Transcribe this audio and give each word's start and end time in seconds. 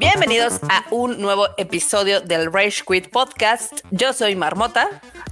Bienvenidos 0.00 0.60
a 0.68 0.84
un 0.90 1.20
nuevo 1.20 1.46
episodio 1.58 2.20
del 2.20 2.52
Rage 2.52 2.82
Quit 2.86 3.10
Podcast. 3.10 3.72
Yo 3.92 4.12
soy 4.12 4.34
Marmota. 4.34 4.88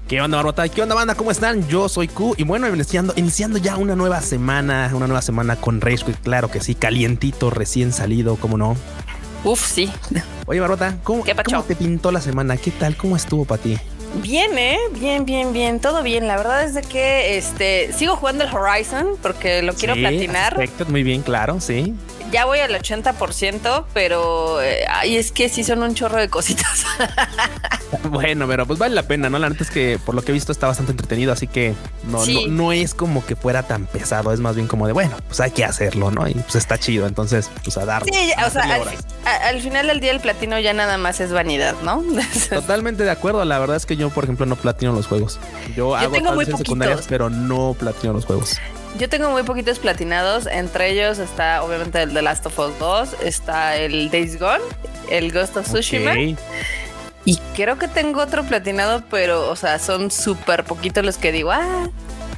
¿Qué 0.06 0.20
onda, 0.20 0.36
Marmota? 0.36 0.68
¿Qué 0.68 0.80
onda, 0.80 0.94
banda? 0.94 1.16
¿Cómo 1.16 1.32
están? 1.32 1.66
Yo 1.66 1.88
soy 1.88 2.06
Q 2.06 2.34
y 2.36 2.44
bueno, 2.44 2.68
iniciando, 2.68 3.12
iniciando 3.16 3.58
ya 3.58 3.76
una 3.76 3.96
nueva 3.96 4.20
semana, 4.20 4.92
una 4.94 5.08
nueva 5.08 5.22
semana 5.22 5.56
con 5.56 5.80
Rage 5.80 6.04
Quit, 6.04 6.20
claro 6.22 6.52
que 6.52 6.60
sí, 6.60 6.76
calientito, 6.76 7.50
recién 7.50 7.92
salido, 7.92 8.36
¿cómo 8.36 8.56
no? 8.56 8.76
Uf, 9.42 9.66
sí. 9.66 9.90
Oye, 10.46 10.60
Marmota, 10.60 10.98
¿cómo, 11.02 11.24
¿cómo 11.44 11.62
te 11.64 11.74
pintó 11.74 12.12
la 12.12 12.20
semana? 12.20 12.56
¿Qué 12.56 12.70
tal? 12.70 12.96
¿Cómo 12.96 13.16
estuvo 13.16 13.44
para 13.44 13.60
ti? 13.60 13.76
Bien, 14.14 14.58
¿eh? 14.58 14.78
Bien, 14.92 15.24
bien, 15.24 15.52
bien. 15.52 15.80
Todo 15.80 16.02
bien. 16.02 16.26
La 16.26 16.36
verdad 16.36 16.64
es 16.64 16.74
de 16.74 16.82
que 16.82 17.36
este 17.36 17.92
sigo 17.92 18.16
jugando 18.16 18.44
el 18.44 18.54
Horizon 18.54 19.16
porque 19.22 19.62
lo 19.62 19.74
quiero 19.74 19.94
platinar. 19.94 20.56
Perfecto, 20.56 20.86
muy 20.86 21.02
bien, 21.02 21.22
claro, 21.22 21.60
sí 21.60 21.94
ya 22.30 22.44
voy 22.44 22.58
al 22.60 22.70
80%, 22.72 23.84
pero 23.94 24.60
eh, 24.62 24.84
ay, 24.88 25.16
es 25.16 25.32
que 25.32 25.48
sí 25.48 25.64
son 25.64 25.82
un 25.82 25.94
chorro 25.94 26.18
de 26.18 26.28
cositas. 26.28 26.84
bueno, 28.04 28.46
pero 28.46 28.66
pues 28.66 28.78
vale 28.78 28.94
la 28.94 29.04
pena, 29.04 29.30
¿no? 29.30 29.38
La 29.38 29.48
neta 29.48 29.64
es 29.64 29.70
que 29.70 29.98
por 30.04 30.14
lo 30.14 30.22
que 30.22 30.32
he 30.32 30.34
visto 30.34 30.52
está 30.52 30.66
bastante 30.66 30.92
entretenido, 30.92 31.32
así 31.32 31.46
que 31.46 31.74
no, 32.04 32.24
no, 32.48 32.72
es 32.72 32.94
como 32.94 33.24
que 33.24 33.36
fuera 33.36 33.62
tan 33.62 33.86
pesado, 33.86 34.32
es 34.32 34.40
más 34.40 34.56
bien 34.56 34.66
como 34.66 34.86
de, 34.86 34.92
bueno, 34.92 35.16
pues 35.26 35.40
hay 35.40 35.50
que 35.50 35.64
hacerlo, 35.64 36.10
¿no? 36.10 36.28
Y 36.28 36.34
pues 36.34 36.56
está 36.56 36.78
chido, 36.78 37.06
entonces, 37.06 37.50
pues 37.64 37.76
a 37.78 37.84
darle. 37.84 38.12
Sí, 38.12 38.32
o 38.44 38.50
sea, 38.50 38.80
al, 39.48 39.60
final 39.60 39.86
del 39.86 40.00
día 40.00 40.12
el 40.12 40.20
platino 40.20 40.58
ya 40.58 40.72
nada 40.72 40.98
más 40.98 41.20
es 41.20 41.32
vanidad, 41.32 41.74
¿no? 41.82 42.02
Totalmente 42.50 43.04
de 43.04 43.10
acuerdo, 43.10 43.44
la 43.44 43.58
verdad 43.58 43.76
es 43.76 43.86
que 43.86 43.96
yo, 43.96 44.10
por 44.10 44.24
ejemplo, 44.24 44.46
no 44.46 44.56
platino 44.56 44.92
los 44.92 45.06
juegos. 45.06 45.38
Yo, 45.76 45.96
hago 45.96 46.12
tengo 46.12 46.32
muy 46.32 46.46
secundarias, 46.46 47.06
pero 47.08 47.30
no 47.30 47.74
platino 47.78 48.12
los 48.12 48.24
juegos. 48.24 48.58
Yo 48.98 49.08
tengo 49.08 49.30
muy 49.30 49.44
poquitos 49.44 49.78
platinados. 49.78 50.46
Entre 50.46 50.90
ellos 50.90 51.20
está 51.20 51.62
obviamente 51.62 52.02
el 52.02 52.12
The 52.12 52.20
Last 52.20 52.46
of 52.46 52.58
Us 52.58 52.76
2, 52.80 53.16
está 53.22 53.76
el 53.76 54.10
Days 54.10 54.40
Gone, 54.40 54.64
el 55.08 55.30
Ghost 55.30 55.56
of 55.56 55.66
Tsushima. 55.66 56.14
Y 57.24 57.36
creo 57.54 57.78
que 57.78 57.86
tengo 57.86 58.20
otro 58.20 58.42
platinado, 58.44 59.04
pero, 59.08 59.48
o 59.48 59.54
sea, 59.54 59.78
son 59.78 60.10
súper 60.10 60.64
poquitos 60.64 61.04
los 61.04 61.16
que 61.16 61.30
digo, 61.30 61.52
ah, 61.52 61.88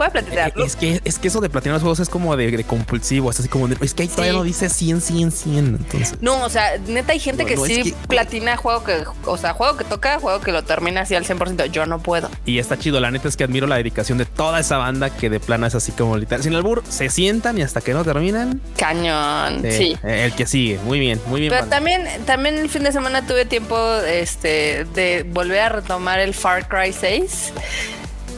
platinar. 0.09 0.53
Es 0.57 0.77
que, 0.77 1.01
es 1.05 1.19
que 1.19 1.29
eso 1.29 1.41
de 1.41 1.51
platinar 1.51 1.75
los 1.75 1.83
juegos 1.83 2.01
es 2.01 2.09
como 2.09 2.37
de, 2.37 2.65
compulsivo, 2.65 3.31
es 3.31 3.41
así 3.41 3.49
como 3.49 3.69
de, 3.69 3.77
es 3.81 3.95
que 3.95 4.05
ahí 4.05 4.09
todavía 4.09 4.33
no 4.33 4.43
dice 4.43 4.69
100, 4.69 5.01
100, 5.01 5.33
100. 5.33 5.67
Entonces. 5.67 6.15
No, 6.21 6.43
o 6.45 6.49
sea, 6.49 6.79
neta 6.87 7.13
hay 7.13 7.21
gente 7.21 7.45
que 7.45 7.57
sí 7.57 7.95
platina 8.09 8.57
juego 8.57 8.85
que, 8.85 9.05
o 9.27 9.37
sea, 9.37 9.53
juego 9.53 9.77
que 9.77 9.85
toca, 9.85 10.19
juego 10.19 10.41
que 10.41 10.53
lo 10.53 10.63
termina 10.63 11.03
así 11.03 11.15
al 11.15 11.25
100%. 11.25 11.71
Yo 11.71 11.87
no 11.87 12.01
puedo. 12.01 12.31
Y 12.47 12.59
está 12.59 12.79
chido. 12.79 13.01
La 13.01 13.11
neta 13.11 13.29
es 13.29 13.37
que 13.37 13.45
admiro 13.45 13.67
la 13.67 13.77
dedicación 13.77 14.19
de 14.19 14.25
toda 14.25 14.61
esa 14.61 14.79
banda 14.79 15.11
que 15.11 15.31
de 15.31 15.41
plano 15.41 15.67
es 15.67 15.75
así 15.75 15.93
como 15.93 16.17
literal. 16.17 16.43
Sin 16.43 16.55
albur, 16.55 16.83
se 16.89 17.09
sientan 17.11 17.59
y 17.59 17.63
hasta 17.63 17.81
que 17.81 17.93
no 17.93 18.05
terminan. 18.05 18.61
Cañón. 18.77 19.63
sí. 19.71 19.97
El 20.03 20.33
que 20.35 20.47
sigue. 20.47 20.79
Muy 20.85 20.99
bien, 20.99 21.21
muy 21.27 21.41
bien. 21.41 21.53
Pero 21.53 21.67
también, 21.67 22.07
también 22.27 22.59
el 22.59 22.69
fin 22.69 22.85
de 22.85 22.93
semana 22.93 23.27
tuve 23.27 23.45
tiempo 23.45 23.77
este, 24.07 24.87
de 24.95 25.27
volver 25.29 25.61
a 25.61 25.69
retomar 25.69 26.21
el 26.21 26.35
Far 26.35 26.69
Cry 26.69 26.93
6. 26.93 27.53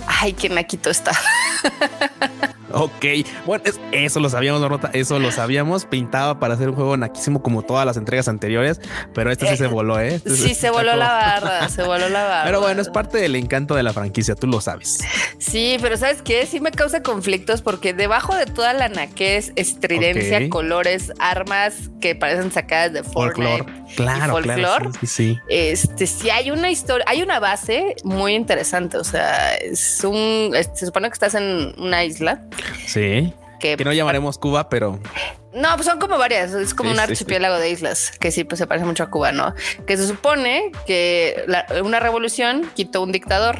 Ay, 0.06 0.32
qué 0.32 0.48
naquito 0.48 0.90
está. 0.90 1.12
Ok, 2.72 3.04
bueno, 3.46 3.64
eso 3.92 4.20
lo 4.20 4.28
sabíamos, 4.28 4.80
eso 4.92 5.18
lo 5.18 5.30
sabíamos. 5.30 5.84
Pintaba 5.84 6.38
para 6.38 6.54
hacer 6.54 6.68
un 6.68 6.74
juego 6.74 6.96
naquísimo 6.96 7.42
como 7.42 7.62
todas 7.62 7.86
las 7.86 7.96
entregas 7.96 8.28
anteriores, 8.28 8.80
pero 9.14 9.30
este 9.30 9.46
sí 9.48 9.56
se 9.56 9.64
eh, 9.64 9.68
voló, 9.68 9.98
¿eh? 10.00 10.14
Este 10.14 10.36
sí, 10.36 10.54
se 10.54 10.70
voló 10.70 10.96
la 10.96 11.12
barra, 11.12 11.68
se 11.68 11.82
voló 11.82 12.08
la 12.08 12.24
barra. 12.24 12.44
Pero 12.52 12.60
bueno, 12.60 12.82
es 12.82 12.88
parte 12.88 13.18
del 13.18 13.36
encanto 13.36 13.74
de 13.74 13.82
la 13.82 13.92
franquicia, 13.92 14.34
tú 14.34 14.46
lo 14.46 14.60
sabes. 14.60 14.98
Sí, 15.38 15.76
pero 15.80 15.96
¿sabes 15.96 16.22
qué? 16.22 16.46
Sí 16.46 16.60
me 16.60 16.70
causa 16.70 17.02
conflictos 17.02 17.62
porque 17.62 17.94
debajo 17.94 18.34
de 18.36 18.46
toda 18.46 18.72
la 18.72 18.88
naquez, 18.88 19.52
estridencia, 19.56 20.48
colores, 20.48 21.12
armas 21.18 21.90
que 22.00 22.14
parecen 22.14 22.52
sacadas 22.52 22.92
de 22.92 23.02
folklore. 23.02 23.64
Claro, 23.96 24.36
claro. 24.36 24.90
Sí, 25.00 25.06
sí, 25.06 25.38
Este, 25.48 26.06
sí 26.06 26.30
hay 26.30 26.50
una 26.50 26.70
historia, 26.70 27.04
hay 27.08 27.22
una 27.22 27.40
base 27.40 27.96
muy 28.04 28.34
interesante. 28.34 28.96
O 28.96 29.04
sea, 29.04 29.54
es 29.54 30.02
un, 30.04 30.54
se 30.74 30.86
supone 30.86 31.08
que 31.08 31.14
estás 31.14 31.34
en 31.34 31.74
una 31.78 32.04
isla 32.04 32.42
Sí. 32.86 33.32
Que, 33.60 33.76
no 33.76 33.92
llamaremos 33.92 34.38
Cuba, 34.38 34.68
pero. 34.68 34.98
No, 35.54 35.68
pues 35.74 35.86
son 35.86 36.00
como 36.00 36.18
varias. 36.18 36.52
Es 36.52 36.74
como 36.74 36.90
un 36.90 36.98
archipiélago 36.98 37.56
de 37.56 37.70
islas 37.70 38.12
que 38.18 38.32
sí, 38.32 38.42
pues 38.42 38.58
se 38.58 38.66
parece 38.66 38.86
mucho 38.86 39.04
a 39.04 39.10
Cuba, 39.10 39.32
¿no? 39.32 39.54
Que 39.86 39.96
se 39.96 40.06
supone 40.06 40.72
que 40.86 41.44
una 41.84 42.00
revolución 42.00 42.70
quitó 42.74 43.02
un 43.02 43.12
dictador, 43.12 43.58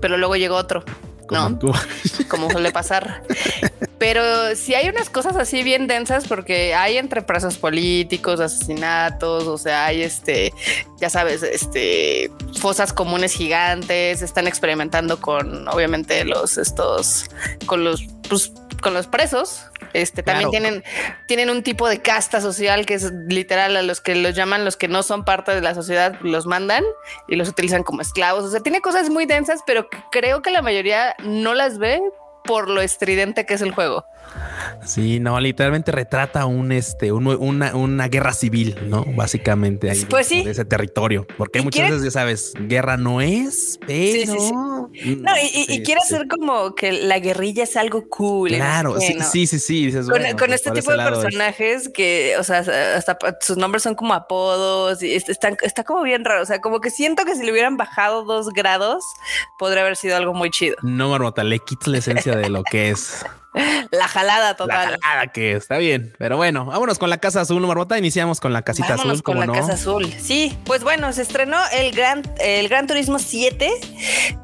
pero 0.00 0.16
luego 0.18 0.36
llegó 0.36 0.54
otro. 0.54 0.84
¿No? 1.30 1.58
Como 2.28 2.50
suele 2.50 2.72
pasar. 2.72 3.22
Pero 3.98 4.54
si 4.56 4.74
hay 4.74 4.88
unas 4.88 5.08
cosas 5.08 5.36
así 5.36 5.62
bien 5.62 5.86
densas 5.86 6.26
porque 6.26 6.74
hay 6.74 6.98
entre 6.98 7.22
presos 7.22 7.56
políticos, 7.56 8.40
asesinatos, 8.40 9.46
o 9.46 9.56
sea, 9.56 9.86
hay 9.86 10.02
este, 10.02 10.52
ya 10.98 11.08
sabes, 11.08 11.42
este, 11.42 12.30
fosas 12.58 12.92
comunes 12.92 13.32
gigantes, 13.32 14.22
están 14.22 14.46
experimentando 14.46 15.20
con, 15.20 15.68
obviamente, 15.68 16.24
los, 16.24 16.58
estos, 16.58 17.26
con 17.66 17.84
los, 17.84 18.04
pues, 18.28 18.52
con 18.82 18.94
los 18.94 19.06
presos. 19.06 19.62
Este 19.94 20.22
también 20.22 20.50
tienen, 20.50 20.84
tienen 21.26 21.50
un 21.50 21.62
tipo 21.62 21.88
de 21.88 22.02
casta 22.02 22.40
social 22.40 22.84
que 22.84 22.94
es 22.94 23.12
literal 23.28 23.76
a 23.76 23.82
los 23.82 24.00
que 24.00 24.14
los 24.16 24.34
llaman 24.34 24.64
los 24.64 24.76
que 24.76 24.88
no 24.88 25.02
son 25.02 25.24
parte 25.24 25.54
de 25.54 25.60
la 25.60 25.74
sociedad, 25.74 26.18
los 26.20 26.46
mandan 26.46 26.84
y 27.28 27.36
los 27.36 27.48
utilizan 27.48 27.84
como 27.84 28.02
esclavos. 28.02 28.44
O 28.44 28.50
sea, 28.50 28.60
tiene 28.60 28.80
cosas 28.80 29.08
muy 29.08 29.24
densas, 29.24 29.60
pero 29.66 29.88
creo 30.10 30.42
que 30.42 30.50
la 30.50 30.62
mayoría 30.62 31.14
no 31.22 31.54
las 31.54 31.78
ve 31.78 32.02
por 32.44 32.68
lo 32.68 32.82
estridente 32.82 33.46
que 33.46 33.54
es 33.54 33.62
el 33.62 33.72
juego. 33.72 34.04
Sí, 34.84 35.18
no, 35.18 35.38
literalmente 35.40 35.92
retrata 35.92 36.44
un 36.46 36.72
este, 36.72 37.10
una, 37.12 37.74
una, 37.74 38.08
guerra 38.08 38.32
civil, 38.32 38.76
¿no? 38.88 39.04
Básicamente 39.04 39.90
ahí 39.90 40.04
pues 40.04 40.26
sí. 40.26 40.44
de 40.44 40.50
ese 40.50 40.64
territorio. 40.64 41.26
Porque 41.38 41.62
muchas 41.62 41.90
veces 41.90 42.04
ya 42.04 42.10
sabes, 42.10 42.52
guerra 42.60 42.96
no 42.96 43.20
es, 43.20 43.78
pero. 43.86 44.90
Sí, 44.92 45.16
no, 45.16 45.32
y, 45.40 45.82
quiere 45.82 46.00
hacer 46.00 46.28
como 46.28 46.74
que 46.74 46.92
la 46.92 47.18
guerrilla 47.18 47.64
es 47.64 47.76
algo 47.76 48.08
cool. 48.08 48.50
Claro, 48.50 48.98
sí, 49.00 49.46
sí, 49.46 49.58
sí, 49.58 49.92
con, 50.38 50.52
este 50.52 50.70
tipo 50.70 50.92
de 50.92 50.98
personajes 50.98 51.88
que, 51.88 52.36
o 52.38 52.44
sea, 52.44 52.58
hasta 52.96 53.16
sus 53.40 53.56
nombres 53.56 53.82
son 53.82 53.94
como 53.94 54.14
apodos 54.14 55.02
y 55.02 55.14
están, 55.14 55.56
está 55.62 55.84
como 55.84 56.02
bien 56.02 56.24
raro. 56.24 56.42
O 56.42 56.46
sea, 56.46 56.60
como 56.60 56.80
que 56.80 56.90
siento 56.90 57.24
que 57.24 57.34
si 57.34 57.42
le 57.44 57.52
hubieran 57.52 57.76
bajado 57.76 58.24
dos 58.24 58.50
grados, 58.50 59.04
podría 59.58 59.82
haber 59.82 59.96
sido 59.96 60.16
algo 60.16 60.34
muy 60.34 60.50
chido. 60.50 60.76
No, 60.82 61.08
Marmota, 61.08 61.42
le 61.42 61.58
quitas 61.58 61.88
la 61.88 61.98
esencia 61.98 62.36
de 62.36 62.50
lo 62.50 62.62
que 62.64 62.90
es. 62.90 63.24
La 63.90 64.08
jalada 64.08 64.56
total. 64.56 64.92
La 64.92 64.98
jalada 65.00 65.26
que 65.28 65.52
está 65.52 65.78
bien. 65.78 66.12
Pero 66.18 66.36
bueno, 66.36 66.64
vámonos 66.64 66.98
con 66.98 67.10
la 67.10 67.18
Casa 67.18 67.40
Azul, 67.42 67.64
Marbota. 67.66 67.98
Iniciamos 67.98 68.40
con 68.40 68.52
la 68.52 68.62
casita 68.62 68.94
azul. 68.94 69.22
Con 69.22 69.38
la 69.38 69.46
Casa 69.46 69.74
Azul. 69.74 70.12
Sí, 70.18 70.56
pues 70.64 70.82
bueno, 70.82 71.12
se 71.12 71.22
estrenó 71.22 71.58
el 71.72 71.92
Gran, 71.92 72.22
el 72.40 72.68
Gran 72.68 72.86
Turismo 72.86 73.18
7 73.18 73.70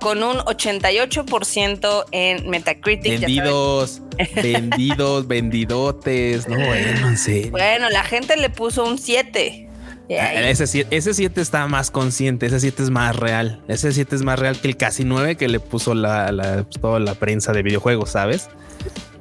con 0.00 0.22
un 0.22 0.38
88% 0.38 2.04
en 2.12 2.48
Metacritic. 2.48 3.20
Vendidos, 3.20 4.02
vendidos, 4.36 5.26
vendidotes. 5.26 6.48
No, 6.48 6.56
bueno, 6.56 7.08
en 7.08 7.50
Bueno, 7.50 7.90
la 7.90 8.04
gente 8.04 8.36
le 8.36 8.50
puso 8.50 8.84
un 8.84 8.98
7. 8.98 9.69
Ese 10.10 10.66
7, 11.14 11.40
está 11.40 11.66
más 11.68 11.90
consciente, 11.90 12.46
ese 12.46 12.58
7 12.58 12.82
es 12.82 12.90
más 12.90 13.14
real. 13.14 13.62
Ese 13.68 13.92
7 13.92 14.16
es 14.16 14.22
más 14.22 14.38
real 14.38 14.60
que 14.60 14.68
el 14.68 14.76
casi 14.76 15.04
9 15.04 15.36
que 15.36 15.48
le 15.48 15.60
puso 15.60 15.94
la, 15.94 16.32
la, 16.32 16.64
toda 16.64 16.98
la 16.98 17.14
prensa 17.14 17.52
de 17.52 17.62
videojuegos, 17.62 18.10
¿sabes? 18.10 18.48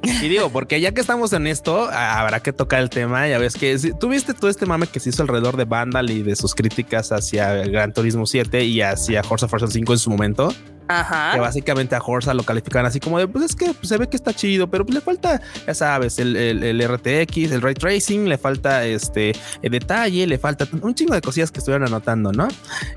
Y 0.02 0.28
digo, 0.28 0.50
porque 0.50 0.80
ya 0.80 0.92
que 0.92 1.00
estamos 1.00 1.32
en 1.32 1.46
esto, 1.46 1.88
habrá 1.90 2.40
que 2.40 2.52
tocar 2.52 2.80
el 2.80 2.90
tema. 2.90 3.28
Ya 3.28 3.38
ves 3.38 3.54
que 3.54 3.78
tuviste 4.00 4.34
todo 4.34 4.50
este 4.50 4.66
mame 4.66 4.86
que 4.86 4.98
se 4.98 5.10
hizo 5.10 5.22
alrededor 5.22 5.56
de 5.56 5.64
Vandal 5.64 6.10
y 6.10 6.22
de 6.22 6.36
sus 6.36 6.54
críticas 6.54 7.12
hacia 7.12 7.54
Gran 7.66 7.92
Turismo 7.92 8.26
7 8.26 8.64
y 8.64 8.80
hacia 8.80 9.22
Forza 9.22 9.46
Horizon 9.46 9.70
5 9.70 9.92
en 9.92 9.98
su 9.98 10.10
momento. 10.10 10.54
Ajá. 10.90 11.32
Que 11.34 11.40
básicamente 11.40 11.94
a 11.94 12.00
Horsa 12.04 12.34
lo 12.34 12.42
califican 12.42 12.84
así 12.84 12.98
como 13.00 13.18
de, 13.18 13.28
pues 13.28 13.44
es 13.44 13.56
que 13.56 13.72
se 13.82 13.96
ve 13.96 14.08
que 14.08 14.16
está 14.16 14.34
chido, 14.34 14.68
pero 14.68 14.84
pues 14.84 14.94
le 14.94 15.00
falta, 15.00 15.40
ya 15.66 15.74
sabes, 15.74 16.18
el, 16.18 16.36
el, 16.36 16.88
RTX, 16.88 17.52
el 17.52 17.62
ray 17.62 17.74
tracing, 17.74 18.28
le 18.28 18.38
falta 18.38 18.84
este 18.84 19.32
el 19.62 19.70
detalle, 19.70 20.26
le 20.26 20.38
falta 20.38 20.66
un 20.82 20.94
chingo 20.94 21.14
de 21.14 21.20
cosillas 21.20 21.52
que 21.52 21.58
estuvieron 21.58 21.86
anotando, 21.86 22.32
¿no? 22.32 22.48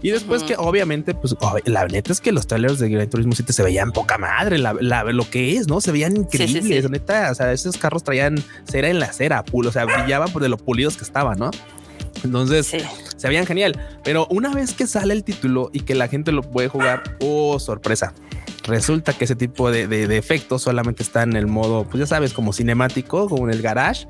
Y 0.01 0.09
después 0.09 0.43
que 0.43 0.55
obviamente, 0.57 1.13
pues 1.13 1.35
la 1.65 1.85
neta 1.87 2.11
es 2.11 2.21
que 2.21 2.31
los 2.31 2.47
trailers 2.47 2.79
de 2.79 2.89
Gran 2.89 3.09
Turismo 3.09 3.33
7 3.35 3.53
se 3.53 3.63
veían 3.63 3.91
poca 3.91 4.17
madre, 4.17 4.57
la, 4.57 4.73
lo 4.73 5.29
que 5.29 5.57
es, 5.57 5.67
¿no? 5.67 5.81
Se 5.81 5.91
veían 5.91 6.17
increíbles, 6.17 6.89
neta, 6.89 7.31
o 7.31 7.35
sea, 7.35 7.51
esos 7.51 7.77
carros 7.77 8.03
traían 8.03 8.43
cera 8.69 8.89
en 8.89 8.99
la 8.99 9.11
cera, 9.13 9.43
o 9.51 9.71
sea, 9.71 9.85
brillaban 9.85 10.31
por 10.31 10.41
de 10.41 10.49
lo 10.49 10.57
pulidos 10.57 10.97
que 10.97 11.03
estaban, 11.03 11.37
¿no? 11.37 11.51
Entonces 12.23 12.67
se 13.15 13.27
veían 13.27 13.45
genial. 13.45 13.79
Pero 14.03 14.27
una 14.29 14.53
vez 14.53 14.73
que 14.73 14.87
sale 14.87 15.13
el 15.13 15.23
título 15.23 15.69
y 15.73 15.81
que 15.81 15.95
la 15.95 16.07
gente 16.07 16.31
lo 16.31 16.41
puede 16.41 16.67
jugar, 16.67 17.03
oh, 17.21 17.59
sorpresa. 17.59 18.13
Resulta 18.63 19.13
que 19.13 19.25
ese 19.25 19.35
tipo 19.35 19.71
de, 19.71 19.87
de, 19.87 20.17
efectos 20.17 20.61
solamente 20.61 21.03
está 21.03 21.23
en 21.23 21.35
el 21.35 21.47
modo, 21.47 21.83
pues 21.83 21.99
ya 21.99 22.07
sabes, 22.07 22.33
como 22.33 22.53
cinemático, 22.53 23.27
como 23.27 23.47
en 23.47 23.53
el 23.53 23.61
garage, 23.61 24.07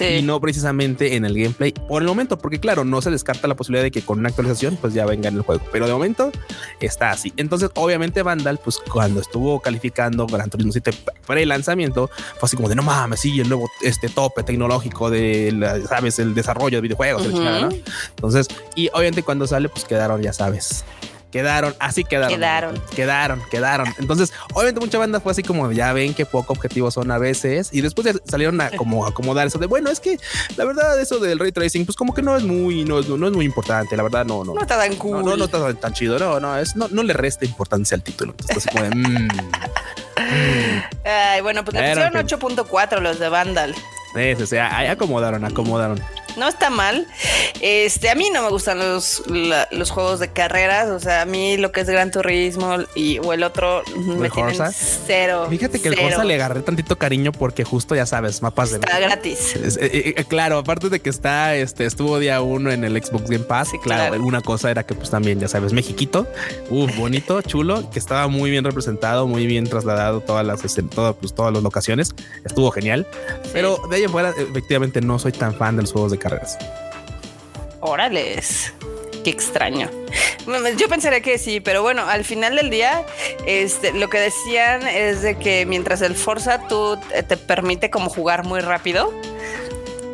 y 0.00 0.22
no 0.22 0.40
precisamente 0.40 1.14
en 1.16 1.24
el 1.24 1.34
gameplay 1.34 1.72
por 1.72 2.02
el 2.02 2.08
momento, 2.08 2.38
porque 2.38 2.58
claro, 2.58 2.84
no 2.84 3.00
se 3.02 3.10
descarta 3.10 3.46
la 3.46 3.54
posibilidad 3.54 3.84
de 3.84 3.90
que 3.90 4.02
con 4.02 4.18
una 4.18 4.30
actualización 4.30 4.76
pues 4.80 4.94
ya 4.94 5.06
venga 5.06 5.28
en 5.28 5.36
el 5.36 5.42
juego, 5.42 5.62
pero 5.70 5.86
de 5.86 5.92
momento 5.92 6.32
está 6.80 7.10
así. 7.10 7.32
Entonces, 7.36 7.70
obviamente 7.74 8.22
Vandal, 8.22 8.58
pues 8.62 8.78
cuando 8.78 9.20
estuvo 9.20 9.60
calificando 9.60 10.26
Gran 10.26 10.50
Turismo 10.50 10.72
7 10.72 10.92
pre-lanzamiento, 11.26 12.10
fue 12.38 12.46
así 12.46 12.56
como 12.56 12.68
de 12.68 12.74
no 12.74 12.82
mames, 12.82 13.20
sí, 13.20 13.40
el 13.40 13.48
nuevo 13.48 13.70
este 13.82 14.08
tope 14.08 14.42
tecnológico 14.42 15.10
de, 15.10 15.84
sabes, 15.88 16.18
el 16.18 16.34
desarrollo 16.34 16.78
de 16.78 16.82
videojuegos, 16.82 17.24
Entonces, 17.26 18.48
y 18.74 18.88
obviamente 18.92 19.22
cuando 19.22 19.46
sale, 19.46 19.68
pues 19.68 19.84
quedaron, 19.84 20.22
ya 20.22 20.32
sabes, 20.32 20.84
Quedaron, 21.32 21.74
así 21.78 22.04
quedaron. 22.04 22.28
Quedaron. 22.28 22.82
Quedaron, 22.94 23.42
quedaron. 23.50 23.88
Entonces, 23.98 24.34
obviamente 24.52 24.80
mucha 24.80 24.98
banda 24.98 25.18
fue 25.18 25.32
así 25.32 25.42
como, 25.42 25.72
ya 25.72 25.94
ven 25.94 26.12
qué 26.12 26.26
poco 26.26 26.52
objetivos 26.52 26.92
son 26.92 27.10
a 27.10 27.16
veces. 27.16 27.70
Y 27.72 27.80
después 27.80 28.06
salieron 28.26 28.60
a 28.60 28.70
como 28.70 29.06
acomodar 29.06 29.46
eso 29.46 29.58
de, 29.58 29.66
bueno, 29.66 29.88
es 29.90 29.98
que 29.98 30.18
la 30.56 30.66
verdad 30.66 31.00
eso 31.00 31.20
del 31.20 31.38
ray 31.38 31.50
tracing, 31.50 31.86
pues 31.86 31.96
como 31.96 32.12
que 32.12 32.20
no 32.20 32.36
es 32.36 32.44
muy, 32.44 32.84
no 32.84 32.98
es, 32.98 33.08
no 33.08 33.26
es 33.26 33.32
muy 33.32 33.46
importante. 33.46 33.96
La 33.96 34.02
verdad, 34.02 34.26
no, 34.26 34.44
no. 34.44 34.52
No 34.52 34.60
está 34.60 34.76
tan 34.76 34.94
cool. 34.96 35.24
No, 35.24 35.36
no, 35.38 35.46
está 35.46 35.72
tan, 35.72 35.94
chido. 35.94 36.18
No, 36.18 36.38
no, 36.38 36.58
es, 36.58 36.76
no, 36.76 36.88
no 36.88 37.02
le 37.02 37.14
resta 37.14 37.46
importancia 37.46 37.94
al 37.94 38.02
título. 38.02 38.34
Entonces, 38.38 38.66
como 38.70 38.84
de, 38.84 38.90
mm, 38.90 39.28
Ay, 41.04 41.40
bueno, 41.40 41.64
pues 41.64 41.74
le 41.74 41.88
pusieron 41.88 42.12
8.4 42.12 43.00
los 43.00 43.18
de 43.18 43.30
Vandal. 43.30 43.74
Sí, 44.14 44.46
sea, 44.46 44.76
ahí 44.76 44.88
acomodaron, 44.88 45.44
acomodaron 45.46 45.98
no 46.36 46.48
está 46.48 46.70
mal. 46.70 47.06
Este, 47.60 48.10
a 48.10 48.14
mí 48.14 48.30
no 48.32 48.42
me 48.42 48.50
gustan 48.50 48.78
los, 48.78 49.22
los 49.26 49.90
juegos 49.90 50.20
de 50.20 50.32
carreras. 50.32 50.88
O 50.90 51.00
sea, 51.00 51.22
a 51.22 51.24
mí 51.24 51.56
lo 51.56 51.72
que 51.72 51.80
es 51.80 51.88
Gran 51.88 52.10
Turismo 52.10 52.78
y 52.94 53.18
o 53.18 53.32
el 53.32 53.42
otro 53.42 53.82
me 53.96 54.30
tienen 54.30 54.56
cero. 55.06 55.46
Fíjate 55.48 55.80
que 55.80 55.88
el 55.88 55.96
Forza 55.96 56.24
le 56.24 56.34
agarré 56.34 56.62
tantito 56.62 56.96
cariño 56.96 57.32
porque 57.32 57.64
justo 57.64 57.94
ya 57.94 58.06
sabes, 58.06 58.42
mapas 58.42 58.70
de 58.70 58.76
está 58.76 58.98
gratis. 58.98 59.56
Eh, 59.56 59.78
eh, 59.80 60.14
eh, 60.16 60.24
claro, 60.24 60.58
aparte 60.58 60.88
de 60.88 61.00
que 61.00 61.10
está, 61.10 61.54
este, 61.54 61.86
estuvo 61.86 62.18
día 62.18 62.40
uno 62.40 62.70
en 62.70 62.84
el 62.84 63.02
Xbox 63.02 63.30
Game 63.30 63.44
Pass. 63.44 63.70
claro, 63.82 64.22
una 64.22 64.40
cosa 64.40 64.70
era 64.70 64.84
que 64.84 64.94
pues 64.94 65.10
también, 65.10 65.40
ya 65.40 65.48
sabes, 65.48 65.72
Mexiquito, 65.72 66.26
uh, 66.70 66.86
bonito, 66.96 67.40
chulo, 67.42 67.90
que 67.90 67.98
estaba 67.98 68.28
muy 68.28 68.50
bien 68.50 68.64
representado, 68.64 69.26
muy 69.26 69.46
bien 69.46 69.64
trasladado 69.64 70.20
todas 70.20 70.46
las, 70.46 70.64
este, 70.64 70.82
todas, 70.82 71.14
pues, 71.16 71.34
todas 71.34 71.52
las 71.52 71.62
locaciones. 71.62 72.14
Estuvo 72.44 72.70
genial. 72.70 73.06
Pero 73.52 73.80
de 73.90 73.96
ahí 73.96 74.02
en 74.04 74.10
fuera, 74.10 74.30
efectivamente, 74.30 75.00
no 75.00 75.18
soy 75.18 75.32
tan 75.32 75.54
fan 75.54 75.76
de 75.76 75.82
los 75.82 75.92
juegos 75.92 76.12
de 76.12 76.18
carreras. 76.22 76.58
Órales. 77.80 78.72
Qué 79.24 79.30
extraño. 79.30 79.90
Yo 80.76 80.88
pensaría 80.88 81.20
que 81.20 81.38
sí, 81.38 81.60
pero 81.60 81.82
bueno, 81.82 82.08
al 82.08 82.24
final 82.24 82.56
del 82.56 82.70
día, 82.70 83.04
este, 83.46 83.92
lo 83.92 84.10
que 84.10 84.18
decían 84.18 84.86
es 84.86 85.22
de 85.22 85.36
que 85.36 85.64
mientras 85.66 86.02
el 86.02 86.16
Forza 86.16 86.66
tú 86.66 86.98
te 87.28 87.36
permite 87.36 87.90
como 87.90 88.10
jugar 88.10 88.44
muy 88.44 88.60
rápido, 88.60 89.12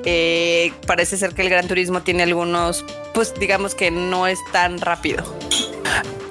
eh, 0.04 0.72
parece 0.86 1.16
ser 1.16 1.34
que 1.34 1.42
el 1.42 1.50
Gran 1.50 1.66
Turismo 1.68 2.02
tiene 2.02 2.22
algunos, 2.22 2.84
pues 3.14 3.34
digamos 3.34 3.74
que 3.74 3.90
no 3.90 4.26
es 4.26 4.38
tan 4.52 4.80
rápido. 4.80 5.24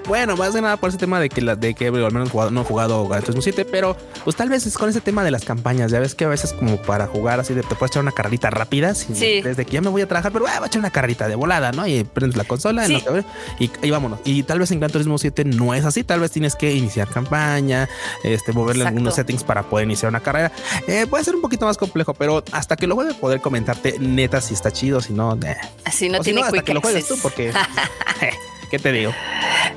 Bueno, 0.08 0.38
más 0.38 0.54
de 0.54 0.62
nada 0.62 0.78
por 0.78 0.90
ese 0.90 0.98
tema 0.98 1.20
de 1.20 1.28
que, 1.28 1.42
la, 1.42 1.58
de 1.58 1.74
que 1.74 1.88
al 1.88 2.14
menos 2.14 2.34
no 2.34 2.62
he 2.62 2.64
jugado 2.64 3.06
Gran 3.10 3.22
Turismo 3.22 3.42
7, 3.42 3.66
pero 3.66 3.98
pues 4.24 4.38
tal 4.38 4.48
vez 4.48 4.66
es 4.66 4.78
con 4.78 4.90
ese 4.90 5.02
tema 5.02 5.22
de 5.22 5.32
las 5.32 5.44
campañas. 5.44 5.92
Ya 5.92 6.00
ves 6.00 6.16
que 6.16 6.24
a 6.24 6.30
veces 6.30 6.54
como 6.54 6.78
para 6.78 7.08
jugar 7.08 7.42
así 7.42 7.54
de 7.54 7.62
te 7.62 7.76
puedes 7.76 7.92
echar 7.92 8.04
una 8.04 8.14
carrerita 8.14 8.50
rápida. 8.50 8.96
sí. 8.96 9.42
Desde 9.42 9.66
que 9.66 9.74
ya 9.74 9.82
me 9.82 9.90
voy 9.90 10.02
a 10.02 10.08
trabajar, 10.08 10.32
pero 10.32 10.46
voy 10.46 10.54
a 10.54 10.66
echar 10.66 10.80
una 10.80 10.92
carrerita 10.92 11.28
de 11.28 11.36
volada, 11.36 11.74
¿no? 11.74 11.86
Y 11.86 12.06
prendes 12.06 12.38
la 12.38 12.46
consola 12.46 12.88
y, 12.88 13.92
vámonos. 13.92 14.20
Y 14.24 14.44
tal 14.44 14.60
vez 14.60 14.72
en 14.72 14.80
Gran 14.80 14.92
Turismo 14.92 15.18
7 15.18 15.44
no 15.44 15.74
es 15.74 15.84
así. 15.84 16.06
Tal 16.06 16.22
vez 16.22 16.32
tienes 16.32 16.56
que 16.56 16.74
iniciar 16.74 17.10
campaña, 17.10 17.90
este, 18.24 18.54
moverle 18.54 18.88
algunos 18.88 19.16
settings 19.16 19.44
para 19.44 19.64
poder 19.64 19.88
iniciar 19.88 20.10
una 20.10 20.22
carrera. 20.22 20.54
Eh, 20.88 21.06
puede 21.10 21.26
ser 21.26 21.36
un 21.36 21.42
poquito 21.42 21.66
más 21.66 21.78
complejo, 21.78 22.14
pero 22.14 22.46
hasta 22.54 22.78
que 22.78 22.88
lo 22.88 22.96
juegue 22.96 23.14
poder 23.14 23.42
comentarte 23.42 23.98
neta 24.00 24.40
si 24.40 24.54
está 24.54 24.72
chido, 24.72 25.02
si 25.02 25.12
no. 25.12 25.38
Así 25.84 26.08
no 26.08 26.22
tiene 26.22 26.44
hasta 26.44 26.64
que 26.64 26.74
lo 26.74 26.80
juegues 26.82 27.08
tú, 27.08 27.18
porque. 27.22 27.52
¿Qué 28.70 28.80
te 28.80 28.92
digo? 28.92 29.14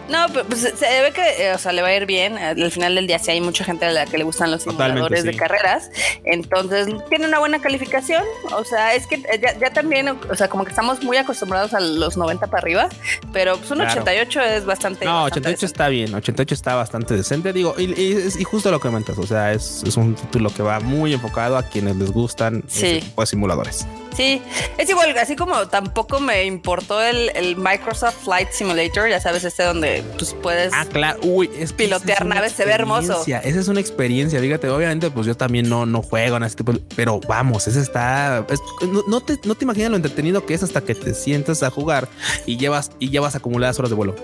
No, 0.09 0.27
pues 0.29 0.61
se 0.61 1.03
ve 1.03 1.13
que, 1.13 1.47
eh, 1.47 1.55
o 1.55 1.59
sea, 1.59 1.73
le 1.73 1.83
va 1.83 1.89
a 1.89 1.95
ir 1.95 2.05
bien. 2.05 2.37
Al 2.37 2.71
final 2.73 2.97
del 2.97 3.07
día, 3.07 3.19
sí 3.21 3.31
hay 3.31 3.41
mucha 3.41 3.65
gente 3.65 3.87
a 3.87 3.93
la 3.93 4.07
que 4.07 4.19
le 4.19 4.25
gustan 4.25 4.51
los 4.51 4.63
simuladores 4.63 5.23
de 5.23 5.37
carreras. 5.37 5.91
Entonces, 6.25 6.89
tiene 7.09 7.29
una 7.29 7.39
buena 7.39 7.61
calificación. 7.61 8.25
O 8.53 8.65
sea, 8.65 8.95
es 8.95 9.07
que 9.07 9.17
eh, 9.17 9.41
ya, 9.41 9.71
también, 9.71 10.09
o 10.09 10.35
sea, 10.35 10.49
como 10.49 10.65
que 10.65 10.71
estamos 10.71 11.03
muy 11.05 11.17
acostumbrados 11.17 11.75
a 11.75 11.81
los 11.81 12.17
90 12.17 12.49
para 12.49 12.59
arriba, 12.59 12.89
pero 13.33 13.57
pues 13.57 13.71
un 13.71 13.83
88 13.83 14.41
es 14.41 14.65
bastante. 14.65 15.05
No, 15.05 15.25
88 15.25 15.67
está 15.67 15.89
bien. 15.89 16.13
88 16.13 16.55
está 16.55 16.75
bastante 16.75 17.17
decente. 17.17 17.53
Digo, 17.53 17.75
y, 17.79 17.85
y, 17.85 18.45
justo 18.45 18.71
lo 18.73 18.81
que 18.81 18.89
comentas. 18.89 19.17
O 19.19 19.27
sea, 19.27 19.53
es, 19.53 19.85
es, 19.87 19.97
un 19.97 20.17
título 20.17 20.53
que 20.53 20.63
va 20.63 20.81
muy 20.81 21.13
enfocado 21.13 21.57
a 21.57 21.63
quienes 21.63 21.97
les 21.97 22.11
gustan 22.11 22.65
sí. 22.67 23.01
de 23.17 23.27
simuladores. 23.27 23.87
Sí, 24.17 24.43
es 24.77 24.91
igual, 24.91 25.17
así 25.19 25.37
como 25.37 25.69
tampoco 25.69 26.21
me 26.21 26.45
importó 26.45 27.01
el, 27.01 27.31
el 27.35 27.57
Microsoft 27.57 28.25
Flight 28.25 28.51
Simulator, 28.51 28.80
ya 29.09 29.21
sabes, 29.21 29.44
este 29.44 29.62
donde 29.62 30.03
pues 30.17 30.35
puedes 30.43 30.73
ah, 30.75 30.87
claro. 30.91 31.21
Uy, 31.23 31.50
es 31.59 31.73
pilotear 31.73 32.27
naves, 32.27 32.53
se 32.53 32.65
ve 32.65 32.73
hermoso. 32.73 33.23
Esa 33.27 33.41
es 33.41 33.69
una 33.69 33.81
experiencia, 33.81 34.41
fíjate, 34.41 34.69
obviamente 34.69 35.11
pues 35.11 35.27
yo 35.27 35.37
también 35.37 35.69
no, 35.69 35.87
no 35.87 36.03
juego 36.03 36.37
en 36.37 36.44
este 36.44 36.65
tipo, 36.65 36.79
pero 36.97 37.21
vamos, 37.29 37.67
ese 37.69 37.81
está, 37.81 38.47
no, 39.09 39.21
te, 39.21 39.38
no 39.44 39.55
te 39.55 39.65
imaginas 39.65 39.91
lo 39.91 39.97
entretenido 39.97 40.47
que 40.47 40.55
es 40.55 40.62
hasta 40.62 40.81
que 40.82 40.94
te 40.94 41.15
sientas 41.15 41.62
a 41.62 41.71
jugar 41.71 42.09
y 42.47 42.56
llevas, 42.56 42.91
y 42.99 43.11
llevas 43.11 43.35
acumuladas 43.35 43.79
horas 43.79 43.91
de 43.91 43.97
vuelo. 43.97 44.15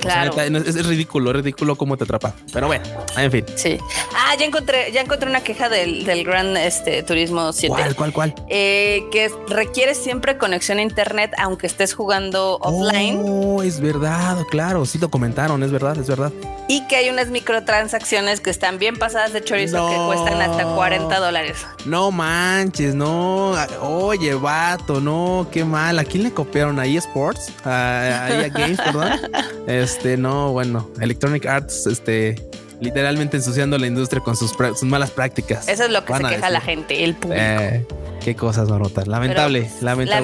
Claro. 0.00 0.32
es, 0.40 0.86
ridículo, 0.86 1.30
es 1.30 1.36
ridículo 1.36 1.76
cómo 1.76 1.96
te 1.96 2.04
atrapa. 2.04 2.34
Pero 2.52 2.66
bueno, 2.66 2.84
en 3.16 3.30
fin. 3.30 3.44
Sí. 3.56 3.78
Ah, 4.14 4.34
ya 4.38 4.46
encontré, 4.46 4.90
ya 4.92 5.00
encontré 5.00 5.28
una 5.28 5.42
queja 5.42 5.68
del, 5.68 6.04
del 6.04 6.24
Gran 6.24 6.56
este, 6.56 7.02
Turismo 7.02 7.52
7. 7.52 7.74
¿Cuál, 7.74 7.94
cuál, 7.94 8.12
cuál? 8.12 8.34
Eh, 8.48 9.04
que 9.12 9.30
requiere 9.48 9.94
siempre 9.94 10.38
conexión 10.38 10.78
a 10.78 10.82
internet, 10.82 11.32
aunque 11.38 11.66
estés 11.66 11.94
jugando 11.94 12.58
offline. 12.60 13.20
Oh, 13.24 13.62
es 13.62 13.80
verdad, 13.80 14.38
claro. 14.50 14.84
Sí 14.86 14.98
lo 14.98 15.10
comentaron, 15.10 15.62
es 15.62 15.70
verdad, 15.70 15.98
es 15.98 16.06
verdad. 16.06 16.32
Y 16.68 16.86
que 16.86 16.96
hay 16.96 17.10
unas 17.10 17.28
microtransacciones 17.28 18.40
que 18.40 18.50
están 18.50 18.78
bien 18.78 18.96
pasadas 18.96 19.32
de 19.32 19.42
chorizo 19.42 19.88
que 19.88 19.96
cuestan 20.06 20.40
hasta 20.40 20.64
40 20.64 21.18
dólares. 21.18 21.66
No 21.84 22.10
manches, 22.10 22.94
no. 22.94 23.54
Oye, 23.80 24.34
vato, 24.34 25.00
no, 25.00 25.48
qué 25.50 25.64
mal. 25.64 25.98
¿A 25.98 26.04
quién 26.04 26.22
le 26.22 26.32
copiaron? 26.32 26.78
¿A 26.78 26.86
eSports? 26.86 27.52
¿A, 27.64 28.26
a 28.26 28.48
Games, 28.48 28.80
perdón? 28.80 29.20
Este, 29.66 29.89
no, 30.16 30.52
bueno, 30.52 30.88
Electronic 31.00 31.46
Arts, 31.46 31.86
este, 31.86 32.36
literalmente 32.80 33.36
ensuciando 33.36 33.78
la 33.78 33.86
industria 33.86 34.22
con 34.22 34.36
sus, 34.36 34.54
malas 34.82 35.10
prácticas. 35.10 35.68
Eso 35.68 35.84
es 35.84 35.90
lo 35.90 36.04
que 36.04 36.14
se 36.14 36.22
queja 36.22 36.50
la 36.50 36.60
gente, 36.60 37.04
el 37.04 37.14
público. 37.14 37.40
Eh, 37.40 37.86
qué 38.24 38.34
cosas, 38.34 38.68
Marota. 38.68 39.04
Lamentable, 39.04 39.62
pues, 39.62 39.82
lamentable. 39.82 40.20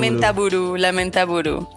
Lamenta 0.79 1.25
buru, 1.25 1.69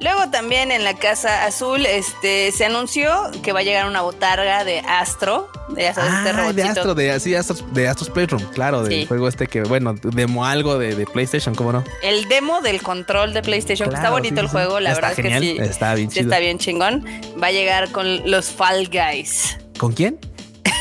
Luego 0.00 0.28
también 0.30 0.70
en 0.70 0.84
la 0.84 0.94
Casa 0.94 1.46
Azul 1.46 1.86
este, 1.86 2.50
se 2.52 2.64
anunció 2.64 3.30
que 3.42 3.52
va 3.52 3.60
a 3.60 3.62
llegar 3.62 3.86
una 3.86 4.02
botarga 4.02 4.64
de 4.64 4.80
Astro. 4.80 5.48
De, 5.68 5.86
este 5.86 6.00
ah, 6.02 6.52
de 6.52 6.62
Astro, 6.62 6.94
de, 6.94 7.18
sí, 7.20 7.34
Astro, 7.34 7.56
de 7.72 7.88
Astro's 7.88 8.10
Playroom, 8.10 8.42
claro, 8.52 8.82
del 8.82 9.06
juego 9.06 9.28
este 9.28 9.46
que, 9.46 9.62
bueno, 9.62 9.94
demo 9.94 10.44
algo 10.44 10.78
de, 10.78 11.06
PlayStation, 11.06 11.54
¿cómo 11.54 11.72
no? 11.72 11.84
El 12.02 12.28
demo 12.28 12.60
del 12.60 12.82
control 12.82 13.32
de 13.32 13.42
PlayStation. 13.42 13.94
está 13.94 14.10
bonito 14.10 14.40
el 14.40 14.48
juego, 14.48 14.80
la 14.80 14.94
verdad 14.94 15.12
es 15.12 15.16
que 15.16 15.40
sí. 15.40 15.56
Está 15.58 15.94
bien 15.94 16.10
Está 16.14 16.38
bien 16.38 16.58
chingón. 16.58 17.04
Va 17.42 17.46
a 17.48 17.52
llegar 17.52 17.90
con 17.92 18.30
los 18.30 18.50
Fall 18.50 18.88
Guys. 18.88 19.56
¿Con 19.78 19.92
quién? 19.92 20.18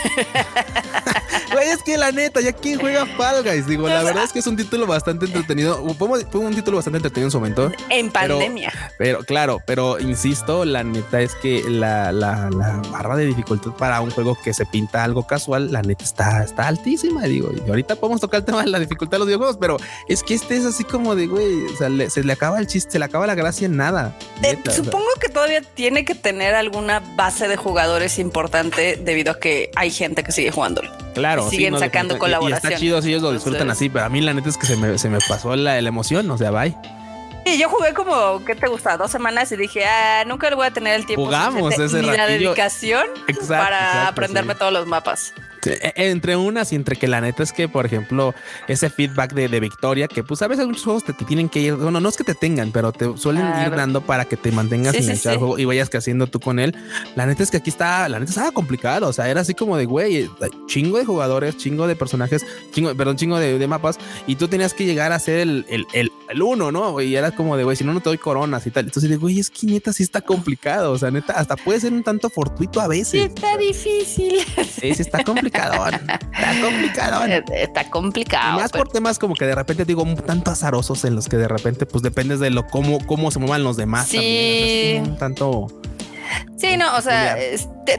Güey, 1.53 1.69
es 1.69 1.83
que 1.83 1.97
la 1.97 2.11
neta, 2.11 2.41
ya 2.41 2.51
quién 2.51 2.79
juega 2.79 3.05
Fall 3.05 3.43
Guys. 3.43 3.67
Digo, 3.67 3.87
la 3.87 4.01
verdad 4.01 4.23
es 4.23 4.33
que 4.33 4.39
es 4.39 4.47
un 4.47 4.57
título 4.57 4.87
bastante 4.87 5.25
entretenido. 5.25 5.83
Fue 5.95 6.41
un 6.41 6.55
título 6.55 6.77
bastante 6.77 6.97
entretenido 6.97 7.27
en 7.27 7.31
su 7.31 7.39
momento. 7.39 7.71
En 7.89 8.09
pandemia. 8.09 8.71
Pero, 8.97 9.19
claro, 9.23 9.61
pero 9.65 9.99
insisto, 9.99 10.65
la 10.65 10.83
neta 10.83 11.21
es 11.21 11.35
que 11.35 11.63
la, 11.69 12.11
barra 12.91 13.15
de 13.15 13.25
dificultad 13.25 13.71
para 13.71 14.01
un 14.01 14.09
juego 14.09 14.35
que 14.43 14.53
se 14.53 14.65
pinta 14.65 15.03
algo 15.03 15.27
casual, 15.27 15.71
la 15.71 15.83
neta 15.83 16.03
está, 16.03 16.43
está 16.43 16.67
altísima. 16.67 17.23
Digo, 17.23 17.51
y 17.53 17.69
ahorita 17.69 17.97
podemos 17.97 18.19
tocar 18.19 18.39
el 18.39 18.45
tema 18.45 18.63
de 18.63 18.69
la 18.69 18.79
dificultad 18.79 19.13
de 19.13 19.19
los 19.19 19.27
videojuegos, 19.27 19.57
pero 19.57 19.77
es 20.07 20.23
que 20.23 20.33
este 20.33 20.57
es 20.57 20.65
así 20.65 20.83
como 20.83 21.15
de, 21.15 21.27
güey, 21.27 21.65
o 21.65 21.77
sea, 21.77 21.89
se 22.09 22.23
le 22.23 22.33
acaba 22.33 22.57
el 22.59 22.65
chiste, 22.65 22.93
se 22.93 22.99
le 22.99 23.05
acaba 23.05 23.27
la 23.27 23.35
gracia 23.35 23.67
en 23.67 23.77
nada. 23.77 24.17
supongo 24.73 25.05
que 25.21 25.29
todavía 25.29 25.61
tiene 25.61 26.03
que 26.03 26.15
tener 26.15 26.55
alguna 26.55 27.01
base 27.15 27.47
de 27.47 27.57
jugadores 27.57 28.17
importante 28.17 28.95
debido 28.95 29.33
a 29.33 29.39
que 29.39 29.69
hay 29.75 29.91
gente 29.93 30.23
que 30.23 30.31
sigue 30.31 30.51
jugándolo. 30.51 30.91
Claro. 31.13 31.49
siguen 31.49 31.77
sacando 31.79 32.17
colaboraciones. 32.17 32.63
Y, 32.63 32.67
está 32.67 32.79
chido 32.79 33.01
si 33.01 33.09
ellos 33.09 33.21
lo 33.21 33.31
disfrutan 33.31 33.69
así, 33.69 33.89
pero 33.89 34.05
a 34.05 34.09
mí 34.09 34.21
la 34.21 34.33
neta 34.33 34.49
es 34.49 34.57
que 34.57 34.65
se 34.65 34.75
me, 34.75 34.97
se 34.97 35.09
me 35.09 35.19
pasó 35.27 35.55
la, 35.55 35.81
la 35.81 35.87
emoción, 35.87 36.29
o 36.29 36.37
sea, 36.37 36.51
bye. 36.51 36.75
Sí, 37.45 37.57
yo 37.57 37.69
jugué 37.69 37.93
como, 37.93 38.43
¿qué 38.45 38.55
te 38.55 38.67
gusta? 38.67 38.97
Dos 38.97 39.11
semanas 39.11 39.51
y 39.51 39.57
dije, 39.57 39.85
ah, 39.85 40.23
nunca 40.25 40.49
le 40.49 40.55
voy 40.55 40.67
a 40.67 40.71
tener 40.71 40.95
el 40.95 41.05
tiempo. 41.05 41.25
Jugamos 41.25 41.77
ese 41.77 42.01
ni 42.01 42.07
la 42.07 42.25
dedicación 42.25 43.05
para 43.47 44.07
aprenderme 44.07 44.55
todos 44.55 44.71
los 44.71 44.87
mapas. 44.87 45.33
E, 45.71 45.93
entre 45.95 46.35
unas 46.35 46.71
y 46.71 46.75
entre 46.75 46.95
que 46.95 47.07
la 47.07 47.21
neta 47.21 47.43
es 47.43 47.53
que, 47.53 47.67
por 47.67 47.85
ejemplo, 47.85 48.33
ese 48.67 48.89
feedback 48.89 49.33
de, 49.33 49.59
victoria, 49.59 50.07
que 50.07 50.23
pues 50.23 50.41
a 50.41 50.47
veces 50.47 50.65
muchos 50.65 50.83
juegos 50.83 51.03
te, 51.03 51.13
tienen 51.13 51.47
que 51.47 51.59
ir, 51.59 51.75
bueno, 51.75 51.99
no 51.99 52.09
es 52.09 52.17
que 52.17 52.23
te 52.23 52.35
tengan, 52.35 52.71
pero 52.71 52.91
te 52.91 53.17
suelen 53.17 53.45
ir 53.65 53.71
dando 53.71 54.01
para 54.01 54.25
que 54.25 54.35
te 54.35 54.51
mantengas 54.51 54.95
en 54.95 55.09
el 55.09 55.19
juego 55.19 55.57
y 55.57 55.65
vayas 55.65 55.89
creciendo 55.89 56.27
tú 56.27 56.39
con 56.39 56.59
él. 56.59 56.75
La 57.15 57.25
neta 57.25 57.43
es 57.43 57.51
que 57.51 57.57
aquí 57.57 57.69
está, 57.69 58.09
la 58.09 58.19
neta 58.19 58.31
estaba 58.31 58.51
complicado. 58.51 59.07
O 59.07 59.13
sea, 59.13 59.29
era 59.29 59.41
así 59.41 59.53
como 59.53 59.77
de 59.77 59.85
güey, 59.85 60.29
chingo 60.67 60.97
de 60.97 61.05
jugadores, 61.05 61.57
chingo 61.57 61.87
de 61.87 61.95
personajes, 61.95 62.45
chingo, 62.71 62.93
perdón, 62.95 63.17
chingo 63.17 63.39
de, 63.39 63.67
mapas, 63.67 63.97
y 64.27 64.35
tú 64.35 64.47
tenías 64.47 64.73
que 64.73 64.85
llegar 64.85 65.11
a 65.11 65.19
ser 65.19 65.39
el, 65.39 65.65
el, 65.69 65.85
el, 65.93 66.41
uno, 66.41 66.71
¿no? 66.71 66.99
Y 67.01 67.15
era 67.15 67.31
como 67.31 67.55
de 67.55 67.63
güey, 67.63 67.77
si 67.77 67.83
no, 67.83 67.93
no 67.93 68.01
te 68.01 68.09
doy 68.09 68.17
coronas 68.17 68.65
y 68.67 68.71
tal. 68.71 68.85
Entonces, 68.85 69.09
de 69.09 69.17
güey, 69.17 69.39
es 69.39 69.49
que 69.49 69.67
neta 69.67 69.93
sí 69.93 70.03
está 70.03 70.21
complicado. 70.21 70.91
O 70.91 70.97
sea, 70.97 71.11
neta, 71.11 71.33
hasta 71.33 71.55
puede 71.55 71.79
ser 71.79 71.93
un 71.93 72.03
tanto 72.03 72.29
fortuito 72.29 72.81
a 72.81 72.87
veces. 72.87 73.09
Sí, 73.09 73.19
está 73.19 73.57
difícil. 73.57 74.39
Sí, 74.81 74.93
sí, 74.93 75.01
está 75.01 75.23
complicado. 75.23 75.52
Está 76.33 76.61
complicado. 76.61 77.25
Está 77.53 77.89
complicado. 77.89 78.59
más 78.59 78.71
por 78.71 78.89
temas 78.89 79.19
como 79.19 79.35
que 79.35 79.45
de 79.45 79.55
repente 79.55 79.85
digo 79.85 80.03
un 80.03 80.15
tanto 80.15 80.51
azarosos 80.51 81.05
en 81.05 81.15
los 81.15 81.29
que 81.29 81.37
de 81.37 81.47
repente 81.47 81.85
pues 81.85 82.01
dependes 82.01 82.39
de 82.39 82.49
lo 82.49 82.67
cómo, 82.67 82.99
cómo 83.05 83.31
se 83.31 83.39
muevan 83.39 83.63
los 83.63 83.77
demás. 83.77 84.07
Sí. 84.07 84.99
un 84.99 85.17
tanto 85.17 85.67
Sí, 86.57 86.77
no, 86.77 86.95
o 86.95 87.01
sea, 87.01 87.35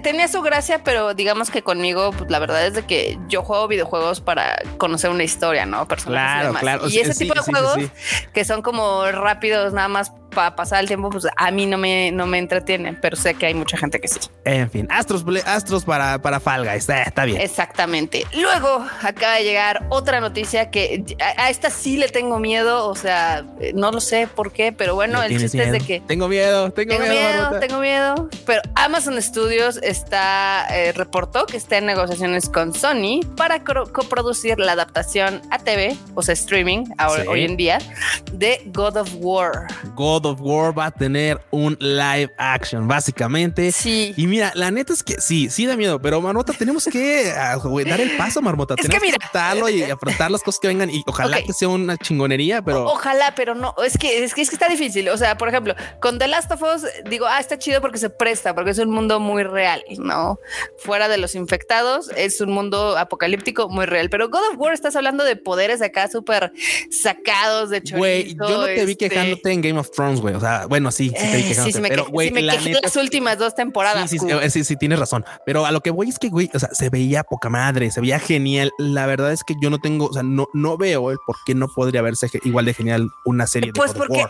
tenía 0.02 0.28
su 0.28 0.40
gracia, 0.40 0.82
pero 0.82 1.12
digamos 1.14 1.50
que 1.50 1.62
conmigo, 1.62 2.12
pues, 2.12 2.30
la 2.30 2.38
verdad 2.38 2.66
es 2.66 2.74
de 2.74 2.82
que 2.82 3.18
yo 3.28 3.42
juego 3.42 3.68
videojuegos 3.68 4.20
para 4.20 4.56
conocer 4.78 5.10
una 5.10 5.22
historia, 5.24 5.66
¿no? 5.66 5.86
Claro, 5.86 6.52
y 6.52 6.56
claro. 6.56 6.88
Y 6.88 6.98
ese 6.98 7.14
tipo 7.14 7.34
de 7.34 7.40
juegos 7.40 7.76
que 8.32 8.44
son 8.44 8.62
como 8.62 9.04
rápidos, 9.10 9.72
nada 9.72 9.88
más 9.88 10.12
para 10.34 10.56
pasar 10.56 10.80
el 10.80 10.86
tiempo, 10.86 11.10
pues 11.10 11.26
a 11.36 11.50
mí 11.50 11.66
no 11.66 11.78
me, 11.78 12.10
no 12.12 12.26
me 12.26 12.38
entretienen, 12.38 12.98
pero 13.00 13.16
sé 13.16 13.34
que 13.34 13.46
hay 13.46 13.54
mucha 13.54 13.76
gente 13.76 14.00
que 14.00 14.08
sí. 14.08 14.18
En 14.44 14.70
fin, 14.70 14.86
Astros, 14.90 15.24
Astros 15.46 15.84
para, 15.84 16.20
para 16.20 16.40
Falga, 16.40 16.74
está, 16.74 17.02
está 17.02 17.24
bien. 17.24 17.40
Exactamente. 17.40 18.26
Luego 18.34 18.84
acaba 19.02 19.36
de 19.36 19.44
llegar 19.44 19.86
otra 19.88 20.20
noticia 20.20 20.70
que 20.70 21.04
a, 21.20 21.50
esta 21.50 21.70
sí 21.70 21.96
le 21.96 22.08
tengo 22.08 22.38
miedo, 22.38 22.88
o 22.88 22.94
sea, 22.94 23.44
no 23.74 23.92
lo 23.92 24.00
sé 24.00 24.26
por 24.26 24.52
qué, 24.52 24.72
pero 24.72 24.94
bueno, 24.94 25.22
el 25.22 25.38
chiste 25.38 25.62
es 25.62 25.72
de 25.72 25.80
que... 25.80 26.00
Tengo 26.00 26.28
miedo, 26.28 26.70
tengo, 26.72 26.94
tengo 26.94 27.08
miedo. 27.08 27.60
tengo 27.60 27.80
miedo, 27.80 28.28
pero 28.44 28.62
Amazon 28.74 29.20
Studios 29.22 29.78
está, 29.82 30.66
eh, 30.70 30.92
reportó 30.92 31.46
que 31.46 31.56
está 31.56 31.78
en 31.78 31.86
negociaciones 31.86 32.48
con 32.48 32.74
Sony 32.74 33.20
para 33.36 33.62
coproducir 33.62 34.58
la 34.58 34.72
adaptación 34.72 35.42
a 35.50 35.58
TV, 35.58 35.96
o 36.14 36.22
sea, 36.22 36.34
streaming, 36.34 36.84
ahora, 36.98 37.24
hoy 37.28 37.44
en 37.44 37.56
día, 37.56 37.78
de 38.32 38.62
God 38.66 38.96
of 38.96 39.10
War. 39.16 39.66
God 39.94 40.23
of 40.26 40.40
War 40.40 40.76
va 40.76 40.86
a 40.86 40.90
tener 40.90 41.40
un 41.50 41.76
live 41.80 42.32
action, 42.38 42.86
básicamente. 42.88 43.72
Sí. 43.72 44.14
Y 44.16 44.26
mira, 44.26 44.52
la 44.54 44.70
neta 44.70 44.92
es 44.92 45.02
que 45.02 45.20
sí, 45.20 45.50
sí 45.50 45.66
da 45.66 45.76
miedo, 45.76 46.00
pero 46.00 46.20
Marmota, 46.20 46.52
tenemos 46.52 46.84
que 46.84 47.32
ah, 47.36 47.56
dar 47.86 48.00
el 48.00 48.16
paso, 48.16 48.40
Marmota. 48.42 48.76
tenemos 48.76 49.00
que, 49.00 49.06
mira, 49.06 49.18
y 49.70 49.82
afrontar 49.90 50.30
las 50.30 50.42
cosas 50.42 50.60
que 50.60 50.68
vengan 50.68 50.90
y 50.90 51.02
ojalá 51.06 51.42
que 51.42 51.52
sea 51.52 51.68
una 51.68 51.96
chingonería, 51.96 52.62
pero. 52.62 52.84
ojalá, 52.84 53.34
pero 53.34 53.54
no, 53.54 53.74
es 53.84 53.98
que, 53.98 54.24
es 54.24 54.34
que, 54.34 54.42
es 54.42 54.50
que 54.50 54.56
está 54.56 54.68
difícil. 54.68 55.08
O 55.08 55.16
sea, 55.16 55.36
por 55.36 55.48
ejemplo, 55.48 55.74
con 56.00 56.18
The 56.18 56.28
Last 56.28 56.50
of 56.52 56.62
Us, 56.62 56.84
digo, 57.08 57.26
ah, 57.26 57.40
está 57.40 57.58
chido 57.58 57.80
porque 57.80 57.98
se 57.98 58.10
presta, 58.10 58.54
porque 58.54 58.70
es 58.70 58.78
un 58.78 58.90
mundo 58.90 59.20
muy 59.20 59.42
real, 59.42 59.84
¿no? 59.98 60.38
Fuera 60.78 61.08
de 61.08 61.18
los 61.18 61.34
infectados, 61.34 62.10
es 62.16 62.40
un 62.40 62.52
mundo 62.52 62.96
apocalíptico 62.96 63.68
muy 63.68 63.86
real. 63.86 64.10
Pero 64.10 64.28
God 64.28 64.52
of 64.52 64.58
War 64.58 64.74
estás 64.74 64.96
hablando 64.96 65.24
de 65.24 65.36
poderes 65.36 65.82
acá 65.82 66.08
súper 66.08 66.52
sacados 66.90 67.70
de 67.70 67.82
chorizo. 67.82 67.98
Güey, 67.98 68.34
yo 68.34 68.58
no 68.58 68.64
te 68.66 68.84
vi 68.84 68.92
este 68.92 69.08
quejándote 69.08 69.52
en 69.52 69.60
Game 69.60 69.78
of 69.78 69.90
Thrones, 69.90 70.13
güey. 70.20 70.34
O 70.34 70.40
sea, 70.40 70.66
bueno, 70.66 70.90
sí, 70.90 71.08
sí 71.08 71.14
te 71.14 71.36
vi 71.36 71.52
eh, 71.52 71.88
pero 71.88 72.06
güey, 72.06 72.30
me 72.30 72.42
la 72.42 72.54
las 72.54 72.96
últimas 72.96 73.38
dos 73.38 73.54
temporadas. 73.54 74.10
Sí, 74.10 74.18
sí, 74.50 74.64
sí, 74.64 74.76
tienes 74.76 74.98
razón. 74.98 75.24
Pero 75.46 75.66
a 75.66 75.72
lo 75.72 75.80
que 75.80 75.90
voy 75.90 76.08
es 76.08 76.18
que, 76.18 76.28
güey, 76.28 76.50
o 76.54 76.58
sea, 76.58 76.70
se 76.72 76.90
veía 76.90 77.24
poca 77.24 77.48
madre, 77.48 77.90
se 77.90 78.00
veía 78.00 78.18
genial. 78.18 78.72
La 78.78 79.06
verdad 79.06 79.32
es 79.32 79.44
que 79.44 79.54
yo 79.60 79.70
no 79.70 79.78
tengo, 79.78 80.06
o 80.06 80.12
sea, 80.12 80.22
no, 80.22 80.48
no 80.52 80.76
veo 80.76 81.10
el 81.10 81.18
por 81.26 81.36
qué 81.46 81.54
no 81.54 81.68
podría 81.68 82.02
verse 82.02 82.28
igual 82.44 82.64
de 82.64 82.74
genial 82.74 83.08
una 83.24 83.46
serie 83.46 83.72
pues 83.72 83.92
de 83.92 83.98
God 83.98 84.06
porque 84.06 84.26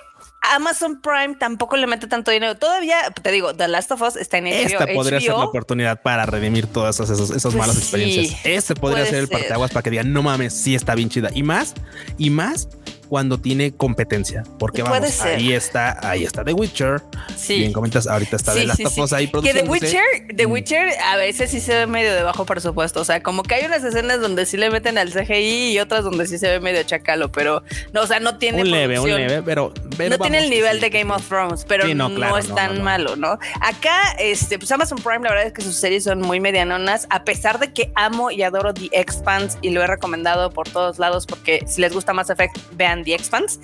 Amazon 0.52 1.00
Prime 1.00 1.36
tampoco 1.36 1.76
le 1.76 1.86
mete 1.86 2.06
tanto 2.06 2.30
dinero. 2.30 2.56
Todavía 2.56 3.10
te 3.10 3.30
digo, 3.30 3.54
The 3.54 3.68
Last 3.68 3.90
of 3.92 4.02
Us 4.02 4.16
está 4.16 4.38
en 4.38 4.44
HBO. 4.44 4.50
Esta 4.50 4.86
podría 4.86 5.20
ser 5.20 5.30
la 5.30 5.44
oportunidad 5.44 6.02
para 6.02 6.26
redimir 6.26 6.66
todas 6.66 7.00
esas, 7.00 7.18
esas, 7.18 7.42
pues 7.42 7.54
malas 7.54 7.78
experiencias. 7.78 8.40
Este 8.44 8.74
podría 8.74 9.06
ser 9.06 9.16
el 9.16 9.28
parteaguas 9.28 9.70
para 9.70 9.82
que 9.82 9.90
digan, 9.90 10.12
no 10.12 10.22
mames, 10.22 10.52
sí 10.52 10.74
está 10.74 10.94
bien 10.94 11.08
chida. 11.08 11.30
Y 11.34 11.42
más, 11.42 11.74
y 12.18 12.30
más 12.30 12.68
cuando 13.14 13.38
tiene 13.38 13.70
competencia, 13.70 14.42
porque 14.58 14.82
vamos, 14.82 15.20
ahí 15.20 15.52
está, 15.52 16.04
ahí 16.04 16.24
está 16.24 16.42
The 16.42 16.52
Witcher. 16.52 17.00
Sí. 17.36 17.60
Bien 17.60 17.72
comentas, 17.72 18.08
ahorita 18.08 18.34
está 18.34 18.54
The 18.54 18.66
Last 18.66 18.84
of 18.84 18.98
Us 18.98 19.12
ahí 19.12 19.28
Que 19.28 19.54
The 19.54 19.62
Witcher, 19.68 20.02
The 20.34 20.48
mm. 20.48 20.50
Witcher 20.50 20.88
a 21.00 21.16
veces 21.16 21.52
sí 21.52 21.60
se 21.60 21.76
ve 21.76 21.86
medio 21.86 22.12
de 22.12 22.24
bajo 22.24 22.44
presupuesto, 22.44 23.00
o 23.00 23.04
sea, 23.04 23.22
como 23.22 23.44
que 23.44 23.54
hay 23.54 23.66
unas 23.66 23.84
escenas 23.84 24.20
donde 24.20 24.46
sí 24.46 24.56
le 24.56 24.68
meten 24.68 24.98
al 24.98 25.12
CGI 25.12 25.74
y 25.74 25.78
otras 25.78 26.02
donde 26.02 26.26
sí 26.26 26.38
se 26.38 26.48
ve 26.48 26.58
medio 26.58 26.82
chacalo, 26.82 27.30
pero 27.30 27.62
no, 27.92 28.02
o 28.02 28.06
sea, 28.08 28.18
no 28.18 28.36
tiene 28.36 28.62
un 28.62 28.70
leve, 28.72 28.98
un 28.98 29.08
leve, 29.08 29.44
pero, 29.44 29.72
no 29.96 30.18
tiene 30.18 30.38
el 30.38 30.50
nivel 30.50 30.80
de 30.80 30.90
Game 30.90 31.14
of 31.14 31.24
Thrones, 31.28 31.64
pero 31.68 31.86
no, 31.94 32.36
es 32.36 32.52
tan 32.52 32.82
malo, 32.82 33.14
¿no? 33.14 33.38
Acá, 33.60 34.16
este, 34.18 34.58
pues 34.58 34.72
Amazon 34.72 34.98
Prime, 34.98 35.20
la 35.20 35.30
verdad 35.30 35.46
es 35.46 35.52
que 35.52 35.62
sus 35.62 35.76
series 35.76 36.02
son 36.02 36.20
muy 36.20 36.40
medianonas, 36.40 37.06
a 37.10 37.22
pesar 37.22 37.60
de 37.60 37.72
que 37.72 37.92
amo 37.94 38.32
y 38.32 38.42
adoro 38.42 38.74
The 38.74 38.88
Expanse 38.90 39.56
y 39.62 39.70
lo 39.70 39.84
he 39.84 39.86
recomendado 39.86 40.50
por 40.50 40.68
todos 40.68 40.98
lados, 40.98 41.26
porque 41.26 41.62
si 41.68 41.80
les 41.80 41.92
gusta 41.92 42.12
Mass 42.12 42.30
Effect, 42.30 42.56
vean 42.72 43.03
The 43.04 43.14
Expanse. 43.14 43.60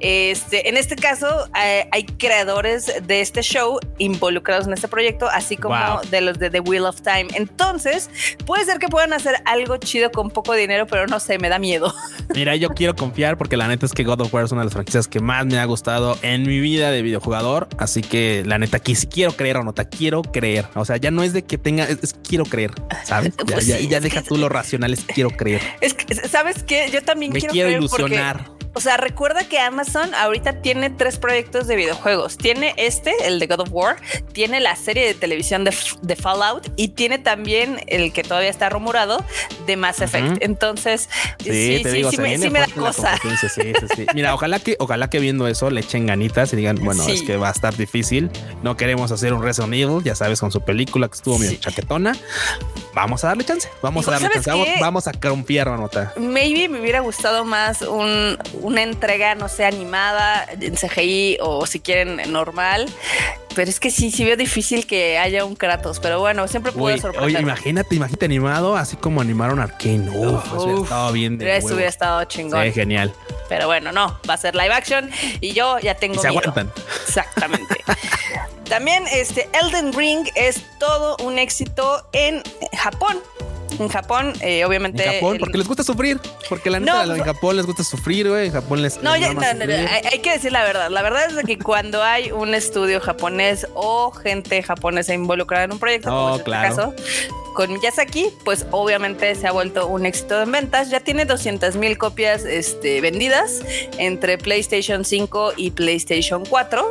Este, 0.00 0.68
en 0.68 0.76
este 0.76 0.96
caso, 0.96 1.48
eh, 1.62 1.88
hay 1.92 2.04
creadores 2.04 2.92
de 3.06 3.20
este 3.20 3.42
show 3.42 3.78
involucrados 3.98 4.66
en 4.66 4.72
este 4.72 4.88
proyecto, 4.88 5.28
así 5.28 5.56
como 5.56 6.00
de 6.10 6.20
los 6.20 6.38
de 6.38 6.50
The 6.50 6.60
Wheel 6.60 6.84
of 6.84 7.00
Time. 7.02 7.26
Entonces, 7.34 8.10
puede 8.46 8.64
ser 8.64 8.78
que 8.78 8.88
puedan 8.88 9.12
hacer 9.12 9.36
algo 9.44 9.76
chido 9.76 10.10
con 10.10 10.30
poco 10.30 10.54
dinero, 10.54 10.86
pero 10.86 11.06
no 11.06 11.20
sé, 11.20 11.38
me 11.38 11.48
da 11.48 11.58
miedo. 11.58 11.94
Mira, 12.34 12.56
yo 12.56 12.70
quiero 12.70 12.94
confiar 12.94 13.36
porque 13.36 13.56
la 13.56 13.68
neta 13.68 13.86
es 13.86 13.92
que 13.92 14.04
God 14.04 14.20
of 14.22 14.32
War 14.32 14.44
es 14.44 14.52
una 14.52 14.62
de 14.62 14.66
las 14.66 14.74
franquicias 14.74 15.08
que 15.08 15.20
más 15.20 15.46
me 15.46 15.58
ha 15.58 15.64
gustado 15.64 16.18
en 16.22 16.42
mi 16.42 16.60
vida 16.60 16.90
de 16.90 17.02
videojugador. 17.02 17.68
Así 17.78 18.02
que 18.02 18.42
la 18.46 18.58
neta, 18.58 18.78
aquí 18.78 18.94
si 18.94 19.06
quiero 19.06 19.32
creer 19.32 19.58
o 19.58 19.64
no, 19.64 19.72
te 19.72 19.88
quiero 19.88 20.22
creer. 20.22 20.66
O 20.74 20.84
sea, 20.84 20.96
ya 20.96 21.10
no 21.10 21.22
es 21.22 21.32
de 21.32 21.44
que 21.44 21.58
tenga, 21.58 21.84
es, 21.84 22.14
quiero 22.26 22.44
creer, 22.44 22.72
¿sabes? 23.04 23.34
Ya, 23.46 23.56
pues 23.56 23.66
ya, 23.66 24.00
deja 24.00 24.22
tú 24.22 24.36
lo 24.36 24.48
racional, 24.48 24.92
es 24.92 25.04
quiero 25.04 25.30
creer. 25.30 25.60
Es 25.80 25.92
que, 25.92 26.14
¿sabes 26.14 26.62
qué? 26.62 26.88
Yo 26.90 27.02
también 27.02 27.32
me 27.32 27.40
quiero, 27.40 27.70
ilusionar. 27.70 28.53
O 28.74 28.80
sea, 28.80 28.96
recuerda 28.96 29.48
que 29.48 29.58
Amazon 29.60 30.14
ahorita 30.14 30.60
tiene 30.60 30.90
tres 30.90 31.18
proyectos 31.18 31.66
de 31.66 31.76
videojuegos. 31.76 32.36
Tiene 32.36 32.74
este, 32.76 33.12
el 33.24 33.38
de 33.38 33.46
God 33.46 33.60
of 33.60 33.68
War, 33.70 33.96
tiene 34.32 34.60
la 34.60 34.74
serie 34.74 35.06
de 35.06 35.14
televisión 35.14 35.64
de, 35.64 36.16
Fallout 36.16 36.68
y 36.76 36.88
tiene 36.88 37.18
también 37.18 37.80
el 37.86 38.12
que 38.12 38.22
todavía 38.22 38.50
está 38.50 38.68
rumorado 38.68 39.24
de 39.66 39.76
Mass 39.76 40.00
Effect. 40.00 40.42
Entonces, 40.42 41.08
sí, 41.38 41.82
sí, 41.84 42.04
sí, 42.10 42.50
me, 42.50 42.60
da 42.60 42.66
cosa. 42.66 43.18
Mira, 44.14 44.34
ojalá 44.34 44.58
que, 44.58 44.76
ojalá 44.78 45.08
que 45.08 45.20
viendo 45.20 45.46
eso 45.46 45.70
le 45.70 45.80
echen 45.80 46.06
ganitas 46.06 46.52
y 46.52 46.56
digan, 46.56 46.76
bueno, 46.82 47.06
es 47.06 47.22
que 47.22 47.36
va 47.36 47.48
a 47.48 47.52
estar 47.52 47.76
difícil. 47.76 48.30
No 48.62 48.76
queremos 48.76 49.12
hacer 49.12 49.34
un 49.34 49.42
Resident 49.42 49.74
Evil, 49.74 50.02
ya 50.02 50.14
sabes, 50.14 50.40
con 50.40 50.50
su 50.50 50.60
película 50.60 51.08
que 51.08 51.14
estuvo 51.14 51.38
medio 51.38 51.58
chaquetona. 51.58 52.16
Vamos 52.94 53.24
a 53.24 53.28
darle 53.28 53.44
chance. 53.44 53.68
Vamos 53.82 54.06
a 54.08 54.12
darle 54.12 54.30
chance. 54.30 54.50
Vamos, 54.80 55.08
a 55.08 55.12
confiar, 55.12 55.68
nota. 55.68 56.12
Maybe 56.16 56.68
me 56.68 56.80
hubiera 56.80 57.00
gustado 57.00 57.44
más 57.44 57.82
un 57.82 58.38
una 58.64 58.82
entrega, 58.82 59.34
no 59.34 59.48
sé, 59.48 59.66
animada 59.66 60.46
en 60.58 60.74
CGI 60.74 61.36
o 61.40 61.66
si 61.66 61.80
quieren 61.80 62.32
normal. 62.32 62.88
Pero 63.54 63.70
es 63.70 63.78
que 63.78 63.90
sí, 63.90 64.10
sí 64.10 64.24
veo 64.24 64.36
difícil 64.36 64.86
que 64.86 65.18
haya 65.18 65.44
un 65.44 65.54
Kratos, 65.54 66.00
pero 66.00 66.18
bueno, 66.18 66.48
siempre 66.48 66.72
puede 66.72 66.98
sorprender. 66.98 67.36
Oye, 67.36 67.40
imagínate, 67.40 67.94
imagínate 67.94 68.24
animado, 68.24 68.74
así 68.76 68.96
como 68.96 69.20
animaron 69.20 69.60
Arkane. 69.60 70.10
Uf, 70.10 70.52
hubiera 70.54 70.82
estado 70.82 71.12
bien 71.12 71.38
de 71.38 71.56
Eso 71.56 71.74
hubiera 71.74 71.90
estado 71.90 72.24
chingón. 72.24 72.64
Sí, 72.64 72.72
genial. 72.72 73.12
Pero 73.48 73.66
bueno, 73.66 73.92
no, 73.92 74.18
va 74.28 74.34
a 74.34 74.38
ser 74.38 74.56
live 74.56 74.72
action 74.72 75.10
y 75.40 75.52
yo 75.52 75.78
ya 75.78 75.94
tengo. 75.94 76.20
se 76.20 76.28
aguantan. 76.28 76.72
Exactamente. 77.06 77.76
También 78.68 79.04
este 79.12 79.48
Elden 79.52 79.92
Ring 79.92 80.26
es 80.34 80.64
todo 80.78 81.16
un 81.22 81.38
éxito 81.38 82.08
en 82.12 82.42
Japón 82.72 83.20
en 83.78 83.88
Japón, 83.88 84.32
eh, 84.40 84.64
obviamente. 84.64 85.04
En 85.04 85.14
Japón, 85.14 85.36
porque 85.38 85.58
les 85.58 85.66
gusta 85.66 85.82
sufrir. 85.82 86.20
Porque 86.48 86.70
la 86.70 86.80
neta, 86.80 87.02
en 87.04 87.10
pues, 87.10 87.22
Japón 87.22 87.56
les 87.56 87.66
gusta 87.66 87.84
sufrir, 87.84 88.28
güey. 88.28 88.46
En 88.46 88.52
Japón 88.52 88.82
les. 88.82 89.02
No, 89.02 89.16
ya, 89.16 89.32
no, 89.32 89.40
no, 89.40 89.64
hay, 90.10 90.18
que 90.20 90.32
decir 90.32 90.52
la 90.52 90.64
verdad. 90.64 90.90
La 90.90 91.02
verdad 91.02 91.26
es 91.30 91.44
que 91.44 91.58
cuando 91.58 92.02
hay 92.02 92.32
un 92.32 92.54
estudio 92.54 93.00
japonés 93.00 93.66
o 93.74 94.10
gente 94.12 94.62
japonesa 94.62 95.14
involucrada 95.14 95.64
en 95.64 95.72
un 95.72 95.78
proyecto, 95.78 96.10
como 96.10 96.32
oh, 96.32 96.36
este 96.36 96.50
caso, 96.50 96.94
con 97.54 97.72
Miyazaki, 97.72 98.28
pues 98.44 98.66
obviamente 98.70 99.34
se 99.34 99.46
ha 99.46 99.52
vuelto 99.52 99.86
un 99.86 100.06
éxito 100.06 100.42
en 100.42 100.52
ventas. 100.52 100.90
Ya 100.90 101.00
tiene 101.00 101.24
200 101.24 101.76
mil 101.76 101.98
copias 101.98 102.44
este, 102.44 103.00
vendidas 103.00 103.60
entre 103.98 104.38
PlayStation 104.38 105.04
5 105.04 105.54
y 105.56 105.70
PlayStation 105.70 106.44
4. 106.44 106.90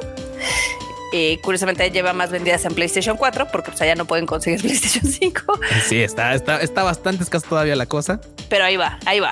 Eh, 1.15 1.39
curiosamente 1.43 1.91
lleva 1.91 2.11
más 2.11 2.31
vendidas 2.31 2.65
en 2.65 2.73
PlayStation 2.73 3.17
4 3.17 3.49
porque 3.51 3.69
pues 3.69 3.79
allá 3.83 3.93
no 3.93 4.05
pueden 4.05 4.25
conseguir 4.25 4.61
PlayStation 4.63 5.05
5. 5.05 5.59
Sí, 5.87 6.01
está, 6.01 6.33
está, 6.33 6.59
está 6.59 6.81
bastante 6.81 7.23
escaso 7.23 7.45
todavía 7.49 7.75
la 7.75 7.85
cosa. 7.85 8.19
Pero 8.49 8.65
ahí 8.65 8.77
va, 8.77 8.97
ahí 9.05 9.19
va. 9.19 9.31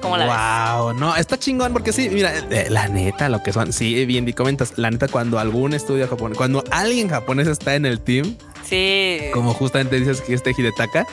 ¿Cómo 0.00 0.16
la 0.16 0.78
wow, 0.78 0.94
no, 0.94 1.14
está 1.16 1.38
chingón 1.38 1.72
porque 1.72 1.92
sí, 1.92 2.08
mira, 2.08 2.32
eh, 2.50 2.68
la 2.70 2.88
neta, 2.88 3.28
lo 3.28 3.42
que 3.42 3.52
son, 3.52 3.72
sí, 3.72 4.06
bien, 4.06 4.28
y 4.28 4.32
comentas, 4.32 4.74
la 4.76 4.90
neta, 4.90 5.08
cuando 5.08 5.38
algún 5.38 5.74
estudio 5.74 6.08
japonés, 6.08 6.38
cuando 6.38 6.64
alguien 6.70 7.08
japonés 7.08 7.48
está 7.48 7.74
en 7.74 7.84
el 7.84 8.00
team, 8.00 8.36
Sí. 8.68 9.20
Como 9.32 9.54
justamente 9.54 9.98
dices 9.98 10.20
que 10.20 10.34
este 10.34 10.50
Hidetaka, 10.56 11.06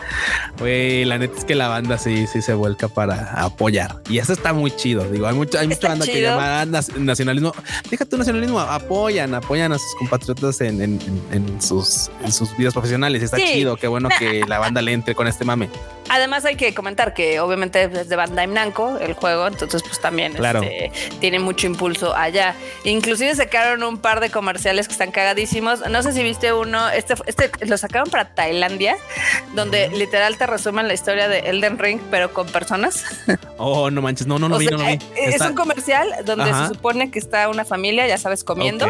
güey, 0.60 1.06
la 1.06 1.18
neta 1.18 1.38
es 1.38 1.46
que 1.46 1.56
la 1.56 1.68
banda 1.68 1.98
sí, 1.98 2.28
sí 2.28 2.42
se 2.42 2.54
vuelca 2.54 2.88
para 2.88 3.32
apoyar. 3.42 4.02
Y 4.10 4.18
eso 4.18 4.34
está 4.34 4.54
muy 4.54 4.72
chido. 4.72 5.10
Digo, 5.10 5.28
hay 5.28 5.36
mucha, 5.36 5.60
hay 5.60 5.68
mucha 5.68 5.88
banda 5.88 6.06
que 6.06 6.22
llama 6.22 6.66
nacionalismo. 6.66 7.54
Fíjate, 7.90 8.18
nacionalismo, 8.18 8.60
apoyan, 8.60 9.34
apoyan 9.34 9.72
a 9.72 9.78
sus 9.78 9.96
compatriotas 10.00 10.60
en, 10.62 10.82
en, 10.82 11.00
en, 11.32 11.62
sus, 11.62 12.10
en 12.24 12.32
sus 12.32 12.56
vidas 12.58 12.74
profesionales. 12.74 13.24
Está 13.24 13.38
chido, 13.38 13.78
qué 13.78 13.88
bueno 13.88 14.10
que 14.20 14.44
la 14.48 14.60
banda 14.60 14.82
le 14.82 14.94
entre 14.94 15.16
con 15.16 15.28
este 15.28 15.46
mame. 15.46 15.70
Además 16.10 16.46
hay 16.46 16.56
que 16.56 16.74
comentar 16.74 17.14
que 17.14 17.40
obviamente 17.40 17.84
es 17.84 18.10
de 18.10 18.16
Bandai 18.16 18.48
Namco 18.48 18.98
el 19.00 19.14
juego, 19.14 19.48
entonces 19.48 19.82
pues 19.84 20.00
también 20.00 20.34
claro. 20.34 20.62
este, 20.62 20.92
tiene 21.20 21.40
mucho 21.40 21.68
impulso 21.68 22.16
allá. 22.16 22.56
Inclusive 22.84 23.36
sacaron 23.36 23.84
un 23.84 23.98
par 23.98 24.20
de 24.20 24.30
comerciales 24.30 24.88
que 24.88 24.94
están 24.94 25.12
cagadísimos. 25.12 25.88
No 25.90 26.04
sé 26.04 26.14
si 26.14 26.24
viste 26.24 26.54
uno, 26.54 26.90
este, 26.90 27.16
este 27.26 27.52
lo 27.66 27.78
sacaron 27.78 28.10
para 28.10 28.34
Tailandia, 28.34 28.98
donde 29.54 29.90
literal 29.90 30.38
te 30.38 30.46
resumen 30.46 30.88
la 30.88 30.94
historia 30.94 31.28
de 31.28 31.40
Elden 31.40 31.80
Ring, 31.80 32.00
pero 32.12 32.34
con 32.34 32.48
personas. 32.48 33.04
Oh, 33.58 33.90
no 33.90 34.02
manches, 34.02 34.28
no, 34.28 34.38
no, 34.38 34.50
no, 34.50 34.58
vi, 34.58 34.68
no, 34.68 34.78
vi. 34.80 35.00
Es 35.16 35.40
un 35.40 35.56
comercial 35.56 36.10
donde 36.26 36.54
se 36.54 36.68
supone 36.68 37.10
que 37.10 37.20
está 37.20 37.48
una 37.48 37.64
familia, 37.64 38.06
ya 38.06 38.18
sabes, 38.18 38.44
comiendo 38.44 38.86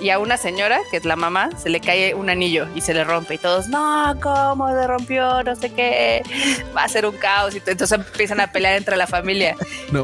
y 0.00 0.10
a 0.10 0.18
una 0.18 0.36
señora, 0.36 0.80
que 0.90 0.96
es 0.96 1.04
la 1.04 1.16
mamá, 1.16 1.50
se 1.56 1.70
le 1.70 1.80
cae 1.80 2.14
un 2.14 2.28
anillo 2.30 2.66
y 2.74 2.80
se 2.80 2.94
le 2.94 3.04
rompe 3.04 3.34
y 3.34 3.38
todos, 3.38 3.68
no, 3.68 4.14
¿cómo 4.22 4.68
se 4.68 4.86
rompió? 4.86 5.42
No 5.42 5.56
sé 5.56 5.70
qué, 5.72 6.22
va 6.76 6.84
a 6.84 6.88
ser 6.88 7.06
un 7.06 7.16
caos 7.16 7.54
y 7.54 7.58
entonces 7.58 7.92
empiezan 7.92 8.40
a 8.40 8.52
pelear 8.52 8.76
entre 8.76 8.96
la 8.96 9.06
familia. 9.06 9.56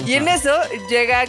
y 0.07 0.15
en 0.15 0.29
eso 0.29 0.55
llega, 0.91 1.25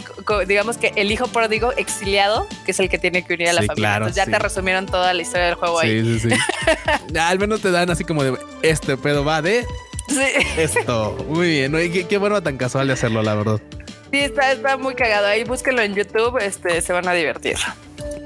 digamos 0.46 0.78
que 0.78 0.92
el 0.96 1.10
hijo 1.10 1.26
pródigo 1.28 1.72
exiliado, 1.72 2.46
que 2.64 2.72
es 2.72 2.80
el 2.80 2.88
que 2.88 2.98
tiene 2.98 3.24
que 3.24 3.34
unir 3.34 3.48
a 3.48 3.52
la 3.52 3.62
familia. 3.62 3.96
entonces 3.96 4.16
ya 4.16 4.26
te 4.26 4.38
resumieron 4.38 4.86
toda 4.86 5.12
la 5.12 5.22
historia 5.22 5.46
del 5.46 5.54
juego 5.54 5.80
ahí. 5.80 6.02
Sí, 6.02 6.20
sí, 6.20 6.30
sí. 7.12 7.18
Al 7.18 7.38
menos 7.38 7.60
te 7.60 7.70
dan 7.70 7.90
así 7.90 8.04
como 8.04 8.22
de, 8.22 8.38
este 8.62 8.96
pedo 8.96 9.24
va 9.24 9.42
de 9.42 9.66
esto. 10.56 11.16
Muy 11.28 11.48
bien, 11.48 11.72
qué, 11.72 12.06
qué 12.06 12.20
forma 12.20 12.42
tan 12.42 12.56
casual 12.56 12.86
de 12.86 12.94
hacerlo, 12.94 13.22
la 13.22 13.34
verdad. 13.34 13.60
Sí, 14.10 14.18
está, 14.20 14.52
está 14.52 14.76
muy 14.76 14.94
cagado. 14.94 15.26
Ahí 15.26 15.44
búsquenlo 15.44 15.82
en 15.82 15.94
YouTube, 15.94 16.38
este, 16.38 16.80
se 16.80 16.92
van 16.92 17.08
a 17.08 17.12
divertir. 17.12 17.56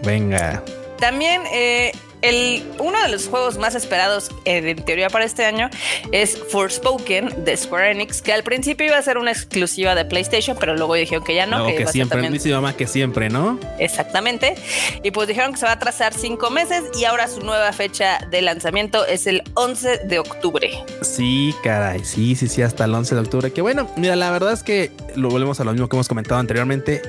Venga. 0.04 0.62
También 0.99 1.42
eh, 1.52 1.92
el, 2.22 2.64
uno 2.78 3.00
de 3.02 3.08
los 3.08 3.28
juegos 3.28 3.58
más 3.58 3.75
esperados 3.75 4.30
en, 4.44 4.76
teoría 4.84 5.08
para 5.08 5.25
este 5.25 5.44
año 5.44 5.70
es 6.12 6.38
Forspoken 6.50 7.44
de 7.44 7.56
Square 7.56 7.92
Enix, 7.92 8.22
que 8.22 8.32
al 8.32 8.42
principio 8.42 8.87
iba 8.87 8.98
a 8.98 9.02
ser 9.02 9.18
una 9.18 9.30
exclusiva 9.30 9.94
de 9.94 10.04
PlayStation, 10.04 10.56
pero 10.58 10.76
luego 10.76 10.94
dijeron 10.94 11.25
que 11.25 11.34
ya 11.34 11.46
no. 11.46 11.66
que, 11.66 11.87
siempre, 11.87 12.22
también... 12.22 12.54
mamá 12.54 12.76
que 12.76 12.87
siempre, 12.87 13.28
¿no? 13.28 13.58
Exactamente. 13.78 14.56
Y 15.02 15.10
pues 15.10 15.28
dijeron 15.28 15.52
que 15.52 15.58
se 15.58 15.66
va 15.66 15.72
a 15.72 15.75
atrasar 15.75 16.14
cinco 16.14 16.50
meses 16.50 16.84
y 16.98 17.04
ahora 17.04 17.28
su 17.28 17.40
nueva 17.40 17.72
fecha 17.72 18.26
de 18.30 18.42
lanzamiento 18.42 19.06
es 19.06 19.26
el 19.26 19.42
11 19.54 19.98
de 20.04 20.18
octubre. 20.18 20.70
Sí, 21.02 21.54
caray, 21.62 22.04
sí, 22.04 22.34
sí, 22.34 22.48
sí, 22.48 22.62
hasta 22.62 22.84
el 22.84 22.94
11 22.94 23.14
de 23.14 23.20
octubre. 23.20 23.52
Que 23.52 23.62
bueno, 23.62 23.88
mira, 23.96 24.16
la 24.16 24.30
verdad 24.30 24.52
es 24.52 24.62
que 24.62 24.90
lo 25.14 25.28
volvemos 25.28 25.60
a 25.60 25.64
lo 25.64 25.72
mismo 25.72 25.88
que 25.88 25.96
hemos 25.96 26.08
comentado 26.08 26.40
anteriormente 26.40 27.02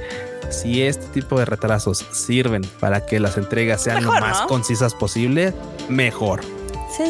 si 0.50 0.81
este 0.81 1.05
tipo 1.08 1.38
de 1.39 1.46
retrasos 1.46 2.05
sirven 2.12 2.63
para 2.79 3.05
que 3.05 3.19
las 3.19 3.38
entregas 3.38 3.84
sean 3.84 4.03
lo 4.03 4.12
más 4.12 4.41
concisas 4.41 4.93
posible, 4.93 5.53
mejor. 5.89 6.41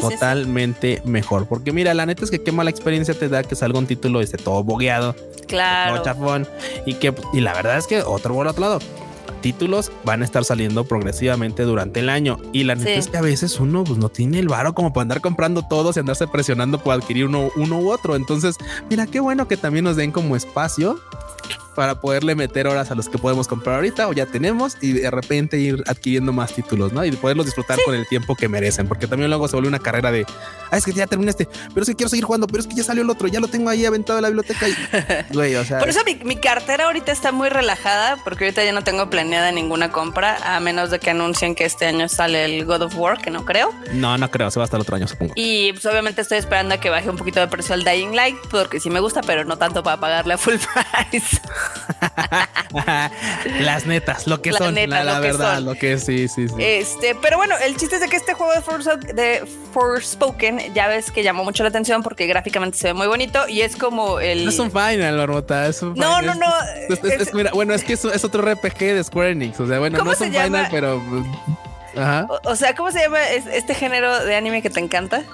Totalmente 0.00 1.02
mejor. 1.04 1.46
Porque 1.46 1.72
mira, 1.72 1.94
la 1.94 2.06
neta 2.06 2.24
es 2.24 2.30
que 2.30 2.42
qué 2.42 2.52
mala 2.52 2.70
experiencia 2.70 3.14
te 3.14 3.28
da 3.28 3.42
que 3.42 3.56
salga 3.56 3.78
un 3.78 3.86
título 3.86 4.20
este 4.20 4.36
todo 4.36 4.62
bogueado. 4.62 5.16
Claro. 5.48 6.02
chafón. 6.02 6.46
Y 6.86 6.94
que, 6.94 7.14
y 7.32 7.40
la 7.40 7.54
verdad 7.54 7.78
es 7.78 7.86
que 7.86 8.02
otro 8.02 8.34
por 8.34 8.46
otro 8.46 8.60
lado. 8.60 8.78
Títulos 9.40 9.90
van 10.04 10.20
a 10.20 10.26
estar 10.26 10.44
saliendo 10.44 10.84
progresivamente 10.84 11.62
durante 11.62 12.00
el 12.00 12.10
año. 12.10 12.38
Y 12.52 12.64
la 12.64 12.74
neta 12.74 12.90
es 12.90 13.08
que 13.08 13.16
a 13.16 13.22
veces 13.22 13.58
uno 13.58 13.84
pues, 13.84 13.98
no 13.98 14.10
tiene 14.10 14.38
el 14.38 14.48
varo 14.48 14.74
como 14.74 14.92
para 14.92 15.02
andar 15.02 15.20
comprando 15.22 15.66
todos 15.66 15.96
y 15.96 16.00
andarse 16.00 16.26
presionando 16.28 16.78
por 16.78 16.94
adquirir 16.94 17.24
uno, 17.24 17.48
uno 17.56 17.78
u 17.78 17.90
otro. 17.90 18.16
Entonces, 18.16 18.56
mira, 18.90 19.06
qué 19.06 19.18
bueno 19.18 19.48
que 19.48 19.56
también 19.56 19.86
nos 19.86 19.96
den 19.96 20.12
como 20.12 20.36
espacio 20.36 21.00
para 21.74 22.00
poderle 22.00 22.34
meter 22.34 22.66
horas 22.66 22.90
a 22.90 22.94
los 22.94 23.08
que 23.08 23.18
podemos 23.18 23.48
comprar 23.48 23.76
ahorita 23.76 24.08
o 24.08 24.12
ya 24.12 24.26
tenemos 24.26 24.76
y 24.80 24.92
de 24.92 25.10
repente 25.10 25.58
ir 25.58 25.82
adquiriendo 25.86 26.32
más 26.32 26.52
títulos, 26.52 26.92
¿no? 26.92 27.04
Y 27.04 27.12
poderlos 27.12 27.46
disfrutar 27.46 27.78
con 27.84 27.94
el 27.94 28.06
tiempo 28.06 28.34
que 28.34 28.48
merecen, 28.48 28.88
porque 28.88 29.06
también 29.06 29.30
luego 29.30 29.48
se 29.48 29.56
vuelve 29.56 29.68
una 29.68 29.78
carrera 29.78 30.10
de, 30.10 30.26
ah, 30.70 30.76
es 30.76 30.84
que 30.84 30.92
ya 30.92 31.06
terminé 31.06 31.30
este, 31.30 31.48
pero 31.68 31.82
es 31.82 31.88
que 31.88 31.94
quiero 31.94 32.08
seguir 32.08 32.24
jugando, 32.24 32.46
pero 32.46 32.60
es 32.60 32.66
que 32.66 32.74
ya 32.74 32.84
salió 32.84 33.02
el 33.02 33.10
otro, 33.10 33.28
ya 33.28 33.40
lo 33.40 33.48
tengo 33.48 33.70
ahí 33.70 33.84
aventado 33.84 34.18
en 34.18 34.22
la 34.22 34.28
biblioteca 34.28 34.68
y, 34.68 34.74
güey, 35.34 35.54
o 35.56 35.64
sea. 35.64 35.78
Por 35.78 35.88
eso 35.88 36.00
mi, 36.04 36.36
cartera 36.36 36.86
ahorita 36.86 37.12
está 37.12 37.32
muy 37.32 37.48
relajada, 37.48 38.16
porque 38.24 38.44
ahorita 38.44 38.64
ya 38.64 38.72
no 38.72 38.82
tengo 38.82 39.10
planeada 39.10 39.52
ninguna 39.52 39.92
compra, 39.92 40.38
a 40.42 40.60
menos 40.60 40.90
de 40.90 40.98
que 40.98 41.10
anuncien 41.10 41.54
que 41.54 41.64
este 41.64 41.86
año 41.86 42.08
sale 42.08 42.44
el 42.44 42.64
God 42.64 42.82
of 42.82 42.96
War, 42.96 43.18
que 43.18 43.30
no 43.30 43.44
creo. 43.44 43.72
No, 43.92 44.16
no 44.16 44.30
creo, 44.30 44.50
se 44.50 44.58
va 44.58 44.64
hasta 44.64 44.76
el 44.76 44.82
otro 44.82 44.96
año, 44.96 45.06
supongo. 45.06 45.34
Y 45.36 45.72
pues 45.72 45.84
obviamente 45.86 46.22
estoy 46.22 46.38
esperando 46.38 46.74
a 46.74 46.78
que 46.78 46.90
baje 46.90 47.10
un 47.10 47.16
poquito 47.16 47.40
de 47.40 47.48
precio 47.48 47.74
al 47.74 47.84
Dying 47.84 48.14
Light, 48.14 48.38
porque 48.50 48.80
sí 48.80 48.90
me 48.90 49.00
gusta, 49.00 49.20
pero 49.22 49.44
no 49.44 49.58
tanto 49.58 49.82
para 49.82 50.00
pagarle 50.00 50.34
a 50.34 50.38
full 50.38 50.54
price. 51.10 51.40
Las 53.60 53.86
netas, 53.86 54.26
lo 54.26 54.40
que 54.42 54.52
son, 54.52 54.74
la, 54.74 55.20
verdad, 55.20 55.60
lo 55.60 55.74
que 55.74 55.98
sí, 55.98 56.28
sí, 56.28 56.48
sí. 56.48 56.54
Este, 56.58 57.14
pero 57.20 57.36
bueno, 57.36 57.56
el 57.64 57.76
chiste 57.76 57.96
es 57.96 58.00
de 58.00 58.08
que 58.08 58.16
este 58.16 58.34
juego 58.34 58.52
de, 58.52 59.12
de 59.12 59.46
Forspoken 59.72 60.72
ya 60.74 60.88
ves 60.88 61.10
que 61.10 61.22
llamó 61.22 61.44
mucho 61.44 61.62
la 61.62 61.68
atención 61.68 62.02
porque 62.02 62.26
gráficamente 62.26 62.78
se 62.78 62.88
ve 62.88 62.94
muy 62.94 63.06
bonito 63.06 63.48
y 63.48 63.62
es 63.62 63.76
como 63.76 64.20
el. 64.20 64.44
No 64.44 64.50
es 64.50 64.58
un 64.58 64.70
final, 64.70 65.16
Barbota, 65.16 65.66
es 65.66 65.82
un 65.82 65.94
No, 65.94 66.22
no, 66.22 66.34
no. 66.34 66.46
bueno, 67.52 67.74
es 67.74 67.84
que 67.84 67.94
es, 67.94 68.24
otro 68.24 68.42
RPG 68.42 68.78
de 68.78 69.04
Square 69.04 69.30
Enix. 69.30 69.58
O 69.60 69.66
sea, 69.66 69.78
bueno, 69.78 70.02
no 70.02 70.12
es 70.12 70.20
un 70.20 70.32
final, 70.32 70.68
pero. 70.70 71.02
Ajá. 71.96 72.28
O, 72.44 72.54
sea, 72.54 72.74
¿cómo 72.74 72.92
se 72.92 73.00
llama 73.00 73.18
este 73.28 73.74
género 73.74 74.24
de 74.24 74.36
anime 74.36 74.62
que 74.62 74.70
te 74.70 74.78
encanta? 74.80 75.24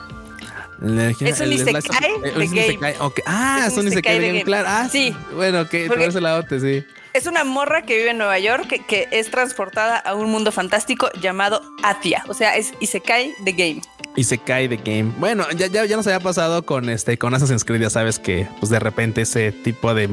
Es 0.83 1.41
un 1.41 1.53
Isekai 1.53 1.83
de 2.23 2.47
game. 2.47 2.97
Ah, 3.27 3.65
es 3.67 3.77
un 3.77 3.89
Isekai 3.89 4.19
de 4.19 4.27
game, 4.29 4.45
claro. 4.45 4.69
Ah, 4.69 4.89
sí. 4.91 5.15
Bueno, 5.35 5.69
que 5.69 5.87
por 5.87 6.01
ese 6.01 6.21
lado 6.21 6.43
te 6.43 6.61
sí. 6.61 6.87
Es 7.15 7.27
una 7.27 7.45
morra 7.45 7.83
que 7.83 7.97
vive 7.97 8.11
en 8.11 8.19
Nueva 8.19 8.39
York 8.39 8.85
que, 8.87 9.09
es 9.11 9.31
transportada 9.31 9.97
a 9.97 10.15
un 10.15 10.31
mundo 10.31 10.53
fantástico 10.53 11.09
llamado 11.21 11.63
Atia. 11.83 12.23
O 12.29 12.35
sea, 12.35 12.57
es 12.57 12.73
Isekai 12.81 13.33
de 13.41 13.53
game. 13.53 13.81
Isekai 14.17 14.69
de 14.69 14.77
game. 14.77 15.13
Bueno, 15.19 15.47
ya, 15.57 15.67
ya, 15.67 15.87
ya 15.87 15.97
nos 15.97 16.07
había 16.07 16.21
pasado 16.21 16.65
con 16.65 16.91
este, 16.91 17.17
con 17.17 17.33
Assassin's 17.33 17.65
Creed, 17.65 17.81
ya 17.81 17.91
sabes 17.91 18.19
que 18.19 18.47
pues 18.61 18.69
de 18.71 18.79
repente 18.79 19.23
ese 19.23 19.53
tipo 19.53 19.95
de 19.95 20.09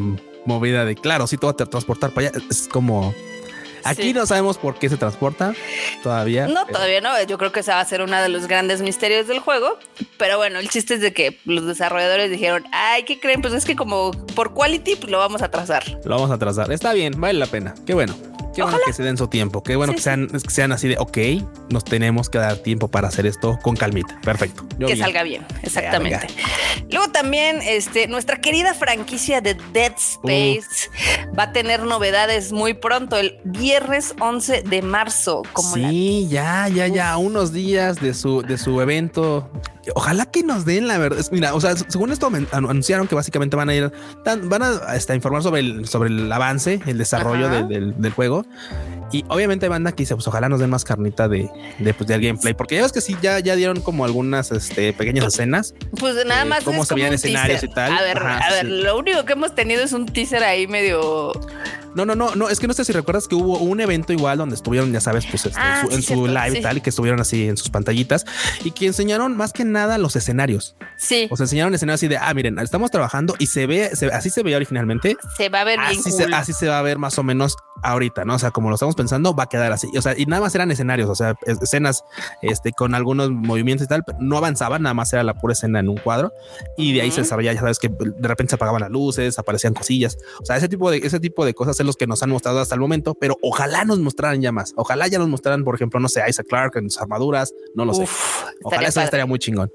movida 0.46 0.86
de 0.86 0.96
claro, 0.96 1.28
si 1.28 1.32
sí, 1.32 1.38
te 1.38 1.46
va 1.46 1.52
a 1.52 1.56
transportar 1.56 2.12
para 2.12 2.30
allá. 2.30 2.40
Es 2.50 2.70
como 2.70 3.14
Aquí 3.84 4.14
no 4.14 4.26
sabemos 4.26 4.58
por 4.58 4.80
qué 4.80 4.90
se 4.90 4.98
transporta 4.98 5.54
todavía. 6.02 6.48
No, 6.48 6.66
todavía 6.66 7.02
no. 7.02 7.22
Yo 7.24 7.38
creo 7.38 7.52
que 7.52 7.62
esa 7.62 7.76
va 7.76 7.82
a 7.82 7.86
ser 7.86 8.02
uno 8.02 8.22
de 8.22 8.30
los 8.30 8.48
grandes 8.48 8.82
misterios 8.82 9.28
del 9.28 9.40
juego. 9.40 9.78
Pero 10.18 10.38
bueno, 10.38 10.60
el 10.60 10.70
chiste 10.70 10.96
es 10.96 11.02
de 11.02 11.14
que 11.14 11.40
los 11.46 11.66
desarrolladores 11.66 12.30
dijeron, 12.32 12.66
ay, 12.72 13.04
¿qué 13.04 13.20
creen? 13.20 13.42
Pues 13.42 13.54
es 13.54 13.66
que 13.66 13.76
como 13.76 14.12
por 14.36 14.54
quality 14.54 14.96
pues 14.96 15.12
lo 15.12 15.20
vamos 15.20 15.42
a 15.42 15.50
trazar. 15.50 15.84
Lo 16.04 16.16
vamos 16.16 16.32
a 16.32 16.38
trazar. 16.38 16.72
Está 16.72 16.94
bien, 16.94 17.20
vale 17.20 17.40
la 17.40 17.48
pena. 17.48 17.76
Qué 17.86 17.94
bueno. 17.94 18.33
Qué 18.54 18.62
bueno 18.62 18.78
que 18.86 18.94
se 18.94 19.04
den 19.04 19.18
su 19.18 19.28
tiempo. 19.28 19.64
Qué 19.64 19.76
bueno 19.76 19.94
que, 19.94 20.02
sean, 20.02 20.28
que 20.28 20.50
sean 20.50 20.72
así 20.72 20.88
de, 20.88 20.98
ok, 20.98 21.18
nos 21.70 21.84
tenemos 21.84 22.30
que 22.30 22.38
dar 22.38 22.58
tiempo 22.58 22.88
para 22.88 23.08
hacer 23.08 23.26
esto 23.26 23.58
con 23.62 23.76
calmita. 23.76 24.20
Perfecto. 24.22 24.66
que 24.80 24.96
salga 24.96 25.24
bien, 25.24 25.46
exactamente. 25.62 26.28
Luego 26.90 27.12
también, 27.12 27.60
este, 27.64 28.08
nuestra 28.08 28.40
querida 28.42 28.74
franquicia 28.74 29.42
de 29.42 29.56
Dead 29.74 29.94
Space 29.98 30.90
va 31.38 31.44
a 31.44 31.52
tener 31.52 31.84
novedades 31.84 32.52
muy 32.52 32.74
pronto, 32.74 33.18
el 33.18 33.40
viernes 33.44 34.14
11 34.20 34.64
de 34.64 34.82
marzo. 34.82 35.42
Como 35.54 35.74
sí, 35.74 36.28
ya, 36.30 36.68
ya, 36.68 36.88
ya, 36.88 37.18
unos 37.18 37.54
días 37.54 38.00
de 38.00 38.14
su, 38.14 38.42
de 38.42 38.58
su 38.58 38.80
evento 38.82 39.50
ojalá 39.96 40.26
que 40.26 40.44
nos 40.44 40.66
den 40.66 40.88
la 40.88 40.98
verdad. 40.98 41.24
Mira, 41.32 41.54
o 41.54 41.62
sea, 41.62 41.76
según 41.76 42.12
esto 42.12 42.30
anunciaron 42.52 43.08
que 43.08 43.16
básicamente 43.16 43.56
van 43.56 43.70
a 43.70 43.76
ir, 43.76 43.92
van 44.44 44.64
a 44.64 44.96
este, 44.96 45.16
informar 45.16 45.44
sobre 45.44 45.62
el, 45.62 45.88
sobre 45.88 46.10
el 46.10 46.32
avance, 46.32 46.80
el 46.86 46.98
desarrollo 46.98 47.50
del, 47.50 48.00
del, 48.00 48.12
juego. 48.14 48.46
Y 49.14 49.24
obviamente 49.30 49.70
banda 49.70 49.92
que 49.92 50.04
dice, 50.04 50.16
pues 50.16 50.28
ojalá 50.28 50.50
nos 50.50 50.60
den 50.60 50.70
más 50.70 50.84
carnita 50.84 51.28
de, 51.28 51.50
de 51.80 51.94
pues, 51.94 52.08
del 52.08 52.22
gameplay, 52.22 52.54
porque 52.54 52.76
ya 52.76 52.82
ves 52.82 52.92
que 52.92 53.00
sí, 53.00 53.16
ya, 53.22 53.40
ya 53.40 53.56
dieron 53.56 53.80
como 53.80 54.06
algunas 54.06 54.52
este, 54.52 54.92
pequeñas 54.92 55.26
escenas. 55.26 55.76
Pues 56.00 56.16
nada 56.26 56.46
más. 56.46 56.64
cómo 56.64 56.84
se 56.84 56.96
veían 56.96 57.14
escenarios 57.14 57.64
y 57.64 57.68
tal. 57.70 57.96
A 57.96 58.02
ver, 58.02 58.18
a 58.18 58.50
ver, 58.50 58.66
lo 58.66 58.98
único 58.98 59.24
que 59.24 59.34
hemos 59.34 59.54
tenido 59.56 59.84
es 59.84 59.94
un 59.94 60.08
teaser 60.08 60.44
ahí 60.44 60.68
medio 60.68 61.32
no, 61.96 62.06
no, 62.06 62.16
no, 62.16 62.36
no, 62.36 62.50
es 62.50 62.60
que 62.60 62.68
no 62.68 62.74
sé 62.74 62.86
si 62.86 62.92
recuerdas 62.92 63.28
que 63.28 63.36
hubo 63.36 63.60
un 63.60 63.80
evento 63.80 64.14
igual 64.14 64.38
donde 64.38 64.56
estuvieron, 64.56 64.92
ya 64.92 65.00
sabes, 65.00 65.26
pues 65.28 65.46
este, 65.46 65.60
ah, 65.60 65.86
en 65.92 66.02
su 66.02 66.26
live 66.28 66.60
y 66.60 66.62
tal, 66.62 66.78
y 66.78 66.82
que 66.82 66.90
estuvieron 66.90 67.20
así 67.20 67.48
en 67.48 67.58
sus 67.58 67.70
pantallitas 67.70 68.26
y 68.64 68.72
que 68.72 68.88
enseñaron 68.88 69.38
más 69.38 69.54
que 69.54 69.64
nada 69.64 69.98
los 69.98 70.16
escenarios. 70.16 70.76
Sí. 70.98 71.28
O 71.30 71.38
sea, 71.38 71.44
enseñaron 71.44 71.74
escenarios 71.74 72.00
así 72.00 72.08
de, 72.08 72.18
ah, 72.18 72.34
miren, 72.34 72.58
estamos 72.60 72.90
trabajando 72.90 73.36
y 73.38 73.48
se 73.48 73.68
ve, 73.68 73.92
así 74.12 74.30
se 74.30 74.42
veía 74.42 74.58
originalmente. 74.58 75.18
Se 75.38 75.50
va 75.50 75.62
a 75.62 75.64
ver 75.64 75.80
así 75.80 76.12
se, 76.12 76.26
así 76.34 76.54
se 76.54 76.68
va 76.68 76.80
a 76.80 76.82
ver 76.82 76.98
más 76.98 77.18
o 77.20 77.24
menos 77.24 77.58
ahorita, 77.84 78.26
¿no? 78.26 78.36
O 78.36 78.40
sea, 78.40 78.52
como 78.52 78.70
lo 78.70 78.76
estamos 78.76 78.96
pensando, 78.96 79.36
va 79.36 79.44
a 79.44 79.50
quedar 79.50 79.72
así. 79.72 79.90
O 79.98 80.02
sea, 80.02 80.16
y 80.18 80.26
nada 80.26 80.42
más 80.42 80.56
eran 80.56 80.72
escenarios, 80.72 81.10
o 81.10 81.16
sea, 81.16 81.36
escenas 81.46 82.04
este, 82.42 82.72
con 82.72 82.96
algunos 82.96 83.30
movimientos 83.30 83.86
y 83.86 83.88
tal, 83.88 84.04
pero 84.04 84.18
no 84.22 84.38
avanzaban, 84.38 84.82
nada 84.82 84.94
más 84.94 85.12
era 85.14 85.24
la 85.24 85.34
pura 85.34 85.54
escena 85.54 85.80
en 85.80 85.90
un 85.90 85.98
cuadro 85.98 86.32
y 86.78 86.94
de 86.94 87.02
ahí 87.02 87.12
se 87.12 87.24
sabía, 87.24 87.54
ya 87.54 87.60
sabes 87.60 87.80
que 87.80 87.90
de 87.90 88.28
repente 88.28 88.52
se 88.52 88.56
apagaban 88.56 88.82
las 88.82 88.90
luces, 88.90 89.38
aparecían 89.38 89.74
cosillas. 89.74 90.18
O 90.42 90.46
sea, 90.46 90.58
ese 90.58 90.70
tipo 90.70 90.90
de 90.90 90.98
ese 90.98 91.20
tipo 91.20 91.46
de 91.46 91.54
cosas 91.54 91.80
es 91.80 91.86
los 91.86 91.98
que 91.98 92.08
nos 92.08 92.24
han 92.24 92.30
mostrado 92.30 92.60
hasta 92.60 92.76
el 92.76 92.82
momento, 92.82 93.16
pero 93.16 93.38
ojalá 93.42 93.84
nos 93.86 94.00
mostraran 94.00 94.42
ya 94.42 94.52
más. 94.52 94.74
Ojalá 94.76 95.08
ya 95.08 95.20
nos 95.20 95.28
mostraran, 95.28 95.64
por 95.64 95.76
ejemplo, 95.76 96.00
no 96.00 96.08
sé, 96.10 96.24
Isaac 96.28 96.48
Clark 96.48 96.78
en 96.78 96.90
sus 96.90 97.02
armaduras, 97.02 97.54
no 97.76 97.86
lo 97.86 97.94
sé. 97.94 98.08
Ojalá 98.64 98.88
eso 98.88 99.02
estaría 99.02 99.26
muy 99.26 99.40
chingón. 99.40 99.72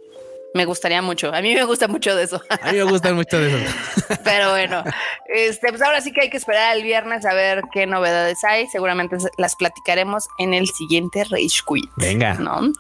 Me 0.54 0.64
gustaría 0.64 1.02
mucho. 1.02 1.32
A 1.34 1.40
mí 1.40 1.54
me 1.54 1.64
gusta 1.64 1.88
mucho 1.88 2.16
de 2.16 2.24
eso. 2.24 2.42
A 2.62 2.72
mí 2.72 2.78
me 2.78 2.84
gusta 2.84 3.12
mucho 3.12 3.38
de 3.38 3.64
eso. 3.64 3.74
Pero 4.24 4.50
bueno, 4.50 4.82
este, 5.26 5.68
pues 5.68 5.82
ahora 5.82 6.00
sí 6.00 6.12
que 6.12 6.22
hay 6.22 6.30
que 6.30 6.38
esperar 6.38 6.72
al 6.72 6.82
viernes 6.82 7.26
a 7.26 7.34
ver 7.34 7.62
qué 7.72 7.86
novedades 7.86 8.42
hay. 8.44 8.66
Seguramente 8.66 9.16
las 9.36 9.56
platicaremos 9.56 10.26
en 10.38 10.54
el 10.54 10.66
siguiente 10.68 11.24
Rage 11.24 11.60
Quit. 11.66 11.90
Venga. 11.96 12.34
¿no? 12.34 12.72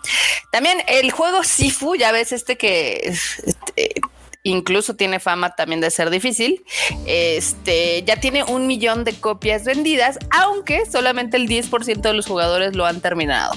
También 0.50 0.78
el 0.88 1.10
juego 1.10 1.44
Sifu, 1.44 1.94
ya 1.94 2.10
ves 2.10 2.32
este 2.32 2.56
que 2.56 3.00
este, 3.04 3.94
incluso 4.42 4.94
tiene 4.94 5.20
fama 5.20 5.54
también 5.54 5.80
de 5.80 5.90
ser 5.90 6.10
difícil. 6.10 6.64
Este 7.06 8.02
ya 8.04 8.16
tiene 8.18 8.44
un 8.44 8.66
millón 8.66 9.04
de 9.04 9.14
copias 9.14 9.64
vendidas, 9.64 10.18
aunque 10.30 10.86
solamente 10.86 11.36
el 11.36 11.48
10% 11.48 12.00
de 12.00 12.12
los 12.14 12.26
jugadores 12.26 12.74
lo 12.74 12.86
han 12.86 13.00
terminado. 13.00 13.54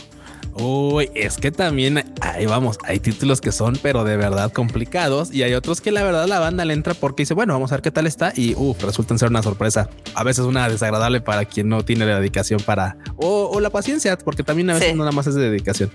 Uy, 0.56 1.10
es 1.16 1.38
que 1.38 1.52
también 1.52 2.04
ahí 2.22 2.46
vamos, 2.46 2.78
hay 2.84 3.00
títulos 3.00 3.42
que 3.42 3.52
son, 3.52 3.78
pero 3.82 4.04
de 4.04 4.18
verdad 4.18 4.52
complicados 4.52 5.34
y 5.34 5.44
hay 5.44 5.54
otros 5.54 5.82
que 5.82 5.92
la 5.92 6.04
verdad 6.04 6.28
la 6.28 6.40
banda 6.40 6.66
le 6.66 6.74
entra 6.74 6.94
porque 6.94 7.24
dice, 7.24 7.34
bueno, 7.34 7.54
vamos 7.54 7.72
a 7.72 7.76
ver 7.76 7.82
qué 7.82 7.92
tal 7.92 8.08
está 8.08 8.34
y 8.36 8.54
uff, 8.56 8.84
resultan 8.84 9.18
ser 9.18 9.30
una 9.30 9.44
sorpresa. 9.44 9.90
A 10.14 10.24
veces 10.24 10.46
una 10.46 10.68
desagradable 10.68 11.22
para 11.22 11.46
quien 11.46 11.70
no 11.70 11.84
tiene 11.86 12.06
la 12.06 12.20
dedicación 12.20 12.60
para 12.62 12.98
o, 13.18 13.60
la 13.60 13.70
paciencia, 13.70 14.18
porque 14.18 14.44
también 14.44 14.70
a 14.70 14.74
veces 14.74 14.96
no 14.96 15.04
nada 15.04 15.12
más 15.12 15.28
es 15.28 15.36
de 15.36 15.50
dedicación. 15.50 15.92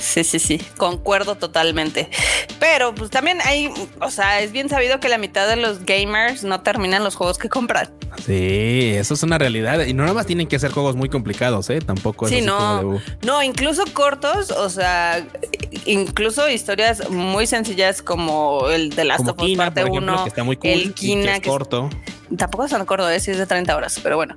Sí, 0.00 0.24
sí, 0.24 0.38
sí, 0.38 0.58
concuerdo 0.76 1.36
totalmente. 1.36 2.08
Pero 2.58 2.94
pues 2.94 3.10
también 3.10 3.38
hay, 3.44 3.72
o 4.00 4.10
sea, 4.10 4.40
es 4.40 4.52
bien 4.52 4.68
sabido 4.68 5.00
que 5.00 5.08
la 5.08 5.18
mitad 5.18 5.48
de 5.48 5.56
los 5.56 5.84
gamers 5.84 6.42
no 6.44 6.60
terminan 6.62 7.04
los 7.04 7.14
juegos 7.14 7.38
que 7.38 7.48
compran. 7.48 7.90
Sí, 8.24 8.92
eso 8.96 9.14
es 9.14 9.22
una 9.22 9.38
realidad. 9.38 9.84
Y 9.86 9.94
no 9.94 10.02
nada 10.02 10.14
más 10.14 10.26
tienen 10.26 10.46
que 10.46 10.58
ser 10.58 10.72
juegos 10.72 10.96
muy 10.96 11.08
complicados, 11.08 11.70
¿eh? 11.70 11.80
Tampoco 11.80 12.26
es 12.26 12.32
sí, 12.32 12.40
no, 12.40 13.00
no, 13.22 13.42
incluso 13.42 13.84
cortos, 13.92 14.50
o 14.50 14.68
sea, 14.68 15.26
incluso 15.84 16.48
historias 16.48 17.08
muy 17.10 17.46
sencillas 17.46 18.02
como 18.02 18.68
el 18.68 18.90
de 18.90 19.04
Last 19.04 19.28
of 19.28 19.40
Us 19.40 19.56
parte 19.56 19.84
1, 19.84 20.26
el 20.62 20.94
Kina, 20.94 21.40
que 21.40 21.48
es 21.48 21.52
corto 21.52 21.88
es 21.92 22.19
tan 22.36 22.86
corto, 22.86 23.08
es, 23.08 23.26
es 23.28 23.38
de 23.38 23.46
30 23.46 23.76
horas, 23.76 24.00
pero 24.02 24.16
bueno. 24.16 24.34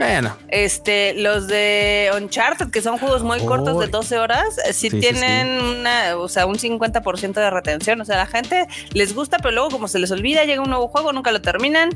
Este, 0.49 1.13
los 1.15 1.47
de 1.47 2.11
Uncharted, 2.15 2.69
que 2.69 2.81
son 2.81 2.97
juegos 2.97 3.23
muy 3.23 3.39
cortos 3.45 3.79
de 3.79 3.87
12 3.87 4.19
horas, 4.19 4.57
eh, 4.65 4.73
sí, 4.73 4.89
tienen 4.89 5.61
una, 5.61 6.17
o 6.17 6.27
sea, 6.27 6.45
un 6.45 6.57
50% 6.57 7.33
de 7.33 7.49
retención. 7.49 8.01
O 8.01 8.05
sea, 8.05 8.17
la 8.17 8.25
gente 8.25 8.67
les 8.93 9.13
gusta, 9.13 9.37
pero 9.37 9.51
luego 9.51 9.69
como 9.69 9.87
se 9.87 9.99
les 9.99 10.11
olvida, 10.11 10.43
llega 10.45 10.61
un 10.61 10.69
nuevo 10.69 10.87
juego, 10.87 11.13
nunca 11.13 11.31
lo 11.31 11.41
terminan. 11.41 11.89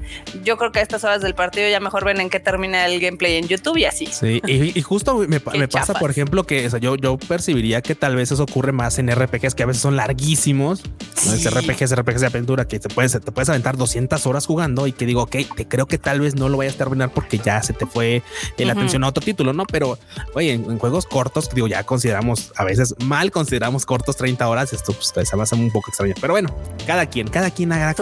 Yo 0.44 0.58
creo 0.58 0.72
que 0.72 0.80
a 0.80 0.82
estas 0.82 1.04
horas 1.04 1.22
del 1.22 1.34
partido 1.34 1.70
ya 1.70 1.80
mejor 1.80 2.06
ven 2.06 2.22
en 2.22 2.30
qué 2.30 2.40
termina 2.40 2.86
el 2.86 3.00
gameplay 3.00 3.38
en 3.38 3.48
YouTube 3.48 3.78
y 3.78 3.86
así. 3.86 4.08
Sí, 4.08 4.42
y, 4.46 4.82
justo 4.82 5.18
me, 5.28 5.40
pasa, 5.40 5.94
por 5.94 6.12
ejemplo, 6.12 6.44
que 6.44 6.70
yo, 6.80 6.96
yo 6.96 7.18
percibiría 7.18 7.82
que 7.82 7.96
tal 7.96 8.16
vez 8.16 8.32
eso 8.32 8.44
ocurre 8.44 8.72
más 8.72 9.00
en 9.00 9.14
RPGs 9.14 9.56
que 9.56 9.64
a 9.64 9.66
veces 9.66 9.82
son 9.82 9.96
larguísimos. 9.96 10.84
¿no? 11.26 11.34
Es 11.34 11.50
RPGs, 11.50 11.96
RPGs 11.96 12.22
de 12.22 12.28
aventura 12.28 12.68
que 12.68 12.80
te 12.80 12.90
puedes, 12.90 13.14
te 13.14 13.32
puedes 13.32 13.50
aventar 13.50 13.78
200 13.78 14.26
horas 14.28 14.46
jugando 14.46 14.88
y 14.88 14.92
que 14.92 15.06
digo, 15.06 15.24
ok, 15.24 15.36
te 15.56 15.68
creo 15.68 15.87
que 15.88 15.98
tal 15.98 16.20
vez 16.20 16.36
no 16.36 16.50
lo 16.50 16.58
vayas 16.58 16.76
a 16.76 16.78
terminar 16.78 17.12
porque 17.12 17.38
ya 17.38 17.62
se 17.64 17.74
te 17.74 17.86
fue 17.86 18.22
la 18.58 18.74
atención 18.74 19.04
a 19.04 19.08
otro 19.08 19.24
título, 19.24 19.54
¿no? 19.54 19.66
Pero, 19.66 19.98
oye, 20.34 20.54
en, 20.54 20.78
juegos 20.78 21.06
cortos, 21.06 21.50
digo, 21.54 21.68
ya 21.68 21.84
consideramos, 21.84 22.52
a 22.56 22.64
veces 22.64 22.96
mal 23.04 23.32
consideramos 23.32 23.86
cortos 23.86 24.18
30 24.18 24.48
horas, 24.48 24.74
esto 24.74 24.94
pues 24.94 25.14
se 25.28 25.36
me 25.36 25.44
hace 25.44 25.56
un 25.56 25.72
poco 25.72 25.90
extraño. 25.90 26.14
Pero 26.20 26.34
bueno, 26.34 26.56
cada 26.86 27.06
quien, 27.06 27.28
cada 27.28 27.50
quien 27.52 27.72
haga 27.72 27.96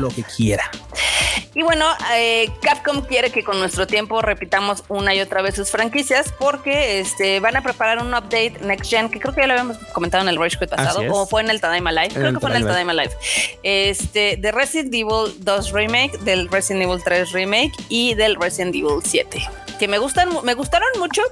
lo 0.00 0.08
que 0.08 0.24
quiera. 0.24 0.70
Y 1.54 1.62
bueno, 1.62 1.86
eh, 2.14 2.50
Capcom 2.62 3.02
quiere 3.02 3.30
que 3.30 3.42
con 3.42 3.58
nuestro 3.58 3.86
tiempo 3.86 4.22
repitamos 4.22 4.84
una 4.86 5.12
y 5.14 5.20
otra 5.20 5.42
vez 5.42 5.56
sus 5.56 5.70
franquicias 5.70 6.32
porque 6.38 7.00
este, 7.00 7.40
van 7.40 7.56
a 7.56 7.62
preparar 7.62 7.98
un 7.98 8.14
update 8.14 8.58
Next 8.60 8.88
Gen 8.88 9.08
que 9.08 9.18
creo 9.18 9.34
que 9.34 9.40
ya 9.40 9.48
lo 9.48 9.54
habíamos 9.54 9.76
comentado 9.92 10.22
en 10.22 10.28
el 10.28 10.36
Rage 10.36 10.56
Quit 10.56 10.70
pasado 10.70 11.00
o 11.10 11.26
fue 11.26 11.42
en 11.42 11.50
el 11.50 11.60
Tadaima 11.60 11.90
Live. 11.90 12.10
Creo 12.14 12.32
que 12.32 12.38
fue 12.38 12.50
en 12.50 12.56
el 12.56 12.64
Tadaima 12.64 12.94
Live. 12.94 13.10
Este, 13.64 14.36
de 14.36 14.52
Resident 14.52 14.94
Evil 14.94 15.34
2 15.38 15.72
Remake, 15.72 16.18
del 16.18 16.48
Resident 16.48 16.84
Evil 16.84 17.02
3 17.02 17.17
Remake 17.26 17.72
y 17.88 18.14
del 18.14 18.36
Resident 18.36 18.74
Evil 18.74 19.00
7 19.04 19.48
que 19.78 19.88
me 19.88 19.98
gustan, 19.98 20.28
me 20.42 20.54
gustaron 20.54 20.88
mucho, 20.98 21.22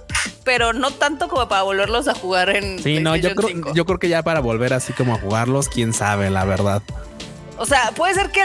pero 0.44 0.72
no 0.72 0.92
tanto 0.92 1.28
como 1.28 1.48
para 1.48 1.62
volverlos 1.62 2.08
a 2.08 2.14
jugar 2.14 2.50
en. 2.50 2.78
Sí, 2.78 3.00
no, 3.00 3.16
yo 3.16 3.34
creo, 3.34 3.74
yo 3.74 3.84
creo 3.84 3.98
que 3.98 4.08
ya 4.08 4.22
para 4.22 4.40
volver 4.40 4.72
así 4.72 4.92
como 4.92 5.14
a 5.14 5.18
jugarlos, 5.18 5.68
quién 5.68 5.92
sabe, 5.92 6.30
la 6.30 6.44
verdad. 6.44 6.82
O 7.58 7.66
sea, 7.66 7.92
puede 7.92 8.14
ser 8.14 8.30
que 8.30 8.42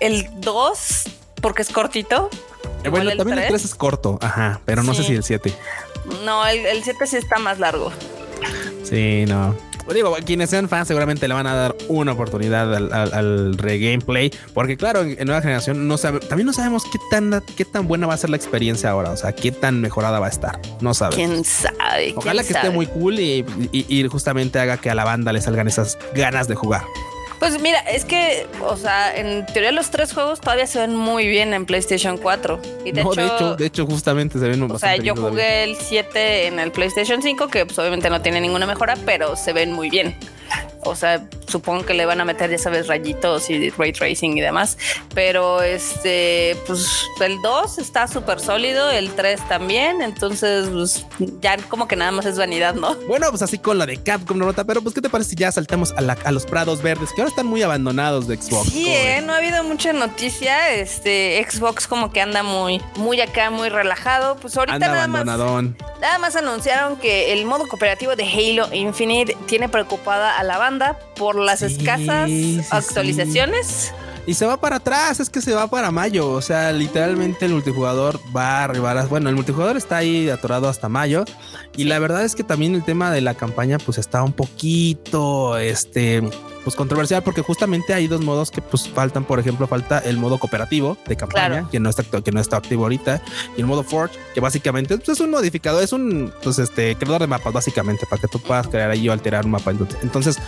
el, 0.00 0.30
2, 0.40 1.04
porque 1.40 1.62
es 1.62 1.70
cortito. 1.70 2.28
Eh, 2.84 2.88
bueno, 2.88 3.10
también 3.16 3.38
el 3.38 3.48
3 3.48 3.64
es 3.64 3.74
corto, 3.74 4.18
ajá, 4.20 4.60
pero 4.64 4.82
no 4.82 4.94
sé 4.94 5.02
si 5.02 5.14
el 5.14 5.24
7. 5.24 5.52
No, 6.24 6.46
el, 6.46 6.82
7 6.84 7.06
sí 7.06 7.16
está 7.16 7.38
más 7.38 7.58
largo. 7.58 7.92
Sí, 8.84 9.24
no. 9.26 9.56
Pues 9.86 9.94
digo, 9.94 10.14
quienes 10.26 10.50
sean 10.50 10.68
fans 10.68 10.88
seguramente 10.88 11.28
le 11.28 11.34
van 11.34 11.46
a 11.46 11.54
dar 11.54 11.76
una 11.86 12.10
oportunidad 12.10 12.74
al, 12.74 12.92
al, 12.92 13.56
re-gameplay, 13.56 14.32
porque 14.52 14.76
claro, 14.76 15.02
en, 15.02 15.24
nueva 15.26 15.40
generación 15.40 15.86
no 15.86 15.96
sabe, 15.96 16.18
también 16.18 16.46
no 16.46 16.52
sabemos 16.52 16.82
qué 16.90 16.98
tan, 17.08 17.40
qué 17.56 17.64
tan 17.64 17.86
buena 17.86 18.08
va 18.08 18.14
a 18.14 18.16
ser 18.16 18.30
la 18.30 18.36
experiencia 18.36 18.90
ahora, 18.90 19.12
o 19.12 19.16
sea, 19.16 19.32
qué 19.32 19.52
tan 19.52 19.80
mejorada 19.80 20.18
va 20.18 20.26
a 20.26 20.30
estar, 20.30 20.60
no 20.80 20.92
sabemos. 20.92 21.16
¿Quién 21.16 21.44
sabe? 21.44 22.14
Ojalá 22.16 22.42
que 22.42 22.52
esté 22.52 22.70
muy 22.70 22.86
cool 22.86 23.20
y 23.20 24.08
justamente 24.10 24.58
haga 24.58 24.76
que 24.78 24.90
a 24.90 24.96
la 24.96 25.04
banda 25.04 25.32
le 25.32 25.40
salgan 25.40 25.68
esas 25.68 25.96
ganas 26.14 26.48
de 26.48 26.56
jugar. 26.56 26.82
Pues 27.38 27.60
mira, 27.60 27.80
es 27.80 28.04
que, 28.04 28.46
o 28.62 28.76
sea, 28.76 29.14
en 29.14 29.44
teoría 29.46 29.72
los 29.72 29.90
tres 29.90 30.12
juegos 30.12 30.40
todavía 30.40 30.66
se 30.66 30.78
ven 30.80 30.96
muy 30.96 31.26
bien 31.26 31.52
en 31.52 31.66
PlayStation 31.66 32.16
4. 32.16 32.60
Y 32.84 32.92
de, 32.92 33.02
hecho, 33.02 33.56
de 33.56 33.66
hecho, 33.66 33.86
justamente 33.86 34.38
se 34.38 34.48
ven 34.48 34.62
O 34.70 34.78
sea, 34.78 34.96
yo 34.96 35.14
jugué 35.14 35.64
el 35.64 35.76
7 35.76 36.46
en 36.46 36.58
el 36.58 36.72
PlayStation 36.72 37.22
5, 37.22 37.48
que 37.48 37.66
pues, 37.66 37.78
obviamente 37.78 38.08
no 38.08 38.22
tiene 38.22 38.40
ninguna 38.40 38.66
mejora, 38.66 38.96
pero 39.04 39.36
se 39.36 39.52
ven 39.52 39.72
muy 39.72 39.90
bien. 39.90 40.16
O 40.86 40.96
sea, 40.96 41.28
supongo 41.46 41.84
que 41.84 41.94
le 41.94 42.06
van 42.06 42.20
a 42.20 42.24
meter, 42.24 42.50
ya 42.50 42.58
sabes, 42.58 42.86
rayitos 42.86 43.50
y 43.50 43.70
ray 43.70 43.92
tracing 43.92 44.36
y 44.36 44.40
demás. 44.40 44.78
Pero 45.14 45.62
este, 45.62 46.56
pues 46.66 47.04
el 47.20 47.40
2 47.42 47.78
está 47.78 48.08
súper 48.08 48.40
sólido, 48.40 48.90
el 48.90 49.10
3 49.10 49.48
también. 49.48 50.02
Entonces, 50.02 50.68
pues, 50.68 51.06
ya 51.40 51.56
como 51.68 51.88
que 51.88 51.96
nada 51.96 52.12
más 52.12 52.26
es 52.26 52.38
vanidad, 52.38 52.74
¿no? 52.74 52.94
Bueno, 53.08 53.28
pues 53.30 53.42
así 53.42 53.58
con 53.58 53.78
la 53.78 53.86
de 53.86 54.02
Capcom, 54.02 54.38
nota. 54.38 54.64
Pero 54.64 54.82
pues, 54.82 54.94
¿qué 54.94 55.00
te 55.00 55.10
parece 55.10 55.30
si 55.30 55.36
ya 55.36 55.50
saltamos 55.52 55.92
a, 55.92 56.32
los 56.32 56.46
prados 56.46 56.82
verdes 56.82 57.10
que 57.14 57.20
ahora 57.20 57.30
están 57.30 57.46
muy 57.46 57.62
abandonados 57.62 58.26
de 58.26 58.36
Xbox? 58.36 58.70
Sí, 58.70 58.86
eh, 58.88 59.22
no 59.24 59.32
ha 59.32 59.38
habido 59.38 59.64
mucha 59.64 59.92
noticia. 59.92 60.74
Este, 60.74 61.44
Xbox 61.48 61.86
como 61.86 62.12
que 62.12 62.20
anda 62.20 62.42
muy, 62.42 62.80
muy 62.96 63.20
acá, 63.20 63.50
muy 63.50 63.68
relajado. 63.68 64.36
Pues 64.36 64.56
ahorita 64.56 64.78
nada 64.78 65.06
más. 65.08 65.24
Nada 65.24 66.18
más 66.18 66.36
anunciaron 66.36 66.96
que 66.96 67.32
el 67.32 67.46
modo 67.46 67.66
cooperativo 67.68 68.16
de 68.16 68.24
Halo 68.24 68.72
Infinite 68.72 69.36
tiene 69.46 69.68
preocupada 69.68 70.38
a 70.38 70.42
la 70.44 70.58
banda 70.58 70.75
por 71.16 71.36
las 71.36 71.62
escasas 71.62 72.30
actualizaciones. 72.70 73.92
Y 74.26 74.34
se 74.34 74.44
va 74.44 74.56
para 74.56 74.76
atrás, 74.76 75.20
es 75.20 75.30
que 75.30 75.40
se 75.40 75.54
va 75.54 75.68
para 75.68 75.92
mayo. 75.92 76.32
O 76.32 76.42
sea, 76.42 76.72
literalmente 76.72 77.46
el 77.46 77.52
multijugador 77.52 78.18
va 78.36 78.58
a 78.58 78.64
arribar. 78.64 79.08
bueno, 79.08 79.28
el 79.28 79.36
multijugador 79.36 79.76
está 79.76 79.98
ahí 79.98 80.28
atorado 80.28 80.68
hasta 80.68 80.88
mayo. 80.88 81.24
Y 81.76 81.84
la 81.84 82.00
verdad 82.00 82.24
es 82.24 82.34
que 82.34 82.42
también 82.42 82.74
el 82.74 82.84
tema 82.84 83.12
de 83.12 83.20
la 83.20 83.34
campaña, 83.34 83.78
pues 83.78 83.98
está 83.98 84.24
un 84.24 84.32
poquito, 84.32 85.58
este, 85.58 86.28
pues 86.66 86.74
controversial 86.74 87.22
porque 87.22 87.42
justamente 87.42 87.94
hay 87.94 88.08
dos 88.08 88.22
modos 88.22 88.50
que 88.50 88.60
pues 88.60 88.88
faltan, 88.88 89.24
por 89.24 89.38
ejemplo, 89.38 89.68
falta 89.68 90.00
el 90.00 90.16
modo 90.16 90.38
cooperativo 90.38 90.98
de 91.06 91.16
campaña, 91.16 91.68
que 91.70 91.78
no 91.78 91.88
está 91.88 92.02
que 92.02 92.32
no 92.32 92.40
está 92.40 92.56
activo 92.56 92.82
ahorita, 92.82 93.22
y 93.56 93.60
el 93.60 93.68
modo 93.68 93.84
Forge, 93.84 94.18
que 94.34 94.40
básicamente 94.40 94.98
pues, 94.98 95.10
es 95.10 95.20
un 95.20 95.30
modificador, 95.30 95.84
es 95.84 95.92
un 95.92 96.32
pues 96.42 96.58
este 96.58 96.96
creador 96.96 97.20
de 97.20 97.28
mapas 97.28 97.52
básicamente 97.52 98.04
para 98.10 98.20
que 98.20 98.26
tú 98.26 98.40
puedas 98.40 98.66
crear 98.66 98.90
ahí 98.90 99.08
o 99.08 99.12
alterar 99.12 99.44
un 99.44 99.52
mapa. 99.52 99.70
Entonces, 100.02 100.40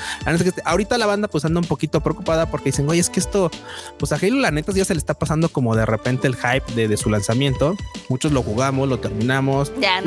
ahorita 0.64 0.98
la 0.98 1.07
banda 1.07 1.28
pues 1.28 1.44
anda 1.44 1.61
un 1.61 1.66
poquito 1.68 2.00
preocupada 2.00 2.50
porque 2.50 2.70
dicen, 2.70 2.88
"Oye, 2.88 2.98
es 2.98 3.11
que 3.11 3.20
esto 3.20 3.48
pues 3.96 4.11
a 4.11 4.16
Halo 4.16 4.40
la 4.40 4.50
neta 4.50 4.72
ya 4.72 4.85
se 4.85 4.94
le 4.94 4.98
está 4.98 5.14
pasando 5.14 5.50
como 5.50 5.76
de 5.76 5.87
repente 5.87 6.26
el 6.26 6.35
hype 6.35 6.74
de, 6.74 6.96
su 6.96 7.11
lanzamiento. 7.11 7.76
Muchos 8.09 8.33
lo 8.33 8.42
jugamos, 8.42 8.88
lo 8.88 8.98
terminamos, 8.98 9.70
ya, 9.81 10.02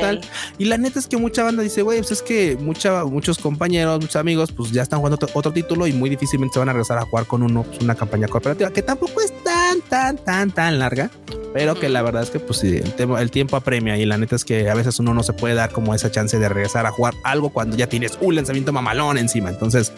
tal. 0.00 0.20
Y 0.58 0.64
la 0.64 0.76
neta 0.76 0.98
es 0.98 1.06
que 1.06 1.18
mucha 1.18 1.44
banda 1.44 1.62
dice, 1.62 1.82
"Güey, 1.82 2.00
pues 2.00 2.10
es 2.10 2.22
que 2.22 2.58
mucha 2.60 3.04
muchos 3.04 3.38
compañeros, 3.38 4.00
muchos 4.00 4.16
amigos 4.16 4.50
pues 4.50 4.72
ya 4.72 4.82
están 4.82 4.98
jugando 4.98 5.19
otro, 5.34 5.52
título 5.52 5.86
y 5.86 5.92
muy 5.92 6.10
difícilmente 6.10 6.54
se 6.54 6.58
van 6.58 6.68
a 6.68 6.72
regresar 6.72 6.98
a 6.98 7.02
jugar 7.02 7.26
con 7.26 7.42
uno, 7.42 7.62
pues, 7.62 7.80
una 7.80 7.94
campaña 7.94 8.28
cooperativa 8.28 8.70
que 8.70 8.82
tampoco 8.82 9.20
es 9.20 9.32
tan, 9.42 9.80
tan, 9.82 10.16
tan, 10.16 10.50
tan 10.50 10.78
larga, 10.78 11.10
pero 11.52 11.74
que 11.74 11.88
la 11.88 12.02
verdad 12.02 12.22
es 12.22 12.30
que 12.30 12.38
pues 12.38 12.62
el, 12.62 12.94
el 12.98 13.30
tiempo 13.30 13.56
apremia 13.56 13.96
y 13.96 14.06
la 14.06 14.18
neta 14.18 14.36
es 14.36 14.44
que 14.44 14.70
a 14.70 14.74
veces 14.74 14.98
uno 14.98 15.14
no 15.14 15.22
se 15.22 15.32
puede 15.32 15.54
dar 15.54 15.72
como 15.72 15.94
esa 15.94 16.10
chance 16.10 16.38
de 16.38 16.48
regresar 16.48 16.86
a 16.86 16.90
jugar 16.90 17.14
algo 17.24 17.50
cuando 17.50 17.76
ya 17.76 17.88
tienes 17.88 18.18
un 18.20 18.36
lanzamiento 18.36 18.72
mamalón 18.72 19.18
encima. 19.18 19.50
Entonces, 19.50 19.92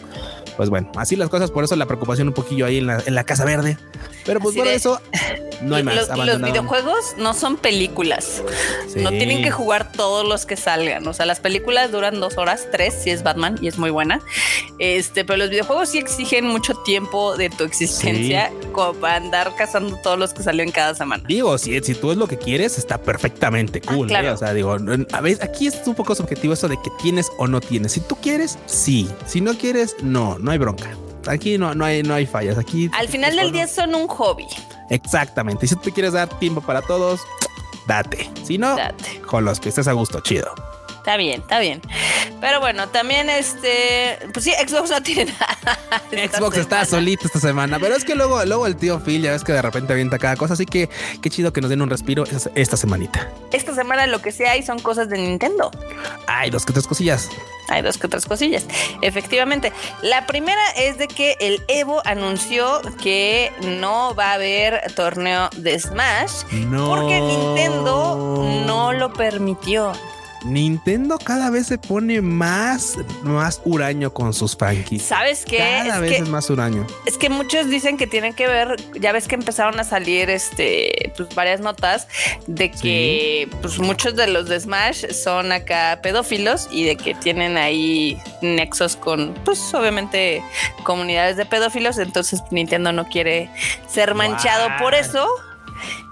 pues 0.57 0.69
bueno, 0.69 0.91
así 0.95 1.15
las 1.15 1.29
cosas, 1.29 1.51
por 1.51 1.63
eso 1.63 1.75
la 1.75 1.85
preocupación 1.85 2.27
un 2.27 2.33
poquillo 2.33 2.65
ahí 2.65 2.77
en 2.77 2.87
la, 2.87 3.03
en 3.05 3.15
la 3.15 3.23
Casa 3.23 3.45
Verde. 3.45 3.77
Pero 4.25 4.39
pues 4.39 4.55
por 4.55 4.67
eso 4.67 4.99
No 5.63 5.75
hay 5.75 5.83
más. 5.83 5.95
Los, 5.95 6.17
los 6.17 6.41
videojuegos 6.41 7.15
no 7.17 7.33
son 7.33 7.57
películas. 7.57 8.43
No 8.95 9.09
tienen 9.09 9.43
que 9.43 9.51
jugar 9.51 9.91
todos 9.91 10.27
los 10.27 10.45
que 10.45 10.55
salgan. 10.55 11.07
O 11.07 11.13
sea, 11.13 11.25
las 11.25 11.39
películas 11.39 11.91
duran 11.91 12.19
dos 12.19 12.37
horas, 12.37 12.67
tres, 12.71 12.93
si 13.03 13.09
es 13.09 13.23
Batman 13.23 13.57
y 13.61 13.67
es 13.67 13.77
muy 13.77 13.89
buena. 13.89 14.21
Este, 14.79 15.25
pero 15.25 15.37
los 15.37 15.49
videojuegos 15.49 15.89
sí 15.89 15.97
exigen 15.97 16.47
mucho 16.47 16.73
tiempo 16.83 17.37
de 17.37 17.49
tu 17.49 17.63
existencia 17.63 18.51
como 18.71 18.93
para 18.93 19.17
andar 19.17 19.55
cazando 19.55 19.97
todos 19.97 20.17
los 20.19 20.33
que 20.33 20.43
salen 20.43 20.71
cada 20.71 20.95
semana. 20.95 21.23
Digo, 21.27 21.57
si, 21.57 21.79
si 21.81 21.95
tú 21.95 22.11
es 22.11 22.17
lo 22.17 22.27
que 22.27 22.37
quieres, 22.37 22.77
está 22.77 22.97
perfectamente 22.97 23.81
ah, 23.85 23.93
cool. 23.93 24.11
¿eh? 24.11 24.29
O 24.29 24.37
sea, 24.37 24.53
digo, 24.53 24.75
a 25.11 25.21
ver, 25.21 25.37
aquí 25.41 25.67
es 25.67 25.81
un 25.85 25.95
poco 25.95 26.15
subjetivo 26.15 26.53
eso 26.53 26.67
de 26.67 26.77
que 26.81 26.89
tienes 27.01 27.31
o 27.37 27.47
no 27.47 27.61
tienes. 27.61 27.93
Si 27.93 28.01
tú 28.01 28.15
quieres, 28.15 28.57
sí. 28.65 29.09
Si 29.25 29.41
no 29.41 29.57
quieres, 29.57 29.95
no, 30.01 30.37
no 30.39 30.51
hay 30.51 30.57
bronca. 30.57 30.95
Aquí 31.27 31.57
no, 31.57 31.73
no, 31.73 31.85
hay, 31.85 32.03
no 32.03 32.13
hay 32.13 32.25
fallas. 32.25 32.57
Aquí 32.57 32.89
al 32.93 33.07
final 33.07 33.35
del 33.35 33.51
día 33.51 33.67
son 33.67 33.95
un 33.95 34.07
hobby. 34.07 34.47
Exactamente. 34.89 35.65
Y 35.65 35.69
si 35.69 35.75
tú 35.75 35.91
quieres 35.91 36.13
dar 36.13 36.27
tiempo 36.39 36.61
para 36.61 36.81
todos, 36.81 37.21
date. 37.87 38.29
Si 38.43 38.57
no, 38.57 38.75
con 39.25 39.45
los 39.45 39.59
que 39.59 39.69
estés 39.69 39.87
a 39.87 39.93
gusto, 39.93 40.19
chido. 40.21 40.53
Está 41.03 41.17
bien, 41.17 41.41
está 41.41 41.59
bien. 41.59 41.81
Pero 42.39 42.61
bueno, 42.61 42.87
también 42.87 43.29
este, 43.29 44.17
pues 44.31 44.45
sí, 44.45 44.53
Xbox 44.53 44.89
no 44.89 45.03
tiene 45.03 45.25
nada. 45.25 46.01
Xbox 46.31 46.55
está 46.55 46.85
solito 46.85 47.27
esta 47.27 47.41
semana, 47.41 47.77
pero 47.77 47.93
es 47.93 48.05
que 48.05 48.15
luego, 48.15 48.45
luego 48.45 48.67
el 48.67 48.77
tío 48.77 49.01
Phil 49.01 49.21
ya 49.21 49.33
ves 49.33 49.43
que 49.43 49.51
de 49.51 49.61
repente 49.61 49.91
avienta 49.91 50.17
cada 50.17 50.37
cosa, 50.37 50.53
así 50.53 50.65
que 50.65 50.89
qué 51.21 51.29
chido 51.29 51.51
que 51.51 51.59
nos 51.59 51.69
den 51.69 51.81
un 51.81 51.89
respiro 51.89 52.23
esta 52.55 52.77
semanita. 52.77 53.29
Esta 53.51 53.75
semana 53.75 54.07
lo 54.07 54.21
que 54.21 54.31
sí 54.31 54.45
hay 54.45 54.63
son 54.63 54.79
cosas 54.79 55.09
de 55.09 55.17
Nintendo. 55.17 55.71
Hay 56.25 56.49
dos 56.51 56.65
que 56.65 56.71
tres 56.71 56.87
cosillas. 56.87 57.29
Hay 57.67 57.81
dos 57.81 57.97
que 57.97 58.07
otras 58.07 58.25
cosillas. 58.25 58.65
Efectivamente. 59.01 59.73
La 60.01 60.25
primera 60.25 60.61
es 60.77 60.97
de 60.97 61.09
que 61.09 61.35
el 61.41 61.61
Evo 61.67 62.01
anunció 62.05 62.81
que 63.01 63.51
no 63.61 64.15
va 64.15 64.31
a 64.31 64.33
haber 64.35 64.93
torneo 64.95 65.49
de 65.57 65.77
Smash 65.77 66.43
porque 66.71 67.19
Nintendo 67.19 68.63
no 68.65 68.93
lo 68.93 69.11
permitió. 69.11 69.91
Nintendo 70.45 71.17
cada 71.17 71.49
vez 71.49 71.67
se 71.67 71.77
pone 71.77 72.21
más, 72.21 72.97
más 73.23 73.61
huraño 73.65 74.13
con 74.13 74.33
sus 74.33 74.55
franquicias. 74.55 75.07
¿Sabes 75.07 75.45
qué? 75.45 75.57
Cada 75.57 75.99
vez 75.99 76.21
es 76.21 76.29
más 76.29 76.49
huraño. 76.49 76.85
Es 77.05 77.17
que 77.17 77.29
muchos 77.29 77.69
dicen 77.69 77.97
que 77.97 78.07
tienen 78.07 78.33
que 78.33 78.47
ver, 78.47 78.75
ya 78.99 79.11
ves 79.11 79.27
que 79.27 79.35
empezaron 79.35 79.79
a 79.79 79.83
salir 79.83 80.29
este, 80.29 81.13
pues 81.15 81.33
varias 81.35 81.59
notas 81.59 82.07
de 82.47 82.71
que 82.71 83.49
pues 83.61 83.79
muchos 83.79 84.15
de 84.15 84.27
los 84.27 84.47
de 84.47 84.59
Smash 84.59 85.11
son 85.11 85.51
acá 85.51 85.99
pedófilos 86.01 86.67
y 86.71 86.85
de 86.85 86.95
que 86.95 87.13
tienen 87.15 87.57
ahí 87.57 88.19
nexos 88.41 88.95
con, 88.95 89.33
pues 89.45 89.73
obviamente 89.73 90.43
comunidades 90.83 91.37
de 91.37 91.45
pedófilos, 91.45 91.97
entonces 91.97 92.41
Nintendo 92.51 92.91
no 92.91 93.05
quiere 93.05 93.49
ser 93.87 94.15
manchado 94.15 94.69
por 94.79 94.93
eso 94.93 95.27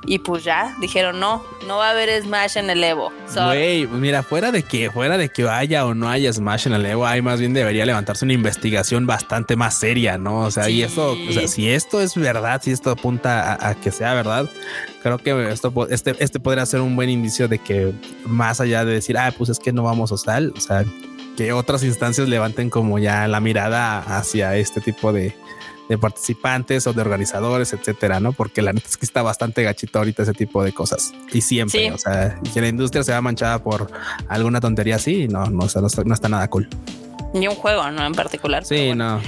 y 0.06 0.20
pues 0.20 0.44
ya 0.44 0.76
dijeron 0.80 1.20
no, 1.20 1.44
no 1.68 1.78
va 1.78 1.88
a 1.88 1.92
haber 1.92 2.22
Smash 2.22 2.58
en 2.58 2.70
el 2.70 2.84
Evo. 2.84 3.12
Güey, 3.34 3.88
mira, 3.88 4.24
fuera 4.24 4.52
de 4.52 4.64
que, 4.64 4.90
fuera 4.90 5.18
de 5.18 5.30
que 5.30 5.48
haya 5.48 5.86
o 5.86 5.94
no 5.94 6.10
haya 6.10 6.32
Smash 6.34 6.68
en 6.68 6.74
el 6.74 6.86
Evo, 6.86 7.06
hay 7.06 7.22
más 7.22 7.40
bien 7.40 7.54
debería 7.54 7.86
levantarse 7.86 8.26
una 8.26 8.34
investigación 8.34 9.06
bastante 9.06 9.56
más 9.56 9.78
seria, 9.78 10.18
¿no? 10.18 10.40
O 10.40 10.52
sea, 10.52 10.70
y 10.70 10.82
eso, 10.82 11.12
o 11.12 11.32
sea, 11.32 11.48
si 11.48 11.70
esto 11.70 12.02
es 12.02 12.16
verdad, 12.16 12.62
si 12.64 12.72
esto 12.72 12.92
apunta 12.92 13.58
a, 13.68 13.76
que 13.76 13.92
sea 13.92 14.14
verdad, 14.14 14.50
creo 15.04 15.18
que 15.18 15.50
esto, 15.50 15.74
este, 15.90 16.16
este 16.20 16.40
podría 16.40 16.66
ser 16.66 16.82
un 16.82 16.96
buen 16.96 17.10
indicio 17.10 17.48
de 17.48 17.60
que 17.60 17.94
más 18.26 18.60
allá 18.60 18.86
de 18.86 18.94
decir, 18.94 19.18
ah, 19.18 19.34
pues 19.38 19.50
es 19.50 19.60
que 19.60 19.72
no 19.72 19.84
vamos 19.84 20.12
a 20.12 20.16
usar, 20.16 20.44
o 20.56 20.60
sea, 20.60 20.84
que 21.38 21.54
otras 21.54 21.84
instancias 21.84 22.28
levanten 22.28 22.70
como 22.70 23.00
ya 23.00 23.28
la 23.28 23.40
mirada 23.40 24.00
hacia 24.00 24.56
este 24.58 24.82
tipo 24.82 25.14
de, 25.14 25.36
de 25.92 25.98
participantes 25.98 26.88
o 26.88 26.94
de 26.94 27.02
organizadores, 27.02 27.74
etcétera, 27.74 28.22
¿no? 28.22 28.32
Porque 28.32 28.62
la 28.62 28.72
neta 28.72 28.88
es 28.88 28.96
que 28.96 29.06
está 29.06 29.22
bastante 29.22 29.62
gachito 29.62 30.00
ahorita 30.00 30.24
ese 30.24 30.32
tipo 30.32 30.64
de 30.64 30.72
cosas. 30.72 31.12
Y 31.34 31.42
siempre, 31.42 31.92
o 31.92 31.98
sea, 31.98 32.40
que 32.54 32.62
la 32.62 32.70
industria 32.70 33.04
se 33.04 33.12
va 33.12 33.20
manchada 33.20 33.62
por 33.62 33.92
alguna 34.30 34.62
tontería 34.62 34.96
así, 34.96 35.28
no, 35.28 35.48
no, 35.48 35.68
no, 35.68 36.14
está, 36.14 36.30
nada 36.30 36.50
cool. 36.50 36.70
Ni 37.34 37.50
un 37.50 37.56
juego, 37.56 37.92
¿no? 37.92 38.06
En 38.06 38.14
particular. 38.14 38.64
Sí, 38.64 38.94
no. 38.96 39.20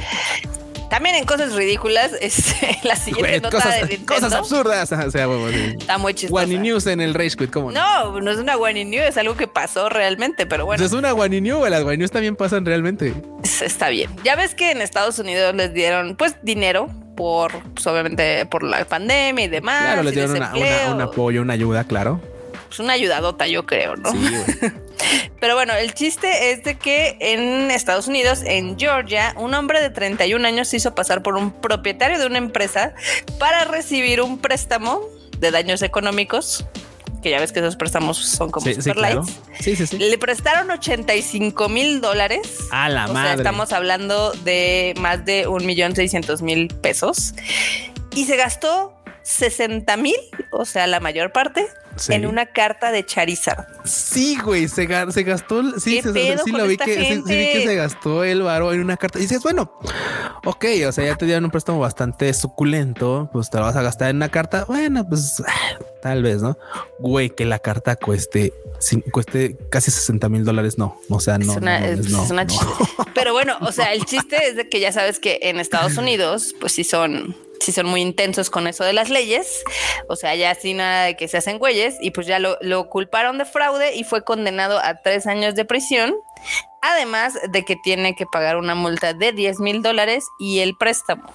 También 0.93 1.15
en 1.15 1.25
cosas 1.25 1.55
ridículas, 1.55 2.11
es 2.21 2.55
la 2.83 2.95
siguiente 2.95 3.41
nota 3.41 3.49
cosas, 3.49 3.75
de 3.77 3.81
Nintendo. 3.87 4.13
Cosas 4.13 4.33
absurdas. 4.33 4.91
O 4.91 5.09
sea, 5.09 5.27
Está 5.65 5.97
muy 5.97 6.13
chistosa. 6.13 6.43
One 6.43 6.59
News 6.59 6.85
en 6.85 7.01
el 7.01 7.15
Rage 7.15 7.35
Quit, 7.35 7.49
¿cómo 7.49 7.71
no? 7.71 8.21
No, 8.21 8.29
es 8.29 8.37
una 8.37 8.57
One 8.57 8.85
News, 8.85 9.05
es 9.07 9.17
algo 9.17 9.35
que 9.35 9.47
pasó 9.47 9.89
realmente, 9.89 10.45
pero 10.45 10.67
bueno. 10.67 10.85
Es 10.85 10.93
una 10.93 11.15
One 11.15 11.41
News, 11.41 11.67
las 11.67 11.81
One 11.81 11.97
News 11.97 12.11
también 12.11 12.35
pasan 12.35 12.63
realmente. 12.63 13.11
Está 13.43 13.89
bien. 13.89 14.11
Ya 14.23 14.35
ves 14.35 14.53
que 14.53 14.69
en 14.69 14.83
Estados 14.83 15.17
Unidos 15.17 15.55
les 15.55 15.73
dieron, 15.73 16.15
pues, 16.15 16.35
dinero 16.43 16.91
por, 17.17 17.51
pues, 17.73 17.87
obviamente, 17.87 18.45
por 18.45 18.61
la 18.61 18.85
pandemia 18.85 19.45
y 19.45 19.47
demás. 19.47 19.81
Claro, 19.85 20.03
les 20.03 20.13
dieron 20.13 20.37
un 20.93 21.01
apoyo, 21.01 21.41
una 21.41 21.53
ayuda, 21.53 21.85
claro. 21.85 22.21
Pues 22.73 22.79
una 22.79 22.93
ayudadota, 22.93 23.45
yo 23.45 23.67
creo, 23.67 23.95
¿no? 23.95 24.11
Sí, 24.11 24.17
Pero 25.39 25.53
bueno, 25.53 25.73
el 25.75 25.93
chiste 25.93 26.49
es 26.51 26.63
de 26.63 26.75
que 26.75 27.17
en 27.19 27.69
Estados 27.69 28.07
Unidos, 28.07 28.41
en 28.43 28.79
Georgia, 28.79 29.35
un 29.37 29.53
hombre 29.53 29.79
de 29.79 29.91
31 29.91 30.47
años 30.47 30.69
se 30.69 30.77
hizo 30.77 30.95
pasar 30.95 31.21
por 31.21 31.35
un 31.35 31.51
propietario 31.51 32.17
de 32.17 32.25
una 32.25 32.39
empresa 32.39 32.95
para 33.37 33.65
recibir 33.65 34.21
un 34.21 34.39
préstamo 34.39 35.01
de 35.37 35.51
daños 35.51 35.83
económicos 35.83 36.65
que 37.21 37.29
ya 37.29 37.39
ves 37.39 37.51
que 37.51 37.59
esos 37.59 37.75
préstamos 37.75 38.17
son 38.17 38.49
como 38.49 38.65
sí, 38.65 38.73
super 38.73 39.21
sí, 39.59 39.75
Sí, 39.75 39.85
sí, 39.85 39.97
Le 39.99 40.17
prestaron 40.17 40.71
85 40.71 41.69
mil 41.69 42.01
dólares. 42.01 42.41
A 42.71 42.89
la 42.89 43.05
o 43.05 43.13
madre. 43.13 43.27
Sea, 43.27 43.37
estamos 43.37 43.71
hablando 43.71 44.31
de 44.43 44.95
más 44.99 45.23
de 45.25 45.45
un 45.45 45.63
millón 45.67 45.95
seiscientos 45.95 46.41
mil 46.41 46.69
pesos. 46.69 47.35
Y 48.15 48.25
se 48.25 48.35
gastó 48.35 48.95
60 49.21 49.95
mil, 49.97 50.17
o 50.49 50.65
sea, 50.65 50.87
la 50.87 50.99
mayor 50.99 51.31
parte, 51.31 51.67
en 52.09 52.25
una 52.25 52.45
carta 52.47 52.91
de 52.91 53.05
Charizard. 53.05 53.65
Sí, 53.83 54.37
güey, 54.43 54.67
se, 54.67 54.85
gastó. 54.85 55.79
Sí, 55.79 56.01
se, 56.01 56.13
sí, 56.13 56.51
lo 56.51 56.67
vi 56.67 56.77
que, 56.77 56.95
sí, 56.95 57.23
vi 57.25 57.51
que 57.51 57.63
se 57.65 57.75
gastó 57.75 58.23
el 58.23 58.41
varo 58.41 58.73
en 58.73 58.81
una 58.81 58.97
carta. 58.97 59.19
Y 59.19 59.23
dices, 59.23 59.41
bueno, 59.43 59.73
ok, 60.45 60.65
o 60.87 60.91
sea, 60.91 61.05
ya 61.05 61.15
te 61.15 61.25
dieron 61.25 61.45
un 61.45 61.51
préstamo 61.51 61.79
bastante 61.79 62.33
suculento, 62.33 63.29
pues 63.31 63.49
te 63.49 63.57
lo 63.57 63.63
vas 63.63 63.75
a 63.75 63.81
gastar 63.81 64.09
en 64.09 64.17
una 64.17 64.29
carta. 64.29 64.65
Bueno, 64.65 65.07
pues 65.07 65.41
tal 66.03 66.21
vez, 66.21 66.41
¿no? 66.41 66.57
Güey, 66.99 67.29
que 67.29 67.45
la 67.45 67.59
carta 67.59 67.95
cueste, 67.95 68.53
cueste 69.13 69.55
casi 69.69 69.89
60 69.89 70.27
mil 70.27 70.43
dólares, 70.43 70.77
no. 70.77 70.99
O 71.09 71.21
sea, 71.21 71.37
no. 71.37 71.53
Es 71.53 71.57
una, 71.57 71.87
es, 71.87 72.11
una 72.29 72.45
Pero 73.15 73.31
bueno, 73.31 73.55
o 73.61 73.71
sea, 73.71 73.93
el 73.93 74.03
chiste 74.03 74.35
es 74.49 74.57
de 74.57 74.67
que 74.67 74.81
ya 74.81 74.91
sabes 74.91 75.19
que 75.19 75.39
en 75.43 75.61
Estados 75.61 75.95
Unidos, 75.95 76.55
pues 76.59 76.73
sí 76.73 76.83
son 76.83 77.37
si 77.61 77.71
son 77.71 77.85
muy 77.85 78.01
intensos 78.01 78.49
con 78.49 78.67
eso 78.67 78.83
de 78.83 78.91
las 78.91 79.09
leyes, 79.09 79.63
o 80.09 80.17
sea, 80.17 80.35
ya 80.35 80.53
sin 80.53 80.77
nada 80.77 81.05
de 81.05 81.15
que 81.15 81.29
se 81.29 81.37
hacen 81.37 81.59
güeyes, 81.59 81.95
y 82.01 82.11
pues 82.11 82.27
ya 82.27 82.37
lo, 82.37 82.57
lo 82.59 82.89
culparon 82.89 83.37
de 83.37 83.45
fraude 83.45 83.95
y 83.95 84.03
fue 84.03 84.25
condenado 84.25 84.79
a 84.79 84.95
tres 84.95 85.27
años 85.27 85.55
de 85.55 85.63
prisión, 85.63 86.13
además 86.81 87.35
de 87.53 87.63
que 87.63 87.77
tiene 87.77 88.15
que 88.17 88.25
pagar 88.25 88.57
una 88.57 88.75
multa 88.75 89.13
de 89.13 89.31
10 89.31 89.61
mil 89.61 89.81
dólares 89.81 90.25
y 90.37 90.59
el 90.59 90.75
préstamo. 90.75 91.31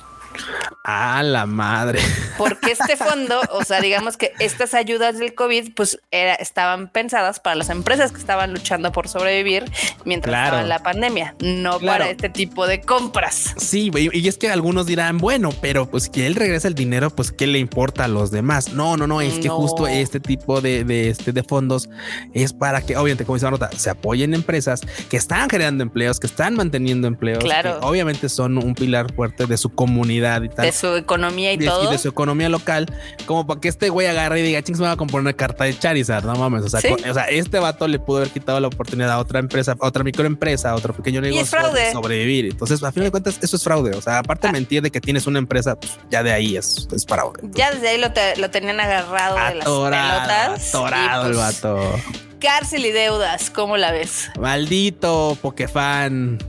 A 0.84 1.22
la 1.22 1.46
madre. 1.46 2.00
Porque 2.36 2.72
este 2.72 2.96
fondo, 3.04 3.40
o 3.52 3.64
sea, 3.64 3.80
digamos 3.80 4.16
que 4.16 4.32
estas 4.38 4.74
ayudas 4.74 5.18
del 5.18 5.34
COVID, 5.34 5.74
pues 5.74 6.00
era, 6.10 6.34
estaban 6.34 6.88
pensadas 6.88 7.40
para 7.40 7.56
las 7.56 7.68
empresas 7.68 8.12
que 8.12 8.18
estaban 8.18 8.52
luchando 8.52 8.92
por 8.92 9.08
sobrevivir 9.08 9.64
mientras 10.04 10.44
estaba 10.44 10.62
la 10.62 10.82
pandemia, 10.82 11.34
no 11.40 11.78
para 11.80 12.08
este 12.10 12.28
tipo 12.28 12.66
de 12.66 12.80
compras. 12.80 13.54
Sí, 13.56 13.90
y 13.94 14.28
es 14.28 14.38
que 14.38 14.50
algunos 14.50 14.86
dirán, 14.86 15.18
bueno, 15.18 15.50
pero 15.60 15.90
pues 15.90 16.08
que 16.08 16.26
él 16.26 16.36
regresa 16.36 16.68
el 16.68 16.74
dinero, 16.74 17.10
pues 17.10 17.32
qué 17.32 17.46
le 17.46 17.58
importa 17.58 18.04
a 18.04 18.08
los 18.08 18.30
demás. 18.30 18.72
No, 18.72 18.96
no, 18.96 19.06
no, 19.06 19.20
es 19.20 19.38
que 19.38 19.48
justo 19.48 19.86
este 19.86 20.20
tipo 20.20 20.60
de, 20.60 20.84
de, 20.84 21.10
este, 21.10 21.32
de 21.32 21.42
fondos 21.42 21.88
es 22.32 22.52
para 22.52 22.82
que, 22.82 22.96
obviamente, 22.96 23.24
como 23.24 23.36
dice 23.36 23.46
la 23.46 23.52
nota, 23.52 23.70
se 23.76 23.90
apoyen 23.90 24.34
empresas 24.34 24.80
que 25.08 25.16
están 25.16 25.50
generando 25.50 25.82
empleos, 25.82 26.20
que 26.20 26.26
están 26.26 26.54
manteniendo 26.54 27.06
empleos, 27.08 27.42
claro. 27.42 27.80
que 27.80 27.86
obviamente 27.86 28.28
son 28.28 28.58
un 28.58 28.74
pilar 28.74 29.12
fuerte 29.12 29.46
de 29.46 29.56
su 29.56 29.70
comunidad 29.70 30.17
de 30.20 30.72
su 30.72 30.94
economía 30.96 31.52
y, 31.52 31.58
todo. 31.58 31.84
Y 31.84 31.92
de 31.92 31.98
su 31.98 32.08
economía 32.08 32.48
local, 32.48 32.86
como 33.26 33.46
para 33.46 33.60
que 33.60 33.68
este 33.68 33.88
güey 33.88 34.06
agarre 34.06 34.40
y 34.40 34.42
diga, 34.42 34.62
ching, 34.62 34.76
se 34.76 34.82
me 34.82 34.88
va 34.88 34.94
a 34.94 34.96
componer 34.96 35.22
una 35.22 35.32
carta 35.32 35.64
de 35.64 35.78
Charizard, 35.78 36.24
no 36.24 36.34
mames. 36.34 36.64
O 36.64 36.68
sea, 36.68 36.80
o 36.92 37.14
sea, 37.14 37.24
este 37.24 37.58
vato 37.58 37.88
le 37.88 37.98
pudo 37.98 38.18
haber 38.18 38.30
quitado 38.30 38.60
la 38.60 38.68
oportunidad 38.68 39.10
a 39.10 39.18
otra 39.18 39.38
empresa, 39.38 39.76
a 39.78 39.86
otra 39.86 40.04
microempresa, 40.04 40.70
a 40.70 40.74
otro 40.74 40.94
pequeño 40.94 41.20
negocio 41.20 41.72
de 41.72 41.92
sobrevivir. 41.92 42.46
Entonces, 42.46 42.82
a 42.82 42.92
fin 42.92 43.04
de 43.04 43.10
cuentas, 43.10 43.38
eso 43.42 43.56
es 43.56 43.64
fraude. 43.64 43.96
O 43.96 44.02
sea, 44.02 44.18
aparte 44.18 44.46
de 44.46 44.50
ah. 44.50 44.52
mentir 44.52 44.82
de 44.82 44.90
que 44.90 45.00
tienes 45.00 45.26
una 45.26 45.38
empresa, 45.38 45.76
pues, 45.76 45.98
ya 46.10 46.22
de 46.22 46.32
ahí 46.32 46.56
es, 46.56 46.88
es 46.94 47.04
fraude. 47.04 47.40
ya 47.54 47.72
desde 47.72 47.88
ahí 47.88 47.98
lo, 47.98 48.08
lo, 48.36 48.50
tenían 48.50 48.80
agarrado 48.80 49.36
de 49.36 49.54
las 49.56 49.64
pelotas. 49.64 50.68
Atorado 50.68 51.26
el 51.26 51.34
pues, 51.34 51.62
vato 51.62 52.27
cárcel 52.38 52.86
y 52.86 52.90
deudas. 52.92 53.50
¿Cómo 53.50 53.76
la 53.76 53.92
ves? 53.92 54.30
Maldito 54.38 55.36
Pokefan. 55.40 56.38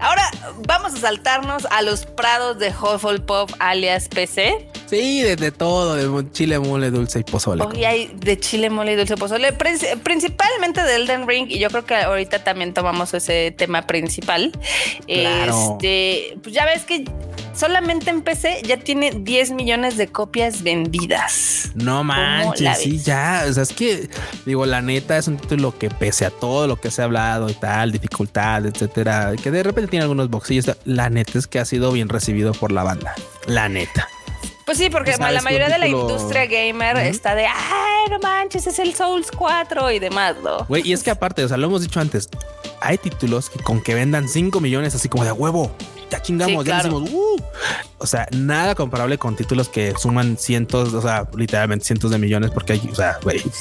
Ahora 0.00 0.30
vamos 0.66 0.94
a 0.94 0.96
saltarnos 0.98 1.66
a 1.70 1.82
los 1.82 2.06
prados 2.06 2.58
de 2.58 2.68
Hufflepuff 2.68 3.52
alias 3.58 4.08
PC. 4.08 4.68
Sí, 4.86 5.22
de, 5.22 5.50
todo, 5.50 5.94
de 5.94 6.30
chile, 6.32 6.58
mole, 6.58 6.90
dulce 6.90 7.20
y 7.20 7.22
pozole. 7.24 7.64
Hoy 7.64 7.82
hay 7.84 8.12
de 8.14 8.38
chile, 8.38 8.68
mole 8.68 8.92
y 8.92 8.96
dulce 8.96 9.16
pozole, 9.16 9.52
principalmente 9.52 10.82
de 10.82 10.96
Elden 10.96 11.26
Ring, 11.26 11.46
y 11.48 11.58
yo 11.58 11.70
creo 11.70 11.86
que 11.86 11.94
ahorita 11.94 12.44
también 12.44 12.74
tomamos 12.74 13.14
ese 13.14 13.54
tema 13.56 13.86
principal. 13.86 14.52
Este, 15.06 16.36
pues 16.42 16.54
ya 16.54 16.66
ves 16.66 16.84
que 16.84 17.06
solamente 17.54 18.10
en 18.10 18.22
PC 18.22 18.62
ya 18.64 18.76
tiene 18.76 19.12
10 19.12 19.52
millones 19.52 19.96
de 19.96 20.08
copias 20.08 20.62
vendidas. 20.62 21.70
No 21.74 22.04
manches, 22.04 22.78
sí, 22.78 22.98
ya. 22.98 23.46
O 23.52 23.54
sea, 23.54 23.62
es 23.64 23.72
que 23.72 24.08
digo, 24.46 24.64
la 24.66 24.80
neta 24.80 25.18
es 25.18 25.28
un 25.28 25.36
título 25.36 25.78
que 25.78 25.90
pese 25.90 26.24
a 26.24 26.30
todo 26.30 26.66
lo 26.66 26.80
que 26.80 26.90
se 26.90 27.02
ha 27.02 27.04
hablado 27.04 27.50
y 27.50 27.54
tal, 27.54 27.92
dificultad, 27.92 28.64
etcétera, 28.66 29.34
que 29.42 29.50
de 29.50 29.62
repente 29.62 29.90
tiene 29.90 30.04
algunos 30.04 30.30
boxillos, 30.30 30.74
la 30.84 31.10
neta 31.10 31.38
es 31.38 31.46
que 31.46 31.58
ha 31.58 31.64
sido 31.64 31.92
bien 31.92 32.08
recibido 32.08 32.52
por 32.52 32.72
la 32.72 32.82
banda. 32.82 33.14
La 33.46 33.68
neta. 33.68 34.08
Pues 34.64 34.78
sí, 34.78 34.88
porque 34.90 35.14
la 35.18 35.42
mayoría 35.42 35.68
de 35.68 35.78
la 35.78 35.88
industria 35.88 36.46
gamer 36.46 36.96
está 36.98 37.34
de, 37.34 37.46
ay, 37.46 38.10
no 38.10 38.18
manches, 38.20 38.66
es 38.66 38.78
el 38.78 38.94
Souls 38.94 39.30
4 39.36 39.90
y 39.90 39.98
demás, 39.98 40.36
¿no? 40.42 40.64
Güey, 40.66 40.88
y 40.88 40.92
es 40.92 41.02
que 41.02 41.10
aparte, 41.10 41.44
o 41.44 41.48
sea, 41.48 41.56
lo 41.56 41.66
hemos 41.66 41.82
dicho 41.82 42.00
antes, 42.00 42.30
hay 42.80 42.96
títulos 42.96 43.50
que 43.50 43.58
con 43.58 43.82
que 43.82 43.94
vendan 43.94 44.28
5 44.28 44.60
millones 44.60 44.94
así 44.94 45.08
como 45.08 45.24
de 45.24 45.32
huevo, 45.32 45.76
ya 46.12 46.20
chingamos, 46.20 46.64
ya 46.64 46.76
decimos, 46.76 47.10
uh". 47.10 47.42
O 47.98 48.06
sea, 48.06 48.28
nada 48.32 48.74
comparable 48.74 49.16
con 49.18 49.34
títulos 49.34 49.68
que 49.68 49.94
suman 49.98 50.36
cientos, 50.36 50.92
o 50.92 51.00
sea, 51.00 51.26
literalmente 51.36 51.86
cientos 51.86 52.10
de 52.10 52.18
millones, 52.18 52.50
porque 52.50 52.74
hay, 52.74 52.88
o 52.90 52.94
sea, 52.94 53.18
güey. 53.22 53.42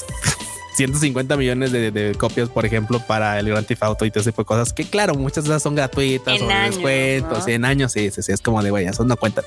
150 0.74 1.36
millones 1.36 1.72
de, 1.72 2.16
copias, 2.18 2.48
por 2.48 2.66
ejemplo, 2.66 3.00
para 3.06 3.38
el 3.40 3.50
Grand 3.50 3.68
Theft 3.68 3.84
Auto 3.84 4.06
y 4.06 4.10
todo 4.10 4.22
ese 4.22 4.32
tipo 4.32 4.44
de 4.44 4.46
cosas. 4.46 4.72
Que 4.72 4.86
claro, 4.86 5.16
muchas 5.16 5.44
de 5.44 5.50
esas 5.50 5.64
son 5.64 5.76
gratuitas 5.76 6.42
o 6.42 6.48
de 6.48 6.56
descuentos. 6.56 7.48
En 7.48 7.66
años, 7.66 7.92
sí, 7.92 8.10
sí, 8.10 8.22
sí, 8.24 8.32
es 8.32 8.42
como 8.42 8.64
de 8.64 8.70
güey, 8.70 8.86
eso 8.86 9.04
no 9.04 9.18
cuentan. 9.18 9.44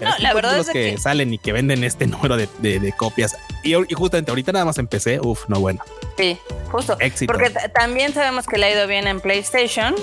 no, 0.00 0.10
la 0.18 0.32
verdad 0.32 0.56
los 0.56 0.68
que, 0.68 0.96
salen 0.96 1.34
y 1.34 1.38
que 1.38 1.52
venden 1.52 1.82
este 1.82 2.06
número 2.06 2.36
de, 2.36 2.94
copias. 2.96 3.36
Y, 3.64 3.74
justamente 3.94 4.30
ahorita 4.30 4.52
nada 4.52 4.64
más 4.64 4.78
empecé. 4.78 5.20
Uf, 5.20 5.48
no 5.48 5.58
bueno. 5.58 5.80
Sí, 6.16 6.38
justo. 6.70 6.96
Éxito. 7.00 7.32
Porque 7.32 7.50
también 7.74 8.14
sabemos 8.14 8.46
que 8.46 8.56
le 8.56 8.66
ha 8.66 8.72
ido 8.72 8.86
bien 8.86 9.08
en 9.08 9.20
PlayStation 9.20 9.96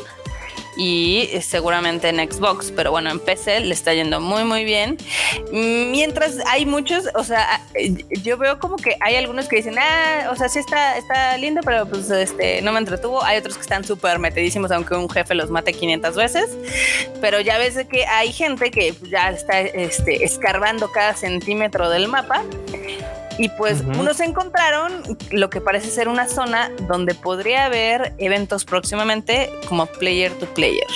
y 0.78 1.30
seguramente 1.42 2.10
en 2.10 2.18
Xbox, 2.32 2.72
pero 2.76 2.92
bueno, 2.92 3.10
en 3.10 3.20
PC 3.20 3.62
le 3.62 3.74
está 3.74 3.94
yendo 3.94 4.20
muy, 4.22 4.44
muy 4.44 4.63
bien. 4.63 4.98
Mientras 5.52 6.38
hay 6.48 6.66
muchos, 6.66 7.06
o 7.16 7.24
sea, 7.24 7.62
yo 8.24 8.38
veo 8.38 8.60
como 8.60 8.78
que 8.78 8.96
hay 9.00 9.16
algunos 9.16 9.48
que 9.48 9.58
dicen, 9.58 9.76
ah, 9.80 10.30
o 10.32 10.36
sea, 10.36 10.50
sí 10.50 10.60
está, 10.60 10.98
está 10.98 11.38
lindo, 11.38 11.62
pero 11.63 11.88
pues 11.88 12.10
este, 12.12 12.62
no 12.62 12.72
me 12.72 12.80
entretuvo. 12.80 13.24
Hay 13.24 13.38
otros 13.38 13.56
que 13.56 13.62
están 13.62 13.84
súper 13.84 14.20
metidísimos, 14.20 14.72
aunque 14.72 14.96
un 14.96 15.10
jefe 15.10 15.34
los 15.34 15.50
mate 15.50 15.74
500 15.74 16.16
veces. 16.16 16.58
Pero 17.22 17.42
ya 17.42 17.58
ves 17.58 17.78
que 17.90 18.06
hay 18.06 18.32
gente 18.32 18.72
que 18.72 18.94
ya 19.10 19.30
está 19.30 19.62
este, 19.62 20.24
escarbando 20.24 20.92
cada 20.92 21.16
centímetro 21.16 21.90
del 21.90 22.08
mapa 22.08 22.44
y 23.38 23.50
pues 23.50 23.82
unos 23.82 24.19
encontraron 24.19 24.91
lo 25.32 25.50
que 25.50 25.62
parece 25.62 25.89
ser 25.89 26.08
una 26.08 26.28
zona 26.28 26.71
donde 26.88 27.13
podría 27.13 27.65
haber 27.65 28.13
eventos 28.17 28.65
próximamente 28.65 29.52
como 29.67 29.86
player 29.86 30.32
to 30.34 30.45
player. 30.54 30.88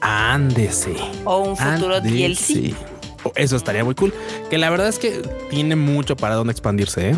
Ándese. 0.00 0.94
O 1.24 1.38
un 1.38 1.56
futuro 1.56 2.00
DLC. 2.00 2.74
Eso 3.36 3.56
estaría 3.56 3.84
muy 3.84 3.94
cool. 3.94 4.12
Que 4.50 4.58
la 4.58 4.68
verdad 4.68 4.88
es 4.88 4.98
que 4.98 5.22
tiene 5.48 5.76
mucho 5.76 6.16
para 6.16 6.34
dónde 6.34 6.50
expandirse, 6.50 7.10
¿eh? 7.10 7.16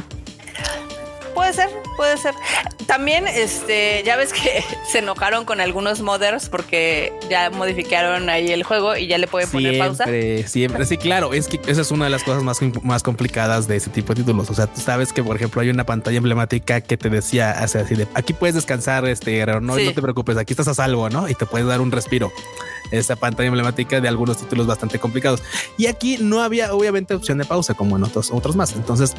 Puede 1.34 1.52
ser, 1.52 1.68
puede 1.96 2.16
ser. 2.16 2.34
También, 2.86 3.26
este, 3.26 4.02
ya 4.04 4.16
ves 4.16 4.32
que 4.32 4.64
se 4.90 4.98
enojaron 4.98 5.44
con 5.44 5.60
algunos 5.60 6.00
modders 6.00 6.48
porque 6.48 7.12
ya 7.28 7.50
modificaron 7.50 8.28
ahí 8.30 8.52
el 8.52 8.62
juego 8.62 8.96
y 8.96 9.06
ya 9.06 9.18
le 9.18 9.26
pueden 9.26 9.50
poner 9.50 9.78
pausa. 9.78 10.04
Siempre, 10.46 10.86
sí, 10.86 10.96
claro. 10.96 11.32
Es 11.32 11.48
que 11.48 11.60
esa 11.66 11.80
es 11.80 11.90
una 11.90 12.04
de 12.04 12.10
las 12.10 12.24
cosas 12.24 12.42
más, 12.42 12.60
más 12.82 13.02
complicadas 13.02 13.66
de 13.66 13.76
ese 13.76 13.90
tipo 13.90 14.14
de 14.14 14.22
títulos. 14.22 14.50
O 14.50 14.54
sea, 14.54 14.66
tú 14.66 14.80
sabes 14.80 15.12
que, 15.12 15.22
por 15.22 15.36
ejemplo, 15.36 15.60
hay 15.60 15.70
una 15.70 15.84
pantalla 15.84 16.18
emblemática 16.18 16.80
que 16.80 16.96
te 16.96 17.10
decía 17.10 17.50
así 17.50 17.94
de 17.94 18.06
aquí 18.14 18.32
puedes 18.32 18.54
descansar, 18.54 19.06
este 19.06 19.44
no, 19.46 19.60
no 19.60 19.76
te 19.76 20.02
preocupes, 20.02 20.36
aquí 20.36 20.52
estás 20.52 20.68
a 20.68 20.74
salvo, 20.74 21.08
¿no? 21.10 21.28
Y 21.28 21.34
te 21.34 21.46
puedes 21.46 21.66
dar 21.66 21.80
un 21.80 21.90
respiro 21.90 22.32
esa 22.90 23.16
pantalla 23.16 23.48
emblemática 23.48 24.00
de 24.00 24.08
algunos 24.08 24.38
títulos 24.38 24.66
bastante 24.66 24.98
complicados. 24.98 25.42
Y 25.76 25.86
aquí 25.86 26.18
no 26.20 26.42
había 26.42 26.72
obviamente 26.74 27.14
opción 27.14 27.38
de 27.38 27.44
pausa 27.44 27.74
como 27.74 27.96
en 27.96 28.04
otros, 28.04 28.30
otros 28.30 28.56
más. 28.56 28.74
Entonces 28.74 29.14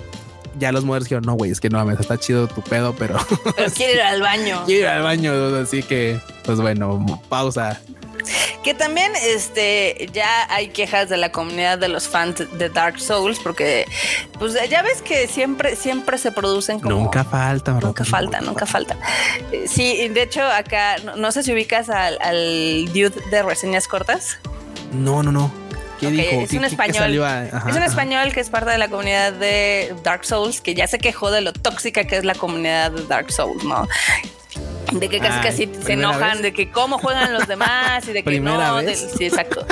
ya 0.58 0.72
los 0.72 0.84
modders 0.86 1.06
dijeron, 1.06 1.24
no, 1.26 1.34
güey, 1.34 1.52
es 1.52 1.60
que 1.60 1.70
no 1.70 1.78
mames, 1.78 2.00
está 2.00 2.18
chido 2.18 2.48
tu 2.48 2.62
pedo, 2.62 2.96
pero... 2.98 3.18
Pero 3.56 3.72
quiero 3.72 3.94
ir 3.94 4.02
al 4.02 4.22
baño. 4.22 4.63
quiero 4.65 4.82
ir 4.82 4.88
al 4.88 5.04
baño, 5.04 5.34
así 5.58 5.84
que, 5.84 6.20
pues 6.44 6.60
bueno, 6.60 7.06
pausa. 7.30 7.82
Que 8.63 8.74
también 8.74 9.12
este 9.22 10.10
ya 10.12 10.48
hay 10.50 10.70
quejas 10.70 11.10
de 11.10 11.18
la 11.18 11.32
comunidad 11.32 11.78
de 11.78 11.88
los 11.88 12.08
fans 12.08 12.44
de 12.58 12.70
Dark 12.70 13.00
Souls 13.00 13.39
porque 13.39 13.86
pues 14.39 14.58
ya 14.68 14.82
ves 14.82 15.04
que 15.04 15.28
siempre 15.28 15.76
siempre 15.76 16.18
se 16.18 16.32
producen 16.32 16.80
como 16.80 16.96
nunca 16.96 17.24
falta, 17.24 17.74
nunca 17.74 18.04
falta, 18.04 18.41
nunca 18.41 18.65
falta. 18.65 18.98
Eh, 19.52 19.65
sí, 19.68 20.08
de 20.08 20.24
hecho 20.24 20.41
acá 20.41 20.96
no, 21.15 21.32
sé 21.32 21.44
si 21.44 21.54
ubicas 21.54 21.89
al, 21.89 22.18
al 22.20 22.86
dude 22.88 23.13
de 23.30 23.44
reseñas 23.44 23.88
cortas. 23.88 24.39
No, 24.91 25.22
no, 25.22 25.32
no. 25.32 25.64
Es 26.02 26.54
un 26.54 26.66
español. 26.66 27.14
es 27.68 27.76
un 27.76 27.84
español 27.84 28.34
que 28.34 28.40
es 28.40 28.50
parte 28.50 28.72
de 28.72 28.78
la 28.78 28.88
comunidad 28.88 29.34
de 29.34 29.96
Dark 30.04 30.26
Souls, 30.26 30.62
que 30.62 30.74
ya 30.74 30.88
se 30.88 31.00
quejó 31.00 31.32
de 31.32 31.42
lo 31.42 31.54
tóxica 31.54 32.06
que 32.06 32.18
es 32.18 32.26
la 32.26 32.36
comunidad 32.36 32.92
de 32.92 33.06
Dark 33.06 33.32
Souls, 33.32 33.64
¿no? 33.64 33.88
De 34.92 35.10
que 35.10 35.20
casi 35.20 35.42
casi 35.42 35.72
se 35.84 35.94
enojan, 35.94 36.42
de 36.42 36.54
que 36.54 36.70
cómo 36.72 37.00
juegan 37.00 37.34
los 37.34 37.48
demás 37.48 38.08
y 38.08 38.14
de 38.14 38.24
que 38.24 38.40
no. 38.40 38.80
sí, 38.82 39.26
exacto 39.26 39.66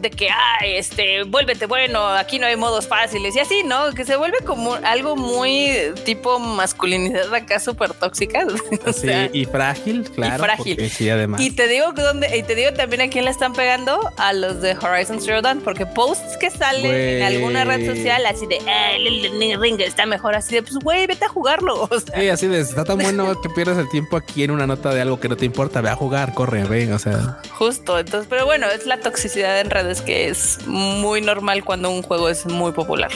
de 0.00 0.10
que, 0.10 0.28
ay, 0.30 0.74
este, 0.76 1.24
vuélvete 1.24 1.66
bueno, 1.66 2.06
aquí 2.08 2.38
no 2.38 2.46
hay 2.46 2.56
modos 2.56 2.86
fáciles 2.86 3.34
y 3.36 3.40
así, 3.40 3.62
¿no? 3.64 3.92
Que 3.94 4.04
se 4.04 4.16
vuelve 4.16 4.38
como 4.44 4.74
algo 4.74 5.16
muy 5.16 5.92
tipo 6.04 6.38
masculinidad 6.38 7.32
acá 7.34 7.60
súper 7.60 7.92
tóxica. 7.94 8.46
sí, 8.92 9.08
y 9.32 9.44
frágil, 9.44 10.08
claro. 10.10 10.36
Y 10.36 10.38
frágil. 10.38 10.90
Sí, 10.90 11.10
además. 11.10 11.40
Y 11.40 11.50
te 11.50 11.68
digo 11.68 11.92
dónde, 11.92 12.36
y 12.36 12.42
te 12.42 12.54
digo 12.54 12.72
también 12.72 13.02
a 13.02 13.08
quién 13.08 13.24
le 13.24 13.30
están 13.30 13.52
pegando, 13.52 14.12
a 14.16 14.32
los 14.32 14.60
de 14.60 14.76
Horizon 14.76 15.20
Zero 15.20 15.42
Dawn, 15.42 15.60
porque 15.60 15.86
posts 15.86 16.36
que 16.38 16.50
salen 16.50 16.94
en 16.94 17.22
alguna 17.22 17.64
red 17.64 17.86
social 17.86 18.24
así 18.26 18.46
de, 18.46 18.58
el 18.58 19.60
ring 19.60 19.80
está 19.80 20.06
mejor, 20.06 20.34
así 20.34 20.54
de, 20.54 20.62
pues, 20.62 20.76
güey, 20.76 21.06
vete 21.06 21.24
a 21.24 21.28
jugarlo. 21.28 21.88
sí, 22.14 22.28
así 22.28 22.46
de, 22.46 22.60
está 22.60 22.84
tan 22.84 22.98
bueno 22.98 23.40
que 23.40 23.48
pierdes 23.50 23.78
el 23.78 23.88
tiempo 23.88 24.16
aquí 24.16 24.44
en 24.44 24.50
una 24.50 24.66
nota 24.66 24.94
de 24.94 25.00
algo 25.00 25.18
que 25.20 25.28
no 25.28 25.36
te 25.36 25.44
importa, 25.44 25.80
ve 25.80 25.90
a 25.90 25.96
jugar, 25.96 26.34
corre, 26.34 26.64
ven, 26.64 26.92
o 26.92 26.98
sea. 26.98 27.40
Justo, 27.50 27.98
entonces, 27.98 28.28
pero 28.28 28.46
bueno, 28.46 28.66
es 28.68 28.86
la 28.86 29.00
toxicidad 29.00 29.60
en 29.60 29.70
redes 29.70 29.87
es 29.90 30.00
que 30.00 30.28
es 30.28 30.66
muy 30.66 31.20
normal 31.20 31.64
cuando 31.64 31.90
un 31.90 32.02
juego 32.02 32.28
es 32.28 32.46
muy 32.46 32.72
popular. 32.72 33.10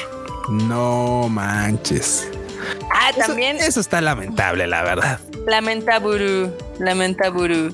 No 0.48 1.28
manches. 1.28 2.28
Ah, 2.92 3.10
también. 3.16 3.56
Eso, 3.56 3.80
está 3.80 4.00
lamentable, 4.00 4.66
la 4.66 4.82
verdad. 4.82 5.18
Lamentable, 5.46 6.50
lamentable. 6.78 7.70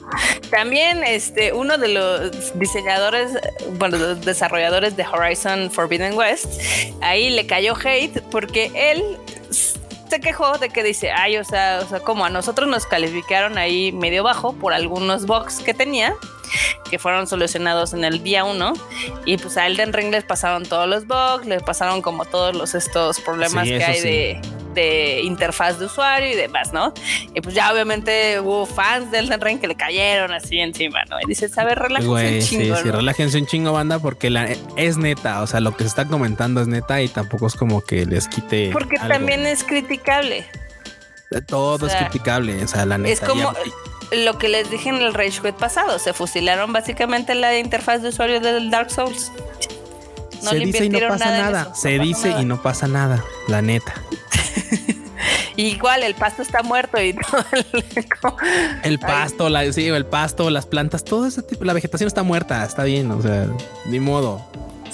También, 0.50 1.04
este, 1.04 1.52
uno 1.52 1.76
de 1.76 1.88
los 1.88 2.58
diseñadores, 2.58 3.32
bueno, 3.78 3.98
los 3.98 4.24
desarrolladores 4.24 4.96
de 4.96 5.04
Horizon 5.06 5.70
Forbidden 5.70 6.14
West, 6.14 6.60
ahí 7.02 7.30
le 7.30 7.46
cayó 7.46 7.74
hate 7.76 8.22
porque 8.30 8.70
él 8.74 9.18
se 9.50 10.20
quejó 10.20 10.56
de 10.56 10.70
que 10.70 10.82
dice, 10.82 11.10
ay, 11.10 11.36
o 11.36 11.44
sea, 11.44 11.80
o 11.84 11.88
sea, 11.88 12.00
como 12.00 12.24
a 12.24 12.30
nosotros 12.30 12.68
nos 12.68 12.86
calificaron 12.86 13.58
ahí 13.58 13.92
medio 13.92 14.22
bajo 14.22 14.54
por 14.54 14.72
algunos 14.72 15.26
bugs 15.26 15.58
que 15.58 15.74
tenía 15.74 16.14
que 16.90 16.98
fueron 16.98 17.26
solucionados 17.26 17.92
en 17.92 18.04
el 18.04 18.22
día 18.22 18.44
uno 18.44 18.72
y 19.24 19.36
pues 19.36 19.56
a 19.56 19.66
Elden 19.66 19.92
Ring 19.92 20.10
les 20.10 20.24
pasaron 20.24 20.64
todos 20.64 20.88
los 20.88 21.06
bugs, 21.06 21.46
les 21.46 21.62
pasaron 21.62 22.02
como 22.02 22.24
todos 22.24 22.56
los 22.56 22.74
estos 22.74 23.20
problemas 23.20 23.66
que 23.66 23.84
hay 23.84 24.00
de, 24.00 24.40
de, 24.74 25.20
interfaz 25.22 25.78
de 25.78 25.86
usuario 25.86 26.32
y 26.32 26.36
demás, 26.36 26.72
¿no? 26.72 26.92
Y 27.34 27.40
pues 27.40 27.54
ya 27.54 27.72
obviamente 27.72 28.40
hubo 28.40 28.66
fans 28.66 29.10
de 29.10 29.18
Elden 29.18 29.40
Ring 29.40 29.60
que 29.60 29.68
le 29.68 29.74
cayeron 29.74 30.32
así 30.32 30.58
encima, 30.58 31.00
¿no? 31.10 31.16
Y 31.20 31.26
dices, 31.26 31.56
a 31.58 31.64
ver, 31.64 31.78
relájense 31.78 32.08
un 32.08 32.40
chingo. 32.40 32.76
Sí, 32.76 32.82
sí, 32.82 32.90
relájense 32.90 33.38
un 33.38 33.46
chingo, 33.46 33.72
banda, 33.72 33.98
porque 33.98 34.30
la, 34.30 34.48
es 34.76 34.96
neta, 34.96 35.42
o 35.42 35.46
sea, 35.46 35.60
lo 35.60 35.76
que 35.76 35.84
se 35.84 35.88
está 35.88 36.06
comentando 36.06 36.60
es 36.60 36.68
neta 36.68 37.00
y 37.02 37.08
tampoco 37.08 37.46
es 37.46 37.54
como 37.54 37.82
que 37.82 38.06
les 38.06 38.28
quite. 38.28 38.70
Porque 38.72 38.96
también 38.98 39.46
es 39.46 39.64
criticable. 39.64 40.46
Todo 41.46 41.86
es 41.86 41.94
criticable, 41.94 42.64
o 42.64 42.68
sea, 42.68 42.86
la 42.86 42.96
neta. 42.96 43.12
Es 43.12 43.20
como, 43.20 43.52
lo 44.12 44.38
que 44.38 44.48
les 44.48 44.70
dije 44.70 44.88
en 44.88 44.96
el 44.96 45.14
Rage 45.14 45.40
Quit 45.40 45.54
pasado, 45.54 45.98
se 45.98 46.12
fusilaron 46.12 46.72
básicamente 46.72 47.34
la 47.34 47.58
interfaz 47.58 48.02
de 48.02 48.08
usuario 48.08 48.40
del 48.40 48.70
Dark 48.70 48.90
Souls. 48.90 49.32
No 50.42 50.50
se 50.50 50.58
dice 50.60 50.84
y 50.84 50.88
no 50.88 51.00
pasa 51.08 51.30
nada. 51.30 51.74
Se 51.74 51.98
dice 51.98 52.34
y 52.40 52.44
no 52.44 52.62
pasa 52.62 52.86
nada, 52.86 53.24
la 53.48 53.62
neta. 53.62 53.94
Igual 55.56 56.04
el 56.04 56.14
pasto 56.14 56.42
está 56.42 56.62
muerto 56.62 57.02
y 57.02 57.12
todo 58.22 58.36
el, 58.84 58.98
pasto, 59.00 59.48
la, 59.48 59.72
sí, 59.72 59.88
el 59.88 60.06
pasto, 60.06 60.50
las 60.50 60.66
plantas, 60.66 61.02
todo 61.04 61.26
ese 61.26 61.42
tipo, 61.42 61.64
la 61.64 61.72
vegetación 61.72 62.06
está 62.06 62.22
muerta, 62.22 62.64
está 62.64 62.84
bien, 62.84 63.10
o 63.10 63.20
sea, 63.20 63.48
ni 63.86 63.98
modo. 63.98 64.46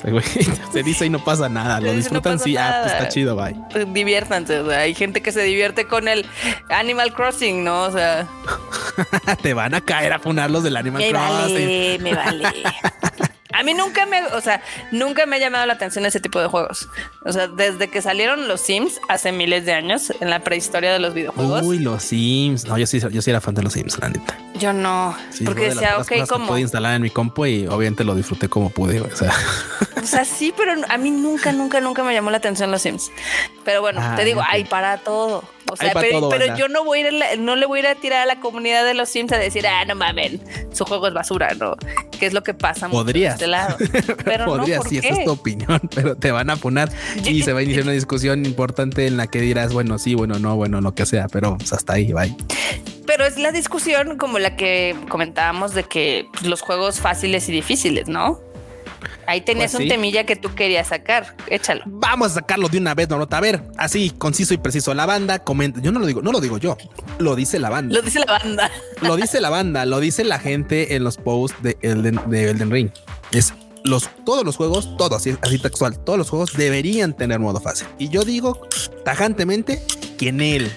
se 0.73 0.83
dice 0.83 1.07
y 1.07 1.11
no 1.11 1.23
pasa 1.25 1.49
nada. 1.49 1.81
Lo 1.81 1.93
disfrutan, 1.93 2.39
sí, 2.39 2.57
ah, 2.57 2.81
pues 2.83 2.93
está 2.93 3.09
chido, 3.09 3.37
bye. 3.37 3.57
Pues 3.71 3.93
diviértanse. 3.93 4.59
hay 4.75 4.95
gente 4.95 5.23
que 5.23 5.33
se 5.33 5.43
divierte 5.43 5.87
con 5.87 6.09
el 6.09 6.27
Animal 6.69 7.13
Crossing, 7.13 7.65
¿no? 7.65 7.85
O 7.85 7.91
sea, 7.91 8.27
te 9.43 9.55
van 9.55 9.75
a 9.75 9.81
caer 9.81 10.13
a 10.13 10.19
funarlos 10.19 10.63
del 10.63 10.77
Animal 10.77 11.03
Crossing. 11.11 12.03
me 12.03 12.15
vale. 12.15 12.49
A 13.65 13.67
mí 13.67 13.73
nunca 13.73 14.05
me, 14.05 14.23
o 14.27 14.43
sea, 14.43 14.61
nunca 14.93 15.25
me 15.25 15.37
ha 15.37 15.39
llamado 15.39 15.65
la 15.65 15.73
atención 15.73 16.05
ese 16.05 16.21
tipo 16.21 16.39
de 16.39 16.49
juegos. 16.49 16.87
O 17.25 17.33
sea, 17.33 17.49
desde 17.49 17.89
que 17.89 18.03
salieron 18.03 18.47
los 18.47 18.61
Sims 18.61 19.01
hace 19.09 19.33
miles 19.33 19.65
de 19.65 19.73
años 19.73 20.13
en 20.21 20.29
la 20.29 20.41
prehistoria 20.41 20.93
de 20.93 20.99
los 20.99 21.15
videojuegos. 21.15 21.63
Uy, 21.63 21.79
los 21.79 22.03
Sims. 22.03 22.67
No, 22.67 22.77
yo 22.77 22.87
sí, 22.87 23.01
yo 23.01 23.23
sí 23.23 23.31
era 23.31 23.41
fan 23.41 23.55
de 23.55 23.63
los 23.63 23.73
Sims, 23.73 23.99
la 23.99 24.11
neta. 24.11 24.37
Yo 24.59 24.75
no, 24.75 25.17
porque 25.47 25.71
decía, 25.71 25.97
ok, 25.99 26.29
¿cómo? 26.29 26.49
Pude 26.49 26.61
instalar 26.61 26.95
en 26.95 27.01
mi 27.01 27.09
compu 27.09 27.47
y 27.47 27.67
obviamente 27.67 28.05
lo 28.05 28.15
disfruté 28.15 28.51
como 28.51 28.69
pude. 28.69 29.01
O 29.01 29.17
sea, 29.17 29.33
o 29.97 30.07
sea, 30.07 30.27
sí, 30.27 30.53
pero 30.55 30.75
a 30.87 30.99
mí 30.99 31.11
nunca, 31.11 31.51
nunca, 31.53 31.81
nunca 31.81 32.05
me 32.05 32.13
llamó 32.13 32.31
la 32.31 32.37
atención 32.37 32.71
los 32.71 32.83
Sims. 32.83 33.11
Pero 33.65 33.81
bueno, 33.81 34.03
te 34.15 34.21
ah, 34.21 34.25
digo, 34.27 34.43
hay 34.47 34.65
para 34.67 34.99
todo. 34.99 35.43
O 35.71 35.77
sea, 35.77 35.93
pero, 35.95 36.31
yo 36.57 36.69
no 36.69 36.85
voy 36.85 37.01
a 37.01 37.11
ir, 37.11 37.41
no 37.41 37.57
le 37.57 37.67
voy 37.67 37.79
a 37.79 37.81
ir 37.81 37.87
a 37.89 37.95
tirar 37.95 38.23
a 38.23 38.27
la 38.27 38.41
comunidad 38.41 38.85
de 38.85 38.95
los 38.95 39.09
Sims 39.09 39.33
a 39.33 39.39
decir, 39.39 39.67
ah, 39.67 39.85
no 39.85 39.95
mamen, 39.95 40.41
su 40.73 40.85
juego 40.85 41.09
es 41.09 41.15
basura, 41.15 41.55
¿no? 41.55 41.77
Que 42.19 42.27
es 42.27 42.33
lo 42.33 42.43
que 42.43 42.55
pasa 42.55 42.89
Podrías. 42.89 43.35
este 43.35 43.47
lado. 43.47 43.77
Pero 44.25 44.45
Podrías, 44.45 44.85
no, 44.85 44.91
sí, 44.91 44.99
esa 44.99 45.09
es 45.09 45.25
tu 45.25 45.33
opinión, 45.33 45.81
pero 45.95 46.17
te 46.17 46.31
van 46.31 46.51
a 46.51 46.57
poner 46.57 46.91
y 47.25 47.43
se 47.43 47.53
va 47.53 47.61
a 47.61 47.63
iniciar 47.63 47.85
una 47.85 47.93
discusión 47.93 48.45
importante 48.45 49.07
en 49.07 49.17
la 49.17 49.27
que 49.27 49.41
dirás, 49.41 49.73
bueno, 49.73 49.99
sí, 49.99 50.15
bueno, 50.15 50.39
no, 50.39 50.57
bueno, 50.57 50.81
lo 50.81 50.95
que 50.95 51.07
sea, 51.07 51.29
pero 51.29 51.57
pues, 51.57 51.73
hasta 51.73 51.95
ahí, 51.95 52.13
bye. 52.13 52.35
Pero 53.07 53.25
es 53.25 53.39
la 53.39 53.53
discusión 53.53 54.17
como 54.17 54.39
la 54.39 54.57
que 54.57 54.97
comentábamos 55.09 55.75
de 55.75 55.85
que 55.85 56.27
pues, 56.33 56.45
los 56.47 56.61
juegos 56.63 57.01
fáciles 57.01 57.49
y 57.49 57.53
difíciles, 57.53 58.09
¿no? 58.09 58.41
Ahí 59.27 59.41
tenías 59.41 59.73
pues 59.73 59.83
un 59.83 59.89
temilla 59.89 60.25
que 60.25 60.37
tú 60.37 60.55
querías 60.55 60.89
sacar. 60.89 61.37
Échalo. 61.49 61.83
Vamos 61.87 62.33
a 62.33 62.35
sacarlo 62.35 62.69
de 62.69 62.79
una 62.79 62.95
vez, 62.95 63.09
Norota. 63.09 63.39
A 63.39 63.41
ver, 63.41 63.63
así, 63.77 64.11
conciso 64.11 64.55
y 64.55 64.59
preciso. 64.59 64.95
La 64.95 65.07
banda 65.07 65.39
comenta. 65.39 65.81
Yo 65.81 65.93
no 65.93 66.01
lo 66.01 66.07
digo, 66.07 66.23
no 66.23 66.33
lo 66.33 66.41
digo 66.41 66.59
yo. 66.59 66.77
Lo 67.19 67.37
dice 67.37 67.59
la 67.59 67.71
banda. 67.71 67.95
Lo 67.95 68.03
dice 68.03 68.21
la 68.21 68.27
banda. 68.27 68.71
lo 69.01 69.17
dice 69.17 69.41
la 69.41 69.51
banda. 69.51 69.87
Lo 69.87 70.01
dice 70.01 70.25
la 70.25 70.39
gente 70.39 70.97
en 70.97 71.05
los 71.05 71.17
posts 71.17 71.63
de 71.63 71.77
Elden, 71.83 72.21
de 72.27 72.51
Elden 72.51 72.71
Ring. 72.71 72.91
Es 73.33 73.55
los, 73.85 74.09
todos 74.25 74.45
los 74.45 74.57
juegos, 74.57 74.97
todos, 74.97 75.19
así, 75.19 75.37
así 75.43 75.59
textual, 75.59 75.99
todos 75.99 76.19
los 76.19 76.31
juegos 76.31 76.55
deberían 76.55 77.15
tener 77.15 77.39
modo 77.39 77.61
fácil. 77.61 77.87
Y 77.99 78.09
yo 78.09 78.25
digo 78.25 78.61
tajantemente 79.05 79.83
que 80.19 80.31
en 80.31 80.41
él 80.41 80.73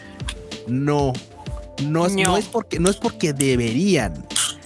no, 0.68 1.14
no, 1.84 2.08
no 2.10 2.38
es 2.38 2.46
porque, 2.46 2.80
no 2.80 2.90
es 2.90 2.98
porque 2.98 3.34
deberían. 3.34 4.26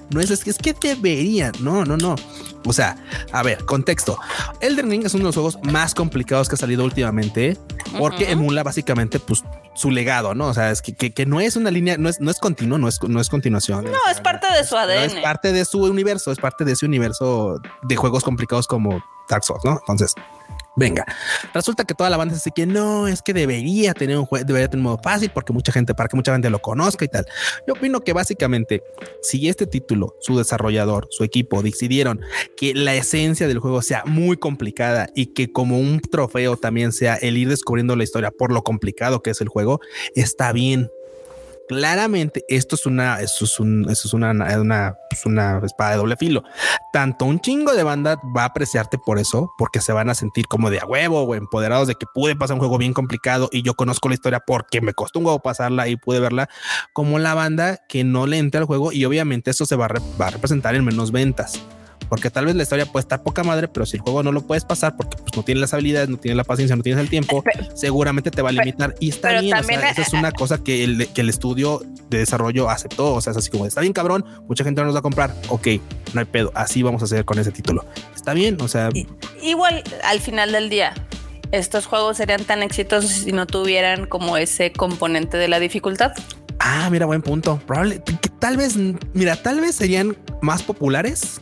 No 0.09 0.19
es, 0.19 0.29
es 0.31 0.57
que 0.57 0.73
deberían. 0.73 1.53
No, 1.61 1.85
no, 1.85 1.95
no. 1.95 2.15
O 2.65 2.73
sea, 2.73 2.95
a 3.31 3.43
ver, 3.43 3.65
contexto. 3.65 4.17
Elden 4.59 4.89
Ring 4.89 5.05
es 5.05 5.13
uno 5.13 5.23
de 5.23 5.27
los 5.27 5.35
juegos 5.35 5.59
más 5.63 5.95
complicados 5.95 6.47
que 6.47 6.55
ha 6.55 6.57
salido 6.57 6.83
últimamente 6.83 7.57
porque 7.97 8.31
emula 8.31 8.63
básicamente 8.63 9.19
pues 9.19 9.43
su 9.73 9.91
legado, 9.91 10.35
¿no? 10.35 10.47
O 10.47 10.53
sea, 10.53 10.71
es 10.71 10.81
que, 10.81 10.93
que, 10.93 11.25
no 11.25 11.39
es 11.39 11.55
una 11.55 11.71
línea, 11.71 11.97
no 11.97 12.09
es, 12.09 12.19
no 12.19 12.29
es 12.29 12.39
continuo, 12.39 12.77
no 12.77 12.87
es, 12.87 13.01
no 13.01 13.19
es 13.19 13.29
continuación. 13.29 13.85
No, 13.85 14.11
es, 14.11 14.19
parte 14.21 14.47
de 14.53 14.63
su 14.63 14.77
ADN. 14.77 14.99
es 14.99 15.15
parte 15.15 15.51
de 15.51 15.65
su 15.65 15.83
universo, 15.83 16.31
es 16.31 16.39
parte 16.39 16.65
de 16.65 16.73
ese 16.73 16.85
universo 16.85 17.59
de 17.83 17.95
juegos 17.95 18.23
complicados 18.23 18.67
como 18.67 19.03
Dark 19.29 19.43
Souls, 19.43 19.63
¿no? 19.63 19.79
Entonces, 19.79 20.13
Venga, 20.77 21.05
resulta 21.53 21.83
que 21.83 21.93
toda 21.93 22.09
la 22.09 22.15
banda 22.15 22.33
dice 22.33 22.51
que 22.55 22.65
no, 22.65 23.07
es 23.07 23.21
que 23.21 23.33
debería 23.33 23.93
tener 23.93 24.17
un 24.17 24.25
juego, 24.25 24.45
debería 24.45 24.69
tener 24.69 24.79
un 24.79 24.91
modo 24.91 24.99
fácil 25.03 25.29
porque 25.33 25.51
mucha 25.51 25.71
gente, 25.73 25.93
para 25.93 26.07
que 26.07 26.15
mucha 26.15 26.31
gente 26.31 26.49
lo 26.49 26.61
conozca 26.61 27.03
y 27.03 27.09
tal. 27.09 27.25
Yo 27.67 27.73
opino 27.73 27.99
que 27.99 28.13
básicamente, 28.13 28.81
si 29.21 29.49
este 29.49 29.67
título, 29.67 30.15
su 30.21 30.37
desarrollador, 30.37 31.07
su 31.09 31.25
equipo 31.25 31.61
decidieron 31.61 32.21
que 32.55 32.73
la 32.73 32.95
esencia 32.95 33.49
del 33.49 33.59
juego 33.59 33.81
sea 33.81 34.03
muy 34.05 34.37
complicada 34.37 35.09
y 35.13 35.27
que 35.27 35.51
como 35.51 35.77
un 35.77 35.99
trofeo 35.99 36.55
también 36.55 36.93
sea 36.93 37.15
el 37.15 37.37
ir 37.37 37.49
descubriendo 37.49 37.97
la 37.97 38.03
historia 38.03 38.31
por 38.31 38.53
lo 38.53 38.63
complicado 38.63 39.21
que 39.21 39.31
es 39.31 39.41
el 39.41 39.49
juego, 39.49 39.81
está 40.15 40.53
bien 40.53 40.89
claramente 41.71 42.43
esto 42.49 42.75
es 42.75 42.85
una, 42.85 43.21
esto 43.21 43.45
es, 43.45 43.57
un, 43.57 43.89
esto 43.89 44.09
es 44.09 44.13
una, 44.13 44.31
una, 44.31 44.97
pues 45.09 45.25
una, 45.25 45.61
espada 45.63 45.91
de 45.91 45.97
doble 45.97 46.17
filo. 46.17 46.43
Tanto 46.91 47.23
un 47.23 47.39
chingo 47.39 47.71
de 47.71 47.83
banda 47.83 48.19
va 48.35 48.41
a 48.41 48.47
apreciarte 48.47 48.97
por 48.97 49.19
eso, 49.19 49.53
porque 49.57 49.79
se 49.79 49.93
van 49.93 50.09
a 50.09 50.13
sentir 50.13 50.47
como 50.47 50.69
de 50.69 50.79
a 50.79 50.85
huevo 50.85 51.21
o 51.21 51.33
empoderados 51.33 51.87
de 51.87 51.95
que 51.95 52.05
pude 52.13 52.35
pasar 52.35 52.55
un 52.55 52.59
juego 52.59 52.77
bien 52.77 52.91
complicado 52.93 53.47
y 53.53 53.61
yo 53.61 53.73
conozco 53.73 54.09
la 54.09 54.15
historia 54.15 54.41
porque 54.45 54.81
me 54.81 54.93
costó 54.93 55.19
un 55.19 55.27
huevo 55.27 55.39
pasarla 55.39 55.87
y 55.87 55.95
pude 55.95 56.19
verla, 56.19 56.49
como 56.91 57.19
la 57.19 57.35
banda 57.35 57.79
que 57.87 58.03
no 58.03 58.27
le 58.27 58.37
entra 58.37 58.59
al 58.59 58.67
juego 58.67 58.91
y 58.91 59.05
obviamente 59.05 59.51
eso 59.51 59.65
se 59.65 59.77
va 59.77 59.87
va 59.87 60.27
a 60.27 60.31
representar 60.31 60.75
en 60.75 60.83
menos 60.83 61.13
ventas 61.13 61.61
porque 62.11 62.29
tal 62.29 62.45
vez 62.45 62.55
la 62.55 62.63
historia 62.63 62.85
puede 62.85 63.03
estar 63.03 63.23
poca 63.23 63.41
madre, 63.41 63.69
pero 63.69 63.85
si 63.85 63.95
el 63.95 64.03
juego 64.03 64.21
no 64.21 64.33
lo 64.33 64.41
puedes 64.41 64.65
pasar 64.65 64.97
porque 64.97 65.15
pues, 65.15 65.33
no 65.33 65.43
tienes 65.43 65.61
las 65.61 65.73
habilidades, 65.73 66.09
no 66.09 66.17
tienes 66.17 66.35
la 66.35 66.43
paciencia, 66.43 66.75
no 66.75 66.83
tienes 66.83 67.01
el 67.01 67.09
tiempo, 67.09 67.41
seguramente 67.73 68.31
te 68.31 68.41
va 68.41 68.49
a 68.49 68.51
limitar. 68.51 68.95
y 68.99 69.07
está 69.07 69.39
bien, 69.39 69.55
o 69.55 69.63
sea, 69.63 69.91
esa 69.91 70.01
es 70.01 70.11
una 70.11 70.33
cosa 70.33 70.61
que 70.61 70.83
el, 70.83 71.07
que 71.07 71.21
el 71.21 71.29
estudio 71.29 71.81
de 72.09 72.17
desarrollo 72.17 72.69
aceptó. 72.69 73.13
O 73.13 73.21
sea, 73.21 73.31
es 73.31 73.37
así 73.37 73.49
como 73.49 73.65
está 73.65 73.79
bien, 73.79 73.93
cabrón, 73.93 74.25
mucha 74.49 74.65
gente 74.65 74.81
no 74.81 74.87
nos 74.87 74.95
va 74.95 74.99
a 74.99 75.01
comprar. 75.01 75.33
Ok, 75.47 75.67
no 76.13 76.19
hay 76.19 76.25
pedo. 76.25 76.51
Así 76.53 76.83
vamos 76.83 77.01
a 77.01 77.05
hacer 77.05 77.23
con 77.23 77.39
ese 77.39 77.53
título. 77.53 77.85
Está 78.13 78.33
bien, 78.33 78.57
o 78.59 78.67
sea, 78.67 78.89
igual 79.41 79.81
al 80.03 80.19
final 80.19 80.51
del 80.51 80.69
día 80.69 80.93
estos 81.53 81.85
juegos 81.85 82.17
serían 82.17 82.43
tan 82.43 82.61
exitosos 82.61 83.09
si 83.09 83.31
no 83.31 83.47
tuvieran 83.47 84.05
como 84.05 84.35
ese 84.35 84.73
componente 84.73 85.37
de 85.37 85.47
la 85.47 85.61
dificultad. 85.61 86.11
Ah, 86.59 86.89
mira, 86.91 87.05
buen 87.05 87.21
punto. 87.21 87.61
Probable 87.65 88.03
que 88.03 88.27
tal 88.27 88.57
vez, 88.57 88.75
mira, 89.13 89.37
tal 89.41 89.61
vez 89.61 89.75
serían 89.75 90.17
más 90.41 90.61
populares 90.61 91.39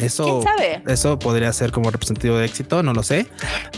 eso, 0.00 0.42
eso 0.86 1.18
podría 1.18 1.52
ser 1.52 1.72
como 1.72 1.90
representativo 1.90 2.36
de 2.36 2.46
éxito, 2.46 2.82
no 2.82 2.92
lo 2.92 3.02
sé, 3.02 3.26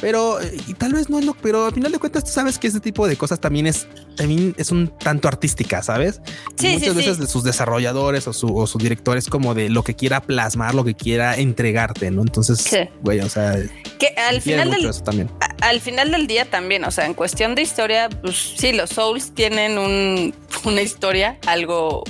pero 0.00 0.38
y 0.68 0.74
tal 0.74 0.92
vez 0.92 1.08
no 1.10 1.18
es 1.18 1.24
lo, 1.24 1.34
pero 1.34 1.66
al 1.66 1.72
final 1.72 1.90
de 1.90 1.98
cuentas 1.98 2.24
tú 2.24 2.30
sabes 2.30 2.58
que 2.58 2.66
ese 2.66 2.80
tipo 2.80 3.06
de 3.08 3.16
cosas 3.16 3.40
también 3.40 3.66
es, 3.66 3.88
también 4.16 4.54
es 4.58 4.70
un 4.70 4.88
tanto 4.98 5.28
artística, 5.28 5.82
¿sabes? 5.82 6.20
Sí, 6.56 6.74
muchas 6.74 6.94
veces 6.94 7.18
de 7.18 7.26
sus 7.26 7.44
desarrolladores 7.44 8.28
o, 8.28 8.32
su, 8.32 8.56
o 8.56 8.66
sus 8.66 8.82
directores 8.82 9.28
como 9.28 9.54
de 9.54 9.68
lo 9.68 9.82
que 9.82 9.94
quiera 9.94 10.20
plasmar, 10.20 10.74
lo 10.74 10.84
que 10.84 10.94
quiera 10.94 11.36
entregarte, 11.36 12.10
¿no? 12.10 12.22
Entonces, 12.22 12.68
güey, 13.02 13.20
o 13.20 13.28
sea, 13.28 13.56
que 13.98 14.08
al 14.16 14.40
final 14.40 14.70
del, 14.70 15.02
también. 15.02 15.30
al 15.60 15.80
final 15.80 16.10
del 16.10 16.26
día 16.26 16.44
también, 16.44 16.84
o 16.84 16.90
sea, 16.90 17.06
en 17.06 17.14
cuestión 17.14 17.54
de 17.54 17.62
historia, 17.62 18.08
pues 18.08 18.54
sí, 18.56 18.72
los 18.72 18.90
Souls 18.90 19.32
tienen 19.34 19.78
un, 19.78 20.34
una 20.64 20.82
historia 20.82 21.38
algo 21.46 22.04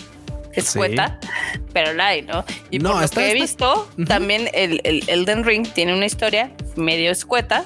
escueta, 0.55 1.19
pero 1.73 1.93
la 1.93 2.09
hay, 2.09 2.23
¿no? 2.23 2.45
Y 2.71 2.79
por 2.79 3.01
lo 3.01 3.09
que 3.09 3.31
he 3.31 3.35
visto, 3.35 3.89
también 4.07 4.49
el, 4.53 4.81
el, 4.85 5.03
Elden 5.09 5.45
Ring 5.45 5.67
tiene 5.73 5.95
una 5.95 6.07
historia 6.07 6.51
medio 6.77 7.11
escueta, 7.11 7.65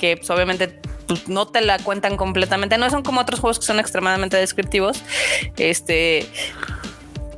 que 0.00 0.16
pues, 0.16 0.30
obviamente 0.30 0.80
pues, 1.06 1.28
no 1.28 1.46
te 1.46 1.60
la 1.60 1.78
cuentan 1.78 2.16
completamente. 2.16 2.78
No 2.78 2.90
son 2.90 3.02
como 3.02 3.20
otros 3.20 3.40
juegos 3.40 3.58
que 3.58 3.66
son 3.66 3.78
extremadamente 3.78 4.36
descriptivos. 4.36 5.02
Este, 5.56 6.26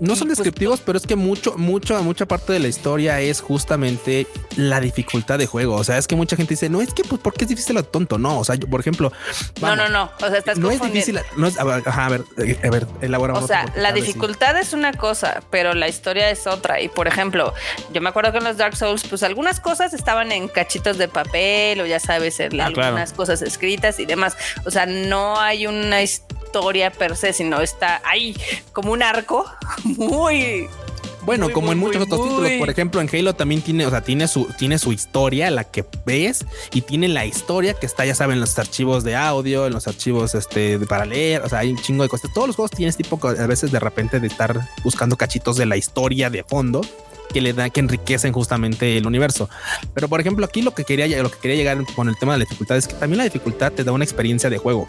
no 0.00 0.16
son 0.16 0.28
pues, 0.28 0.38
descriptivos, 0.38 0.80
pero 0.80 0.98
es 0.98 1.06
que 1.06 1.16
mucho, 1.16 1.56
mucho, 1.56 2.02
mucha 2.02 2.26
parte 2.26 2.52
de 2.52 2.58
la 2.58 2.68
historia 2.68 3.20
es 3.20 3.40
justamente 3.40 4.26
la 4.56 4.80
dificultad 4.80 5.38
de 5.38 5.46
juego. 5.46 5.76
O 5.76 5.84
sea, 5.84 5.98
es 5.98 6.06
que 6.06 6.16
mucha 6.16 6.36
gente 6.36 6.54
dice, 6.54 6.68
no 6.68 6.80
es 6.80 6.92
que, 6.92 7.04
pues, 7.04 7.20
porque 7.20 7.44
es 7.44 7.48
difícil 7.48 7.74
lo 7.74 7.84
tonto. 7.84 8.18
No, 8.18 8.38
o 8.38 8.44
sea, 8.44 8.54
yo, 8.54 8.68
por 8.68 8.80
ejemplo, 8.80 9.12
no, 9.60 9.76
no, 9.76 9.88
no. 9.88 10.10
O 10.22 10.28
sea, 10.28 10.38
estás 10.38 10.58
no 10.58 10.70
es 10.70 10.80
difícil. 10.80 11.18
No 11.36 11.46
es, 11.46 11.58
a 11.58 11.64
ver, 11.64 11.82
a 11.86 12.08
ver, 12.08 12.24
eh, 12.38 12.58
a 12.64 12.70
ver, 12.70 12.86
elaboramos. 13.00 13.44
O 13.44 13.46
sea, 13.46 13.72
la 13.76 13.92
dificultad 13.92 14.56
es 14.58 14.72
una 14.72 14.92
cosa, 14.92 15.42
pero 15.50 15.74
la 15.74 15.88
historia 15.88 16.30
es 16.30 16.46
otra. 16.46 16.80
Y 16.80 16.88
por 16.88 17.08
ejemplo, 17.08 17.54
yo 17.92 18.00
me 18.00 18.08
acuerdo 18.08 18.32
que 18.32 18.38
en 18.38 18.44
los 18.44 18.56
Dark 18.56 18.76
Souls, 18.76 19.04
pues 19.08 19.22
algunas 19.22 19.60
cosas 19.60 19.94
estaban 19.94 20.32
en 20.32 20.48
cachitos 20.48 20.98
de 20.98 21.08
papel 21.08 21.80
o 21.80 21.86
ya 21.86 22.00
sabes, 22.00 22.40
en 22.40 22.60
ah, 22.60 22.66
algunas 22.66 23.12
cosas 23.12 23.42
escritas 23.42 23.98
y 24.00 24.06
demás. 24.06 24.36
O 24.64 24.70
sea, 24.70 24.86
no 24.86 25.40
hay 25.40 25.66
una 25.66 26.02
historia 26.02 26.25
per 26.98 27.16
se, 27.16 27.32
sino 27.32 27.60
está 27.60 28.00
ahí 28.04 28.36
como 28.72 28.92
un 28.92 29.02
arco 29.02 29.44
muy 29.84 30.68
bueno, 31.26 31.50
como 31.50 31.72
en 31.72 31.78
muchos 31.78 32.02
otros 32.02 32.22
títulos, 32.22 32.52
por 32.60 32.70
ejemplo, 32.70 33.00
en 33.00 33.10
Halo 33.12 33.34
también 33.34 33.60
tiene, 33.60 33.84
o 33.84 33.90
sea, 33.90 34.00
tiene 34.00 34.28
su, 34.28 34.44
tiene 34.56 34.78
su 34.78 34.92
historia, 34.92 35.50
la 35.50 35.64
que 35.64 35.84
ves, 36.06 36.46
y 36.72 36.82
tiene 36.82 37.08
la 37.08 37.26
historia 37.26 37.74
que 37.74 37.84
está, 37.84 38.06
ya 38.06 38.14
saben, 38.14 38.34
en 38.34 38.40
los 38.40 38.56
archivos 38.60 39.02
de 39.02 39.16
audio, 39.16 39.66
en 39.66 39.72
los 39.72 39.88
archivos 39.88 40.36
este, 40.36 40.78
para 40.78 41.04
leer, 41.04 41.42
o 41.42 41.48
sea, 41.48 41.58
hay 41.58 41.72
un 41.72 41.78
chingo 41.78 42.04
de 42.04 42.08
cosas. 42.08 42.32
Todos 42.32 42.46
los 42.46 42.54
juegos 42.54 42.70
tienen 42.70 42.90
este 42.90 43.02
tipo 43.02 43.18
a 43.26 43.46
veces 43.48 43.72
de 43.72 43.80
repente 43.80 44.20
de 44.20 44.28
estar 44.28 44.68
buscando 44.84 45.16
cachitos 45.16 45.56
de 45.56 45.66
la 45.66 45.76
historia 45.76 46.30
de 46.30 46.44
fondo 46.44 46.82
que 47.32 47.40
le 47.40 47.52
da, 47.52 47.70
que 47.70 47.80
enriquecen 47.80 48.32
justamente 48.32 48.96
el 48.96 49.04
universo. 49.04 49.50
Pero 49.94 50.08
por 50.08 50.20
ejemplo, 50.20 50.46
aquí 50.46 50.62
lo 50.62 50.74
que 50.74 50.84
quería, 50.84 51.08
lo 51.22 51.30
que 51.30 51.38
quería 51.38 51.56
llegar 51.56 51.84
con 51.96 52.08
el 52.08 52.16
tema 52.16 52.34
de 52.34 52.38
la 52.38 52.44
dificultad 52.44 52.76
es 52.76 52.86
que 52.86 52.94
también 52.94 53.18
la 53.18 53.24
dificultad 53.24 53.72
te 53.72 53.82
da 53.82 53.90
una 53.90 54.04
experiencia 54.04 54.48
de 54.48 54.58
juego. 54.58 54.86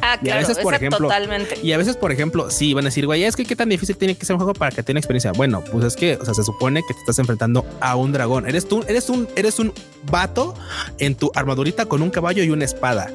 Ah, 0.00 0.18
claro, 0.20 0.24
y 0.24 0.30
a 0.30 0.36
veces, 0.36 0.58
por 0.58 0.74
ejemplo, 0.74 0.98
totalmente. 0.98 1.58
Y 1.62 1.72
a 1.72 1.78
veces, 1.78 1.96
por 1.96 2.12
ejemplo, 2.12 2.50
sí, 2.50 2.74
van 2.74 2.84
a 2.84 2.88
decir, 2.88 3.06
güey, 3.06 3.24
es 3.24 3.36
que 3.36 3.44
qué 3.44 3.56
tan 3.56 3.68
difícil 3.68 3.96
tiene 3.96 4.16
que 4.16 4.24
ser 4.24 4.34
un 4.34 4.38
juego 4.38 4.54
para 4.54 4.70
que 4.70 4.82
tenga 4.82 5.00
experiencia. 5.00 5.32
Bueno, 5.32 5.62
pues 5.72 5.84
es 5.84 5.96
que, 5.96 6.16
o 6.16 6.24
sea, 6.24 6.34
se 6.34 6.44
supone 6.44 6.82
que 6.86 6.94
te 6.94 7.00
estás 7.00 7.18
enfrentando 7.18 7.64
a 7.80 7.96
un 7.96 8.12
dragón. 8.12 8.48
Eres 8.48 8.68
tú, 8.68 8.84
eres 8.88 9.08
un, 9.10 9.28
eres 9.36 9.58
un 9.58 9.72
vato 10.10 10.54
en 10.98 11.14
tu 11.14 11.30
armadurita 11.34 11.86
con 11.86 12.02
un 12.02 12.10
caballo 12.10 12.42
y 12.42 12.50
una 12.50 12.64
espada 12.64 13.10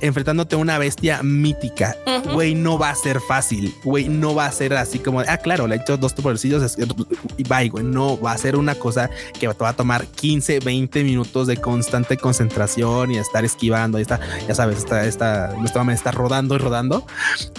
enfrentándote 0.00 0.54
a 0.54 0.58
una 0.58 0.78
bestia 0.78 1.22
mítica. 1.22 1.96
Güey, 2.32 2.54
no 2.54 2.78
va 2.78 2.90
a 2.90 2.94
ser 2.94 3.20
fácil. 3.20 3.74
Güey, 3.84 4.08
no 4.08 4.34
va 4.34 4.46
a 4.46 4.52
ser 4.52 4.74
así 4.74 4.98
como, 4.98 5.20
ah, 5.20 5.36
claro, 5.38 5.66
le 5.66 5.76
he 5.76 5.78
hecho 5.78 5.96
dos 5.96 6.12
podercillos 6.12 6.76
y 7.36 7.42
bye, 7.44 7.68
güey. 7.68 7.84
No 7.84 8.20
va 8.20 8.32
a 8.32 8.38
ser 8.38 8.56
una 8.56 8.74
cosa 8.74 9.10
que 9.38 9.48
te 9.48 9.64
va 9.64 9.70
a 9.70 9.76
tomar 9.76 10.06
15, 10.06 10.60
20 10.60 11.04
minutos 11.04 11.46
de 11.46 11.56
constante 11.56 12.16
concentración 12.16 13.12
y 13.12 13.18
estar 13.18 13.44
esquivando. 13.44 13.98
Y 13.98 14.02
está, 14.02 14.20
ya 14.46 14.54
sabes, 14.54 14.78
está, 14.78 15.04
está, 15.04 15.54
está 15.92 16.10
rodando 16.10 16.54
y 16.54 16.58
rodando, 16.58 17.06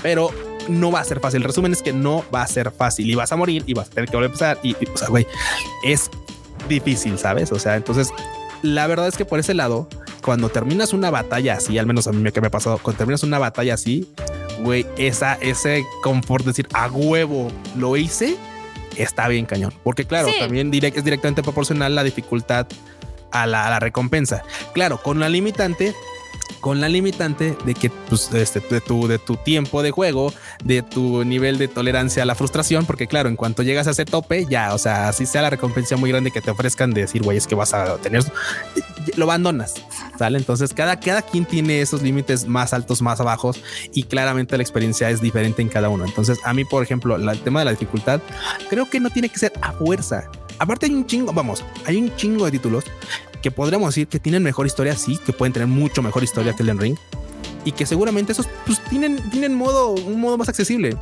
pero 0.01 0.31
no 0.67 0.91
va 0.91 0.99
a 0.99 1.03
ser 1.03 1.19
fácil. 1.19 1.41
El 1.41 1.47
resumen 1.47 1.71
es 1.71 1.81
que 1.81 1.93
no 1.93 2.23
va 2.33 2.43
a 2.43 2.47
ser 2.47 2.71
fácil 2.71 3.09
y 3.09 3.15
vas 3.15 3.31
a 3.31 3.35
morir 3.35 3.63
y 3.65 3.73
vas 3.73 3.87
a 3.87 3.91
tener 3.91 4.09
que 4.09 4.15
volver 4.15 4.29
a 4.29 4.33
empezar. 4.33 4.59
Y, 4.63 4.75
o 4.87 4.97
sea, 4.97 5.07
güey, 5.09 5.27
es 5.83 6.09
difícil, 6.67 7.17
¿sabes? 7.17 7.51
O 7.51 7.59
sea, 7.59 7.75
entonces 7.75 8.11
la 8.61 8.87
verdad 8.87 9.07
es 9.07 9.17
que 9.17 9.25
por 9.25 9.39
ese 9.39 9.53
lado, 9.53 9.87
cuando 10.21 10.49
terminas 10.49 10.93
una 10.93 11.09
batalla 11.09 11.55
así, 11.55 11.77
al 11.77 11.85
menos 11.85 12.07
a 12.07 12.11
mí 12.11 12.31
que 12.31 12.41
me 12.41 12.47
ha 12.47 12.51
pasado, 12.51 12.79
cuando 12.81 12.97
terminas 12.97 13.23
una 13.23 13.39
batalla 13.39 13.73
así, 13.73 14.11
güey, 14.61 14.85
esa, 14.97 15.35
ese 15.35 15.83
confort 16.03 16.45
de 16.45 16.51
decir 16.51 16.67
a 16.73 16.87
huevo 16.87 17.51
lo 17.75 17.97
hice, 17.97 18.37
está 18.97 19.27
bien 19.27 19.45
cañón. 19.45 19.73
Porque 19.83 20.05
claro, 20.05 20.29
también 20.39 20.71
es 20.73 21.03
directamente 21.03 21.43
proporcional 21.43 21.95
la 21.95 22.03
dificultad 22.03 22.67
a 23.31 23.47
la, 23.47 23.67
a 23.67 23.69
la 23.69 23.79
recompensa. 23.79 24.43
Claro, 24.73 25.01
con 25.01 25.19
la 25.19 25.29
limitante 25.29 25.95
con 26.61 26.79
la 26.79 26.87
limitante 26.87 27.57
de 27.65 27.73
que 27.73 27.89
pues, 27.89 28.31
este, 28.33 28.61
de, 28.61 28.79
tu, 28.79 29.07
de 29.07 29.19
tu 29.19 29.35
tiempo 29.35 29.81
de 29.83 29.91
juego, 29.91 30.33
de 30.63 30.83
tu 30.83 31.25
nivel 31.25 31.57
de 31.57 31.67
tolerancia 31.67 32.23
a 32.23 32.25
la 32.25 32.35
frustración, 32.35 32.85
porque 32.85 33.07
claro, 33.07 33.27
en 33.27 33.35
cuanto 33.35 33.63
llegas 33.63 33.87
a 33.87 33.91
ese 33.91 34.05
tope, 34.05 34.45
ya, 34.49 34.73
o 34.73 34.77
sea, 34.77 35.09
así 35.09 35.25
sea 35.25 35.41
la 35.41 35.49
recompensa 35.49 35.97
muy 35.97 36.11
grande 36.11 36.31
que 36.31 36.41
te 36.41 36.51
ofrezcan 36.51 36.91
de 36.91 37.01
decir, 37.01 37.23
güey, 37.23 37.37
es 37.37 37.47
que 37.47 37.55
vas 37.55 37.73
a 37.73 37.97
tener, 37.97 38.23
lo 39.17 39.25
abandonas, 39.25 39.73
¿sale? 40.17 40.37
Entonces, 40.37 40.73
cada, 40.73 40.99
cada 40.99 41.23
quien 41.23 41.45
tiene 41.45 41.81
esos 41.81 42.03
límites 42.03 42.47
más 42.47 42.73
altos, 42.73 43.01
más 43.01 43.19
bajos, 43.19 43.59
y 43.93 44.03
claramente 44.03 44.55
la 44.55 44.63
experiencia 44.63 45.09
es 45.09 45.19
diferente 45.19 45.61
en 45.61 45.69
cada 45.69 45.89
uno. 45.89 46.05
Entonces, 46.05 46.37
a 46.45 46.53
mí, 46.53 46.63
por 46.63 46.83
ejemplo, 46.83 47.15
el 47.15 47.39
tema 47.41 47.59
de 47.59 47.65
la 47.65 47.71
dificultad, 47.71 48.21
creo 48.69 48.89
que 48.89 48.99
no 48.99 49.09
tiene 49.09 49.29
que 49.29 49.39
ser 49.39 49.53
a 49.61 49.73
fuerza. 49.73 50.29
Aparte 50.59 50.85
hay 50.85 50.93
un 50.93 51.07
chingo, 51.07 51.33
vamos, 51.33 51.63
hay 51.85 51.97
un 51.97 52.15
chingo 52.15 52.45
de 52.45 52.51
títulos 52.51 52.83
que 53.41 53.51
podríamos 53.51 53.89
decir 53.89 54.07
que 54.07 54.19
tienen 54.19 54.43
mejor 54.43 54.65
historia, 54.65 54.95
sí, 54.95 55.17
que 55.17 55.33
pueden 55.33 55.53
tener 55.53 55.67
mucho 55.67 56.01
mejor 56.01 56.23
historia 56.23 56.55
que 56.55 56.63
el 56.63 56.77
Ring 56.77 56.95
y 57.65 57.71
que 57.71 57.85
seguramente 57.85 58.31
esos 58.31 58.47
pues 58.65 58.83
tienen, 58.85 59.17
tienen 59.29 59.53
modo, 59.53 59.91
un 59.91 60.19
modo 60.19 60.37
más 60.37 60.49
accesible. 60.49 60.97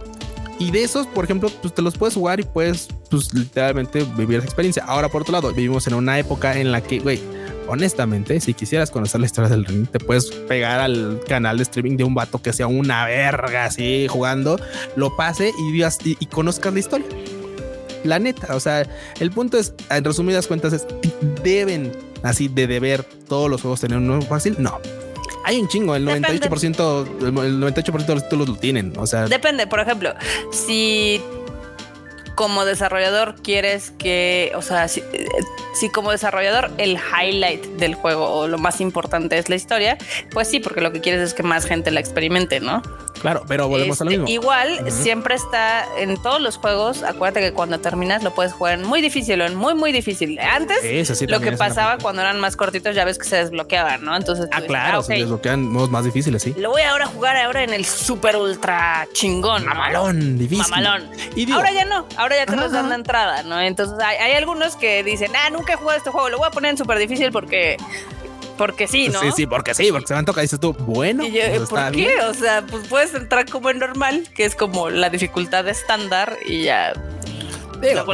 Y 0.59 0.71
de 0.71 0.83
esos, 0.83 1.07
por 1.07 1.23
ejemplo, 1.23 1.49
pues 1.61 1.73
te 1.73 1.81
los 1.81 1.97
puedes 1.97 2.15
jugar 2.15 2.41
y 2.41 2.43
puedes, 2.43 2.89
pues 3.09 3.33
literalmente 3.33 4.05
vivir 4.17 4.39
esa 4.39 4.45
experiencia. 4.45 4.83
Ahora, 4.85 5.07
por 5.07 5.21
otro 5.21 5.31
lado, 5.31 5.53
vivimos 5.53 5.87
en 5.87 5.93
una 5.93 6.19
época 6.19 6.59
en 6.59 6.73
la 6.73 6.81
que, 6.81 6.99
güey, 6.99 7.21
honestamente, 7.67 8.41
si 8.41 8.53
quisieras 8.53 8.91
conocer 8.91 9.21
la 9.21 9.27
historia 9.27 9.49
del 9.49 9.63
ring, 9.63 9.87
te 9.87 9.99
puedes 9.99 10.25
pegar 10.25 10.81
al 10.81 11.21
canal 11.27 11.57
de 11.57 11.63
streaming 11.63 11.95
de 11.95 12.03
un 12.03 12.13
vato 12.13 12.41
que 12.41 12.51
sea 12.51 12.67
una 12.67 13.05
verga 13.05 13.65
así 13.65 14.07
jugando, 14.09 14.59
lo 14.97 15.15
pase 15.15 15.53
y, 15.57 15.81
y, 15.81 16.17
y 16.19 16.25
conozcas 16.25 16.73
la 16.73 16.79
historia. 16.79 17.07
La 18.03 18.19
neta, 18.19 18.55
o 18.55 18.59
sea, 18.59 18.87
el 19.19 19.31
punto 19.31 19.57
es, 19.57 19.73
en 19.89 20.03
resumidas 20.03 20.47
cuentas, 20.47 20.73
es 20.73 20.85
deben 21.43 21.91
así 22.23 22.47
de 22.47 22.67
deber 22.67 23.03
todos 23.03 23.49
los 23.49 23.61
juegos 23.61 23.81
tener 23.81 23.97
un 23.97 24.07
nuevo 24.07 24.21
fácil. 24.23 24.55
No, 24.59 24.79
hay 25.45 25.59
un 25.59 25.67
chingo, 25.67 25.95
el 25.95 26.05
98%, 26.05 27.25
el 27.25 27.33
98% 27.33 28.05
de 28.05 28.13
los 28.13 28.23
títulos 28.23 28.49
lo 28.49 28.55
tienen. 28.55 28.93
O 28.97 29.07
sea, 29.07 29.27
depende. 29.27 29.67
Por 29.67 29.79
ejemplo, 29.79 30.13
si 30.51 31.21
como 32.39 32.63
desarrollador 32.63 33.35
quieres 33.43 33.91
que, 33.97 34.53
o 34.55 34.61
sea, 34.61 34.87
si, 34.87 35.03
si, 35.77 35.89
como 35.89 36.11
desarrollador 36.11 36.71
el 36.77 36.97
highlight 36.97 37.65
del 37.65 37.95
juego 37.95 38.29
o 38.29 38.47
lo 38.47 38.57
más 38.57 38.79
importante 38.79 39.37
es 39.37 39.49
la 39.49 39.57
historia, 39.57 39.97
pues 40.31 40.47
sí, 40.47 40.61
porque 40.61 40.79
lo 40.79 40.93
que 40.93 41.01
quieres 41.01 41.21
es 41.21 41.33
que 41.33 41.43
más 41.43 41.65
gente 41.65 41.91
la 41.91 41.99
experimente, 41.99 42.61
¿no? 42.61 42.81
Claro, 43.19 43.43
pero 43.47 43.67
volvemos 43.67 43.99
a 44.01 44.05
lo 44.05 44.11
este, 44.11 44.21
mismo. 44.21 44.33
Igual 44.33 44.91
siempre 44.91 45.35
está 45.35 45.85
en 45.97 46.21
todos 46.21 46.41
los 46.41 46.57
juegos. 46.57 47.03
Acuérdate 47.03 47.41
que 47.41 47.53
cuando 47.53 47.79
terminas 47.79 48.23
lo 48.23 48.33
puedes 48.33 48.53
jugar 48.53 48.75
en 48.75 48.85
muy 48.85 49.01
difícil 49.01 49.41
o 49.41 49.45
en 49.45 49.55
muy, 49.55 49.75
muy 49.75 49.91
difícil. 49.91 50.39
Antes, 50.39 51.19
lo 51.27 51.39
que 51.39 51.51
pasaba 51.53 51.97
cuando 51.97 52.21
eran 52.21 52.39
más 52.39 52.55
cortitos, 52.55 52.95
ya 52.95 53.05
ves 53.05 53.17
que 53.17 53.25
se 53.25 53.37
desbloqueaban, 53.37 54.03
¿no? 54.03 54.15
Entonces, 54.15 54.47
ah, 54.51 54.61
claro, 54.61 54.99
ah, 54.99 55.03
se 55.03 55.15
desbloquean 55.15 55.63
modos 55.67 55.89
más 55.89 56.05
difíciles, 56.05 56.41
sí. 56.41 56.55
Lo 56.57 56.71
voy 56.71 56.81
ahora 56.83 57.05
a 57.05 57.07
jugar 57.07 57.35
ahora 57.37 57.63
en 57.63 57.73
el 57.73 57.85
super 57.85 58.35
ultra 58.35 59.07
chingón. 59.13 59.65
Mamalón, 59.65 60.37
difícil. 60.37 60.63
Mamalón. 60.69 61.09
Y 61.35 61.51
ahora 61.51 61.71
ya 61.71 61.85
no, 61.85 62.07
ahora 62.17 62.28
ya 62.35 62.45
te 62.45 62.55
los 62.55 62.71
dan 62.71 62.89
la 62.89 62.95
entrada, 62.95 63.43
¿no? 63.43 63.59
Entonces 63.59 63.97
hay, 64.03 64.17
hay 64.17 64.33
algunos 64.33 64.75
que 64.75 65.03
dicen, 65.03 65.31
ah, 65.35 65.49
nunca 65.49 65.73
he 65.73 65.75
jugado 65.75 65.97
este 65.97 66.09
juego, 66.09 66.29
lo 66.29 66.37
voy 66.37 66.47
a 66.47 66.51
poner 66.51 66.71
en 66.71 66.77
súper 66.77 66.97
difícil 66.97 67.31
porque 67.31 67.77
porque 68.59 68.89
sí, 68.89 69.07
¿no? 69.07 69.21
Sí, 69.21 69.31
sí, 69.33 69.47
porque 69.47 69.73
sí, 69.73 69.89
porque 69.89 70.07
se 70.07 70.13
van 70.13 70.23
a 70.23 70.25
tocar. 70.25 70.41
Dices 70.41 70.59
tú, 70.59 70.73
bueno, 70.73 71.23
pues 71.31 71.69
¿por 71.69 71.91
qué? 71.93 72.09
O 72.29 72.33
sea, 72.33 72.61
pues 72.69 72.85
puedes 72.89 73.13
entrar 73.13 73.49
como 73.49 73.69
en 73.69 73.79
normal, 73.79 74.27
que 74.35 74.43
es 74.43 74.53
como 74.53 74.89
la 74.89 75.09
dificultad 75.09 75.65
estándar 75.69 76.37
y 76.45 76.63
ya. 76.63 76.91
pero, 77.79 78.05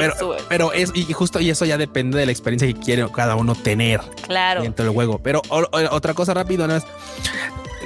pero, 0.48 0.72
es 0.72 0.92
y 0.94 1.12
justo 1.14 1.40
y 1.40 1.50
eso 1.50 1.66
ya 1.66 1.80
depende 1.80 2.20
de 2.20 2.28
la 2.28 2.32
experiencia 2.32 2.68
que 2.68 2.80
quiere 2.80 3.08
cada 3.12 3.36
uno 3.36 3.56
tener 3.56 4.02
claro. 4.22 4.62
dentro 4.62 4.86
del 4.86 4.94
juego. 4.94 5.18
Pero 5.18 5.42
otra 5.50 6.14
cosa 6.14 6.36
rápido, 6.36 6.68
¿no 6.68 6.76
es? 6.76 6.84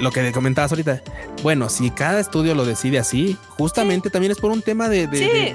Lo 0.00 0.10
que 0.10 0.32
comentabas 0.32 0.72
ahorita. 0.72 1.02
Bueno, 1.42 1.68
si 1.68 1.90
cada 1.90 2.20
estudio 2.20 2.54
lo 2.54 2.64
decide 2.64 2.98
así, 2.98 3.36
justamente 3.50 4.10
también 4.10 4.32
es 4.32 4.38
por 4.38 4.50
un 4.50 4.62
tema 4.62 4.88
de, 4.88 5.06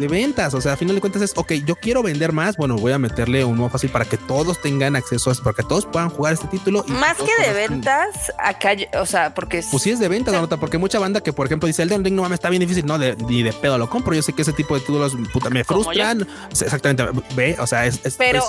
ventas. 0.10 0.54
O 0.54 0.62
sea, 0.62 0.74
a 0.74 0.78
final 0.78 0.96
de 0.96 1.02
cuentas 1.02 1.22
es, 1.22 1.34
ok, 1.36 1.54
yo 1.66 1.76
quiero 1.76 2.04
vender 2.04 2.32
más. 2.32 2.58
Bueno, 2.58 2.76
voy 2.76 2.92
a 2.92 3.00
meterle 3.00 3.44
un 3.44 3.58
modo 3.58 3.70
fácil 3.70 3.90
para 3.90 4.06
que 4.06 4.18
todos 4.18 4.62
tengan 4.62 4.96
acceso 4.96 5.30
a 5.30 5.34
esto, 5.34 5.44
para 5.44 5.56
que 5.56 5.64
todos 5.64 5.86
puedan 5.86 6.10
jugar 6.10 6.34
este 6.34 6.48
título. 6.48 6.84
más 6.88 7.18
que 7.18 7.48
de 7.48 7.54
ventas, 7.54 8.32
acá, 8.38 8.72
o 9.00 9.06
sea, 9.06 9.34
porque. 9.34 9.64
Pues 9.70 9.84
sí 9.84 9.92
es 9.92 10.00
de 10.00 10.08
ventas, 10.08 10.34
nota, 10.34 10.58
porque 10.58 10.78
mucha 10.78 11.00
banda 11.00 11.22
que, 11.22 11.34
por 11.34 11.46
ejemplo, 11.46 11.68
dice 11.68 11.84
Elden 11.84 12.04
Ring 12.04 12.16
no 12.16 12.22
mames, 12.22 12.38
está 12.38 12.50
bien 12.50 12.62
difícil. 12.62 12.86
No, 12.86 12.98
de, 12.98 13.16
ni 13.28 13.44
de 13.44 13.54
pedo 13.54 13.78
lo 13.78 13.90
compro. 13.90 14.14
Yo 14.14 14.22
sé 14.22 14.34
que 14.34 14.44
ese 14.44 14.54
tipo 14.54 14.76
de 14.76 14.82
títulos 14.82 15.16
puta, 15.34 15.50
me 15.50 15.64
frustran. 15.64 16.28
Exactamente. 16.50 17.06
Ve, 17.36 17.56
o 17.60 17.68
sea, 17.68 17.86
es, 17.86 18.02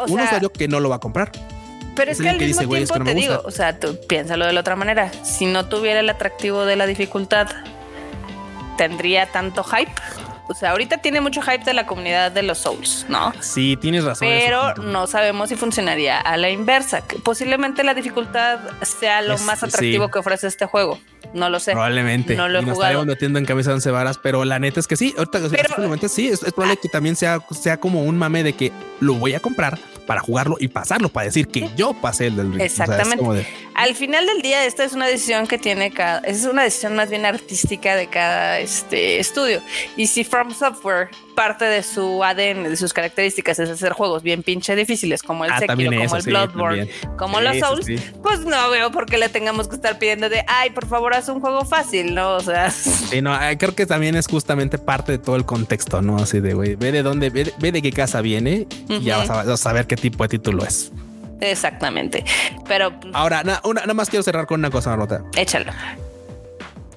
un 0.07 0.21
usuario 0.21 0.51
que 0.53 0.69
no 0.69 0.81
lo 0.81 0.89
va 0.89 0.97
a 0.97 1.01
comprar. 1.01 1.33
Pero 1.97 2.13
es, 2.13 2.21
que 2.21 2.29
al 2.29 2.39
mismo 2.39 2.69
tiempo 2.69 3.01
te 3.03 3.15
digo, 3.15 3.43
o 3.45 3.51
sea, 3.51 3.81
tú 3.81 3.99
piénsalo 4.07 4.47
de 4.47 4.53
la 4.53 4.61
otra 4.61 4.77
manera. 4.77 5.11
Si 5.25 5.47
no 5.47 5.67
tuviera 5.67 6.01
el 6.01 6.11
atractivo 6.11 6.65
de 6.65 6.77
la 6.77 6.87
dificultad, 6.87 7.49
¿tendría 8.77 9.27
tanto 9.27 9.65
hype? 9.65 9.93
O 10.49 10.55
sea, 10.55 10.71
ahorita 10.71 10.99
tiene 10.99 11.21
mucho 11.21 11.43
hype 11.43 11.65
de 11.65 11.75
la 11.75 11.87
comunidad 11.87 12.31
de 12.31 12.43
los 12.43 12.59
Souls, 12.59 13.05
¿no? 13.09 13.33
Sí, 13.41 13.77
tienes 13.81 14.05
razón. 14.05 14.29
Pero 14.29 14.75
no 14.77 15.09
sabemos 15.09 15.49
si 15.49 15.57
funcionaría 15.57 16.21
a 16.21 16.37
la 16.37 16.51
inversa. 16.51 17.03
Posiblemente 17.25 17.83
la 17.83 17.95
dificultad 17.95 18.61
sea 18.83 19.23
lo 19.23 19.37
más 19.39 19.65
atractivo 19.65 20.09
que 20.09 20.21
ofrece 20.21 20.47
este 20.47 20.67
juego. 20.67 21.01
No 21.35 21.51
lo 21.51 21.59
sé. 21.59 21.73
Probablemente. 21.73 22.37
No 22.37 22.49
lo 22.49 22.61
he 22.61 22.63
y 22.63 22.65
jugado. 22.67 22.99
Nos 22.99 23.07
metiendo 23.07 23.41
en 23.41 23.45
de 23.45 23.73
once 23.73 23.91
varas, 23.91 24.19
pero 24.19 24.45
la 24.45 24.61
neta 24.61 24.79
es 24.79 24.87
que 24.87 24.97
sí. 24.97 25.13
Ahorita 25.19 25.41
pero, 25.51 26.09
sí, 26.09 26.29
es, 26.29 26.41
probable 26.41 26.77
que 26.77 26.89
también 26.89 27.17
sea, 27.17 27.41
sea 27.51 27.79
como 27.79 28.05
un 28.05 28.17
mame 28.17 28.45
de 28.45 28.53
que 28.53 28.71
lo 29.01 29.15
voy 29.15 29.35
a 29.35 29.41
comprar 29.41 29.79
para 30.07 30.21
jugarlo 30.21 30.57
y 30.59 30.69
pasarlo, 30.69 31.09
para 31.09 31.27
decir 31.27 31.49
que 31.49 31.71
yo 31.77 31.95
pasé 31.95 32.29
el 32.29 32.37
del 32.37 32.53
ring. 32.53 32.63
Exactamente. 32.63 33.47
Al 33.75 33.95
final 33.95 34.27
del 34.27 34.41
día, 34.41 34.65
esta 34.65 34.85
es 34.85 34.93
una 34.93 35.07
decisión 35.07 35.47
que 35.47 35.59
tiene 35.59 35.91
cada, 35.91 36.19
es 36.21 36.45
una 36.45 36.63
decisión 36.63 36.97
más 36.97 37.11
bien 37.11 37.27
artística 37.27 37.97
de 37.97 38.07
cada 38.07 38.59
este, 38.59 39.19
estudio. 39.19 39.61
Y 39.97 40.07
si 40.07 40.25
From 40.25 40.55
Software 40.55 41.11
parte 41.37 41.65
de 41.67 41.85
su 41.85 42.25
ADN, 42.25 42.65
de 42.65 42.77
sus 42.77 42.93
características 42.93 43.61
es 43.61 43.71
hacer 43.71 43.93
juegos 43.93 44.25
bien 44.25 44.43
pinche 44.43 44.75
difíciles 44.75 45.23
como 45.23 45.45
el 45.45 45.53
ah, 45.53 45.61
Sekiro, 45.61 45.93
como 45.93 46.17
el 46.17 46.23
Bloodborne, 46.25 46.91
como 47.17 47.41
los 47.41 47.59
Souls, 47.59 47.87
pues 48.23 48.41
no 48.41 48.71
veo 48.71 48.91
por 48.91 49.07
qué 49.07 49.19
le 49.19 49.29
tengamos 49.29 49.69
que 49.69 49.77
estar 49.77 49.99
pidiendo 49.99 50.29
de, 50.29 50.45
ay, 50.49 50.71
por 50.71 50.87
favor, 50.89 51.15
haz 51.15 51.29
un 51.29 51.41
juego 51.41 51.65
fácil, 51.65 52.15
¿no? 52.15 52.35
O 52.35 52.41
sea. 52.41 52.71
Sí, 53.07 53.23
no, 53.23 53.39
creo 53.59 53.75
que 53.75 53.87
también 53.87 54.17
es 54.17 54.27
justamente 54.27 54.79
parte 54.79 55.13
de 55.13 55.19
todo 55.19 55.37
el 55.37 55.45
contexto, 55.45 56.03
¿no? 56.03 56.17
Así 56.17 56.41
de, 56.41 56.55
güey, 56.55 56.75
ve 56.75 56.91
de 56.91 57.03
dónde, 57.03 57.31
ve, 57.31 57.73
de 57.73 57.83
qué 57.83 57.93
casa 57.93 58.21
viene 58.21 58.67
y 58.89 59.03
ya 59.03 59.19
vas 59.19 59.31
a, 59.31 59.57
saber 59.57 59.87
qué 59.87 59.97
tipo 59.97 60.25
de 60.25 60.31
título 60.31 60.65
es. 60.65 60.91
Exactamente. 61.41 62.25
Pero. 62.67 62.99
Ahora, 63.13 63.45
nada 63.45 63.95
más 63.95 64.09
quiero 64.09 64.23
cerrar 64.23 64.47
con 64.47 64.61
una 64.61 64.71
cosa, 64.71 64.91
Marota. 64.91 65.23
Échalo. 65.37 65.73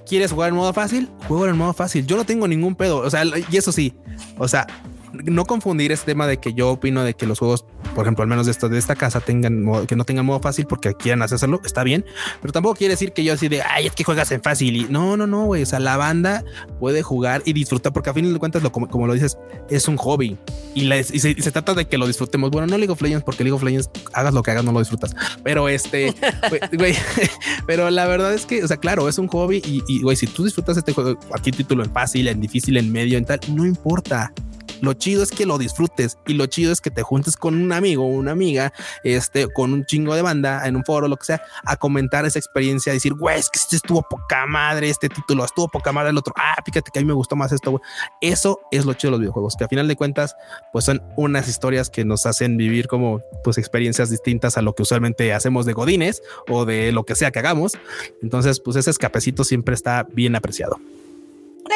¿Quieres 0.10 0.32
jugar 0.32 0.50
en 0.50 0.56
modo 0.56 0.74
fácil? 0.74 1.08
Juego 1.28 1.46
en 1.46 1.56
modo 1.56 1.72
fácil. 1.72 2.08
Yo 2.08 2.18
no 2.18 2.26
tengo 2.26 2.48
ningún 2.48 2.74
pedo. 2.74 2.98
O 2.98 3.10
sea, 3.12 3.24
y 3.26 3.56
eso 3.56 3.72
sí. 3.72 3.94
O 4.40 4.48
sea, 4.48 4.66
no 5.14 5.46
confundir 5.46 5.92
este 5.92 6.08
tema 6.08 6.28
de 6.28 6.38
que 6.38 6.54
yo 6.54 6.70
opino 6.70 7.04
de 7.04 7.14
que 7.14 7.26
los 7.26 7.40
juegos, 7.40 7.66
por 7.96 8.06
ejemplo, 8.06 8.24
al 8.24 8.30
menos 8.30 8.46
de, 8.46 8.52
esto, 8.52 8.70
de 8.70 8.78
esta 8.78 8.96
casa, 8.96 9.20
tengan 9.20 9.86
que 9.88 9.96
no 9.96 10.06
tengan 10.06 10.26
modo 10.26 10.40
fácil 10.40 10.66
porque 10.66 10.94
quieran 10.94 11.22
hacerlo, 11.22 11.62
está 11.64 11.84
bien, 11.84 12.06
pero 12.42 12.52
tampoco 12.52 12.76
quiere 12.76 12.94
decir 12.94 13.14
que 13.14 13.24
yo 13.24 13.34
así 13.34 13.48
de 13.48 13.62
ay, 13.62 13.88
es 13.88 13.94
que 13.94 14.04
juegas 14.04 14.32
en 14.32 14.42
fácil 14.42 14.76
y 14.76 14.84
no, 14.86 15.18
no, 15.18 15.28
no, 15.28 15.46
güey. 15.46 15.64
O 15.64 15.66
sea, 15.66 15.80
la 15.80 15.98
banda 15.98 16.44
puede 16.80 17.02
jugar 17.02 17.42
y 17.46 17.54
disfrutar 17.54 17.94
porque 17.94 18.10
a 18.10 18.14
fin 18.14 18.32
de 18.32 18.40
cuentas, 18.40 18.64
lo, 18.64 18.72
como, 18.72 19.08
lo 19.08 19.14
dices, 19.14 19.38
es 19.70 19.88
un 19.88 19.98
hobby 19.98 20.38
y, 20.76 20.90
se, 21.20 21.52
trata 21.52 21.74
de 21.74 21.88
que 21.88 21.98
lo 21.98 22.08
disfrutemos. 22.08 22.52
Bueno, 22.52 22.68
no 22.68 22.78
League 22.78 22.92
of 22.92 23.02
Legends 23.02 23.24
porque 23.24 23.44
League 23.44 23.56
of 23.56 23.64
Legends 23.64 23.90
hagas 24.14 24.34
lo 24.34 24.44
que 24.44 24.52
hagas, 24.52 24.64
no 24.64 24.72
lo 24.72 24.80
disfrutas, 24.80 25.16
pero 25.44 25.70
este, 25.70 26.14
güey, 26.74 26.96
pero 27.68 27.90
la 27.90 28.06
verdad 28.08 28.34
es 28.34 28.46
que, 28.46 28.64
o 28.64 28.68
sea, 28.68 28.78
claro, 28.78 29.08
es 29.10 29.18
un 29.18 29.28
hobby 29.28 29.62
y, 29.66 30.02
güey, 30.02 30.16
si 30.16 30.28
tú 30.28 30.44
disfrutas 30.44 30.78
este 30.78 30.94
juego, 30.94 31.20
aquí 31.34 31.52
título 31.52 31.84
en 31.84 31.92
fácil, 31.92 32.28
en 32.28 32.40
difícil, 32.40 32.78
en 32.78 32.92
medio, 32.92 33.18
en 33.18 33.26
tal, 33.26 33.40
no 33.50 33.66
importa. 33.66 34.32
Lo 34.82 34.94
chido 34.94 35.24
es 35.24 35.32
que 35.32 35.46
lo 35.46 35.58
disfrutes 35.58 36.18
y 36.26 36.34
lo 36.34 36.46
chido 36.46 36.72
es 36.72 36.82
que 36.82 36.92
te 36.92 37.02
juntes 37.02 37.36
con 37.36 37.56
un 37.56 37.72
amigo 37.72 38.06
o 38.06 38.10
una 38.10 38.32
amiga, 38.32 38.74
este, 39.04 39.48
con 39.48 39.74
un 39.74 39.86
chingo 39.86 40.16
de 40.16 40.22
banda 40.22 40.68
en 40.68 40.76
un 40.76 40.84
foro, 40.84 41.08
lo 41.08 41.18
que 41.18 41.26
sea, 41.26 41.42
a 41.66 41.78
comentar 41.78 42.26
esa 42.26 42.40
experiencia, 42.40 42.92
a 42.92 42.96
decir, 42.96 43.14
güey, 43.14 43.40
es 43.40 43.50
que 43.50 43.60
este 43.60 43.76
estuvo 43.76 44.02
poca 44.02 44.46
madre, 44.46 44.90
este 44.90 45.10
título 45.10 45.46
estuvo 45.46 45.68
poca 45.68 45.92
madre, 45.92 46.12
el 46.12 46.18
otro, 46.18 46.34
ah, 46.38 46.56
fíjate 46.66 46.92
que 46.92 47.00
a 47.00 47.02
mí 47.02 47.08
me 47.08 47.14
gustó 47.14 47.36
más 47.36 47.52
esto. 47.52 47.82
Eso 48.22 48.60
es 48.72 48.86
lo 48.86 48.94
chido 48.94 49.10
de 49.10 49.12
los 49.12 49.20
videojuegos, 49.22 49.56
que 49.56 49.64
a 49.64 49.68
final 49.68 49.88
de 49.88 49.96
cuentas, 49.96 50.36
pues 50.72 50.86
son 50.86 51.02
unas 51.16 51.48
historias 51.48 51.90
que 51.90 52.06
nos 52.06 52.26
hacen 52.26 52.58
vivir 52.58 52.88
como, 52.88 53.22
pues, 53.44 53.58
experiencias 53.58 54.10
distintas 54.10 54.58
a 54.58 54.62
lo 54.62 54.74
que 54.74 54.84
usualmente 54.84 55.34
hacemos 55.34 55.66
de 55.66 55.74
godines 55.74 56.22
o 56.48 56.66
de 56.66 56.92
lo 56.92 57.04
que 57.04 57.16
sea 57.16 57.32
que 57.32 57.40
hagamos. 57.40 57.78
Entonces, 58.22 58.60
pues 58.60 58.78
ese 58.78 58.90
escapecito 58.90 59.44
siempre 59.44 59.76
está 59.76 60.08
bien 60.12 60.36
apreciado. 60.36 60.78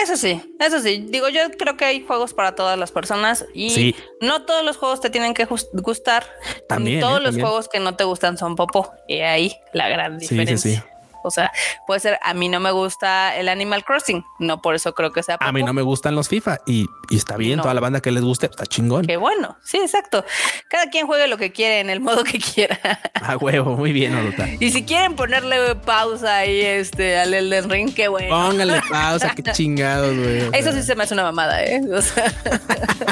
Eso 0.02 0.18
sí, 0.18 0.42
eso 0.60 0.80
sí. 0.80 1.06
Digo, 1.10 1.30
yo 1.30 1.42
creo 1.58 1.78
que 1.78 1.86
hay 1.86 2.02
juegos 2.02 2.34
para 2.34 2.56
todas 2.56 2.78
las 2.78 2.92
personas 2.92 3.46
y 3.54 3.96
no 4.22 4.44
todos 4.44 4.66
los 4.66 4.78
juegos 4.78 5.02
te 5.02 5.10
tienen 5.10 5.34
que 5.34 5.46
gustar. 5.74 6.26
También. 6.68 7.00
todos 7.00 7.20
¿eh? 7.20 7.24
los 7.24 7.36
juegos 7.36 7.70
que 7.70 7.80
no 7.80 7.96
te 7.96 8.04
gustan 8.04 8.38
son 8.38 8.56
popo. 8.56 8.92
Y 9.08 9.20
ahí 9.20 9.56
la 9.74 9.90
gran 9.90 10.18
diferencia. 10.18 10.58
Sí, 10.58 10.70
sí, 10.70 10.76
sí. 10.76 10.93
O 11.24 11.32
sea, 11.32 11.52
puede 11.88 12.00
ser, 12.00 12.20
a 12.22 12.34
mí 12.34 12.50
no 12.50 12.60
me 12.60 12.72
gusta 12.72 13.36
el 13.38 13.50
Animal 13.50 13.84
Crossing, 13.84 14.24
no 14.40 14.62
por 14.62 14.76
eso 14.76 14.94
creo 14.94 15.12
que 15.12 15.24
sea. 15.24 15.38
A 15.40 15.52
mí 15.52 15.64
no 15.64 15.74
me 15.74 15.82
gustan 15.82 16.16
los 16.16 16.30
FIFA 16.30 16.60
y, 16.66 16.88
está 17.12 17.38
bien, 17.38 17.62
toda 17.62 17.74
la 17.74 17.82
banda 17.82 18.02
que 18.02 18.12
les 18.12 18.24
guste, 18.24 18.48
está 18.48 18.66
chingón. 18.66 19.06
Qué 19.06 19.18
bueno, 19.18 19.58
sí, 19.64 19.78
exacto. 19.78 20.24
Cada 20.70 20.90
quien 20.90 21.08
juegue 21.08 21.28
lo 21.28 21.38
que 21.38 21.52
quiere 21.52 21.80
en 21.80 21.90
el 21.90 22.00
modo 22.00 22.24
que 22.24 22.40
quiera. 22.40 22.80
A 23.22 23.38
huevo, 23.44 23.76
muy 23.76 23.92
bien, 23.92 24.16
Oluta. 24.16 24.48
Y 24.60 24.72
si 24.72 24.84
quieren 24.84 25.16
ponerle 25.16 25.76
pausa 25.76 26.38
ahí 26.38 26.62
este, 26.62 27.18
al 27.18 27.34
Elden 27.34 27.70
Ring, 27.70 27.94
qué 27.94 28.08
bueno. 28.08 28.30
Póngale 28.30 28.82
pausa, 28.90 29.34
qué 29.36 29.44
chingados, 29.44 30.16
güey. 30.16 30.50
Eso 30.54 30.72
sí 30.72 30.84
se 30.84 30.96
me 30.96 31.04
hace 31.04 31.14
una 31.14 31.24
mamada, 31.24 31.64
¿eh? 31.64 31.82
O 31.94 32.02
sea. 32.02 32.34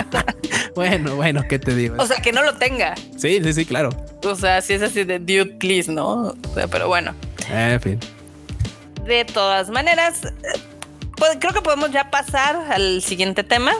bueno, 0.75 1.15
bueno, 1.15 1.43
¿qué 1.47 1.59
te 1.59 1.75
digo? 1.75 1.95
O 1.97 2.05
sea, 2.05 2.21
que 2.21 2.31
no 2.31 2.43
lo 2.43 2.55
tenga. 2.55 2.95
Sí, 3.17 3.41
sí, 3.43 3.53
sí, 3.53 3.65
claro. 3.65 3.89
O 4.23 4.35
sea, 4.35 4.61
si 4.61 4.73
es 4.73 4.81
así 4.81 5.03
de 5.03 5.19
dude, 5.19 5.57
please, 5.59 5.91
¿no? 5.91 6.27
O 6.27 6.53
sea, 6.53 6.67
pero 6.67 6.87
bueno. 6.87 7.13
En 7.51 7.81
fin. 7.81 7.99
De 9.05 9.25
todas 9.25 9.69
maneras, 9.69 10.21
pues, 11.17 11.37
creo 11.39 11.53
que 11.53 11.61
podemos 11.61 11.91
ya 11.91 12.09
pasar 12.09 12.55
al 12.71 13.01
siguiente 13.01 13.43
tema. 13.43 13.73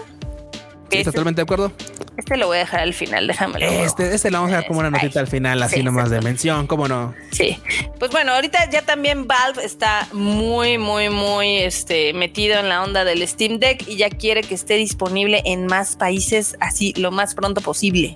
Sí, 0.89 0.97
este, 0.97 1.05
totalmente 1.05 1.39
de 1.39 1.43
acuerdo. 1.43 1.71
Este 2.17 2.35
lo 2.35 2.47
voy 2.47 2.57
a 2.57 2.59
dejar 2.59 2.81
al 2.81 2.93
final, 2.93 3.25
déjame 3.25 3.83
Este, 3.83 4.13
este 4.13 4.29
lo 4.29 4.39
vamos 4.39 4.51
a 4.51 4.57
dejar 4.57 4.67
como 4.67 4.81
una 4.81 4.91
notita 4.91 5.21
al 5.21 5.27
final, 5.27 5.63
así 5.63 5.81
nomás 5.81 6.09
de 6.09 6.19
mención, 6.19 6.67
¿cómo 6.67 6.89
no? 6.89 7.15
Sí. 7.31 7.57
Pues 7.97 8.11
bueno, 8.11 8.33
ahorita 8.33 8.69
ya 8.69 8.81
también 8.81 9.25
Valve 9.25 9.63
está 9.63 10.07
muy, 10.11 10.77
muy, 10.77 11.09
muy 11.09 11.59
este, 11.59 12.13
metido 12.13 12.59
en 12.59 12.67
la 12.67 12.83
onda 12.83 13.05
del 13.05 13.25
Steam 13.25 13.59
Deck 13.59 13.87
y 13.87 13.95
ya 13.95 14.09
quiere 14.09 14.41
que 14.43 14.53
esté 14.53 14.75
disponible 14.75 15.41
en 15.45 15.65
más 15.65 15.95
países 15.95 16.57
así 16.59 16.93
lo 16.97 17.11
más 17.11 17.33
pronto 17.33 17.61
posible 17.61 18.15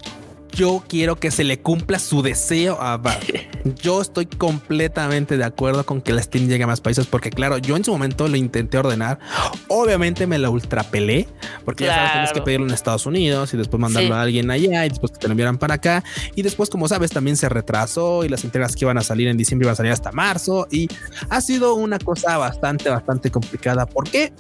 yo 0.56 0.84
quiero 0.88 1.18
que 1.18 1.32
se 1.32 1.44
le 1.44 1.60
cumpla 1.60 2.00
su 2.00 2.22
deseo 2.22 2.78
a 2.82 3.02
Yo 3.82 4.02
estoy 4.02 4.26
completamente 4.26 5.38
de 5.38 5.44
acuerdo 5.44 5.86
con 5.86 6.02
que 6.02 6.14
la 6.14 6.22
Steam 6.22 6.48
llegue 6.48 6.64
a 6.64 6.68
más 6.68 6.82
países 6.82 7.08
porque 7.08 7.30
claro, 7.30 7.58
yo 7.58 7.76
en 7.76 7.84
su 7.84 7.92
momento 7.92 8.28
lo 8.28 8.38
intenté 8.38 8.78
ordenar. 8.78 9.20
Obviamente 9.68 10.28
me 10.28 10.38
la 10.38 10.50
ultrapelé 10.50 11.28
porque 11.66 11.86
ya 11.86 11.96
sabes, 11.96 12.12
tienes 12.12 12.34
que 12.34 12.42
pedirlo 12.42 12.68
en 12.68 12.74
Estados 12.74 13.06
Unidos 13.06 13.54
y 13.54 13.58
después 13.58 13.80
mandarlo 13.80 14.16
a 14.16 14.22
alguien 14.22 14.50
allá 14.50 14.86
y 14.86 14.90
después 14.90 15.12
que 15.12 15.20
te 15.20 15.28
lo 15.28 15.32
enviaran 15.32 15.58
para 15.58 15.76
acá. 15.76 16.04
Y 16.36 16.42
después, 16.42 16.70
como 16.70 16.88
sabes, 16.88 17.12
también 17.12 17.38
se 17.38 17.50
retrasó 17.50 18.24
y 18.24 18.30
las 18.30 18.44
entregas 18.44 18.76
que 18.76 18.86
iban 18.86 18.98
a 18.98 19.02
salir 19.02 19.28
en 19.28 19.38
diciembre 19.38 19.66
iban 19.66 19.74
a 19.74 19.78
salir 19.78 19.92
hasta 19.92 20.12
marzo 20.12 20.68
y 20.72 20.88
ha 21.30 21.42
sido 21.42 21.74
una 21.76 22.00
cosa 22.00 22.38
bastante, 22.38 22.90
bastante 22.90 23.32
complicada. 23.32 23.86
¿Por 23.86 24.10
qué? 24.10 24.32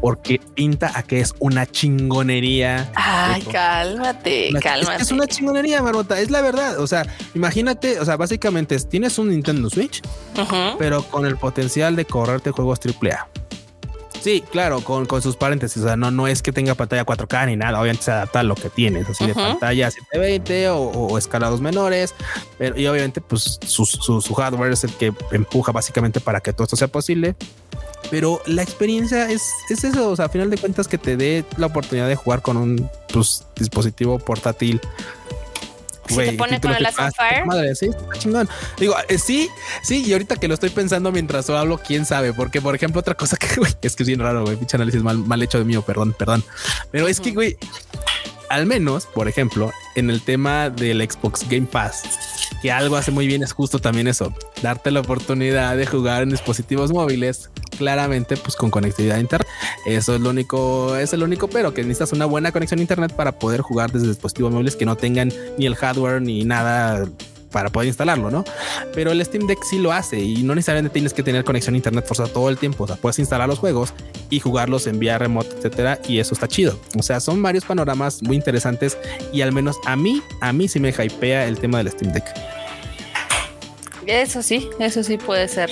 Porque 0.00 0.40
pinta 0.54 0.92
a 0.94 1.02
que 1.02 1.20
es 1.20 1.34
una 1.38 1.66
chingonería. 1.66 2.90
Ay, 2.94 3.42
cálmate, 3.42 4.50
cálmate. 4.62 5.02
Es, 5.02 5.10
una 5.10 5.26
chingonería, 5.26 5.82
Marmota. 5.82 6.20
Es 6.20 6.30
la 6.30 6.40
verdad. 6.40 6.78
O 6.78 6.86
sea, 6.86 7.06
imagínate, 7.34 7.98
o 8.00 8.04
sea, 8.04 8.16
básicamente 8.16 8.78
tienes 8.80 9.18
un 9.18 9.30
Nintendo 9.30 9.68
Switch, 9.70 10.02
pero 10.78 11.02
con 11.02 11.26
el 11.26 11.36
potencial 11.36 11.96
de 11.96 12.04
correrte 12.04 12.50
juegos 12.50 12.78
AAA. 12.84 13.28
Sí, 14.20 14.42
claro, 14.50 14.80
con, 14.80 15.06
con, 15.06 15.22
sus 15.22 15.36
paréntesis. 15.36 15.82
O 15.82 15.86
sea, 15.86 15.96
no, 15.96 16.10
no 16.10 16.26
es 16.26 16.42
que 16.42 16.52
tenga 16.52 16.74
pantalla 16.74 17.04
4K 17.04 17.46
ni 17.46 17.56
nada. 17.56 17.80
Obviamente 17.80 18.04
se 18.04 18.10
adapta 18.10 18.40
a 18.40 18.42
lo 18.42 18.54
que 18.54 18.68
tienes, 18.68 19.08
así 19.08 19.26
de 19.26 19.34
pantalla 19.34 19.90
720 19.90 20.70
o, 20.70 20.78
o, 20.78 21.18
escalados 21.18 21.60
menores. 21.60 22.14
Pero, 22.58 22.78
y 22.78 22.86
obviamente, 22.86 23.20
pues 23.20 23.58
su, 23.64 23.86
su, 23.86 24.20
su, 24.20 24.34
hardware 24.34 24.72
es 24.72 24.84
el 24.84 24.92
que 24.92 25.12
empuja 25.30 25.72
básicamente 25.72 26.20
para 26.20 26.40
que 26.40 26.52
todo 26.52 26.64
esto 26.64 26.76
sea 26.76 26.88
posible. 26.88 27.36
Pero 28.10 28.40
la 28.46 28.62
experiencia 28.62 29.30
es, 29.30 29.42
es 29.68 29.84
eso. 29.84 30.10
O 30.10 30.16
sea, 30.16 30.26
a 30.26 30.28
final 30.28 30.50
de 30.50 30.58
cuentas, 30.58 30.88
que 30.88 30.98
te 30.98 31.16
dé 31.16 31.44
la 31.56 31.66
oportunidad 31.66 32.08
de 32.08 32.16
jugar 32.16 32.42
con 32.42 32.56
un 32.56 32.90
pues, 33.12 33.44
dispositivo 33.56 34.18
portátil 34.18 34.80
si 36.08 36.16
te 36.16 36.32
pone 36.32 36.60
con 36.60 36.72
el 36.72 36.86
Fire. 36.86 37.46
Madre, 37.46 37.74
sí, 37.74 37.86
está 37.86 38.18
chingón. 38.18 38.48
Digo, 38.78 38.94
eh, 39.08 39.18
sí, 39.18 39.48
sí, 39.82 40.04
y 40.04 40.12
ahorita 40.12 40.36
que 40.36 40.48
lo 40.48 40.54
estoy 40.54 40.70
pensando 40.70 41.12
mientras 41.12 41.48
hablo, 41.50 41.78
quién 41.78 42.06
sabe, 42.06 42.32
porque 42.32 42.60
por 42.60 42.74
ejemplo, 42.74 43.00
otra 43.00 43.14
cosa 43.14 43.36
que, 43.40 43.56
güey, 43.56 43.72
es 43.82 43.96
que 43.96 44.02
es 44.02 44.06
bien 44.06 44.20
raro, 44.20 44.44
güey, 44.44 44.56
pinche 44.56 44.76
análisis 44.76 45.02
mal, 45.02 45.18
mal 45.18 45.42
hecho 45.42 45.58
de 45.58 45.64
mío, 45.64 45.82
perdón, 45.82 46.14
perdón. 46.18 46.44
Pero 46.90 47.08
es 47.08 47.20
que, 47.20 47.32
güey, 47.32 47.56
al 48.48 48.66
menos, 48.66 49.06
por 49.06 49.28
ejemplo, 49.28 49.72
en 49.98 50.10
el 50.10 50.22
tema 50.22 50.70
del 50.70 51.00
Xbox 51.00 51.48
Game 51.48 51.66
Pass, 51.66 52.02
que 52.62 52.70
algo 52.70 52.96
hace 52.96 53.10
muy 53.10 53.26
bien 53.26 53.42
es 53.42 53.52
justo 53.52 53.78
también 53.78 54.06
eso, 54.06 54.32
darte 54.62 54.90
la 54.90 55.00
oportunidad 55.00 55.76
de 55.76 55.86
jugar 55.86 56.22
en 56.22 56.30
dispositivos 56.30 56.92
móviles, 56.92 57.50
claramente 57.76 58.36
pues 58.36 58.56
con 58.56 58.70
conectividad 58.70 59.16
a 59.16 59.20
internet. 59.20 59.48
Eso 59.86 60.14
es 60.14 60.20
lo 60.20 60.30
único, 60.30 60.96
es 60.96 61.12
el 61.12 61.22
único 61.22 61.48
pero 61.48 61.74
que 61.74 61.82
necesitas 61.82 62.12
una 62.12 62.26
buena 62.26 62.52
conexión 62.52 62.78
a 62.80 62.82
internet 62.82 63.12
para 63.12 63.32
poder 63.32 63.60
jugar 63.60 63.92
desde 63.92 64.08
dispositivos 64.08 64.52
móviles 64.52 64.76
que 64.76 64.86
no 64.86 64.96
tengan 64.96 65.32
ni 65.58 65.66
el 65.66 65.76
hardware 65.76 66.22
ni 66.22 66.44
nada 66.44 67.06
para 67.50 67.70
poder 67.70 67.88
instalarlo, 67.88 68.30
¿no? 68.30 68.44
Pero 68.94 69.12
el 69.12 69.24
Steam 69.24 69.46
Deck 69.46 69.62
sí 69.62 69.78
lo 69.78 69.92
hace 69.92 70.20
y 70.20 70.42
no 70.42 70.54
necesariamente 70.54 70.92
tienes 70.92 71.12
que 71.12 71.22
tener 71.22 71.44
conexión 71.44 71.74
a 71.74 71.78
internet 71.78 72.06
forzada 72.06 72.28
todo 72.28 72.48
el 72.48 72.58
tiempo. 72.58 72.84
O 72.84 72.86
sea, 72.86 72.96
puedes 72.96 73.18
instalar 73.18 73.48
los 73.48 73.58
juegos 73.58 73.92
y 74.30 74.40
jugarlos 74.40 74.86
en 74.86 74.98
vía 74.98 75.18
remota, 75.18 75.54
etcétera, 75.56 76.00
y 76.06 76.18
eso 76.18 76.34
está 76.34 76.48
chido. 76.48 76.78
O 76.98 77.02
sea, 77.02 77.20
son 77.20 77.42
varios 77.42 77.64
panoramas 77.64 78.22
muy 78.22 78.36
interesantes 78.36 78.98
y 79.32 79.40
al 79.40 79.52
menos 79.52 79.76
a 79.86 79.96
mí, 79.96 80.22
a 80.40 80.52
mí 80.52 80.68
sí 80.68 80.80
me 80.80 80.90
hypea 80.90 81.46
el 81.46 81.58
tema 81.58 81.78
del 81.78 81.90
Steam 81.90 82.12
Deck. 82.12 82.24
Eso 84.06 84.42
sí, 84.42 84.68
eso 84.78 85.02
sí 85.02 85.18
puede 85.18 85.48
ser. 85.48 85.70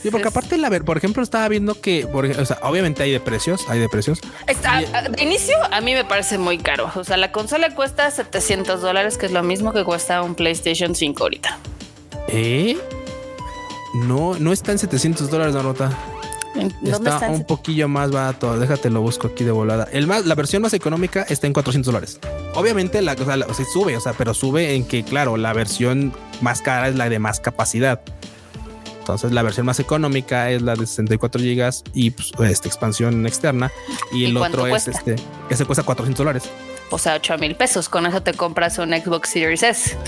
Sí, 0.00 0.10
porque 0.10 0.28
aparte, 0.28 0.56
la 0.56 0.70
por 0.80 0.96
ejemplo, 0.96 1.22
estaba 1.22 1.48
viendo 1.48 1.80
que, 1.80 2.04
o 2.04 2.44
sea, 2.44 2.58
obviamente 2.62 3.02
hay 3.02 3.12
de 3.12 3.20
precios, 3.20 3.64
hay 3.68 3.78
de 3.78 3.88
precios. 3.88 4.20
de 4.46 5.22
inicio, 5.22 5.56
a 5.70 5.80
mí 5.80 5.94
me 5.94 6.04
parece 6.04 6.38
muy 6.38 6.58
caro. 6.58 6.90
O 6.94 7.04
sea, 7.04 7.16
la 7.16 7.32
consola 7.32 7.74
cuesta 7.74 8.10
700 8.10 8.80
dólares, 8.80 9.18
que 9.18 9.26
es 9.26 9.32
lo 9.32 9.42
mismo 9.42 9.72
que 9.72 9.84
cuesta 9.84 10.22
un 10.22 10.34
PlayStation 10.34 10.94
5 10.94 11.22
ahorita. 11.22 11.58
¿Eh? 12.28 12.78
No, 13.94 14.34
no 14.38 14.52
está 14.52 14.72
en 14.72 14.78
700 14.78 15.30
dólares 15.30 15.54
la 15.54 15.62
nota. 15.62 15.90
Está, 16.84 17.30
un 17.30 17.44
poquillo 17.44 17.88
más 17.88 18.10
barato. 18.12 18.58
Déjate 18.58 18.90
lo 18.90 19.00
busco 19.00 19.28
aquí 19.28 19.44
de 19.44 19.50
volada. 19.50 19.88
El 19.92 20.06
más, 20.06 20.24
la 20.24 20.34
versión 20.34 20.62
más 20.62 20.72
económica 20.72 21.26
está 21.28 21.46
en 21.46 21.52
400 21.52 21.92
dólares. 21.92 22.20
Obviamente 22.54 23.02
la 23.02 23.16
cosa 23.16 23.36
sube, 23.72 23.96
o 23.96 24.00
sea, 24.00 24.12
pero 24.12 24.34
sube 24.34 24.74
en 24.74 24.84
que, 24.86 25.02
claro, 25.02 25.36
la 25.36 25.52
versión 25.52 26.12
más 26.40 26.62
cara 26.62 26.88
es 26.88 26.94
la 26.94 27.08
de 27.08 27.18
más 27.18 27.40
capacidad. 27.40 28.00
Entonces 29.04 29.32
la 29.32 29.42
versión 29.42 29.66
más 29.66 29.80
económica 29.80 30.50
es 30.50 30.62
la 30.62 30.74
de 30.74 30.86
64 30.86 31.38
gigas 31.38 31.84
y 31.92 32.10
pues, 32.10 32.32
esta 32.50 32.68
expansión 32.68 33.26
externa 33.26 33.70
y 34.12 34.24
el 34.24 34.34
otro 34.38 34.66
es 34.66 34.88
este, 34.88 35.16
ese 35.50 35.66
cuesta 35.66 35.82
400 35.82 36.18
dólares. 36.18 36.50
O 36.90 36.98
sea, 36.98 37.16
8 37.16 37.36
mil 37.38 37.54
pesos. 37.54 37.90
Con 37.90 38.06
eso 38.06 38.22
te 38.22 38.32
compras 38.32 38.78
un 38.78 38.92
Xbox 38.92 39.28
Series 39.28 39.62
S. 39.62 39.98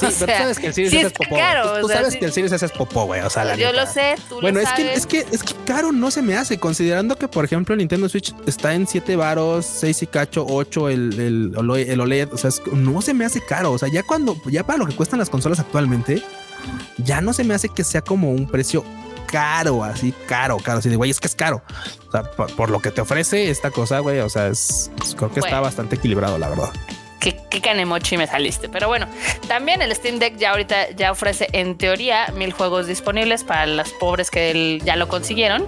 Sí, 0.00 0.06
pero 0.20 0.38
sabes 0.38 0.58
que 0.58 0.68
el 0.68 0.74
Series 0.74 0.92
S 0.94 1.06
es 1.08 1.12
popó. 1.12 1.36
tú, 1.80 1.88
sabes 1.88 2.16
que 2.16 2.24
el 2.24 2.32
Series 2.32 2.52
S 2.52 2.64
es 2.64 2.72
popó, 2.72 3.04
güey. 3.04 3.20
O 3.20 3.28
sea, 3.28 3.56
yo 3.56 3.72
lo 3.72 3.86
sé, 3.86 4.14
tú 4.28 4.40
bueno, 4.40 4.60
es 4.60 4.70
que 4.72 4.94
es 4.94 5.06
que 5.06 5.26
es 5.32 5.42
que 5.42 5.54
caro 5.66 5.92
no 5.92 6.10
se 6.10 6.22
me 6.22 6.34
hace, 6.34 6.58
considerando 6.58 7.16
que, 7.16 7.28
por 7.28 7.44
ejemplo, 7.44 7.74
el 7.74 7.78
Nintendo 7.78 8.08
Switch 8.08 8.34
está 8.46 8.72
en 8.74 8.86
7 8.86 9.16
varos, 9.16 9.66
6 9.66 10.02
y 10.02 10.06
cacho, 10.06 10.46
8 10.48 10.88
el, 10.88 11.20
el, 11.20 11.78
el 11.88 12.00
OLED. 12.00 12.32
O 12.32 12.38
sea, 12.38 12.50
no 12.72 13.02
se 13.02 13.12
me 13.12 13.26
hace 13.26 13.42
caro. 13.44 13.72
O 13.72 13.78
sea, 13.78 13.88
ya 13.88 14.02
cuando, 14.02 14.40
ya 14.46 14.64
para 14.64 14.78
lo 14.78 14.86
que 14.86 14.94
cuestan 14.94 15.18
las 15.18 15.28
consolas 15.28 15.60
actualmente, 15.60 16.22
ya 16.98 17.20
no 17.20 17.32
se 17.32 17.44
me 17.44 17.54
hace 17.54 17.68
que 17.68 17.84
sea 17.84 18.02
como 18.02 18.30
un 18.30 18.46
precio 18.46 18.84
caro, 19.26 19.84
así 19.84 20.14
caro, 20.26 20.56
caro. 20.58 20.78
Así 20.78 20.88
de 20.88 20.96
güey, 20.96 21.10
es 21.10 21.20
que 21.20 21.26
es 21.26 21.34
caro. 21.34 21.62
O 22.08 22.10
sea, 22.10 22.22
por, 22.22 22.70
lo 22.70 22.80
que 22.80 22.90
te 22.90 23.00
ofrece 23.00 23.50
esta 23.50 23.70
cosa, 23.70 23.98
güey, 24.00 24.20
o 24.20 24.28
sea, 24.28 24.48
es, 24.48 24.90
creo 25.16 25.30
que 25.30 25.40
está 25.40 25.60
bastante 25.60 25.96
equilibrado, 25.96 26.38
la 26.38 26.48
verdad. 26.48 26.70
Qué, 27.20 27.36
qué 27.50 27.60
canemochi 27.60 28.16
me 28.16 28.26
saliste. 28.26 28.68
Pero 28.68 28.88
bueno, 28.88 29.06
también 29.48 29.82
el 29.82 29.94
Steam 29.94 30.18
Deck 30.18 30.36
ya 30.36 30.52
ahorita 30.52 30.92
ya 30.92 31.10
ofrece 31.10 31.48
en 31.52 31.76
teoría 31.76 32.32
mil 32.36 32.52
juegos 32.52 32.86
disponibles 32.86 33.42
para 33.42 33.66
los 33.66 33.92
pobres 33.94 34.30
que 34.30 34.80
ya 34.84 34.96
lo 34.96 35.08
consiguieron. 35.08 35.66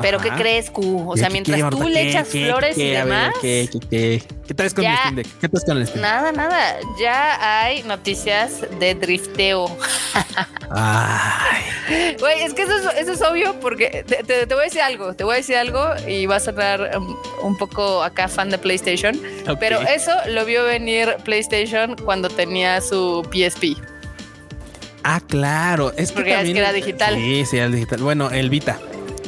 Pero 0.00 0.18
¿qué 0.18 0.30
crees, 0.30 0.70
Q? 0.70 1.08
O 1.08 1.16
sea, 1.16 1.30
mientras 1.30 1.70
tú 1.70 1.88
le 1.88 2.10
echas 2.10 2.28
flores 2.28 2.76
y 2.76 2.90
demás. 2.90 3.34
¿Qué, 3.40 3.68
qué, 3.90 4.54
traes 4.54 4.74
con 4.74 4.84
el 4.84 4.96
Steam 4.96 5.14
Deck? 5.16 5.26
¿Qué 5.40 5.48
traes 5.48 5.64
con 5.64 5.78
el 5.78 5.86
Steam 5.86 6.02
Nada, 6.02 6.32
nada. 6.32 6.76
Ya 7.00 7.62
hay 7.62 7.82
noticias 7.84 8.62
de 8.78 8.94
drifteo. 8.94 9.66
Ay. 10.70 12.16
Güey, 12.18 12.42
es 12.42 12.54
que 12.54 12.62
eso 12.62 12.76
es, 12.76 13.00
eso 13.00 13.12
es 13.12 13.22
obvio 13.22 13.58
porque 13.60 14.04
te, 14.06 14.46
voy 14.46 14.62
a 14.62 14.64
decir 14.64 14.80
algo. 14.80 15.14
Te 15.14 15.24
voy 15.24 15.34
a 15.34 15.36
decir 15.36 15.56
algo 15.56 15.86
y 16.08 16.26
va 16.26 16.36
a 16.36 16.40
sonar 16.40 16.90
um, 16.96 17.16
un 17.42 17.56
poco 17.56 18.02
acá 18.02 18.28
fan 18.28 18.50
de 18.50 18.58
PlayStation. 18.58 19.20
Pero 19.60 19.80
eso 19.82 20.12
lo 20.28 20.44
vio 20.44 20.64
venir 20.64 21.16
PlayStation 21.24 21.96
cuando 21.96 22.28
tenía 22.28 22.80
su 22.80 23.22
PSP. 23.30 23.78
Ah, 25.04 25.20
claro. 25.20 25.92
Es 25.96 26.12
que, 26.12 26.22
también, 26.22 26.46
es 26.46 26.52
que 26.52 26.58
era 26.58 26.72
digital. 26.72 27.14
Sí, 27.14 27.44
sí, 27.44 27.58
era 27.58 27.68
digital. 27.68 28.00
Bueno, 28.00 28.30
el 28.30 28.48
Vita. 28.48 28.78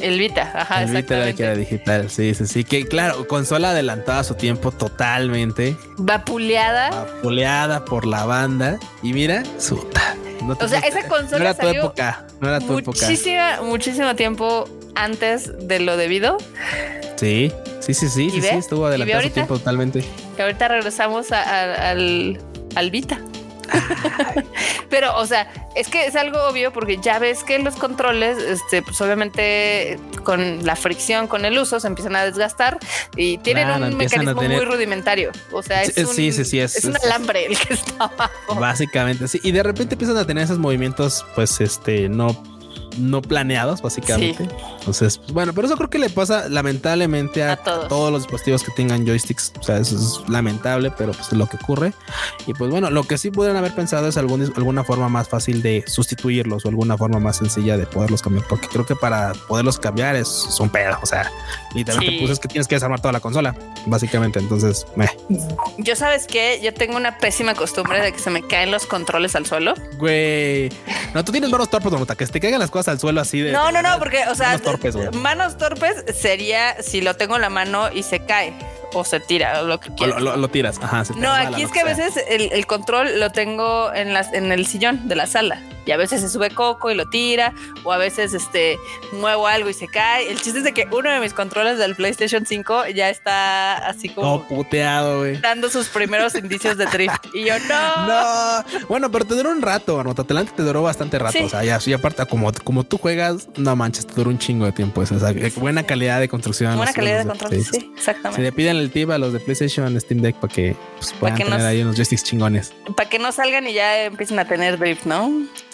El 0.01 0.19
Vita, 0.19 0.51
ajá. 0.53 0.83
El 0.83 0.91
Vita 0.91 1.17
era 1.17 1.33
que 1.33 1.43
era 1.43 1.55
digital, 1.55 2.09
sí, 2.09 2.33
sí, 2.33 2.47
sí. 2.47 2.63
Que 2.63 2.85
claro, 2.85 3.27
consola 3.27 3.71
adelantada 3.71 4.19
a 4.19 4.23
su 4.23 4.35
tiempo 4.35 4.71
totalmente. 4.71 5.75
Vapuleada. 5.97 6.89
Vapuleada 6.89 7.85
por 7.85 8.05
la 8.05 8.25
banda. 8.25 8.79
Y 9.01 9.13
mira, 9.13 9.43
suta. 9.57 10.15
o 10.59 10.67
sea, 10.67 10.79
esa 10.79 11.07
consola. 11.07 11.39
No 11.39 11.45
era 11.45 11.53
tu 11.55 11.67
época. 11.67 12.27
No 12.39 12.49
era 12.49 12.59
tu 12.59 12.77
época. 12.77 13.07
Muchísimo 13.63 14.15
tiempo 14.15 14.69
antes 14.95 15.67
de 15.67 15.79
lo 15.79 15.97
debido. 15.97 16.37
Sí, 17.15 17.51
sí, 17.79 17.93
sí, 17.93 18.09
sí, 18.09 18.29
sí, 18.29 18.41
sí, 18.41 18.47
estuvo 18.47 18.85
adelantado 18.85 19.23
su 19.23 19.29
tiempo 19.29 19.57
totalmente. 19.57 20.03
Y 20.37 20.41
ahorita 20.41 20.67
regresamos 20.67 21.31
al, 21.31 22.39
al 22.75 22.91
Vita. 22.91 23.19
Pero, 24.89 25.15
o 25.17 25.25
sea, 25.25 25.51
es 25.75 25.87
que 25.87 26.05
es 26.05 26.15
algo 26.15 26.39
obvio 26.47 26.71
porque 26.71 26.97
ya 26.97 27.19
ves 27.19 27.43
que 27.43 27.59
los 27.59 27.75
controles, 27.75 28.37
este, 28.37 28.81
pues 28.81 28.99
obviamente 29.01 29.99
con 30.23 30.65
la 30.65 30.75
fricción, 30.75 31.27
con 31.27 31.45
el 31.45 31.57
uso, 31.57 31.79
se 31.79 31.87
empiezan 31.87 32.15
a 32.15 32.25
desgastar 32.25 32.77
y 33.15 33.37
tienen 33.39 33.69
un 33.69 33.97
mecanismo 33.97 34.41
muy 34.41 34.59
rudimentario. 34.59 35.31
O 35.51 35.61
sea, 35.63 35.83
es, 35.83 35.97
un, 35.97 36.07
sí, 36.07 36.31
sí, 36.31 36.45
sí, 36.45 36.59
es, 36.59 36.83
un 36.83 36.95
alambre 37.03 37.45
el 37.45 37.57
que 37.57 37.73
está 37.73 38.05
abajo. 38.05 38.55
Básicamente, 38.55 39.27
sí. 39.27 39.39
Y 39.43 39.51
de 39.51 39.63
repente 39.63 39.95
empiezan 39.95 40.17
a 40.17 40.25
tener 40.25 40.43
esos 40.43 40.59
movimientos, 40.59 41.25
pues, 41.35 41.61
este, 41.61 42.09
no 42.09 42.56
no 42.97 43.21
planeados, 43.21 43.81
básicamente. 43.81 44.47
Entonces, 44.79 45.17
pues, 45.17 45.31
bueno, 45.31 45.53
pero 45.53 45.67
eso 45.67 45.77
creo 45.77 45.89
que 45.89 45.99
le 45.99 46.09
pasa 46.09 46.49
lamentablemente 46.49 47.43
a, 47.43 47.57
todos. 47.57 48.11
los 48.11 48.23
dispositivos 48.23 48.63
que 48.63 48.71
tengan 48.71 49.05
joysticks. 49.05 49.53
O 49.59 49.63
sea, 49.63 49.77
eso 49.77 49.95
es 49.95 50.29
lamentable, 50.29 50.91
pero 50.97 51.13
pues 51.13 51.27
es 51.27 51.33
lo 51.33 51.47
que 51.47 51.57
ocurre. 51.57 51.93
Y 52.45 52.53
pues 52.53 52.69
bueno, 52.69 52.89
lo 52.89 53.03
que 53.03 53.17
sí 53.17 53.31
pudieran 53.31 53.57
haber 53.57 53.73
pensado 53.73 54.07
es 54.07 54.17
algún, 54.17 54.51
alguna 54.55 54.83
forma 54.83 55.09
más 55.09 55.27
fácil 55.27 55.61
de 55.61 55.83
sustituirlos 55.87 56.65
o 56.65 56.69
alguna 56.69 56.97
forma 56.97 57.19
más 57.19 57.37
sencilla 57.37 57.77
de 57.77 57.85
poderlos 57.85 58.21
cambiar, 58.21 58.45
porque 58.47 58.67
creo 58.67 58.85
que 58.85 58.95
para 58.95 59.33
poderlos 59.47 59.79
cambiar 59.79 60.15
es, 60.15 60.57
un 60.59 60.69
pedo. 60.69 60.97
O 61.01 61.05
sea, 61.05 61.31
literalmente 61.73 62.19
pues 62.19 62.31
es 62.31 62.39
que 62.39 62.47
tienes 62.47 62.67
que 62.67 62.75
desarmar 62.75 62.99
toda 62.99 63.11
la 63.11 63.19
consola, 63.19 63.55
básicamente. 63.85 64.39
Entonces, 64.39 64.85
me 64.95 65.09
Yo 65.77 65.95
sabes 65.95 66.27
que 66.27 66.59
yo 66.61 66.73
tengo 66.73 66.97
una 66.97 67.17
pésima 67.17 67.55
costumbre 67.55 68.01
de 68.01 68.11
que 68.11 68.19
se 68.19 68.29
me 68.29 68.41
caen 68.41 68.71
los 68.71 68.85
controles 68.85 69.35
al 69.35 69.45
suelo. 69.45 69.73
Güey, 69.97 70.69
no, 71.13 71.23
tú 71.23 71.31
tienes 71.31 71.49
manos 71.49 71.69
torpes, 71.69 71.91
que 72.17 72.25
se 72.25 72.31
te 72.31 72.39
caigan 72.39 72.59
las 72.59 72.71
cosas 72.71 72.86
al 72.87 72.99
suelo 72.99 73.21
así 73.21 73.41
de. 73.41 73.51
No, 73.51 73.71
no, 73.71 73.81
no, 73.81 73.99
porque, 73.99 74.23
o 74.29 74.35
sea, 74.35 74.49
manos 74.49 74.61
torpes, 74.63 74.95
manos 75.13 75.57
torpes 75.57 76.05
sería 76.15 76.81
si 76.81 77.01
lo 77.01 77.15
tengo 77.15 77.35
en 77.35 77.41
la 77.41 77.49
mano 77.49 77.91
y 77.91 78.03
se 78.03 78.19
cae 78.19 78.53
o 78.93 79.03
se 79.03 79.19
tira 79.19 79.61
o 79.61 79.65
lo 79.65 79.79
que 79.79 79.93
quieras. 79.93 80.21
Lo, 80.21 80.47
tiras, 80.49 80.79
ajá. 80.81 81.03
no, 81.15 81.31
aquí 81.31 81.63
es 81.63 81.71
que 81.71 81.81
a 81.81 81.85
veces 81.85 82.13
el, 82.29 82.51
el, 82.51 82.65
control 82.65 83.19
lo 83.19 83.31
tengo 83.31 83.93
en, 83.93 84.13
las, 84.13 84.33
en 84.33 84.51
el 84.51 84.65
sillón 84.65 85.07
de 85.07 85.15
la 85.15 85.27
sala 85.27 85.61
y 85.87 85.91
a 85.91 85.97
veces 85.97 86.21
se 86.21 86.29
sube 86.29 86.51
Coco 86.51 86.91
y 86.91 86.95
lo 86.95 87.09
tira, 87.09 87.53
o 87.83 87.91
a 87.91 87.97
veces 87.97 88.33
este 88.33 88.77
muevo 89.13 89.47
algo 89.47 89.69
y 89.69 89.73
se 89.73 89.87
cae. 89.87 90.29
El 90.29 90.41
chiste 90.41 90.59
es 90.59 90.63
de 90.65 90.73
que 90.73 90.87
uno 90.91 91.09
de 91.09 91.19
mis 91.19 91.33
controles 91.33 91.77
del 91.79 91.95
PlayStation 91.95 92.45
5 92.45 92.87
ya 92.93 93.09
está 93.09 93.77
así 93.87 94.09
como 94.09 94.47
puteado, 94.47 95.19
güey. 95.19 95.39
Dando 95.39 95.69
sus 95.69 95.87
primeros 95.87 96.35
indicios 96.47 96.77
de 96.77 96.85
drift. 96.85 97.25
Y 97.33 97.45
yo 97.45 97.57
no. 97.59 98.07
No. 98.07 98.87
Bueno, 98.89 99.11
pero 99.11 99.25
te 99.25 99.35
duró 99.35 99.51
un 99.51 99.61
rato, 99.61 100.03
¿no? 100.03 100.11
Adelante 100.11 100.51
te 100.55 100.63
duró 100.63 100.83
bastante 100.83 101.17
rato. 101.17 101.37
O 101.43 101.49
sea, 101.49 101.63
ya, 101.63 101.79
y 101.85 101.93
aparte, 101.93 102.25
como, 102.25 102.51
como 102.63 102.83
tú 102.83 102.97
juegas, 102.97 103.47
no 103.55 103.75
manches, 103.75 104.05
te 104.05 104.13
duró 104.13 104.29
un 104.29 104.39
chingo 104.39 104.65
de 104.65 104.73
tiempo. 104.73 105.01
O 105.01 105.05
sea, 105.05 105.33
buena 105.55 105.83
calidad 105.83 106.19
de 106.19 106.27
construcción. 106.27 106.75
Buena 106.75 106.91
calidad 106.91 107.19
de 107.19 107.27
control, 107.27 107.63
sí, 107.63 107.91
exactamente. 107.95 108.35
Si 108.35 108.41
le 108.41 108.51
piden 108.51 108.77
el 108.77 108.91
tip 108.91 109.09
a 109.09 109.17
los 109.17 109.31
de 109.31 109.39
PlayStation 109.39 109.99
Steam 109.99 110.21
Deck 110.21 110.35
para 110.35 110.53
que 110.53 110.75
pues, 110.97 111.13
puedan 111.13 111.37
tener 111.37 111.61
ahí 111.61 111.81
unos 111.81 111.95
joysticks 111.95 112.23
chingones. 112.23 112.73
Para 112.95 113.07
que 113.07 113.19
no 113.19 113.31
salgan 113.31 113.67
y 113.67 113.73
ya 113.73 114.03
empiecen 114.03 114.37
a 114.39 114.45
tener 114.45 114.77
drift, 114.77 115.05
¿no? 115.05 115.31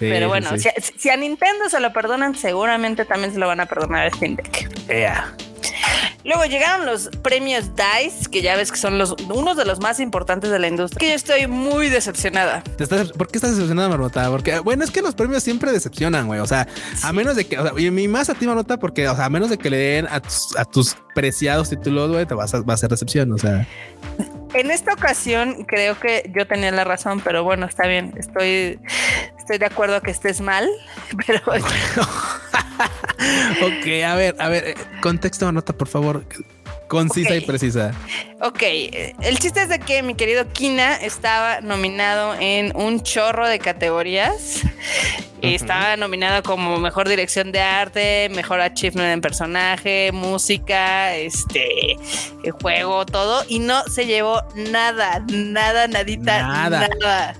Pero 0.10 0.28
bueno, 0.28 0.50
Si, 0.98 1.10
a 1.10 1.18
Nintendo 1.18 1.70
se 1.70 1.80
lo 1.80 1.94
perdonan, 1.94 2.36
seguramente 2.36 3.06
también 3.06 3.34
se 3.34 3.40
lo 3.40 3.48
van 3.48 3.60
a 3.60 3.66
perdonar 3.66 4.08
a 4.08 4.10
Steam 4.12 4.36
Deck. 4.36 4.70
Luego 6.26 6.46
llegaron 6.46 6.86
los 6.86 7.10
premios 7.22 7.72
DICE, 7.76 8.30
que 8.32 8.42
ya 8.42 8.56
ves 8.56 8.72
que 8.72 8.78
son 8.78 8.98
los 8.98 9.14
unos 9.30 9.58
de 9.58 9.66
los 9.66 9.82
más 9.82 10.00
importantes 10.00 10.50
de 10.52 10.60
la 10.60 10.70
industria. 10.70 11.00
Que 11.00 11.10
yo 11.10 11.16
estoy 11.16 11.48
muy 11.48 11.90
decepcionada. 11.90 12.64
¿Por 13.18 13.28
qué 13.28 13.38
estás 13.38 13.52
decepcionada, 13.52 13.90
Marmota? 13.90 14.30
Porque, 14.30 14.60
bueno, 14.60 14.86
es 14.86 14.92
que 14.92 15.02
los 15.02 15.16
premios 15.16 15.44
siempre 15.44 15.72
decepcionan, 15.74 16.28
güey. 16.28 16.40
O 16.40 16.48
sea, 16.48 16.68
a 17.04 17.12
menos 17.12 17.36
de 17.36 17.46
que, 17.46 17.60
o 17.60 17.64
sea, 17.64 17.74
y 17.78 18.08
más 18.08 18.30
a 18.30 18.36
ti, 18.36 18.48
Marmota, 18.48 18.78
porque, 18.78 19.08
o 19.10 19.16
sea, 19.16 19.26
a 19.26 19.30
menos 19.30 19.50
de 19.50 19.58
que 19.58 19.70
le 19.70 19.78
den 19.78 20.08
a 20.08 20.22
tus, 20.22 20.96
preciados 21.14 21.70
títulos, 21.70 22.12
güey, 22.12 22.26
te 22.26 22.34
vas 22.34 22.54
a, 22.54 22.62
va 22.62 22.74
a 22.74 22.78
ser 22.78 22.90
decepción. 22.90 23.32
O 23.34 23.38
sea, 23.38 23.68
en 24.54 24.72
esta 24.72 24.94
ocasión 24.94 25.66
creo 25.66 26.00
que 26.00 26.32
yo 26.34 26.48
tenía 26.48 26.72
la 26.72 26.86
razón, 26.86 27.22
pero 27.22 27.44
bueno, 27.44 27.66
está 27.66 27.86
bien. 27.88 28.14
Estoy, 28.18 28.80
estoy 29.44 29.58
de 29.58 29.66
acuerdo 29.66 30.02
que 30.02 30.12
estés 30.12 30.40
mal, 30.40 30.70
pero 31.28 31.40
ok, 33.62 34.04
a 34.06 34.16
ver, 34.16 34.36
a 34.40 34.48
ver, 34.48 34.70
eh, 34.70 34.76
contexto, 35.02 35.52
nota, 35.52 35.74
por 35.74 35.90
favor. 35.90 36.24
Concisa 36.88 37.36
y 37.36 37.42
precisa. 37.42 37.92
Ok, 38.40 38.62
el 38.62 39.40
chiste 39.40 39.64
es 39.64 39.70
de 39.70 39.80
que 39.80 40.04
mi 40.04 40.14
querido 40.14 40.48
Kina 40.54 40.96
estaba 40.96 41.60
nominado 41.62 42.36
en 42.40 42.76
un 42.76 43.02
chorro 43.02 43.48
de 43.48 43.58
categorías. 43.58 44.62
Estaba 45.42 45.98
nominado 45.98 46.44
como 46.44 46.78
mejor 46.78 47.10
dirección 47.10 47.52
de 47.52 47.62
arte, 47.62 48.30
mejor 48.30 48.62
achievement 48.62 49.12
en 49.12 49.22
personaje, 49.22 50.12
música, 50.14 51.16
este 51.16 51.98
juego, 52.62 53.08
todo. 53.08 53.44
Y 53.48 53.58
no 53.58 53.84
se 53.86 54.06
llevó 54.06 54.44
nada, 54.56 55.24
nada, 55.28 55.88
nadita, 55.88 56.70
nada. 56.70 57.36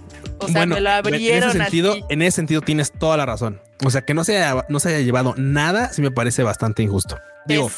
O 0.46 0.48
sea, 0.48 0.66
me 0.66 0.80
lo 0.80 0.90
abrieron. 0.90 1.44
En 1.44 1.50
ese 1.50 1.58
sentido, 1.58 1.96
en 2.10 2.22
ese 2.22 2.36
sentido 2.36 2.62
tienes 2.62 2.92
toda 2.92 3.18
la 3.18 3.26
razón. 3.26 3.62
O 3.86 3.90
sea, 3.90 4.04
que 4.04 4.14
no 4.14 4.24
se 4.24 4.38
haya, 4.38 4.66
no 4.70 4.80
se 4.80 4.90
haya 4.90 5.00
llevado 5.00 5.34
nada, 5.38 5.92
sí 5.92 6.02
me 6.02 6.12
parece 6.12 6.44
bastante 6.44 6.84
injusto. 6.84 7.18
Digo, 7.46 7.70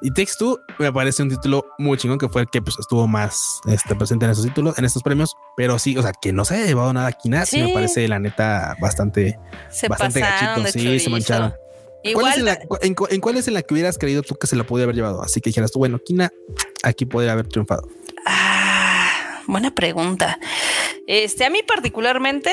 y 0.00 0.10
Takes 0.10 0.32
Two 0.38 0.60
me 0.78 0.92
parece 0.92 1.22
un 1.24 1.30
título 1.30 1.66
muy 1.78 1.98
chingón 1.98 2.18
que 2.18 2.28
fue 2.28 2.42
el 2.42 2.48
que 2.48 2.62
pues, 2.62 2.76
estuvo 2.78 3.08
más 3.08 3.60
este, 3.68 3.96
presente 3.96 4.26
en 4.26 4.30
esos 4.30 4.44
títulos, 4.44 4.78
en 4.78 4.84
estos 4.84 5.02
premios, 5.02 5.34
pero 5.56 5.78
sí, 5.78 5.96
o 5.96 6.02
sea, 6.02 6.12
que 6.12 6.32
no 6.32 6.44
se 6.44 6.54
haya 6.54 6.66
llevado 6.66 6.92
nada 6.92 7.08
aquí, 7.08 7.28
nada, 7.28 7.44
sí, 7.44 7.60
me 7.60 7.72
parece 7.72 8.06
la 8.06 8.20
neta 8.20 8.76
bastante, 8.80 9.38
bastante 9.88 10.20
gachito. 10.20 10.66
Sí, 10.68 11.00
se 11.00 11.10
mancharon. 11.10 11.54
¿Cuál 12.14 12.32
es 12.32 12.38
en, 12.38 12.44
la, 12.44 12.58
en, 12.80 13.20
cuál 13.20 13.36
es 13.36 13.48
en 13.48 13.54
la 13.54 13.62
que 13.62 13.74
hubieras 13.74 13.98
creído 13.98 14.22
tú 14.22 14.36
que 14.36 14.46
se 14.46 14.54
la 14.54 14.64
podía 14.64 14.84
haber 14.84 14.94
llevado? 14.94 15.22
Así 15.22 15.40
que 15.40 15.50
dijeras 15.50 15.72
tú, 15.72 15.80
bueno, 15.80 15.98
Kina 15.98 16.30
aquí 16.84 17.04
podría 17.04 17.32
haber 17.32 17.48
triunfado. 17.48 17.88
Ah, 18.24 19.42
buena 19.46 19.74
pregunta. 19.74 20.38
Este, 21.08 21.46
a 21.46 21.50
mí 21.50 21.62
particularmente, 21.62 22.52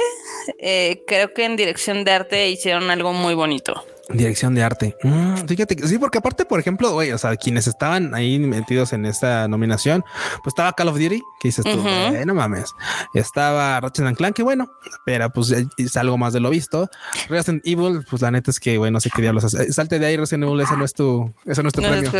eh, 0.59 1.03
creo 1.05 1.33
que 1.33 1.43
en 1.43 1.57
dirección 1.57 2.05
de 2.05 2.11
arte 2.13 2.49
hicieron 2.49 2.89
algo 2.89 3.11
muy 3.11 3.33
bonito. 3.33 3.85
Dirección 4.09 4.53
de 4.55 4.63
arte. 4.63 4.95
Mm, 5.03 5.47
fíjate 5.47 5.75
que 5.75 5.87
sí, 5.87 5.97
porque 5.97 6.19
aparte, 6.19 6.45
por 6.45 6.59
ejemplo, 6.59 6.91
güey, 6.91 7.11
o 7.11 7.17
sea, 7.17 7.35
quienes 7.35 7.67
estaban 7.67 8.13
ahí 8.13 8.39
metidos 8.39 8.93
en 8.93 9.05
esta 9.05 9.47
nominación, 9.47 10.03
pues 10.43 10.51
estaba 10.51 10.73
Call 10.73 10.89
of 10.89 10.99
Duty, 10.99 11.21
que 11.39 11.47
dices 11.47 11.65
tú, 11.65 11.83
no 12.25 12.33
mames. 12.35 12.73
Estaba 13.13 13.79
Ratchet 13.79 14.05
and 14.05 14.17
Clank, 14.17 14.35
que 14.35 14.43
bueno, 14.43 14.71
pero 15.05 15.29
pues 15.31 15.53
es 15.77 15.97
algo 15.97 16.17
más 16.17 16.33
de 16.33 16.39
lo 16.39 16.49
visto. 16.49 16.89
Resident 17.29 17.65
Evil, 17.65 18.05
pues 18.09 18.21
la 18.21 18.31
neta 18.31 18.51
es 18.51 18.59
que, 18.59 18.77
güey, 18.77 18.91
no 18.91 18.99
sé 18.99 19.09
qué 19.15 19.21
diablos 19.21 19.43
hace. 19.43 19.71
Salte 19.73 19.99
de 19.99 20.05
ahí, 20.05 20.17
Resident 20.17 20.43
Evil, 20.43 20.61
ese 20.61 20.77
no 20.77 20.85
es 20.85 20.93
tu, 20.93 21.33
eso 21.45 21.63
no 21.63 21.69
es 21.69 21.73
tu 21.73 21.81
no 21.81 21.89
premio. 21.89 22.11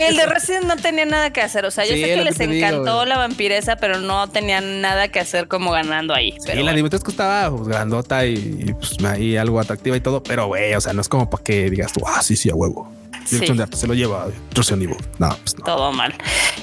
el 0.00 0.16
de 0.16 0.26
Resident 0.26 0.64
no 0.64 0.76
tenía 0.76 1.04
nada 1.04 1.32
que 1.32 1.40
hacer. 1.40 1.64
O 1.64 1.70
sea, 1.70 1.84
yo 1.84 1.92
sé 1.92 2.02
que 2.02 2.24
les 2.24 2.40
encantó 2.40 3.04
la 3.04 3.18
vampiresa, 3.18 3.76
pero 3.76 4.00
no 4.00 4.28
tenían 4.28 4.80
nada 4.80 5.08
que 5.08 5.20
hacer 5.20 5.48
como 5.48 5.70
ganando 5.70 6.14
ahí. 6.14 6.36
Sí, 6.40 6.62
la 6.62 6.72
Dimitrescu 6.72 7.10
estaba 7.10 7.54
pues, 7.54 7.68
grandota 7.68 8.24
y, 8.26 8.74
pues 8.78 8.96
ahí 9.04 9.36
algo 9.36 9.60
atractiva 9.60 9.96
y 9.96 10.00
todo, 10.00 10.22
pero 10.22 10.46
güey, 10.46 10.72
o 10.78 10.80
sea, 10.80 10.92
no 10.92 11.00
es 11.00 11.08
como 11.08 11.28
para 11.28 11.42
que 11.42 11.70
digas 11.70 11.92
tú, 11.92 12.00
ah, 12.06 12.22
sí, 12.22 12.36
sí, 12.36 12.50
a 12.50 12.54
huevo. 12.54 12.90
Dirección 13.30 13.58
de 13.58 13.64
arte 13.64 13.76
se 13.76 13.86
lo 13.86 13.94
lleva 13.94 14.28
Resident 14.54 14.84
Evil. 14.84 14.96
No, 15.18 15.28
pues 15.28 15.58
no. 15.58 15.64
Todo 15.64 15.92
mal. 15.92 16.14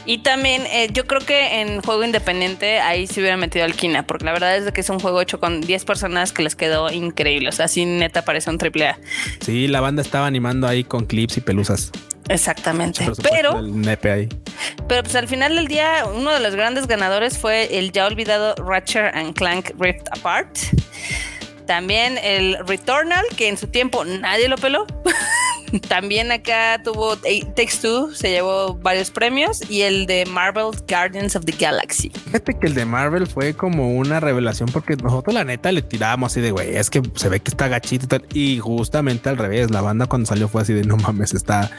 Y 0.06 0.20
también 0.20 0.64
eh, 0.66 0.90
yo 0.92 1.06
creo 1.06 1.22
que 1.22 1.62
en 1.62 1.82
juego 1.82 2.04
independiente 2.04 2.80
ahí 2.80 3.06
se 3.06 3.20
hubiera 3.20 3.38
metido 3.38 3.66
Alquina, 3.66 4.08
porque 4.08 4.26
la 4.26 4.34
verdad 4.34 4.58
es 4.58 4.72
que 4.72 4.82
es 4.82 4.90
un 4.90 5.00
juego 5.00 5.22
hecho 5.22 5.40
con 5.40 5.62
10 5.62 5.86
personas 5.86 6.32
que 6.32 6.42
les 6.42 6.56
quedó 6.56 6.92
increíble. 6.92 7.50
O 7.50 7.52
sea, 7.52 7.66
así 7.66 7.86
neta 7.86 8.24
parece 8.24 8.50
un 8.50 8.58
triple 8.58 8.88
A. 8.88 9.00
Sí, 9.42 9.68
la 9.68 9.80
banda 9.82 10.02
estaba 10.02 10.26
animando 10.26 10.68
ahí 10.68 10.84
con 10.84 11.06
clips 11.06 11.38
y 11.38 11.42
pelusas. 11.42 11.92
Exactamente. 12.30 13.08
Pero, 13.22 13.60
ahí. 13.60 14.30
pero 14.88 15.04
pues 15.04 15.16
al 15.16 15.28
final 15.28 15.56
del 15.56 15.68
día, 15.68 16.06
uno 16.12 16.32
de 16.32 16.40
los 16.40 16.56
grandes 16.56 16.88
ganadores 16.88 17.38
fue 17.38 17.78
el 17.78 17.92
ya 17.92 18.08
olvidado 18.08 18.56
Ratchet 18.56 19.14
and 19.14 19.36
Clank 19.36 19.72
Rift 19.78 20.08
Apart. 20.12 20.58
También 21.66 22.18
el 22.22 22.58
Returnal, 22.66 23.26
que 23.36 23.48
en 23.48 23.58
su 23.58 23.68
tiempo 23.68 24.06
nadie 24.06 24.48
lo 24.48 24.58
peló. 24.58 24.86
También 25.90 26.32
acá 26.32 26.82
tuvo 26.84 27.18
Takes 27.18 27.78
Two, 27.82 28.14
se 28.14 28.30
llevó 28.30 28.76
varios 28.76 29.12
premios 29.12 29.62
y 29.70 29.82
el 29.82 30.06
de 30.06 30.26
Marvel 30.26 30.68
Guardians 30.88 31.36
of 31.36 31.46
the 31.46 31.52
Galaxy. 31.52 32.10
Fíjate 32.10 32.58
que 32.58 32.68
el 32.68 32.76
de 32.76 32.86
Marvel 32.86 33.28
fue 33.28 33.54
como 33.54 33.96
una 33.96 34.20
revelación 34.20 34.70
porque 34.72 34.96
nosotros 34.96 35.34
la 35.34 35.44
neta 35.44 35.72
le 35.72 35.82
tirábamos 35.82 36.32
así 36.32 36.42
de 36.42 36.52
güey, 36.52 36.76
es 36.76 36.90
que 36.90 37.02
se 37.16 37.30
ve 37.30 37.40
que 37.40 37.50
está 37.50 37.68
gachito 37.68 38.06
y 38.06 38.08
tal. 38.08 38.26
Y 38.34 38.60
justamente 38.60 39.30
al 39.30 39.38
revés, 39.38 39.72
la 39.72 39.82
banda 39.82 40.06
cuando 40.06 40.28
salió 40.28 40.48
fue 40.48 40.62
así 40.62 40.74
de 40.74 40.84
no 40.84 40.98
mames, 40.98 41.34
está 41.34 41.72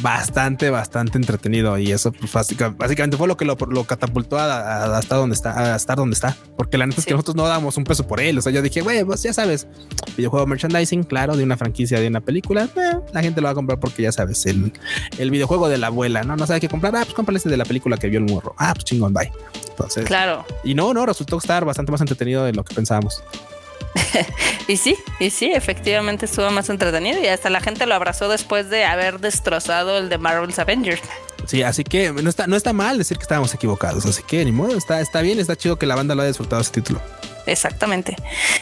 bastante, 0.00 0.70
bastante 0.70 1.18
entretenido 1.18 1.78
y 1.78 1.92
eso 1.92 2.12
pues, 2.12 2.32
básicamente 2.32 3.16
fue 3.16 3.28
lo 3.28 3.36
que 3.36 3.44
lo, 3.44 3.56
catapultó 3.84 4.38
a, 4.38 4.96
hasta 4.96 5.16
donde 5.16 5.34
está, 5.34 5.74
a 5.74 5.76
estar 5.76 5.96
donde 5.96 6.14
está. 6.14 6.36
Porque 6.56 6.78
la 6.78 6.86
neta 6.86 7.00
es 7.00 7.06
que 7.06 7.12
nosotros 7.12 7.36
no 7.36 7.46
damos 7.46 7.76
un 7.76 7.84
peso 7.84 8.06
por 8.06 8.20
él. 8.20 8.38
O 8.38 8.42
sea, 8.42 8.50
yo 8.52 8.62
dije, 8.62 8.80
güey, 8.80 9.04
pues 9.04 9.24
ya 9.26 9.32
sabes, 9.32 9.66
videojuego 10.16 10.46
merchandising, 10.46 11.04
claro, 11.04 11.36
de 11.36 11.44
una 11.44 11.56
franquicia, 11.56 12.00
de 12.00 12.08
una 12.08 12.20
película, 12.20 12.68
eh, 12.76 12.98
la 13.12 13.22
gente 13.22 13.40
lo 13.40 13.46
va 13.46 13.52
a 13.52 13.54
comprar 13.54 13.78
porque 13.78 14.02
ya 14.02 14.12
sabes, 14.12 14.46
el, 14.46 14.72
el 15.18 15.30
videojuego 15.30 15.68
de 15.68 15.78
la 15.78 15.88
abuela, 15.88 16.22
¿no? 16.22 16.36
No 16.36 16.46
sabe 16.46 16.60
qué 16.60 16.68
comprar. 16.68 16.94
Ah, 16.96 17.02
pues 17.02 17.14
cómprale 17.14 17.38
este 17.38 17.50
de 17.50 17.56
la 17.56 17.64
película 17.64 17.96
que 17.96 18.08
vio 18.08 18.18
el 18.18 18.26
morro. 18.26 18.54
Ah, 18.58 18.72
pues 18.74 18.84
chingón, 18.84 19.12
bye. 19.12 19.30
Entonces, 19.68 20.04
claro. 20.06 20.44
Y 20.64 20.74
no, 20.74 20.94
no, 20.94 21.04
resultó 21.04 21.38
estar 21.38 21.64
bastante 21.64 21.92
más 21.92 22.00
entretenido 22.00 22.44
de 22.44 22.52
lo 22.52 22.64
que 22.64 22.74
pensábamos. 22.74 23.22
y 24.68 24.76
sí, 24.76 24.96
y 25.20 25.30
sí, 25.30 25.52
efectivamente 25.52 26.26
estuvo 26.26 26.50
más 26.50 26.68
entretenido 26.70 27.20
y 27.20 27.26
hasta 27.26 27.50
la 27.50 27.60
gente 27.60 27.86
lo 27.86 27.94
abrazó 27.94 28.28
después 28.28 28.70
de 28.70 28.84
haber 28.84 29.20
destrozado 29.20 29.98
el 29.98 30.08
de 30.08 30.18
Marvel's 30.18 30.58
Avengers. 30.58 31.02
Sí, 31.46 31.62
así 31.62 31.84
que 31.84 32.12
no 32.12 32.28
está, 32.28 32.46
no 32.46 32.56
está 32.56 32.72
mal 32.72 32.98
decir 32.98 33.18
que 33.18 33.22
estábamos 33.22 33.54
equivocados. 33.54 34.04
Así 34.04 34.22
que 34.22 34.44
ni 34.44 34.52
modo, 34.52 34.76
está, 34.76 35.00
está 35.00 35.20
bien, 35.20 35.38
está 35.38 35.56
chido 35.56 35.78
que 35.78 35.86
la 35.86 35.94
banda 35.94 36.14
lo 36.14 36.22
haya 36.22 36.28
disfrutado 36.28 36.60
ese 36.62 36.72
título. 36.72 37.00
Exactamente. 37.46 38.16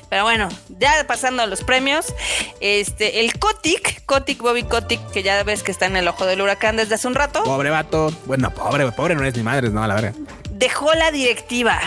Pero 0.08 0.22
bueno, 0.22 0.48
ya 0.78 1.04
pasando 1.06 1.42
a 1.42 1.46
los 1.46 1.64
premios, 1.64 2.14
este, 2.60 3.20
el 3.20 3.38
Kotick, 3.38 4.04
Kotick, 4.04 4.40
Bobby 4.40 4.62
Kotick, 4.62 5.00
que 5.10 5.22
ya 5.22 5.42
ves 5.42 5.62
que 5.62 5.72
está 5.72 5.86
en 5.86 5.96
el 5.96 6.06
ojo 6.06 6.26
del 6.26 6.40
huracán 6.40 6.76
desde 6.76 6.94
hace 6.94 7.08
un 7.08 7.14
rato. 7.14 7.42
Pobre 7.44 7.70
vato. 7.70 8.12
Bueno, 8.26 8.50
pobre, 8.50 8.90
pobre 8.92 9.14
no 9.14 9.24
es 9.24 9.36
ni 9.36 9.42
madres, 9.42 9.72
no, 9.72 9.86
la 9.86 9.94
verdad. 9.94 10.14
Dejó 10.50 10.92
la 10.94 11.10
directiva. 11.10 11.80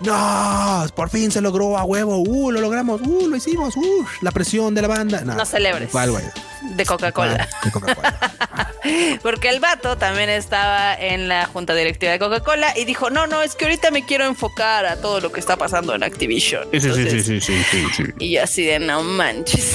No, 0.00 0.86
por 0.94 1.10
fin 1.10 1.30
se 1.30 1.40
logró 1.40 1.76
a 1.76 1.84
huevo. 1.84 2.18
Uh, 2.18 2.52
lo 2.52 2.60
logramos. 2.60 3.00
Uh, 3.02 3.28
lo 3.28 3.36
hicimos. 3.36 3.76
Uh, 3.76 4.06
la 4.22 4.30
presión 4.30 4.74
de 4.74 4.82
la 4.82 4.88
banda. 4.88 5.20
No, 5.22 5.44
celebres. 5.44 5.90
De 6.62 6.84
Coca-Cola. 6.84 7.48
De 7.64 7.70
Coca-Cola. 7.70 8.34
Porque 9.22 9.48
el 9.50 9.60
vato 9.60 9.96
también 9.96 10.30
estaba 10.30 10.94
en 10.94 11.28
la 11.28 11.46
junta 11.46 11.74
directiva 11.74 12.12
de 12.12 12.18
Coca-Cola 12.18 12.72
y 12.76 12.84
dijo: 12.84 13.10
No, 13.10 13.26
no, 13.26 13.42
es 13.42 13.54
que 13.54 13.64
ahorita 13.64 13.90
me 13.90 14.04
quiero 14.04 14.24
enfocar 14.24 14.86
a 14.86 14.96
todo 14.96 15.20
lo 15.20 15.32
que 15.32 15.40
está 15.40 15.56
pasando 15.56 15.94
en 15.94 16.02
Activision. 16.02 16.68
sí, 16.72 16.80
sí, 16.80 17.22
sí, 17.22 17.40
sí, 17.40 17.60
sí, 17.60 18.04
Y 18.18 18.36
así 18.36 18.64
de 18.64 18.78
no 18.78 19.02
manches. 19.02 19.74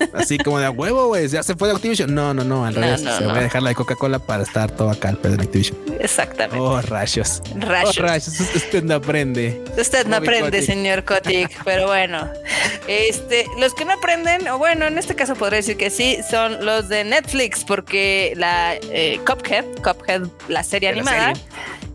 Así 0.14 0.38
como 0.38 0.58
de 0.58 0.66
a 0.66 0.70
huevo, 0.70 1.08
güey. 1.08 1.28
Ya 1.28 1.42
se 1.42 1.54
fue 1.54 1.68
de 1.68 1.74
Activision. 1.74 2.14
No, 2.14 2.32
no, 2.32 2.42
no. 2.42 2.64
Al 2.64 2.74
revés. 2.74 3.00
se 3.00 3.26
va 3.26 3.36
a 3.36 3.40
dejar 3.40 3.62
la 3.62 3.70
de 3.70 3.74
Coca-Cola 3.74 4.18
para 4.18 4.42
estar 4.42 4.70
todo 4.70 4.90
acá 4.90 5.10
al 5.10 5.18
pedo 5.18 5.36
de 5.36 5.42
Activision. 5.42 5.78
Exactamente. 6.00 6.58
Oh, 6.58 6.80
rayos. 6.80 7.42
Rayos. 7.54 7.98
Oh, 7.98 8.02
rayos. 8.02 8.40
Usted 8.54 8.82
no 8.82 8.94
aprende. 8.94 9.62
Usted 9.78 10.06
no 10.06 10.16
aprende, 10.16 10.62
señor 10.62 11.04
Kotick. 11.04 11.62
Pero 11.64 11.86
bueno, 11.86 12.28
este, 12.88 13.46
los 13.58 13.74
que 13.74 13.84
no 13.84 13.92
aprenden, 13.92 14.48
o 14.48 14.58
bueno, 14.58 14.86
en 14.86 14.98
este 14.98 15.14
caso 15.14 15.34
podría 15.34 15.58
decir 15.58 15.76
que 15.76 15.90
sí, 15.90 16.09
son 16.28 16.64
los 16.64 16.88
de 16.88 17.04
Netflix, 17.04 17.64
porque 17.64 18.32
la 18.36 18.74
eh, 18.74 19.20
Cuphead, 19.26 19.64
Cuphead, 19.82 20.22
la 20.48 20.62
serie 20.62 20.88
animada. 20.88 21.32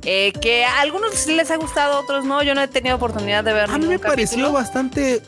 Eh, 0.04 0.34
que 0.40 0.64
a 0.64 0.82
algunos 0.82 1.26
les 1.26 1.50
ha 1.50 1.56
gustado, 1.56 1.94
a 1.94 2.00
otros 2.00 2.26
no. 2.26 2.44
Yo 2.44 2.54
no 2.54 2.62
he 2.62 2.68
tenido 2.68 2.96
oportunidad 2.96 3.44
de 3.44 3.54
verlo. 3.54 3.76
A 3.76 3.78
mí 3.80 3.88
me 3.88 3.98
pareció 4.00 4.52
bastante 4.52 5.22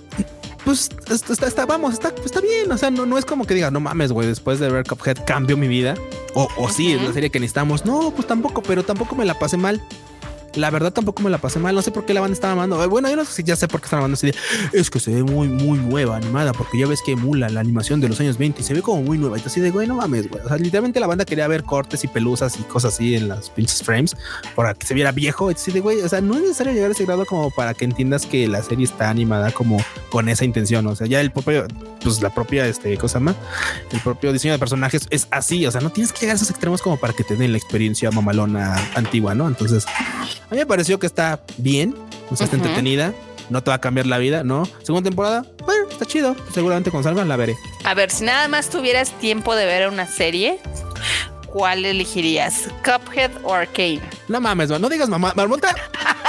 pues 0.67 0.89
está, 1.09 1.47
está, 1.47 1.65
vamos, 1.65 1.93
está, 1.93 2.13
está 2.25 2.41
bien. 2.41 2.69
O 2.69 2.77
sea, 2.77 2.91
no, 2.91 3.05
no 3.05 3.17
es 3.17 3.23
como 3.23 3.45
que 3.45 3.53
diga, 3.53 3.71
no 3.71 3.79
mames, 3.79 4.11
güey, 4.11 4.27
después 4.27 4.59
de 4.59 4.69
ver 4.69 4.85
Cuphead 4.85 5.17
cambió 5.25 5.55
mi 5.55 5.69
vida. 5.69 5.95
O, 6.33 6.49
o 6.57 6.69
sí, 6.69 6.91
es 6.91 7.01
la 7.01 7.13
serie 7.13 7.29
que 7.29 7.39
necesitamos. 7.39 7.85
No, 7.85 8.11
pues 8.11 8.27
tampoco, 8.27 8.61
pero 8.61 8.83
tampoco 8.83 9.15
me 9.15 9.23
la 9.23 9.39
pasé 9.39 9.55
mal. 9.55 9.81
La 10.57 10.71
verdad 10.71 10.91
tampoco 10.91 11.21
me 11.21 11.29
la 11.29 11.37
pasé 11.37 11.59
mal. 11.59 11.75
No 11.75 11.81
sé 11.81 11.91
por 11.91 12.05
qué 12.05 12.13
la 12.13 12.21
banda 12.21 12.33
estaba 12.33 12.53
amando. 12.53 12.83
Eh, 12.83 12.87
bueno, 12.87 13.09
yo 13.09 13.15
no 13.15 13.25
sé 13.25 13.31
si 13.33 13.43
ya 13.43 13.55
sé 13.55 13.67
por 13.67 13.79
qué 13.79 13.85
están 13.85 13.99
amando. 13.99 14.17
Es 14.73 14.89
que 14.89 14.99
se 14.99 15.11
ve 15.13 15.23
muy, 15.23 15.47
muy 15.47 15.77
nueva 15.77 16.17
animada. 16.17 16.53
Porque 16.53 16.79
ya 16.79 16.87
ves 16.87 17.01
que 17.05 17.11
emula 17.13 17.49
la 17.49 17.59
animación 17.59 18.01
de 18.01 18.09
los 18.09 18.19
años 18.19 18.37
20 18.37 18.61
y 18.61 18.63
se 18.63 18.73
ve 18.73 18.81
como 18.81 19.01
muy 19.01 19.17
nueva. 19.17 19.37
Y 19.37 19.41
así 19.45 19.61
de, 19.61 19.71
güey, 19.71 19.87
no 19.87 19.95
mames, 19.95 20.29
güey. 20.29 20.43
O 20.43 20.47
sea, 20.47 20.57
literalmente 20.57 20.99
la 20.99 21.07
banda 21.07 21.25
quería 21.25 21.47
ver 21.47 21.63
cortes 21.63 22.03
y 22.03 22.07
pelusas 22.07 22.59
y 22.59 22.63
cosas 22.63 22.95
así 22.95 23.15
en 23.15 23.27
las 23.27 23.49
pinches 23.49 23.83
frames 23.83 24.15
para 24.55 24.73
que 24.73 24.85
se 24.87 24.93
viera 24.93 25.11
viejo. 25.11 25.51
Y 25.51 25.53
así 25.53 25.71
de, 25.71 25.79
güey, 25.79 26.01
o 26.01 26.09
sea, 26.09 26.21
no 26.21 26.35
es 26.35 26.41
necesario 26.41 26.73
llegar 26.73 26.89
a 26.89 26.93
ese 26.93 27.05
grado 27.05 27.25
como 27.25 27.51
para 27.51 27.73
que 27.73 27.85
entiendas 27.85 28.25
que 28.25 28.47
la 28.47 28.63
serie 28.63 28.85
está 28.85 29.09
animada 29.09 29.51
como 29.51 29.77
con 30.09 30.27
esa 30.29 30.43
intención. 30.43 30.87
O 30.87 30.95
sea, 30.95 31.07
ya 31.07 31.21
el 31.21 31.31
propio, 31.31 31.67
pues 32.01 32.21
la 32.21 32.33
propia, 32.33 32.65
este, 32.67 32.97
cosa 32.97 33.19
más, 33.19 33.35
el 33.91 33.99
propio 33.99 34.33
diseño 34.33 34.53
de 34.53 34.59
personajes 34.59 35.07
es 35.09 35.27
así. 35.31 35.65
O 35.65 35.71
sea, 35.71 35.81
no 35.81 35.91
tienes 35.91 36.11
que 36.11 36.21
llegar 36.21 36.33
a 36.33 36.37
esos 36.37 36.49
extremos 36.49 36.81
como 36.81 36.97
para 36.97 37.13
que 37.13 37.23
te 37.23 37.35
den 37.35 37.51
la 37.51 37.57
experiencia 37.57 38.09
mamalona 38.11 38.75
antigua, 38.95 39.35
¿no? 39.35 39.47
Entonces, 39.47 39.85
a 40.49 40.53
mí 40.53 40.59
me 40.59 40.65
pareció 40.65 40.99
que 40.99 41.07
está 41.07 41.41
bien, 41.57 41.95
o 42.29 42.35
sea, 42.35 42.45
está 42.45 42.57
entretenida, 42.57 43.13
no 43.49 43.63
te 43.63 43.69
va 43.69 43.75
a 43.75 43.81
cambiar 43.81 44.07
la 44.07 44.17
vida, 44.17 44.43
¿no? 44.43 44.65
Segunda 44.83 45.09
temporada, 45.09 45.45
bueno, 45.65 45.87
está 45.89 46.05
chido. 46.05 46.35
Seguramente 46.53 46.91
con 46.91 47.03
salva 47.03 47.23
la 47.25 47.35
veré. 47.35 47.55
A 47.83 47.93
ver, 47.93 48.11
si 48.11 48.23
nada 48.23 48.47
más 48.47 48.69
tuvieras 48.69 49.11
tiempo 49.19 49.55
de 49.55 49.65
ver 49.65 49.87
una 49.89 50.07
serie, 50.07 50.59
¿cuál 51.47 51.85
elegirías? 51.85 52.67
¿Cuphead 52.83 53.31
o 53.43 53.53
Arcane? 53.53 54.01
No 54.27 54.41
mames, 54.41 54.69
no 54.69 54.89
digas 54.89 55.09
mamá, 55.09 55.33
marmota, 55.35 55.75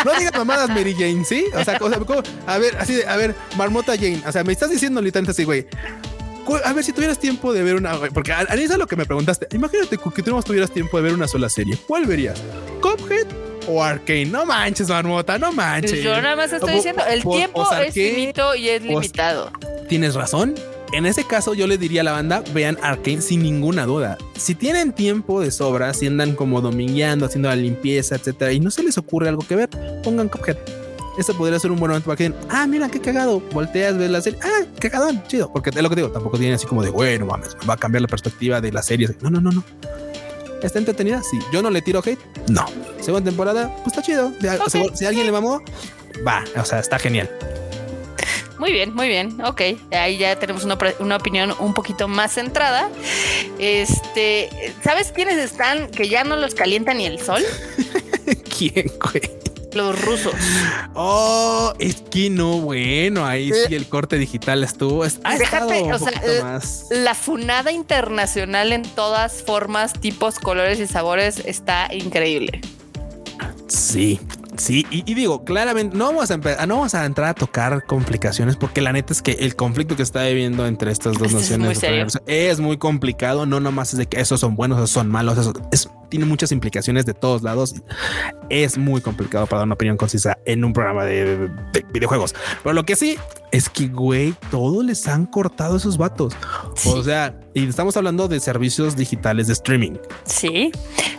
no 0.04 0.14
digas 0.14 0.32
mamadas 0.36 0.68
Mary 0.68 0.94
Jane, 0.94 1.24
¿sí? 1.24 1.44
O 1.54 1.64
sea, 1.64 1.78
a 2.46 2.58
ver, 2.58 2.76
así 2.78 2.94
de, 2.94 3.06
a 3.06 3.16
ver, 3.16 3.34
marmota 3.56 3.94
Jane, 3.96 4.22
o 4.26 4.32
sea, 4.32 4.44
me 4.44 4.52
estás 4.52 4.70
diciendo 4.70 5.00
literalmente 5.00 5.32
así, 5.32 5.44
güey. 5.44 5.66
A 6.64 6.72
ver, 6.72 6.82
si 6.82 6.94
tuvieras 6.94 7.18
tiempo 7.18 7.52
de 7.52 7.62
ver 7.62 7.76
una, 7.76 7.98
porque 8.14 8.32
Anisa 8.32 8.78
lo 8.78 8.86
que 8.86 8.96
me 8.96 9.04
preguntaste, 9.04 9.48
imagínate 9.52 9.98
que 9.98 10.22
tú 10.22 10.30
no 10.30 10.42
tuvieras 10.42 10.70
tiempo 10.70 10.96
de 10.96 11.02
ver 11.02 11.12
una 11.12 11.28
sola 11.28 11.50
serie, 11.50 11.78
¿cuál 11.86 12.06
verías? 12.06 12.40
¿Cuphead 12.80 13.26
o 13.68 13.82
Arcane. 13.82 14.26
No 14.26 14.46
manches, 14.46 14.88
Marmota, 14.88 15.38
no 15.38 15.52
manches. 15.52 16.02
Yo 16.02 16.20
nada 16.20 16.36
más 16.36 16.52
estoy 16.52 16.74
diciendo, 16.74 17.02
el 17.08 17.22
tiempo 17.22 17.70
es 17.72 17.94
finito 17.94 18.54
y 18.54 18.68
es 18.68 18.82
limitado. 18.82 19.50
Tienes 19.88 20.14
razón. 20.14 20.54
En 20.92 21.04
ese 21.04 21.24
caso, 21.24 21.52
yo 21.52 21.66
le 21.66 21.76
diría 21.76 22.00
a 22.00 22.04
la 22.04 22.12
banda: 22.12 22.42
vean 22.54 22.78
Arcane 22.82 23.20
sin 23.20 23.42
ninguna 23.42 23.84
duda. 23.84 24.16
Si 24.36 24.54
tienen 24.54 24.92
tiempo 24.92 25.40
de 25.40 25.50
sobra, 25.50 25.92
si 25.92 26.06
andan 26.06 26.34
como 26.34 26.62
domingueando, 26.62 27.26
haciendo 27.26 27.48
la 27.50 27.56
limpieza, 27.56 28.14
etcétera, 28.14 28.52
y 28.52 28.60
no 28.60 28.70
se 28.70 28.82
les 28.82 28.96
ocurre 28.96 29.28
algo 29.28 29.46
que 29.46 29.54
ver, 29.54 29.68
pongan 30.02 30.28
Cuphead. 30.28 30.56
Esto 31.18 31.36
podría 31.36 31.58
ser 31.58 31.72
un 31.72 31.80
buen 31.80 31.90
momento 31.90 32.06
para 32.06 32.16
que 32.16 32.28
digan, 32.28 32.38
ah, 32.48 32.66
mira 32.68 32.88
qué 32.88 33.00
cagado. 33.00 33.40
Volteas, 33.52 33.98
ves 33.98 34.08
la 34.08 34.20
serie, 34.22 34.38
ah, 34.42 34.64
qué 34.78 34.88
cagadón, 34.88 35.20
chido. 35.26 35.52
Porque 35.52 35.70
es 35.70 35.82
lo 35.82 35.88
que 35.90 35.96
digo, 35.96 36.10
tampoco 36.10 36.38
tiene 36.38 36.54
así 36.54 36.64
como 36.64 36.82
de, 36.82 36.90
bueno, 36.90 37.26
mames, 37.26 37.56
va 37.68 37.74
a 37.74 37.76
cambiar 37.76 38.02
la 38.02 38.08
perspectiva 38.08 38.60
de 38.60 38.70
la 38.70 38.82
serie. 38.82 39.08
No, 39.20 39.28
no, 39.28 39.40
no, 39.40 39.50
no. 39.50 39.64
¿Está 40.62 40.78
entretenida? 40.78 41.22
Sí. 41.22 41.38
¿Yo 41.52 41.62
no 41.62 41.70
le 41.70 41.82
tiro 41.82 42.02
hate? 42.04 42.18
No. 42.48 42.66
Segunda 43.00 43.28
temporada, 43.28 43.74
pues 43.84 43.88
está 43.88 44.02
chido. 44.02 44.32
Si, 44.94 45.06
alguien 45.06 45.26
le 45.26 45.32
mamó, 45.32 45.62
va. 46.26 46.44
O 46.56 46.64
sea, 46.64 46.80
está 46.80 46.98
genial. 46.98 47.30
Muy 48.59 48.72
bien, 48.72 48.92
muy 48.92 49.06
bien. 49.06 49.40
Ok, 49.44 49.62
ahí 49.92 50.18
ya 50.18 50.36
tenemos 50.36 50.64
una, 50.64 50.76
una, 50.98 51.16
opinión 51.16 51.54
un 51.61 51.74
poquito 51.74 52.09
más 52.09 52.32
centrada. 52.32 52.90
Este, 53.61 54.74
¿sabes 54.82 55.12
quiénes 55.12 55.36
están 55.36 55.88
que 55.88 56.09
ya 56.09 56.24
no 56.24 56.36
los 56.36 56.56
calienta 56.56 56.92
ni 56.92 57.06
el 57.06 57.20
sol? 57.20 57.42
¿Quién, 58.59 58.90
güey? 59.00 59.38
Los 59.78 60.04
rusos. 60.04 60.34
Oh, 60.94 61.72
es 61.78 62.02
que 62.10 62.30
no, 62.30 62.58
bueno, 62.58 63.24
ahí 63.24 63.52
sí 63.52 63.76
el 63.76 63.88
corte 63.88 64.16
digital 64.16 64.64
estuvo. 64.64 65.04
Déjate, 65.04 65.92
o 65.92 65.98
sea, 66.00 66.60
la 66.90 67.14
funada 67.14 67.70
internacional 67.70 68.72
en 68.72 68.82
todas 68.82 69.44
formas, 69.44 69.92
tipos, 69.92 70.40
colores 70.40 70.80
y 70.80 70.88
sabores 70.88 71.44
está 71.46 71.88
increíble. 71.94 72.60
Sí, 73.68 74.18
Sí, 74.58 74.84
y, 74.90 75.14
digo, 75.14 75.44
claramente 75.44 75.96
no 75.96 76.06
vamos, 76.06 76.32
a 76.32 76.36
no 76.66 76.76
vamos 76.76 76.94
a 76.96 77.04
entrar 77.04 77.28
a 77.28 77.34
tocar 77.34 77.84
complicaciones 77.84 78.56
porque 78.56 78.80
la 78.80 78.92
neta 78.92 79.12
es 79.12 79.22
que 79.22 79.32
el 79.32 79.54
conflicto 79.54 79.94
que 79.94 80.02
está 80.02 80.24
viviendo 80.24 80.66
entre 80.66 80.90
estas 80.90 81.16
dos 81.16 81.32
naciones 81.32 81.80
es 82.26 82.58
muy, 82.58 82.76
complicado. 82.76 83.46
No 83.46 83.60
nomás 83.60 83.92
es 83.92 83.98
de 83.98 84.06
que 84.06 84.20
esos 84.20 84.40
son 84.40 84.56
buenos, 84.56 84.78
esos 84.78 84.90
son 84.90 85.08
malos, 85.08 85.38
eso 85.38 85.52
es, 85.70 85.88
tiene 86.09 86.26
muchas 86.26 86.52
implicaciones 86.52 87.06
de 87.06 87.14
todos 87.14 87.42
lados. 87.42 87.74
Es 88.48 88.78
muy 88.78 89.00
complicado 89.00 89.46
para 89.46 89.59
dar 89.61 89.66
una 89.66 89.74
opinión 89.74 89.96
concisa 89.96 90.38
en 90.44 90.64
un 90.64 90.72
programa 90.72 91.04
de, 91.04 91.50
videojuegos. 91.92 92.34
Pero 92.62 92.72
lo 92.74 92.84
que 92.84 92.96
sí 92.96 93.18
es 93.52 93.68
que, 93.68 93.88
güey, 93.88 94.34
todos 94.50 94.84
les 94.84 95.06
han 95.09 95.26
cortado 95.26 95.76
esos 95.76 95.98
vatos. 95.98 96.34
O 96.86 97.02
sea, 97.02 97.38
y 97.54 97.66
estamos 97.66 97.96
hablando 97.96 98.28
de 98.28 98.40
servicios 98.40 98.96
digitales 98.96 99.46
de 99.46 99.52
streaming. 99.54 99.96
Sí. 100.24 100.72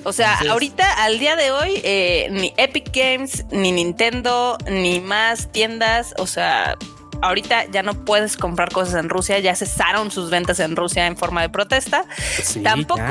O 0.03 0.13
sea, 0.13 0.39
ahorita, 0.49 1.03
al 1.03 1.19
día 1.19 1.35
de 1.35 1.51
hoy, 1.51 1.81
eh, 1.83 2.27
ni 2.31 2.53
Epic 2.57 2.91
Games, 2.93 3.45
ni 3.51 3.71
Nintendo, 3.71 4.57
ni 4.69 4.99
más 4.99 5.51
tiendas, 5.51 6.13
o 6.17 6.27
sea, 6.27 6.77
ahorita 7.21 7.65
ya 7.65 7.83
no 7.83 7.93
puedes 8.05 8.37
comprar 8.37 8.71
cosas 8.71 8.95
en 8.95 9.09
Rusia, 9.09 9.39
ya 9.39 9.55
cesaron 9.55 10.11
sus 10.11 10.29
ventas 10.29 10.59
en 10.59 10.75
Rusia 10.75 11.07
en 11.07 11.17
forma 11.17 11.41
de 11.41 11.49
protesta. 11.49 12.05
Tampoco 12.63 13.03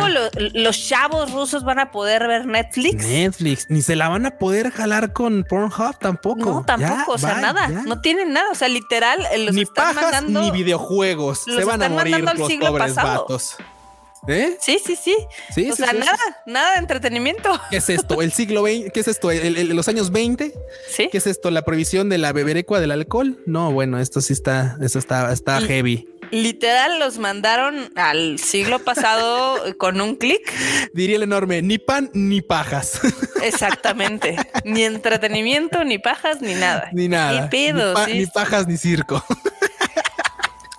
los 0.54 0.88
chavos 0.88 1.32
rusos 1.32 1.64
van 1.64 1.78
a 1.78 1.90
poder 1.90 2.26
ver 2.26 2.46
Netflix. 2.46 3.06
Netflix, 3.06 3.66
ni 3.68 3.82
se 3.82 3.96
la 3.96 4.08
van 4.08 4.26
a 4.26 4.38
poder 4.38 4.70
jalar 4.70 5.12
con 5.12 5.44
Pornhub 5.48 5.98
tampoco. 5.98 6.44
No, 6.44 6.64
tampoco, 6.64 7.12
o 7.12 7.18
sea, 7.18 7.40
nada, 7.40 7.68
no 7.68 8.00
tienen 8.00 8.32
nada, 8.32 8.50
o 8.50 8.54
sea, 8.54 8.68
literal, 8.68 9.26
los 9.38 9.54
ni 9.54 9.62
están 9.62 9.94
mandando, 9.94 10.40
ni 10.42 10.50
videojuegos, 10.50 11.44
se 11.44 11.64
van 11.64 11.82
a 11.82 11.88
morir 11.88 12.20
los 12.20 12.52
pobres 12.52 12.94
vatos. 12.94 13.56
¿Eh? 14.28 14.58
Sí, 14.60 14.78
sí, 14.84 14.94
sí. 14.94 15.16
sí 15.54 15.70
o 15.70 15.74
sea, 15.74 15.92
nada, 15.94 16.18
nada 16.44 16.72
de 16.74 16.78
entretenimiento. 16.80 17.58
¿Qué 17.70 17.78
es 17.78 17.88
esto? 17.88 18.20
¿El 18.20 18.32
siglo 18.32 18.62
XX? 18.62 18.92
¿Qué 18.92 19.00
es 19.00 19.08
esto? 19.08 19.30
¿Los 19.32 19.88
años 19.88 20.12
20? 20.12 20.52
Sí. 20.88 21.08
¿Qué 21.10 21.18
es 21.18 21.26
esto? 21.26 21.50
¿La 21.50 21.62
prohibición 21.62 22.10
de 22.10 22.18
la 22.18 22.32
beberecua 22.32 22.78
del 22.80 22.90
alcohol? 22.90 23.42
No, 23.46 23.72
bueno, 23.72 23.98
esto 23.98 24.20
sí 24.20 24.34
está, 24.34 24.76
esto 24.82 24.98
está, 24.98 25.32
está 25.32 25.60
heavy. 25.62 26.06
Literal 26.30 26.98
los 26.98 27.18
mandaron 27.18 27.90
al 27.96 28.38
siglo 28.38 28.80
pasado 28.80 29.74
con 29.78 30.00
un 30.00 30.16
clic. 30.16 30.52
Diría 30.92 31.16
el 31.16 31.22
enorme, 31.22 31.62
ni 31.62 31.78
pan 31.78 32.10
ni 32.12 32.42
pajas. 32.42 33.00
Exactamente. 33.42 34.36
ni 34.64 34.84
entretenimiento, 34.84 35.84
ni 35.84 35.98
pajas, 35.98 36.42
ni 36.42 36.54
nada. 36.54 36.90
Ni 36.92 37.08
nada. 37.08 37.48
Ni, 37.50 38.12
ni 38.12 38.26
pajas, 38.26 38.66
ni 38.66 38.76
circo. 38.76 39.24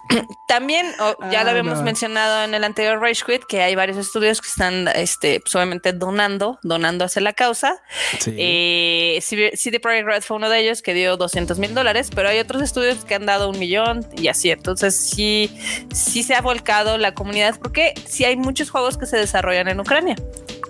También, 0.47 0.87
ya 1.31 1.43
lo 1.43 1.51
habíamos 1.51 1.81
mencionado 1.81 2.43
en 2.43 2.53
el 2.53 2.63
anterior 2.63 2.99
Rage 2.99 3.23
Quit, 3.25 3.43
que 3.45 3.61
hay 3.61 3.75
varios 3.75 3.97
estudios 3.97 4.41
que 4.41 4.47
están, 4.47 4.87
este, 4.87 5.39
pues, 5.39 5.55
obviamente 5.55 5.93
donando, 5.93 6.59
donando 6.63 7.05
hacia 7.05 7.21
la 7.21 7.33
causa. 7.33 7.81
Sí. 8.19 8.35
Eh, 8.37 9.19
CD 9.21 9.79
Projekt 9.79 10.07
Red 10.07 10.21
fue 10.23 10.37
uno 10.37 10.49
de 10.49 10.59
ellos 10.59 10.81
que 10.81 10.93
dio 10.93 11.17
200 11.17 11.59
mil 11.59 11.73
dólares, 11.73 12.09
pero 12.13 12.29
hay 12.29 12.39
otros 12.39 12.63
estudios 12.63 13.05
que 13.05 13.15
han 13.15 13.25
dado 13.25 13.49
un 13.49 13.59
millón 13.59 14.05
y 14.17 14.27
así. 14.27 14.49
Entonces, 14.49 14.97
sí, 14.97 15.55
sí 15.93 16.23
se 16.23 16.33
ha 16.33 16.41
volcado 16.41 16.97
la 16.97 17.13
comunidad 17.13 17.59
porque 17.59 17.93
sí 18.05 18.25
hay 18.25 18.35
muchos 18.35 18.71
juegos 18.71 18.97
que 18.97 19.05
se 19.05 19.17
desarrollan 19.17 19.67
en 19.67 19.79
Ucrania 19.79 20.15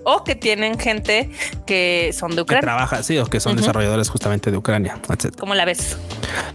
o 0.03 0.23
que 0.23 0.35
tienen 0.35 0.79
gente 0.79 1.29
que 1.65 2.11
son 2.17 2.35
de 2.35 2.41
Ucrania. 2.41 2.61
Que 2.61 2.65
trabaja, 2.65 3.03
sí, 3.03 3.17
o 3.17 3.25
que 3.25 3.39
son 3.39 3.55
desarrolladores 3.55 4.09
justamente 4.09 4.51
de 4.51 4.57
Ucrania, 4.57 4.99
etc. 5.09 5.35
¿Cómo 5.37 5.55
la 5.55 5.65
ves? 5.65 5.97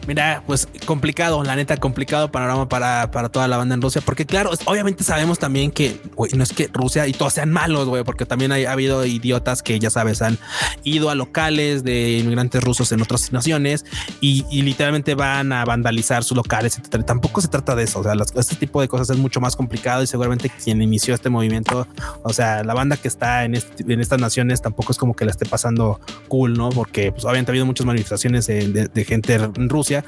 Mira, 0.07 0.43
pues 0.47 0.69
complicado, 0.87 1.43
la 1.45 1.57
neta, 1.57 1.77
complicado 1.77 2.31
panorama 2.31 2.69
para, 2.69 3.11
para 3.11 3.29
toda 3.29 3.49
la 3.49 3.57
banda 3.57 3.75
en 3.75 3.83
Rusia, 3.83 4.03
porque 4.05 4.27
claro, 4.27 4.51
obviamente 4.67 5.03
sabemos 5.05 5.39
también 5.39 5.71
que 5.71 6.01
no 6.35 6.43
es 6.43 6.53
que 6.53 6.69
Rusia 6.73 7.07
y 7.07 7.13
todos 7.13 7.33
sean 7.33 7.51
malos, 7.51 7.89
güey, 7.89 8.05
porque 8.05 8.27
también 8.27 8.53
ha 8.53 8.71
habido 8.71 9.05
idiotas 9.05 9.63
que 9.63 9.79
ya 9.79 9.91
sabes, 9.91 10.23
han 10.23 10.39
ido 10.83 11.11
a 11.11 11.15
locales 11.15 11.85
de 11.85 12.19
inmigrantes 12.19 12.63
rusos 12.63 12.93
en 12.93 13.03
otras 13.03 13.33
naciones 13.33 13.85
y, 14.21 14.45
literalmente 14.65 15.15
van 15.15 15.53
a 15.53 15.65
vandalizar 15.65 16.25
sus 16.25 16.37
locales, 16.37 16.79
etcétera. 16.79 17.05
Tampoco 17.05 17.41
se 17.41 17.49
trata 17.49 17.75
de 17.75 17.85
eso, 17.85 18.01
o 18.01 18.03
sea, 18.03 18.15
este 18.37 18.57
tipo 18.57 18.81
de 18.81 18.89
cosas 18.89 19.11
es 19.11 19.19
mucho 19.19 19.41
más 19.41 19.57
complicado 19.57 20.03
y 20.03 20.07
seguramente 20.07 20.51
quien 20.51 20.81
inició 20.81 21.15
este 21.15 21.29
movimiento, 21.29 21.87
o 22.23 22.33
sea, 22.33 22.65
la 22.65 22.73
banda 22.73 22.97
que 22.97 23.09
está 23.09 23.44
en, 23.45 23.55
este, 23.55 23.93
en 23.93 24.01
estas 24.01 24.21
naciones 24.21 24.63
tampoco 24.63 24.93
es 24.93 24.99
como 24.99 25.15
que 25.15 25.25
la 25.25 25.31
esté 25.31 25.47
pasando 25.47 26.01
cool, 26.29 26.55
¿no? 26.55 26.71
Porque 26.71 27.13
pues, 27.13 27.25
obviamente 27.25 27.51
ha 27.51 27.53
habido 27.53 27.67
muchas 27.67 27.87
manifestaciones 27.87 28.47
de, 28.47 29.05
gente 29.07 29.35
en 29.35 29.69
Rusia 29.69 30.05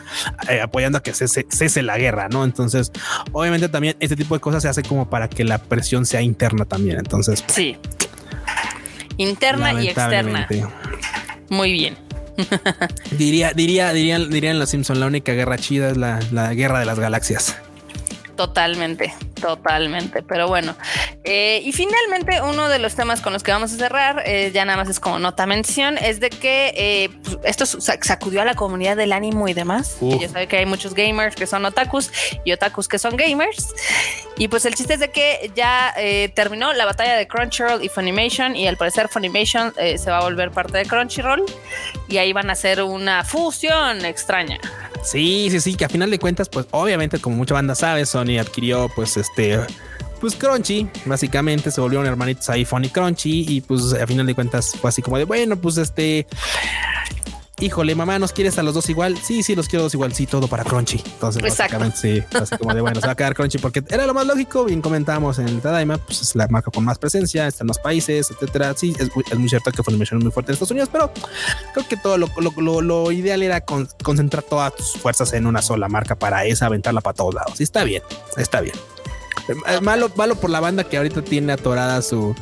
eh, 0.48 0.60
apoyando 0.60 0.98
a 0.98 1.02
que 1.02 1.12
cese, 1.12 1.46
cese, 1.48 1.82
la 1.82 1.98
guerra, 1.98 2.28
¿no? 2.28 2.44
Entonces, 2.44 2.92
obviamente 3.32 3.68
también 3.68 3.96
este 4.00 4.16
tipo 4.16 4.34
de 4.34 4.40
cosas 4.40 4.62
se 4.62 4.68
hace 4.68 4.82
como 4.82 5.08
para 5.10 5.28
que 5.28 5.44
la 5.44 5.58
presión 5.58 6.06
sea 6.06 6.22
interna 6.22 6.64
también. 6.64 6.98
Entonces, 6.98 7.44
sí. 7.48 7.76
Interna 9.18 9.82
y 9.82 9.88
externa. 9.88 10.48
Muy 11.48 11.72
bien. 11.72 11.96
diría, 13.12 13.52
diría, 13.52 13.92
dirían, 13.92 14.30
dirían 14.30 14.58
los 14.58 14.70
Simpson, 14.70 15.00
la 15.00 15.06
única 15.06 15.32
guerra 15.32 15.56
chida 15.56 15.90
es 15.90 15.96
la, 15.96 16.20
la 16.32 16.52
guerra 16.54 16.80
de 16.80 16.86
las 16.86 16.98
galaxias. 16.98 17.56
Totalmente, 18.36 19.14
totalmente. 19.40 20.22
Pero 20.22 20.48
bueno, 20.48 20.74
eh, 21.24 21.60
y 21.64 21.72
finalmente 21.72 22.40
uno 22.42 22.68
de 22.68 22.78
los 22.78 22.94
temas 22.94 23.20
con 23.20 23.32
los 23.32 23.42
que 23.42 23.52
vamos 23.52 23.72
a 23.72 23.76
cerrar, 23.76 24.22
eh, 24.26 24.50
ya 24.52 24.64
nada 24.64 24.78
más 24.78 24.88
es 24.88 25.00
como 25.00 25.18
nota 25.18 25.46
mención, 25.46 25.98
es 25.98 26.20
de 26.20 26.30
que 26.30 26.72
eh, 26.76 27.10
pues, 27.22 27.38
esto 27.44 27.66
sacudió 27.66 28.42
a 28.42 28.44
la 28.44 28.54
comunidad 28.54 28.96
del 28.96 29.12
ánimo 29.12 29.48
y 29.48 29.54
demás. 29.54 29.98
Y 30.00 30.18
ya 30.18 30.28
sabe 30.28 30.46
que 30.46 30.58
hay 30.58 30.66
muchos 30.66 30.94
gamers 30.94 31.36
que 31.36 31.46
son 31.46 31.64
otakus 31.64 32.10
y 32.44 32.52
otakus 32.52 32.88
que 32.88 32.98
son 32.98 33.16
gamers. 33.16 33.74
Y 34.38 34.48
pues 34.48 34.66
el 34.66 34.74
chiste 34.74 34.94
es 34.94 35.00
de 35.00 35.10
que 35.10 35.50
ya 35.54 35.94
terminó 36.34 36.74
la 36.74 36.84
batalla 36.84 37.16
de 37.16 37.26
Crunchyroll 37.26 37.82
y 37.82 37.88
Funimation 37.88 38.54
y 38.54 38.66
al 38.66 38.76
parecer 38.76 39.08
Funimation 39.08 39.72
se 39.74 40.10
va 40.10 40.18
a 40.18 40.20
volver 40.22 40.50
parte 40.50 40.76
de 40.76 40.84
Crunchyroll 40.84 41.42
y 42.08 42.18
ahí 42.18 42.34
van 42.34 42.50
a 42.50 42.52
hacer 42.52 42.82
una 42.82 43.24
fusión 43.24 44.04
extraña. 44.04 44.60
Sí, 45.02 45.48
sí, 45.50 45.60
sí, 45.60 45.74
que 45.76 45.84
a 45.84 45.88
final 45.88 46.10
de 46.10 46.18
cuentas, 46.18 46.48
pues 46.48 46.66
obviamente, 46.72 47.20
como 47.20 47.36
mucha 47.36 47.54
banda 47.54 47.76
sabe, 47.76 48.04
Sony 48.06 48.38
adquirió 48.40 48.90
pues 48.94 49.16
este 49.16 49.35
pues 50.20 50.34
Crunchy, 50.34 50.88
básicamente 51.04 51.70
se 51.70 51.80
volvieron 51.80 52.06
hermanitos 52.06 52.48
ahí 52.48 52.64
Funny 52.64 52.88
Crunchy 52.88 53.46
y 53.48 53.60
pues 53.60 53.92
a 53.92 54.06
final 54.06 54.26
de 54.26 54.34
cuentas 54.34 54.72
fue 54.80 54.88
así 54.88 55.02
como 55.02 55.18
de 55.18 55.24
bueno, 55.24 55.56
pues 55.56 55.76
este 55.76 56.26
híjole, 57.60 57.94
mamá, 57.94 58.18
¿nos 58.18 58.32
quieres 58.32 58.58
a 58.58 58.62
los 58.62 58.74
dos 58.74 58.88
igual? 58.88 59.16
Sí, 59.16 59.42
sí, 59.42 59.54
los 59.56 59.68
quiero 59.68 59.84
dos 59.84 59.94
igual. 59.94 60.12
Sí, 60.14 60.26
todo 60.26 60.46
para 60.46 60.64
Crunchy. 60.64 61.02
Entonces, 61.04 61.42
básicamente, 61.42 61.96
sí, 61.96 62.22
así 62.34 62.56
como 62.56 62.74
de 62.74 62.80
bueno, 62.80 63.00
se 63.00 63.06
va 63.06 63.14
a 63.14 63.16
quedar 63.16 63.34
Crunchy 63.34 63.58
porque 63.58 63.82
era 63.88 64.06
lo 64.06 64.14
más 64.14 64.26
lógico. 64.26 64.64
Bien 64.64 64.82
comentábamos 64.82 65.38
en 65.38 65.48
el 65.48 65.60
Tadaima, 65.60 65.98
pues 65.98 66.20
es 66.22 66.34
la 66.34 66.48
marca 66.48 66.70
con 66.70 66.84
más 66.84 66.98
presencia, 66.98 67.46
está 67.46 67.64
en 67.64 67.68
los 67.68 67.78
países, 67.78 68.30
etcétera. 68.30 68.74
Sí, 68.76 68.94
es, 68.98 69.10
muy 69.36 69.48
cierto 69.48 69.70
que 69.72 69.82
Funimation 69.82 70.18
es 70.18 70.24
muy 70.24 70.32
fuerte 70.32 70.52
en 70.52 70.54
Estados 70.54 70.70
Unidos, 70.70 70.88
pero 70.92 71.10
creo 71.72 71.88
que 71.88 71.96
todo 71.96 72.18
lo, 72.18 72.28
lo, 72.56 72.80
lo, 72.82 73.12
ideal 73.12 73.42
era 73.42 73.62
concentrar 73.62 74.42
todas 74.42 74.74
tus 74.74 74.92
fuerzas 74.92 75.32
en 75.32 75.46
una 75.46 75.62
sola 75.62 75.88
marca 75.88 76.16
para 76.16 76.44
esa 76.44 76.66
aventarla 76.66 77.00
para 77.00 77.14
todos 77.14 77.34
lados. 77.34 77.60
Y 77.60 77.62
está 77.62 77.84
bien, 77.84 78.02
está 78.36 78.60
bien. 78.60 78.74
Eh, 79.48 79.80
malo, 79.80 80.10
malo 80.16 80.36
por 80.36 80.50
la 80.50 80.60
banda 80.60 80.84
que 80.84 80.96
ahorita 80.96 81.22
tiene 81.22 81.52
atorada 81.52 82.02
su, 82.02 82.34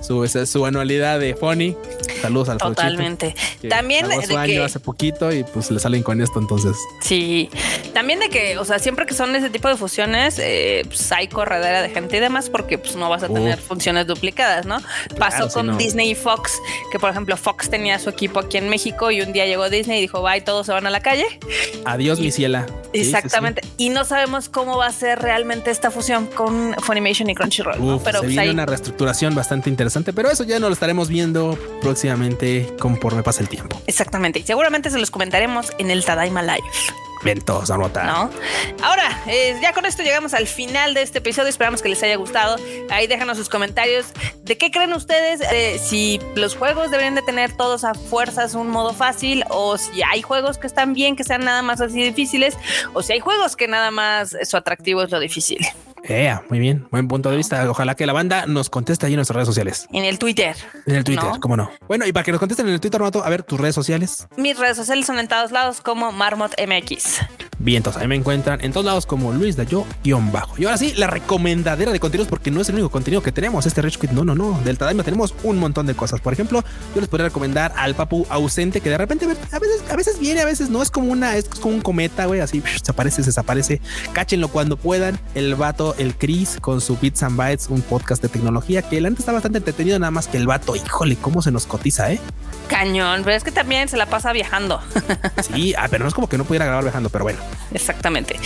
su, 0.00 0.26
su 0.46 0.66
anualidad 0.66 1.20
de 1.20 1.34
Funny. 1.34 1.76
Saludos 2.22 2.48
al 2.48 2.58
Totalmente. 2.58 3.34
También 3.68 4.08
de 4.08 4.26
su 4.26 4.36
año 4.36 4.64
hace 4.64 4.80
poquito 4.80 5.32
y 5.32 5.44
pues 5.44 5.70
le 5.70 5.78
salen 5.78 6.02
con 6.02 6.20
esto 6.20 6.38
entonces. 6.38 6.76
Sí. 7.00 7.50
También 7.92 8.20
de 8.20 8.28
que, 8.28 8.58
o 8.58 8.64
sea, 8.64 8.78
siempre 8.78 9.06
que 9.06 9.14
son 9.14 9.34
ese 9.36 9.50
tipo 9.50 9.68
de 9.68 9.76
fusiones, 9.76 10.38
eh, 10.38 10.82
pues 10.86 11.10
hay 11.12 11.28
corredera 11.28 11.82
de 11.82 11.90
gente 11.90 12.16
y 12.16 12.20
demás 12.20 12.48
porque 12.50 12.78
pues 12.78 12.96
no 12.96 13.08
vas 13.08 13.22
a 13.22 13.28
tener 13.28 13.58
funciones 13.58 14.06
duplicadas, 14.06 14.66
¿no? 14.66 14.78
Pasó 15.18 15.48
con 15.48 15.76
Disney 15.78 16.10
y 16.10 16.14
Fox, 16.14 16.52
que 16.90 16.98
por 16.98 17.10
ejemplo 17.10 17.36
Fox 17.36 17.68
tenía 17.70 17.98
su 17.98 18.10
equipo 18.10 18.40
aquí 18.40 18.56
en 18.56 18.68
México 18.68 19.10
y 19.10 19.20
un 19.20 19.32
día 19.32 19.46
llegó 19.46 19.68
Disney 19.68 19.98
y 19.98 20.00
dijo, 20.02 20.22
bye, 20.22 20.40
todos 20.40 20.66
se 20.66 20.72
van 20.72 20.86
a 20.86 20.90
la 20.90 21.00
calle. 21.00 21.26
Adiós, 21.84 22.20
mi 22.20 22.30
ciela. 22.30 22.66
Exactamente. 22.92 23.62
y 23.76 23.90
no 23.90 24.04
sabemos 24.04 24.48
cómo 24.48 24.78
va 24.78 24.86
a 24.86 24.92
ser 24.92 25.18
realmente 25.18 25.70
esta 25.70 25.90
fusión 25.90 26.26
con 26.36 26.74
Funimation 26.74 27.28
y 27.28 27.34
Crunchyroll. 27.34 28.00
Pero 28.04 28.20
se 28.20 28.26
pues, 28.26 28.28
viene 28.28 28.50
una 28.50 28.66
reestructuración 28.66 29.34
bastante 29.34 29.68
interesante, 29.68 30.12
pero 30.12 30.30
eso 30.30 30.44
ya 30.44 30.60
no 30.60 30.68
lo 30.68 30.72
estaremos 30.72 31.08
viendo 31.08 31.58
próximamente 31.80 32.72
conforme 32.78 33.24
pase 33.24 33.42
el 33.42 33.48
tiempo. 33.48 33.82
Exactamente. 33.88 34.38
Y 34.38 34.42
seguramente 34.44 34.90
se 34.90 34.98
los 34.98 35.10
comentaremos 35.10 35.72
en 35.78 35.90
el 35.90 36.04
Tadaima 36.04 36.42
Live. 36.42 36.62
Ventos, 37.24 37.70
anota. 37.70 38.04
¿No? 38.04 38.30
Ahora, 38.82 39.22
eh, 39.26 39.58
ya 39.60 39.72
con 39.72 39.86
esto 39.86 40.02
llegamos 40.02 40.34
al 40.34 40.46
final 40.46 40.94
de 40.94 41.02
este 41.02 41.18
episodio. 41.18 41.48
Esperamos 41.48 41.82
que 41.82 41.88
les 41.88 42.02
haya 42.02 42.16
gustado. 42.16 42.56
Ahí 42.90 43.06
déjanos 43.06 43.36
sus 43.36 43.48
comentarios. 43.48 44.06
¿De 44.44 44.56
qué 44.58 44.70
creen 44.70 44.92
ustedes? 44.92 45.40
Eh, 45.52 45.80
si 45.82 46.20
los 46.34 46.54
juegos 46.54 46.90
deberían 46.90 47.14
de 47.14 47.22
tener 47.22 47.56
todos 47.56 47.84
a 47.84 47.94
fuerzas 47.94 48.54
un 48.54 48.68
modo 48.68 48.92
fácil 48.92 49.44
o 49.48 49.78
si 49.78 50.02
hay 50.02 50.22
juegos 50.22 50.58
que 50.58 50.66
están 50.66 50.92
bien, 50.92 51.16
que 51.16 51.24
sean 51.24 51.44
nada 51.44 51.62
más 51.62 51.80
así 51.80 52.02
difíciles 52.02 52.56
o 52.92 53.02
si 53.02 53.14
hay 53.14 53.20
juegos 53.20 53.56
que 53.56 53.66
nada 53.66 53.90
más 53.90 54.36
su 54.44 54.56
atractivo 54.56 55.02
es 55.02 55.10
lo 55.10 55.18
difícil. 55.18 55.66
Eh, 56.08 56.34
muy 56.48 56.58
bien, 56.60 56.86
buen 56.90 57.08
punto 57.08 57.30
de 57.30 57.36
vista. 57.36 57.68
Ojalá 57.68 57.94
que 57.96 58.06
la 58.06 58.12
banda 58.12 58.46
nos 58.46 58.70
conteste 58.70 59.06
ahí 59.06 59.12
en 59.12 59.16
nuestras 59.16 59.36
redes 59.36 59.48
sociales. 59.48 59.88
En 59.92 60.04
el 60.04 60.18
Twitter. 60.18 60.56
En 60.86 60.96
el 60.96 61.04
Twitter, 61.04 61.24
cómo 61.40 61.56
no. 61.56 61.70
Bueno, 61.88 62.06
y 62.06 62.12
para 62.12 62.24
que 62.24 62.30
nos 62.30 62.38
contesten 62.38 62.68
en 62.68 62.74
el 62.74 62.80
Twitter, 62.80 63.00
Mato, 63.00 63.24
a 63.24 63.28
ver 63.28 63.42
tus 63.42 63.58
redes 63.58 63.74
sociales. 63.74 64.28
Mis 64.36 64.58
redes 64.58 64.76
sociales 64.76 65.06
son 65.06 65.18
en 65.18 65.28
todos 65.28 65.50
lados 65.50 65.80
como 65.80 66.12
Marmot 66.12 66.52
MX. 66.60 67.20
Bien, 67.58 67.78
entonces 67.78 68.02
ahí 68.02 68.06
me 68.08 68.16
encuentran 68.16 68.62
en 68.62 68.72
todos 68.72 68.84
lados 68.84 69.06
como 69.06 69.32
Luis 69.32 69.56
Dayo-bajo. 69.56 70.54
Y 70.58 70.66
ahora 70.66 70.76
sí, 70.76 70.92
la 70.96 71.06
recomendadera 71.06 71.90
de 71.90 71.98
contenidos, 71.98 72.28
porque 72.28 72.50
no 72.50 72.60
es 72.60 72.68
el 72.68 72.74
único 72.74 72.90
contenido 72.90 73.22
que 73.22 73.32
tenemos. 73.32 73.64
Este 73.64 73.80
Rich 73.80 73.98
Quit, 73.98 74.10
no, 74.10 74.24
no, 74.24 74.34
no. 74.34 74.60
Del 74.60 74.76
Tadaima 74.76 75.02
tenemos 75.02 75.34
un 75.42 75.58
montón 75.58 75.86
de 75.86 75.94
cosas. 75.94 76.20
Por 76.20 76.34
ejemplo, 76.34 76.62
yo 76.94 77.00
les 77.00 77.08
podría 77.08 77.28
recomendar 77.28 77.72
al 77.76 77.94
Papu 77.94 78.26
ausente, 78.28 78.80
que 78.82 78.90
de 78.90 78.98
repente 78.98 79.24
a 79.24 79.58
veces, 79.58 79.82
a 79.90 79.96
veces 79.96 80.18
viene, 80.20 80.42
a 80.42 80.44
veces 80.44 80.68
no. 80.68 80.82
Es 80.82 80.90
como 80.90 81.10
una, 81.10 81.36
es 81.36 81.46
como 81.48 81.74
un 81.74 81.80
cometa, 81.80 82.26
güey, 82.26 82.40
así 82.40 82.62
se 82.82 82.90
aparece, 82.90 83.22
se 83.22 83.30
desaparece. 83.30 83.80
Cáchenlo 84.12 84.48
cuando 84.48 84.76
puedan. 84.76 85.18
El 85.34 85.54
vato, 85.54 85.94
el 85.98 86.14
Chris, 86.14 86.58
con 86.60 86.80
su 86.80 86.96
Bits 86.96 87.22
and 87.22 87.36
Bytes, 87.36 87.68
un 87.68 87.82
podcast 87.82 88.22
de 88.22 88.28
tecnología 88.28 88.82
que 88.82 88.98
el 88.98 89.06
antes 89.06 89.20
está 89.20 89.32
bastante 89.32 89.58
entretenido, 89.58 89.98
nada 89.98 90.10
más 90.10 90.26
que 90.28 90.36
el 90.36 90.46
vato, 90.46 90.76
híjole, 90.76 91.16
cómo 91.16 91.42
se 91.42 91.50
nos 91.50 91.66
cotiza, 91.66 92.12
eh. 92.12 92.20
Cañón, 92.68 93.22
pero 93.24 93.36
es 93.36 93.44
que 93.44 93.52
también 93.52 93.88
se 93.88 93.96
la 93.96 94.06
pasa 94.06 94.32
viajando. 94.32 94.80
sí, 95.52 95.74
ah, 95.78 95.86
pero 95.90 96.04
no 96.04 96.08
es 96.08 96.14
como 96.14 96.28
que 96.28 96.36
no 96.36 96.44
pudiera 96.44 96.66
grabar 96.66 96.84
viajando, 96.84 97.10
pero 97.10 97.24
bueno. 97.24 97.38
Exactamente. 97.72 98.36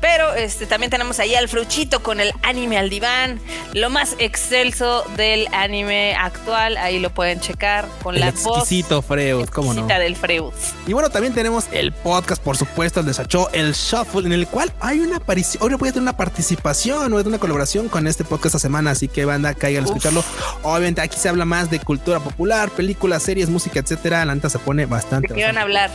Pero 0.00 0.34
este 0.34 0.66
también 0.66 0.90
tenemos 0.90 1.20
ahí 1.20 1.34
al 1.36 1.48
Fruchito 1.48 2.02
con 2.02 2.20
el 2.20 2.32
anime 2.42 2.76
al 2.76 2.90
diván, 2.90 3.40
lo 3.72 3.88
más 3.88 4.16
excelso 4.18 5.04
del 5.16 5.46
anime 5.52 6.16
actual, 6.16 6.76
ahí 6.76 6.98
lo 6.98 7.10
pueden 7.10 7.40
checar 7.40 7.86
con 8.02 8.18
la 8.18 8.28
exquisito 8.28 8.96
voz 8.96 9.06
Freud, 9.06 9.48
cómo 9.48 9.74
no. 9.74 9.86
del 9.86 10.16
Freud. 10.16 10.52
Y 10.86 10.92
bueno, 10.92 11.10
también 11.10 11.34
tenemos 11.34 11.66
el 11.70 11.92
podcast, 11.92 12.42
por 12.42 12.56
supuesto, 12.56 13.00
el 13.00 13.06
de 13.06 13.14
Sacho, 13.14 13.48
el 13.52 13.74
Shuffle, 13.74 14.26
en 14.26 14.32
el 14.32 14.48
cual 14.48 14.72
hay 14.80 15.00
una 15.00 15.18
aparición, 15.18 15.62
hoy 15.62 15.74
voy 15.74 15.90
a 15.90 15.92
tener 15.92 16.02
una 16.02 16.16
participación 16.16 16.81
o 16.90 17.06
una 17.06 17.38
colaboración 17.38 17.88
con 17.88 18.06
este 18.08 18.24
podcast 18.24 18.46
esta 18.46 18.58
semana, 18.58 18.90
así 18.90 19.06
que 19.06 19.24
banda, 19.24 19.54
caigan 19.54 19.84
a 19.84 19.86
escucharlo. 19.86 20.24
Obviamente 20.62 21.00
aquí 21.00 21.16
se 21.16 21.28
habla 21.28 21.44
más 21.44 21.70
de 21.70 21.78
cultura 21.78 22.18
popular, 22.18 22.70
películas, 22.70 23.22
series, 23.22 23.48
música, 23.48 23.78
etcétera. 23.80 24.24
La 24.24 24.34
neta 24.34 24.50
se 24.50 24.58
pone 24.58 24.86
bastante. 24.86 25.28
¿De 25.28 25.34
qué 25.34 25.46
van 25.46 25.58
a 25.58 25.62
hablar? 25.62 25.90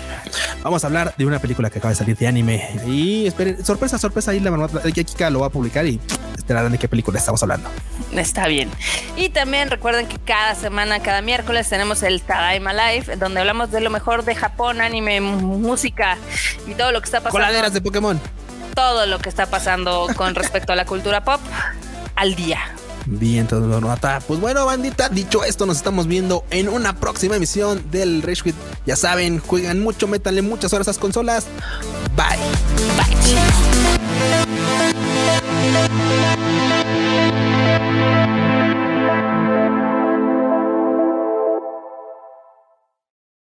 Vamos 0.64 0.84
a 0.84 0.88
hablar 0.88 1.14
de 1.18 1.26
una 1.26 1.40
película 1.40 1.70
que 1.70 1.80
acaba 1.80 1.90
de 1.90 1.98
salir 1.98 2.16
de 2.16 2.28
anime. 2.28 2.70
Y 2.88 3.28
esperen, 3.28 3.64
sorpresa, 3.66 3.98
sorpresa, 3.98 4.32
ahí 4.32 4.40
la 4.40 4.70
que 4.94 5.04
Kika 5.04 5.30
lo 5.30 5.42
va 5.42 5.48
a 5.48 5.50
publicar 5.50 5.86
y 5.86 6.00
esperarán 6.38 6.72
de 6.72 6.78
qué 6.78 6.88
película 6.88 7.20
estamos 7.20 7.44
hablando. 7.44 7.70
Está 8.14 8.48
bien. 8.48 8.70
Y 9.18 9.30
también 9.30 9.70
recuerden 9.70 10.08
que 10.08 10.18
cada 10.20 10.56
semana, 10.56 11.02
cada 11.02 11.22
miércoles 11.22 11.68
tenemos 11.68 12.02
el 12.04 12.22
Tadaima 12.22 12.72
Live, 12.72 13.18
donde 13.18 13.42
hablamos 13.42 13.72
de 13.72 13.82
lo 13.82 13.90
mejor 13.90 14.24
de 14.24 14.36
Japón, 14.36 14.80
anime, 14.80 15.20
música 15.20 16.18
y 16.66 16.76
todo 16.76 16.94
lo 16.94 17.02
que 17.02 17.06
está 17.06 17.20
pasando. 17.20 17.32
Coladeras 17.40 17.74
de 17.74 17.82
Pokémon. 17.82 18.20
Todo 18.78 19.08
lo 19.08 19.18
que 19.18 19.28
está 19.28 19.48
pasando 19.48 20.08
con 20.16 20.36
respecto 20.36 20.72
a 20.72 20.76
la 20.76 20.86
cultura 20.86 21.24
pop 21.24 21.42
al 22.16 22.36
día. 22.36 22.60
Bien, 23.08 23.48
todo 23.48 23.82
nota. 23.82 24.20
Pues 24.28 24.40
bueno, 24.40 24.68
bandita, 24.68 25.10
dicho 25.10 25.44
esto, 25.44 25.66
nos 25.66 25.78
estamos 25.78 26.06
viendo 26.06 26.44
en 26.52 26.70
una 26.70 26.96
próxima 27.00 27.38
emisión 27.38 27.90
del 27.90 28.22
Rage. 28.22 28.54
Ya 28.86 28.96
saben, 28.96 29.40
juegan 29.40 29.80
mucho, 29.80 30.08
métanle 30.08 30.44
muchas 30.44 30.74
horas 30.74 30.88
a 30.88 30.92
las 30.92 31.00
consolas. 31.00 31.48
Bye. 32.16 32.38
Bye. 36.38 36.47